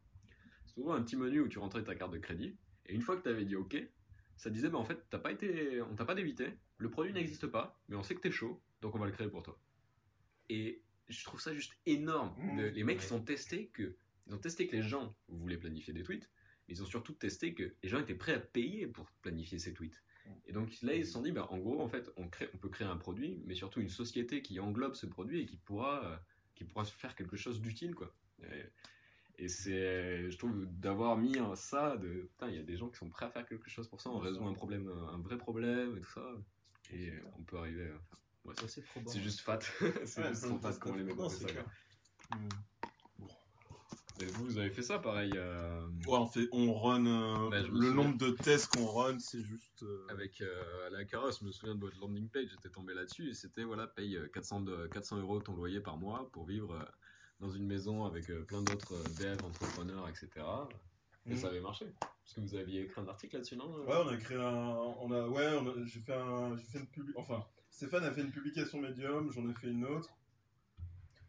C'est 0.67 0.75
souvent 0.75 0.95
un 0.95 1.03
petit 1.03 1.17
menu 1.17 1.41
où 1.41 1.49
tu 1.49 1.59
rentrais 1.59 1.85
ta 1.85 1.95
carte 1.95 2.13
de 2.13 2.19
crédit. 2.19 2.57
Et 2.87 2.95
une 2.95 3.01
fois 3.03 3.17
que 3.17 3.23
tu 3.23 3.29
avais 3.29 3.45
dit 3.45 3.57
ok, 3.57 3.77
ça 4.37 4.51
disait 4.51 4.69
bah 4.69 4.79
en 4.79 4.85
fait, 4.85 4.99
t'as 5.11 5.19
pas 5.19 5.33
été, 5.33 5.81
on 5.83 5.95
t'a 5.95 6.05
pas 6.05 6.15
débité, 6.15 6.49
le 6.79 6.91
produit 6.91 7.13
n'existe 7.13 7.47
pas, 7.47 7.81
mais 7.89 7.97
on 7.97 8.03
sait 8.03 8.15
que 8.15 8.21
t'es 8.21 8.31
chaud, 8.31 8.61
donc 8.83 8.95
on 8.95 8.99
va 8.99 9.07
le 9.07 9.13
créer 9.13 9.29
pour 9.29 9.43
toi. 9.43 9.59
Et 10.49 10.83
je 11.09 11.25
trouve 11.25 11.41
ça 11.41 11.55
juste 11.55 11.75
énorme. 11.87 12.35
Mmh. 12.39 12.57
De- 12.59 12.65
les 12.65 12.85
mecs 12.85 12.99
Ouais. 13.01 13.07
ils 13.07 13.15
ont 13.15 13.21
testé 13.23 13.69
que 13.69 13.97
ils 14.27 14.35
ont 14.35 14.39
testé 14.39 14.67
que 14.67 14.77
les 14.77 14.83
gens 14.83 15.15
voulaient 15.29 15.59
planifier 15.59 15.93
des 15.93 16.03
tweets, 16.03 16.31
mais 16.67 16.75
ils 16.75 16.83
ont 16.83 16.87
surtout 16.87 17.13
testé 17.13 17.55
que 17.55 17.75
les 17.83 17.89
gens 17.89 18.01
étaient 18.01 18.15
prêts 18.15 18.35
à 18.35 18.41
payer 18.41 18.87
pour 18.87 19.07
planifier 19.23 19.59
ces 19.59 19.73
tweets. 19.75 20.03
Et 20.47 20.53
donc 20.53 20.81
là 20.83 20.95
ils 20.95 21.07
se 21.07 21.13
sont 21.13 21.23
dit 21.23 21.33
bah 21.33 21.47
en 21.51 21.59
gros 21.59 21.81
en 21.81 21.89
fait 21.89 22.11
on 22.17 22.29
crée 22.29 22.49
on 22.55 22.59
peut 22.59 22.69
créer 22.69 22.87
un 22.87 22.97
produit, 22.97 23.43
mais 23.47 23.55
surtout 23.55 23.81
une 23.81 23.89
société 23.89 24.43
qui 24.43 24.61
englobe 24.61 24.95
ce 24.95 25.07
produit 25.07 25.41
et 25.41 25.47
qui 25.47 25.57
pourra 25.57 26.05
euh, 26.05 26.17
qui 26.55 26.65
pourra 26.65 26.85
faire 26.85 27.15
quelque 27.17 27.37
chose 27.37 27.61
d'utile 27.61 27.95
quoi. 27.95 28.13
Et, 28.43 29.45
et 29.45 29.49
c'est 29.49 30.31
je 30.31 30.37
trouve 30.39 30.67
d'avoir 30.67 31.17
mis 31.17 31.39
ça 31.57 31.97
de 31.97 32.29
putain 32.33 32.49
il 32.49 32.57
y 32.57 32.59
a 32.59 32.63
des 32.63 32.77
gens 32.77 32.89
qui 32.89 32.99
sont 32.99 33.09
prêts 33.11 33.27
à 33.27 33.31
faire 33.31 33.47
quelque 33.47 33.69
chose 33.71 33.89
pour 33.89 34.01
ça, 34.01 34.11
on 34.11 34.19
résout 34.19 34.45
un 34.45 34.53
problème 34.55 34.89
un 34.89 35.19
vrai 35.19 35.39
problème 35.39 35.97
et 35.97 36.01
tout 36.01 36.11
ça. 36.11 36.27
Et 36.93 37.11
on 37.39 37.43
peut 37.43 37.57
arriver 37.59 37.89
à 37.91 37.95
enfin, 37.97 38.19
ouais, 38.45 38.69
c'est- 38.69 38.83
c'est 39.07 39.21
juste 39.21 39.41
fat. 39.41 39.59
c'est 40.05 40.21
Ouais, 40.23 40.29
juste 40.29 40.43
trop 40.43 40.59
fat 40.59 40.75
comment 40.79 40.97
les 40.97 41.05
mecs 41.05 41.17
Non, 41.17 41.25
ont 41.25 41.31
fait 41.31 41.37
c'est 41.37 41.47
ça. 41.47 41.53
clair. 41.53 41.65
quoi. 41.65 41.73
Et 44.21 44.27
vous, 44.27 44.45
vous 44.45 44.59
avez 44.59 44.71
fait 44.71 44.83
ça 44.83 44.99
pareil 44.99 45.33
euh, 45.37 45.87
Ouais, 46.07 46.19
on, 46.19 46.27
fait, 46.27 46.49
on 46.53 46.73
run. 46.73 47.05
euh, 47.07 47.51
Bah, 47.51 47.59
le 47.61 47.65
souviens. 47.65 47.91
nombre 47.95 48.19
de 48.19 48.31
tests 48.31 48.69
qu'on 48.69 48.87
run, 48.87 49.19
c'est 49.19 49.43
juste. 49.43 49.83
euh, 49.83 50.07
avec 50.09 50.41
euh, 50.41 50.87
à 50.87 50.91
la 50.91 51.05
Caros, 51.05 51.33
je 51.41 51.45
me 51.45 51.51
souviens 51.51 51.75
de 51.75 51.81
votre 51.81 51.99
landing 51.99 52.29
page, 52.29 52.47
j'étais 52.51 52.71
tombé 52.71 52.95
là-dessus 52.95 53.29
et 53.31 53.35
c'était 53.35 53.65
voilà, 53.65 53.87
paye 53.89 54.17
euh, 54.17 54.29
400, 54.29 54.61
de, 54.61 54.87
400 54.89 55.19
euros 55.21 55.41
ton 55.41 55.55
loyer 55.57 55.81
par 55.81 55.97
mois 55.97 56.29
pour 56.33 56.47
vivre 56.47 56.89
dans 57.41 57.51
une 57.51 57.67
maison 57.67 58.05
avec 58.05 58.31
euh, 58.31 58.45
plein 58.45 58.63
d'autres 58.63 58.95
devs, 59.19 59.45
entrepreneurs, 59.45 60.09
etc. 60.09 60.29
Et 61.27 61.31
Mhm. 61.33 61.37
ça 61.37 61.49
avait 61.49 61.61
marché. 61.61 61.87
Parce 62.01 62.35
que 62.37 62.41
vous 62.41 62.55
aviez 62.55 62.83
écrit 62.83 63.01
un 63.01 63.09
article 63.09 63.35
là-dessus, 63.37 63.57
non 63.57 63.69
Ouais, 63.85 63.97
on 63.97 64.09
a 64.09 64.17
créé 64.17 64.39
un. 64.39 64.77
On 65.01 65.11
a, 65.11 65.29
ouais, 65.29 65.59
j'ai 65.87 66.01
fait 66.01 66.15
un. 66.15 66.57
J'ai 66.57 66.65
fait 66.65 66.79
une 66.79 66.87
publi- 66.87 67.13
Enfin, 67.17 67.45
Stéphane 67.71 68.05
a 68.05 68.13
fait 68.13 68.21
une 68.23 68.31
publication 68.31 68.81
Medium, 68.81 69.31
j'en 69.33 69.49
ai 69.51 69.55
fait 69.55 69.69
une 69.69 69.85
autre. 69.85 70.09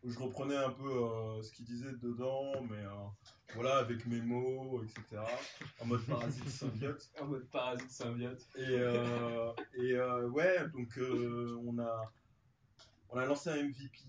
Où 0.05 0.11
je 0.11 0.19
reprenais 0.19 0.55
un 0.55 0.69
peu 0.69 0.87
euh, 0.87 1.41
ce 1.41 1.51
qu'il 1.51 1.65
disait 1.65 1.91
dedans, 1.93 2.61
mais 2.69 2.77
euh, 2.77 2.91
voilà, 3.55 3.77
avec 3.77 4.05
mes 4.05 4.21
mots, 4.21 4.83
etc. 4.83 5.19
En 5.81 5.87
mode 5.87 6.05
parasite 6.05 6.47
symbiote. 6.47 7.09
En 7.19 7.25
mode 7.25 7.49
parasite 7.49 7.89
symbiote. 7.89 8.47
Et, 8.55 8.67
euh, 8.69 9.51
et 9.73 9.99
ouais, 10.27 10.69
donc 10.69 10.99
on, 10.99 11.79
a, 11.79 12.13
on 13.09 13.17
a 13.17 13.25
lancé 13.25 13.49
un 13.49 13.63
MVP. 13.63 13.99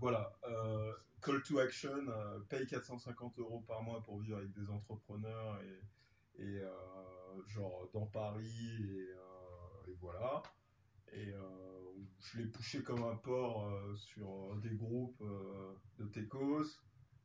voilà, 0.00 0.32
call 1.22 1.40
to 1.44 1.60
action, 1.60 2.06
paye 2.48 2.66
450 2.66 3.38
euros 3.38 3.60
par 3.60 3.84
mois 3.84 4.02
pour 4.02 4.18
vivre 4.18 4.38
avec 4.38 4.52
des 4.54 4.68
entrepreneurs 4.68 5.60
et, 6.38 6.42
et 6.42 6.62
genre 7.46 7.88
dans 7.94 8.06
Paris 8.06 8.82
et, 8.82 9.90
et 9.90 9.94
voilà. 10.00 10.42
Et 11.12 11.32
je 12.20 12.38
l'ai 12.40 12.46
poussé 12.50 12.82
comme 12.82 13.02
un 13.04 13.16
porc 13.16 13.66
euh, 13.66 13.94
sur 13.94 14.28
euh, 14.52 14.60
des 14.60 14.74
groupes 14.76 15.20
euh, 15.22 15.74
de 15.98 16.06
techos, 16.06 16.64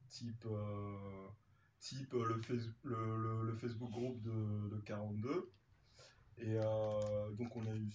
type, 0.10 0.46
euh, 0.46 1.28
type 1.80 2.14
le, 2.14 2.38
Face- 2.42 2.68
le, 2.84 3.18
le- 3.18 3.44
le 3.46 3.56
Facebook 3.56 3.92
groupe 3.92 4.22
de, 4.22 4.70
de 4.76 4.82
42. 4.82 5.52
Et 6.38 6.56
donc 6.56 7.56
on 7.56 7.66
a 7.68 7.76
eu, 7.76 7.90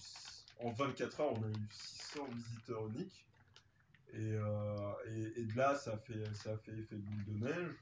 en 0.61 0.73
24 0.73 1.21
heures, 1.21 1.33
on 1.33 1.43
a 1.43 1.49
eu 1.49 1.69
600 1.71 2.27
visiteurs 2.33 2.87
uniques. 2.89 3.27
Et, 4.13 4.35
et, 5.09 5.41
et 5.41 5.45
de 5.45 5.57
là, 5.57 5.75
ça 5.75 5.95
a 5.95 5.99
fait, 5.99 6.33
ça 6.35 6.53
a 6.53 6.59
fait 6.59 6.73
effet 6.79 6.97
boule 6.97 7.25
de 7.25 7.45
neige. 7.45 7.75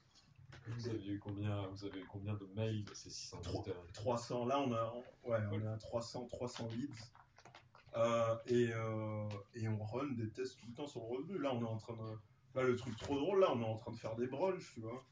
Vous 0.67 0.87
aviez 0.89 1.13
eu 1.13 1.19
combien, 1.19 1.67
vous 1.67 1.85
avez 1.85 2.01
eu 2.01 2.05
combien 2.07 2.33
de 2.33 2.45
mails 2.55 2.83
de 2.83 2.93
ces 2.93 3.11
600 3.11 3.41
Trois. 3.41 3.63
visiteurs? 3.63 3.85
300, 3.93 4.45
là 4.45 4.59
on 4.59 4.73
a, 4.73 4.93
ouais, 5.23 5.45
on 5.51 5.61
est 5.61 5.67
à 5.67 5.77
300, 5.77 6.27
300 6.27 6.69
leads. 6.71 7.11
Euh, 7.97 8.35
et, 8.47 8.69
euh, 8.73 9.29
et 9.53 9.67
on 9.69 9.81
run 9.83 10.11
des 10.17 10.29
tests 10.31 10.59
tout 10.59 10.65
le 10.67 10.73
temps 10.73 10.87
sur 10.87 11.01
le 11.01 11.07
revenu. 11.17 11.37
Là 11.39 11.53
on 11.53 11.61
est 11.61 11.67
en 11.67 11.77
train 11.77 11.93
de. 11.95 12.17
Là 12.59 12.63
le 12.63 12.75
truc 12.75 12.95
trop 12.97 13.17
drôle, 13.17 13.39
là 13.41 13.51
on 13.53 13.61
est 13.61 13.65
en 13.65 13.77
train 13.77 13.91
de 13.91 13.97
faire 13.97 14.15
des 14.15 14.27
brunchs, 14.27 14.73
tu 14.73 14.81
vois. 14.81 15.05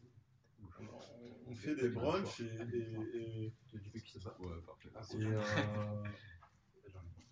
On, 0.80 1.52
on 1.52 1.56
fait 1.56 1.76
des 1.76 1.90
brunchs 1.90 2.40
et, 2.42 2.44
et, 2.46 3.46
et- 3.46 3.54
Ouais, 4.40 4.62
parfait. 4.66 4.90
et, 5.20 5.26
euh, 5.26 6.04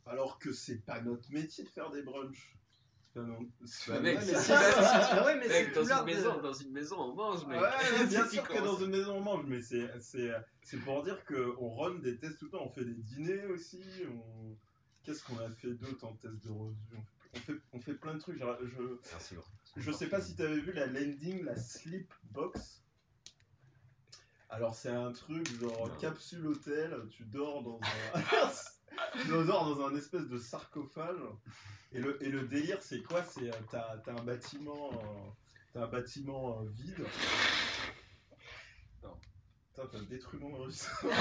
alors 0.05 0.39
que 0.39 0.51
c'est 0.51 0.83
pas 0.85 1.01
notre 1.01 1.29
métier 1.31 1.63
de 1.63 1.69
faire 1.69 1.89
des 1.91 2.01
brunchs. 2.03 2.57
Bah, 3.89 3.99
mec, 3.99 4.21
c'est. 4.21 4.35
Ah 4.53 5.25
ouais, 5.25 5.35
mais 5.37 5.47
c'est 5.49 5.65
Mec, 5.65 5.73
dans 5.75 5.81
une, 5.83 5.99
de- 5.99 6.05
maison, 6.05 6.41
dans 6.41 6.53
une 6.53 6.71
maison, 6.71 6.95
on 6.97 7.13
mange, 7.15 7.45
mec. 7.45 7.59
Ouais, 7.59 7.67
bien 8.07 8.23
C'est 8.23 8.35
sûr 8.35 8.47
que 8.47 8.53
dans 8.63 8.77
une 8.79 8.91
maison 8.91 9.15
on 9.17 9.21
mange, 9.21 9.45
mais 9.47 9.61
c'est 9.61 10.77
pour 10.85 11.03
dire 11.03 11.23
que 11.25 11.55
on 11.59 11.75
run 11.75 11.95
des 11.99 12.17
tests 12.17 12.39
tout 12.39 12.45
le 12.45 12.51
temps. 12.51 12.63
On 12.65 12.69
fait 12.69 12.85
des 12.85 12.93
dîners 12.95 13.45
aussi. 13.47 13.81
On... 14.09 14.55
Qu'est-ce 15.03 15.23
qu'on 15.23 15.37
a 15.39 15.49
fait 15.49 15.73
d'autre 15.73 16.05
en 16.05 16.13
test 16.13 16.43
de 16.45 16.49
revue? 16.51 16.75
On 17.33 17.39
fait, 17.39 17.53
on 17.73 17.79
fait 17.79 17.93
plein 17.95 18.13
de 18.13 18.19
trucs. 18.19 18.37
Je, 18.37 18.67
je, 18.67 18.99
Merci, 19.11 19.35
je 19.77 19.91
sais 19.91 20.07
pas 20.07 20.21
si 20.21 20.35
tu 20.35 20.41
avais 20.43 20.59
vu 20.59 20.73
la 20.73 20.85
landing, 20.87 21.43
la 21.43 21.55
sleep 21.55 22.13
box. 22.31 22.83
Alors 24.49 24.75
c'est 24.75 24.89
un 24.89 25.11
truc 25.13 25.47
genre 25.59 25.87
Non. 25.87 25.97
capsule 25.97 26.45
hôtel. 26.45 26.93
Tu 27.09 27.23
dors 27.23 27.63
dans 27.63 27.79
un 28.13 28.21
tu 29.21 29.27
dors 29.29 29.75
dans 29.75 29.87
un 29.87 29.95
espèce 29.95 30.27
de 30.27 30.37
sarcophage. 30.37 31.21
Et 31.93 31.99
le, 31.99 32.21
et 32.23 32.29
le 32.29 32.47
délire 32.47 32.81
c'est 32.83 33.01
quoi? 33.01 33.23
C'est 33.23 33.49
euh, 33.49 33.57
t'as 33.69 33.97
t'as 33.99 34.11
un 34.11 34.23
bâtiment 34.23 34.91
euh, 34.93 35.29
t'as 35.73 35.83
un 35.83 35.87
bâtiment 35.87 36.61
euh, 36.61 36.69
vide. 36.69 37.03
Putain, 39.73 39.87
t'as 39.91 39.99
détruit 40.01 40.39
mon 40.39 40.53
enregistrement. 40.55 41.11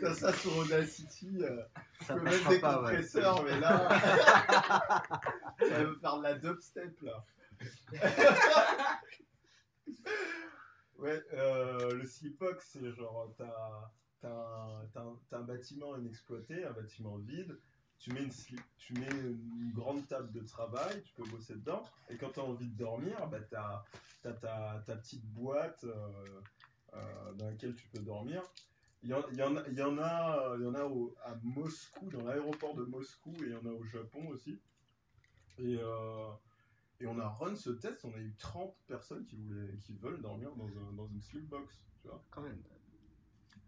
t'as 0.00 0.14
ça 0.14 0.32
sur 0.32 0.56
Audacity. 0.56 1.38
euh, 1.42 1.62
Ça 2.06 2.14
je 2.14 2.18
peux 2.18 2.24
mettre 2.24 2.48
des 2.48 2.58
pas, 2.60 2.82
ouais. 2.82 2.88
compresseurs, 2.90 3.44
mais 3.44 3.60
là. 3.60 3.88
ça 5.60 5.68
va 5.68 5.84
me 5.84 5.94
faire 5.98 6.16
de 6.18 6.22
la 6.24 6.34
dubstep 6.34 7.00
là. 7.02 7.24
ouais, 10.98 11.22
euh, 11.32 11.94
le 11.94 12.06
sleepbox, 12.06 12.66
c'est 12.72 12.92
genre, 12.92 13.32
t'as 13.38 13.90
t'as 14.20 14.28
un, 14.28 14.86
t'as 14.92 15.00
un- 15.02 15.18
t'as 15.30 15.38
un 15.38 15.42
bâtiment 15.42 15.96
inexploité, 15.96 16.64
un 16.64 16.72
bâtiment 16.72 17.16
vide. 17.18 17.58
Tu 17.98 18.12
mets, 18.12 18.22
une 18.22 18.30
tu 18.78 18.94
grande 19.74 20.06
table 20.06 20.32
de 20.32 20.40
travail, 20.40 21.02
tu 21.02 21.14
peux 21.14 21.28
bosser 21.30 21.54
dedans. 21.54 21.82
Et 22.08 22.16
quand 22.16 22.30
tu 22.30 22.40
as 22.40 22.44
envie 22.44 22.68
de 22.68 22.76
dormir, 22.76 23.28
bah, 23.28 23.40
tu 23.40 23.56
as, 23.56 23.84
ta, 24.22 24.82
petite 24.96 25.24
boîte 25.32 25.84
euh, 25.84 26.40
euh, 26.94 27.32
dans 27.34 27.46
laquelle 27.50 27.74
tu 27.74 27.88
peux 27.88 28.00
dormir. 28.00 28.42
Il 29.02 29.10
y 29.10 29.12
en, 29.14 29.22
a, 30.74 30.84
au- 30.84 31.14
à 31.22 31.34
Moscou, 31.42 32.10
dans 32.10 32.24
l'aéroport 32.24 32.74
de 32.74 32.84
Moscou, 32.84 33.32
et 33.42 33.46
il 33.46 33.52
y 33.52 33.54
en 33.54 33.66
a 33.66 33.72
au 33.72 33.84
Japon 33.84 34.28
aussi. 34.28 34.58
Et, 35.58 35.76
euh, 35.80 36.30
on 37.04 37.18
a 37.18 37.28
run 37.28 37.54
ce 37.54 37.70
test, 37.70 38.04
on 38.04 38.12
a 38.14 38.18
eu 38.18 38.34
30 38.38 38.74
personnes 38.86 39.24
qui, 39.26 39.36
voulaient, 39.36 39.78
qui 39.78 39.92
veulent 39.94 40.20
dormir 40.22 40.54
dans, 40.56 40.66
un- 40.66 40.92
dans 40.92 41.06
une 41.06 41.20
tu 42.00 42.08
vois. 42.08 42.22
Quand 42.30 42.42
même. 42.42 42.62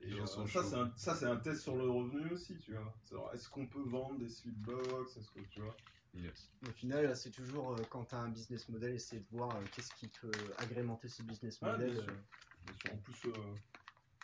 Et 0.01 0.13
euh, 0.13 0.27
ça, 0.27 0.63
c'est 0.63 0.75
un, 0.77 0.93
ça, 0.97 1.15
c'est 1.17 1.27
un 1.27 1.37
test 1.37 1.63
sur 1.63 1.77
le 1.77 1.89
revenu 1.91 2.31
aussi, 2.33 2.57
tu 2.59 2.73
vois. 2.73 3.35
Est-ce 3.35 3.49
qu'on 3.49 3.67
peut 3.67 3.83
vendre 3.83 4.19
des 4.19 4.29
sleepbox 4.29 5.17
Est-ce 5.17 5.31
que, 5.33 5.41
tu 5.51 5.61
vois 5.61 5.77
Yes. 6.15 6.51
Au 6.67 6.71
final, 6.73 7.15
c'est 7.17 7.31
toujours 7.31 7.73
euh, 7.73 7.83
quand 7.91 8.05
tu 8.07 8.15
as 8.15 8.19
un 8.21 8.31
business 8.31 8.69
model, 8.71 8.95
essayer 8.95 9.21
de 9.23 9.29
voir 9.37 9.55
euh, 9.57 9.63
qu'est-ce 9.73 9.93
qui 9.95 10.09
peut 10.09 10.31
agrémenter 10.59 11.09
ce 11.09 11.23
business 11.23 11.61
Ouais, 11.61 11.73
model. 11.73 11.93
bien 11.93 12.03
sûr. 12.03 12.11
euh. 12.13 12.17
Bien 12.65 12.75
sûr. 12.81 12.93
En 12.95 12.97
plus, 12.99 13.25
euh, 13.27 13.55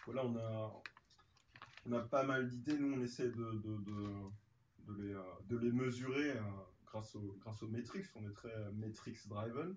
voilà, 0.06 0.24
on 0.24 0.36
a, 0.36 0.82
on 1.86 1.92
a 1.92 2.00
pas 2.00 2.22
mal 2.24 2.48
d'idées. 2.48 2.78
Nous, 2.78 2.94
on 2.98 3.02
essaie 3.02 3.28
de, 3.28 3.52
de, 3.52 3.76
de, 3.84 4.12
de 4.92 5.02
les, 5.02 5.12
euh, 5.14 5.22
de 5.44 5.58
les 5.58 5.72
mesurer 5.72 6.32
euh, 6.32 6.40
grâce, 6.86 7.14
au, 7.16 7.36
grâce 7.40 7.62
aux 7.62 7.68
metrics. 7.68 8.06
On 8.16 8.26
est 8.28 8.32
très 8.32 8.72
metrics 8.72 9.26
driven. 9.28 9.76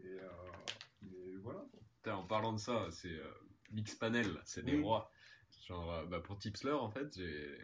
Et, 0.00 0.06
euh, 0.18 1.38
voilà. 1.42 1.64
Putain, 1.96 2.14
en 2.16 2.26
parlant 2.26 2.52
de 2.54 2.58
ça, 2.58 2.88
c'est 2.90 3.20
euh, 3.72 3.76
Mixpanel, 3.76 4.40
c'est 4.44 4.64
des 4.64 4.76
Oui. 4.76 4.82
rois. 4.82 5.10
Genre, 5.66 5.92
euh, 5.92 6.06
bah, 6.06 6.20
pour 6.20 6.38
Tipsler, 6.38 6.72
en 6.72 6.90
fait, 6.90 7.16
j'ai 7.16 7.58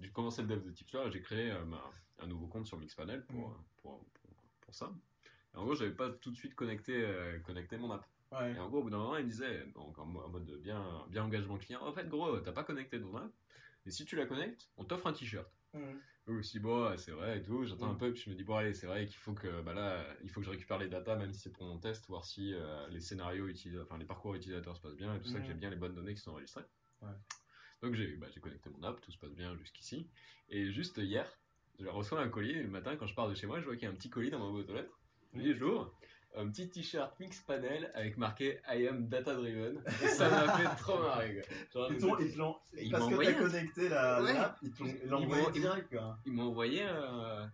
j'ai 0.00 0.10
commencé 0.10 0.42
le 0.42 0.48
dev 0.48 0.62
de 0.64 0.70
Tipsler 0.70 1.06
et 1.06 1.10
j'ai 1.10 1.22
créé 1.22 1.50
euh, 1.50 1.64
ma- 1.64 1.90
un 2.18 2.26
nouveau 2.26 2.46
compte 2.46 2.66
sur 2.66 2.78
Mixpanel 2.78 3.24
pour, 3.26 3.50
Mm. 3.50 3.64
pour, 3.82 4.04
pour, 4.12 4.30
pour 4.60 4.74
ça. 4.74 4.92
Et 5.54 5.56
en 5.56 5.64
gros, 5.64 5.74
j'avais 5.74 5.94
pas 5.94 6.10
tout 6.10 6.30
de 6.30 6.36
suite 6.36 6.54
connecté, 6.54 6.94
euh, 6.94 7.38
connecté 7.40 7.78
mon 7.78 7.90
app. 7.90 8.06
Ouais. 8.32 8.52
Et 8.54 8.58
en 8.58 8.68
gros, 8.68 8.78
au 8.78 8.82
bout 8.82 8.90
d'un 8.90 8.98
moment, 8.98 9.16
il 9.16 9.24
me 9.24 9.30
disait, 9.30 9.66
donc 9.74 9.98
en 9.98 10.04
mode 10.04 10.60
bien, 10.60 11.06
bien 11.08 11.24
engagement 11.24 11.56
client, 11.56 11.80
en 11.86 11.92
fait, 11.94 12.06
gros, 12.08 12.38
t'as 12.40 12.52
pas 12.52 12.64
connecté 12.64 13.00
ton 13.00 13.16
app, 13.16 13.32
mais 13.86 13.90
si 13.90 14.04
tu 14.04 14.16
la 14.16 14.26
connectes, 14.26 14.68
on 14.76 14.84
t'offre 14.84 15.06
un 15.06 15.14
t-shirt. 15.14 15.48
Mhm. 15.74 16.00
Oui, 16.26 16.34
aussi, 16.36 16.58
bon, 16.60 16.96
c'est 16.98 17.12
vrai 17.12 17.38
et 17.38 17.42
tout. 17.42 17.64
J'entends 17.64 17.90
un 17.90 17.94
Mm. 17.94 17.98
peu, 17.98 18.12
puis 18.12 18.22
je 18.22 18.30
me 18.30 18.34
dis, 18.34 18.44
bon, 18.44 18.56
allez, 18.56 18.74
c'est 18.74 18.86
vrai 18.86 19.06
qu'il 19.06 19.16
faut 19.16 19.32
que, 19.34 19.62
bah 19.62 19.72
là, 19.74 20.04
il 20.22 20.30
faut 20.30 20.40
que 20.40 20.46
je 20.46 20.50
récupère 20.50 20.78
les 20.78 20.88
datas, 20.88 21.16
même 21.16 21.32
si 21.32 21.40
c'est 21.40 21.52
pour 21.52 21.64
mon 21.66 21.78
test, 21.78 22.06
voir 22.08 22.24
si 22.24 22.52
euh, 22.54 22.86
les 22.88 23.00
scénarios 23.00 23.46
utilisateurs, 23.48 23.86
enfin, 23.86 23.98
les 23.98 24.04
parcours 24.06 24.34
utilisateurs 24.34 24.76
se 24.76 24.82
passent 24.82 24.96
bien 24.96 25.14
et 25.14 25.20
tout 25.20 25.28
ça, 25.28 25.38
Mm. 25.38 25.42
que 25.42 25.46
j'ai 25.48 25.54
bien 25.54 25.70
les 25.70 25.76
bonnes 25.76 25.94
données 25.94 26.14
qui 26.14 26.20
sont 26.20 26.32
enregistrées. 26.32 26.64
Ouais. 27.00 27.08
Donc, 27.82 27.94
j'ai 27.94 28.16
bah, 28.16 28.26
j'ai 28.34 28.40
connecté 28.40 28.70
mon 28.70 28.82
app, 28.82 29.00
tout 29.00 29.12
se 29.12 29.18
passe 29.18 29.34
bien 29.34 29.56
jusqu'ici. 29.56 30.10
Et 30.48 30.70
juste 30.70 30.98
hier, 30.98 31.30
je 31.78 31.86
reçois 31.86 32.20
un 32.20 32.28
colis, 32.28 32.52
et 32.52 32.62
le 32.62 32.68
matin, 32.70 32.96
quand 32.96 33.06
je 33.06 33.14
pars 33.14 33.28
de 33.28 33.34
chez 33.34 33.46
moi, 33.46 33.60
je 33.60 33.64
vois 33.64 33.76
qu'il 33.76 33.84
y 33.84 33.86
a 33.86 33.90
un 33.90 33.96
petit 33.96 34.10
colis 34.10 34.30
dans 34.30 34.44
ma 34.44 34.50
boîte 34.50 34.68
aux 34.68 34.74
lettres. 34.74 35.00
Je 35.34 35.40
dis, 35.40 35.54
j'ouvre. 35.54 35.98
Un 36.38 36.48
petit 36.50 36.68
t-shirt 36.70 37.18
mix 37.18 37.40
panel 37.40 37.90
avec 37.94 38.16
marqué 38.16 38.60
I 38.68 38.86
am 38.86 39.08
data 39.08 39.34
driven. 39.34 39.82
Et 40.02 40.06
ça 40.06 40.30
m'a 40.30 40.52
fait 40.56 40.76
trop 40.82 40.98
marrer. 41.02 41.42
Genre, 41.74 41.90
Ils 41.90 41.98
t'ont- 41.98 42.18
ils 42.18 42.90
parce 42.92 43.04
que 43.08 43.10
t'as 43.32 43.38
un- 43.38 43.42
connecté 43.42 43.88
la 43.88 44.22
Ouais. 44.22 44.32
l'app, 44.34 44.58
ils 44.62 44.70
t'ont- 44.72 44.84
ils 44.86 45.14
envoyé 45.14 45.42
m'ont- 45.42 45.50
direct. 45.50 45.90
Quoi. 45.90 46.18
ils 46.26 46.32
m'ont 46.32 46.44
envoyé 46.44 46.82
euh. 46.86 47.44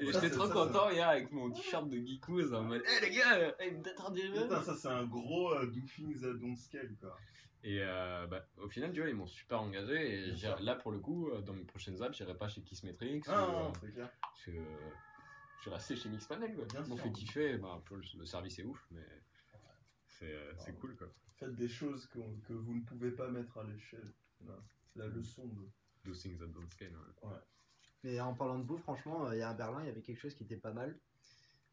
Et 0.00 0.06
j'étais 0.12 0.30
trop 0.30 0.46
ça, 0.46 0.52
content 0.54 0.90
hier 0.90 1.08
avec 1.08 1.30
mon 1.32 1.50
t-shirt 1.50 1.88
de 1.88 1.96
Geekous 1.98 2.52
en 2.54 2.62
mode 2.62 2.82
Eh 2.86 3.04
les 3.06 3.14
gars, 3.14 3.38
c'est- 3.38 3.54
direct 3.58 4.42
Putain, 4.42 4.62
ça 4.62 4.74
c'est 4.74 4.88
un 4.88 5.04
gros 5.04 5.52
euh, 5.54 5.66
do 5.66 5.80
things 5.96 6.20
don't 6.20 6.56
scale 6.56 6.94
quoi. 7.00 7.16
Et 7.62 7.78
euh, 7.82 8.26
bah, 8.26 8.44
au 8.62 8.68
final, 8.68 8.92
tu 8.92 9.00
vois, 9.00 9.08
ils 9.08 9.16
m'ont 9.16 9.26
super 9.26 9.60
engagé. 9.62 10.28
Et 10.28 10.34
là, 10.60 10.74
pour 10.74 10.92
le 10.92 10.98
coup, 10.98 11.28
euh, 11.30 11.40
dans 11.40 11.54
mes 11.54 11.64
prochaines 11.64 12.02
apps, 12.02 12.16
j'irai 12.16 12.34
pas 12.34 12.48
chez 12.48 12.60
Kissmetrics. 12.60 13.24
Ah, 13.28 13.48
ou, 13.48 13.52
non, 13.52 13.68
euh, 13.68 13.72
c'est 13.80 13.92
clair. 13.94 14.10
Suis 15.64 15.70
resté 15.70 15.96
chez 15.96 16.08
Mixpanel. 16.08 16.54
Quoi. 16.54 16.64
Bien 16.66 16.82
Ils 16.84 16.88
m'ont 16.90 16.96
sûr. 16.96 17.04
fait 17.04 17.12
kiffer. 17.12 17.58
Bah, 17.58 17.72
un 17.76 17.80
peu, 17.80 18.00
le, 18.16 18.26
service 18.26 18.58
est 18.58 18.64
ouf, 18.64 18.86
mais 18.90 19.06
c'est 20.06 20.32
euh, 20.34 20.52
c'est 20.58 20.70
Ah. 20.70 20.80
cool. 20.80 20.96
Quoi. 20.96 21.08
Faites 21.36 21.54
des 21.54 21.68
choses 21.68 22.06
qu'on- 22.06 22.38
que 22.40 22.52
vous 22.52 22.74
ne 22.74 22.82
pouvez 22.82 23.10
pas 23.10 23.28
mettre 23.30 23.58
à 23.58 23.64
l'échelle. 23.64 24.12
La 24.96 25.06
leçon 25.06 25.46
de. 25.48 25.68
Do 26.04 26.12
things 26.14 26.38
that 26.38 26.46
don't 26.48 26.68
scale. 26.70 26.94
ouais. 27.22 27.30
Mais 28.02 28.20
en 28.20 28.34
parlant 28.34 28.58
de 28.58 28.64
bouffe, 28.64 28.82
franchement, 28.82 29.26
euh, 29.26 29.34
il 29.34 29.38
y 29.38 29.42
a 29.42 29.48
à 29.48 29.54
Berlin, 29.54 29.80
il 29.82 29.86
y 29.86 29.88
avait 29.88 30.02
quelque 30.02 30.20
chose 30.20 30.34
qui 30.34 30.44
était 30.44 30.58
pas 30.58 30.72
mal. 30.72 30.98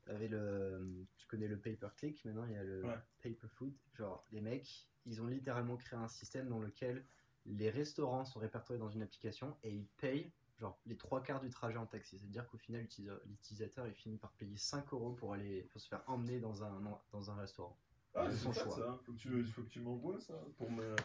Avait 0.07 0.29
le. 0.29 1.05
Tu 1.17 1.27
connais 1.27 1.47
le 1.47 1.59
pay 1.59 1.75
per 1.75 1.89
click, 1.97 2.23
maintenant 2.25 2.45
il 2.45 2.53
y 2.53 2.57
a 2.57 2.63
le 2.63 2.83
Ouais. 2.85 2.97
pay 3.21 3.33
per 3.33 3.49
food. 3.49 3.73
Genre, 3.95 4.25
les 4.31 4.41
mecs, 4.41 4.87
ils 5.05 5.21
ont 5.21 5.27
littéralement 5.27 5.75
créé 5.77 5.99
un 5.99 6.07
système 6.07 6.47
dans 6.47 6.59
lequel 6.59 7.05
les 7.45 7.69
restaurants 7.69 8.23
sont 8.25 8.39
répertoriés 8.39 8.79
dans 8.79 8.89
une 8.89 9.01
application 9.03 9.57
et 9.63 9.71
ils 9.75 9.85
payent 9.97 10.31
genre 10.61 10.79
les 10.85 10.95
trois 10.95 11.21
quarts 11.23 11.41
du 11.41 11.49
trajet 11.49 11.77
en 11.77 11.85
taxi. 11.87 12.17
C'est-à-dire 12.19 12.47
qu'au 12.47 12.57
final, 12.57 12.81
l'utilisa- 12.83 13.19
l'utilisateur 13.25 13.87
il 13.87 13.93
finit 13.93 14.17
par 14.17 14.31
payer 14.33 14.55
5 14.57 14.93
euros 14.93 15.11
pour 15.13 15.33
aller 15.33 15.63
pour 15.63 15.81
se 15.81 15.87
faire 15.89 16.03
emmener 16.07 16.39
dans 16.39 16.63
un, 16.63 16.81
dans 17.11 17.31
un 17.31 17.35
restaurant. 17.35 17.77
Ah, 18.13 18.27
De 18.27 18.31
c'est 18.31 18.37
son 18.43 18.53
choix. 18.53 18.75
ça. 18.75 18.99
Faut 19.05 19.11
que 19.13 19.17
tu, 19.17 19.43
faut 19.45 19.63
que 19.63 19.69
tu 19.69 19.79
m'envoies 19.81 20.19
ça 20.21 20.35
pour 20.57 20.69
me. 20.71 20.95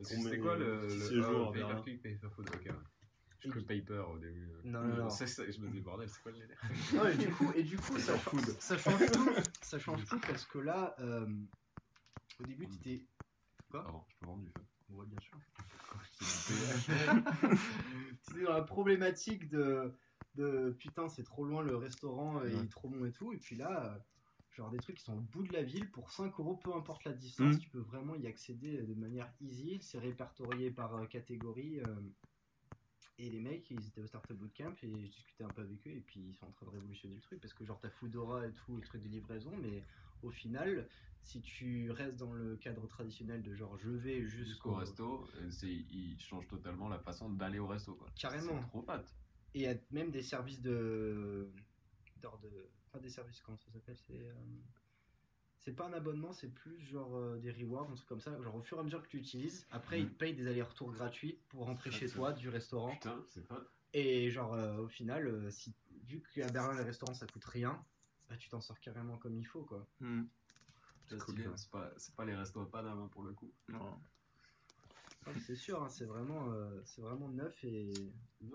C'était 0.00 0.38
quoi 0.38 0.56
le, 0.56 0.86
le 0.86 1.24
ah, 1.24 1.48
à 1.48 1.52
pay 1.52 1.60
per 1.60 1.66
Berlin. 1.66 1.82
click, 1.82 2.02
pay 2.02 2.14
per 2.16 2.30
food 2.30 2.48
Ok, 2.54 2.64
ouais. 2.66 2.72
Je 3.40 3.50
cru 3.50 3.62
paper 3.64 4.04
au 4.12 4.18
début. 4.18 4.48
Non, 4.64 4.82
non, 4.82 4.96
non. 4.96 5.10
C'est 5.10 5.26
ça, 5.26 5.48
je 5.50 5.58
me 5.60 5.68
dis, 5.70 5.80
bordel, 5.80 6.08
c'est 6.08 6.20
quoi 6.22 6.32
le 6.32 6.38
délire? 6.38 6.60
Non, 6.94 7.06
et 7.06 7.16
du 7.16 7.30
coup, 7.30 7.52
et 7.54 7.62
du 7.62 7.78
coup 7.78 7.98
ça, 7.98 8.16
food. 8.18 8.44
ça 8.60 8.76
change 8.78 9.10
tout. 9.10 9.30
Ça 9.62 9.78
change 9.84 10.04
tout 10.06 10.20
parce 10.20 10.44
que 10.46 10.58
là, 10.58 10.94
euh, 11.00 11.26
au 12.40 12.44
début, 12.44 12.68
tu 12.68 12.76
étais. 12.76 13.04
Quoi 13.70 13.82
Pardon, 13.82 14.04
je 14.08 14.14
peux 14.18 14.26
vendre 14.26 14.42
du 14.44 14.50
feu. 14.50 14.64
Ouais, 14.90 15.06
bien 15.06 15.20
sûr. 15.20 15.38
Tu 18.28 18.40
es 18.40 18.44
dans 18.44 18.52
la 18.52 18.62
problématique 18.62 19.48
de, 19.48 19.92
de 20.34 20.70
putain, 20.78 21.08
c'est 21.08 21.22
trop 21.22 21.44
loin 21.44 21.62
le 21.62 21.76
restaurant, 21.76 22.44
et 22.44 22.52
il 22.52 22.64
est 22.64 22.68
trop 22.70 22.88
bon 22.88 23.04
et 23.04 23.12
tout. 23.12 23.32
Et 23.32 23.38
puis 23.38 23.56
là, 23.56 23.94
euh, 23.94 23.98
genre 24.52 24.70
des 24.70 24.80
trucs 24.80 24.96
qui 24.96 25.04
sont 25.04 25.16
au 25.16 25.20
bout 25.20 25.44
de 25.44 25.52
la 25.52 25.62
ville 25.62 25.90
pour 25.90 26.10
5 26.10 26.38
euros, 26.40 26.56
peu 26.56 26.74
importe 26.74 27.04
la 27.04 27.12
distance, 27.12 27.54
Mhm. 27.54 27.60
tu 27.60 27.70
peux 27.70 27.80
vraiment 27.80 28.14
y 28.16 28.26
accéder 28.26 28.82
de 28.82 28.94
manière 28.94 29.32
easy. 29.40 29.78
C'est 29.80 29.98
répertorié 29.98 30.70
par 30.70 30.94
euh, 30.96 31.06
catégorie. 31.06 31.80
euh, 31.80 31.94
et 33.18 33.30
les 33.30 33.40
mecs, 33.40 33.70
ils 33.70 33.86
étaient 33.88 34.02
au 34.02 34.06
Startup 34.06 34.36
Bootcamp 34.36 34.74
et 34.82 35.06
je 35.06 35.10
discutais 35.10 35.42
un 35.44 35.48
peu 35.48 35.62
avec 35.62 35.86
eux 35.86 35.90
et 35.90 36.00
puis 36.00 36.20
ils 36.20 36.34
sont 36.34 36.46
en 36.46 36.50
train 36.52 36.66
de 36.66 36.70
révolutionner 36.72 37.14
le 37.14 37.22
truc 37.22 37.40
parce 37.40 37.54
que 37.54 37.64
genre 37.64 37.80
t'as 37.80 37.88
Foodora 37.88 38.46
et 38.46 38.52
tout, 38.52 38.76
le 38.76 38.82
truc 38.82 39.02
de 39.02 39.08
livraison, 39.08 39.56
mais 39.56 39.86
au 40.22 40.30
final, 40.30 40.88
si 41.22 41.40
tu 41.40 41.90
restes 41.90 42.16
dans 42.16 42.32
le 42.32 42.56
cadre 42.56 42.86
traditionnel 42.86 43.42
de 43.42 43.54
genre 43.54 43.76
je 43.78 43.90
vais 43.90 44.22
Jusqu'au 44.26 44.74
resto, 44.74 45.28
euh, 45.36 45.50
c'est- 45.50 45.68
il 45.68 46.18
change 46.20 46.46
totalement 46.48 46.88
la 46.88 46.98
façon 46.98 47.30
d'aller 47.30 47.58
au 47.58 47.66
resto. 47.66 47.94
Quoi. 47.94 48.08
Carrément. 48.16 48.60
C'est 48.62 48.68
trop 48.68 48.82
fat. 48.82 49.02
Et 49.54 49.60
il 49.60 49.62
y 49.62 49.66
a 49.66 49.74
même 49.90 50.10
des 50.10 50.22
services 50.22 50.60
de. 50.60 51.50
de. 52.22 52.70
Pas 52.92 52.98
des 53.00 53.10
services, 53.10 53.40
comment 53.40 53.58
ça 53.58 53.70
s'appelle 53.72 53.96
C'est. 53.96 54.28
euh, 54.28 54.34
C'est 55.58 55.74
pas 55.74 55.86
un 55.86 55.92
abonnement, 55.94 56.32
c'est 56.32 56.50
plus 56.54 56.78
genre 56.80 57.16
euh, 57.16 57.38
des 57.38 57.50
rewards, 57.50 57.90
un 57.90 57.94
truc 57.94 58.08
comme 58.08 58.20
ça. 58.20 58.40
Genre 58.40 58.54
au 58.54 58.62
fur 58.62 58.76
et 58.76 58.80
à 58.80 58.84
mesure 58.84 59.02
que 59.02 59.08
tu 59.08 59.18
utilises, 59.18 59.66
après 59.70 60.00
ils 60.00 60.08
te 60.08 60.14
payent 60.14 60.34
des 60.34 60.46
allers-retours 60.46 60.92
gratuits 60.92 61.40
pour 61.48 61.64
rentrer 61.64 61.90
chez 61.90 62.08
toi 62.08 62.32
du 62.32 62.48
restaurant. 62.48 62.92
Putain, 62.92 63.20
c'est 63.26 63.42
fat. 63.42 63.64
Et 63.92 64.30
genre 64.30 64.54
euh, 64.54 64.76
au 64.78 64.88
final, 64.88 65.50
si, 65.50 65.74
vu 66.04 66.22
qu'à 66.34 66.46
Berlin 66.50 66.76
les 66.76 66.84
restaurants 66.84 67.14
ça 67.14 67.26
coûte 67.26 67.44
rien, 67.46 67.84
bah 68.28 68.36
tu 68.36 68.48
t'en 68.48 68.60
sors 68.60 68.78
carrément 68.80 69.16
comme 69.18 69.36
il 69.36 69.44
faut 69.46 69.62
quoi. 69.62 69.86
Hmm. 70.00 70.24
C'est 71.08 71.18
cool, 71.20 71.36
pas, 72.16 72.24
les 72.24 72.34
restos 72.34 72.60
à 72.62 72.70
Panama 72.70 73.02
hein, 73.02 73.08
pour 73.12 73.22
le 73.22 73.32
coup. 73.32 73.52
Non. 73.68 73.96
Ouais, 75.26 75.34
c'est 75.38 75.54
sûr, 75.56 75.82
hein, 75.82 75.88
c'est 75.88 76.04
vraiment, 76.04 76.50
euh, 76.52 76.80
c'est 76.84 77.00
vraiment 77.00 77.28
neuf 77.28 77.62
et. 77.64 78.12
Ouais. 78.42 78.50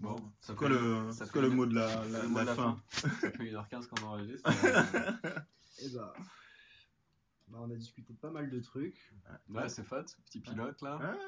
Bon, 0.00 0.16
ça 0.40 0.52
C'est 0.52 0.54
quoi 0.56 0.68
le, 0.68 1.10
ça 1.10 1.26
quoi 1.26 1.42
le 1.42 1.48
une- 1.48 1.54
mot 1.56 1.66
de 1.66 1.74
la, 1.74 2.04
la, 2.06 2.22
la 2.22 2.28
de 2.28 2.46
la 2.46 2.54
fin 2.54 2.80
Ça 3.00 3.08
fait 3.32 3.50
1h15 3.50 3.88
qu'on 3.88 4.02
enregistre. 4.06 4.48
euh, 4.64 5.40
Et 5.80 5.88
bah. 5.88 6.12
bah, 7.48 7.58
on 7.60 7.70
a 7.72 7.74
discuté 7.74 8.12
de 8.12 8.18
pas 8.18 8.30
mal 8.30 8.48
de 8.48 8.60
trucs. 8.60 9.12
ouais, 9.48 9.68
c'est 9.68 9.82
fat. 9.82 10.04
Petit 10.26 10.40
pilote 10.40 10.80
là. 10.82 10.98
Hein? 11.02 11.18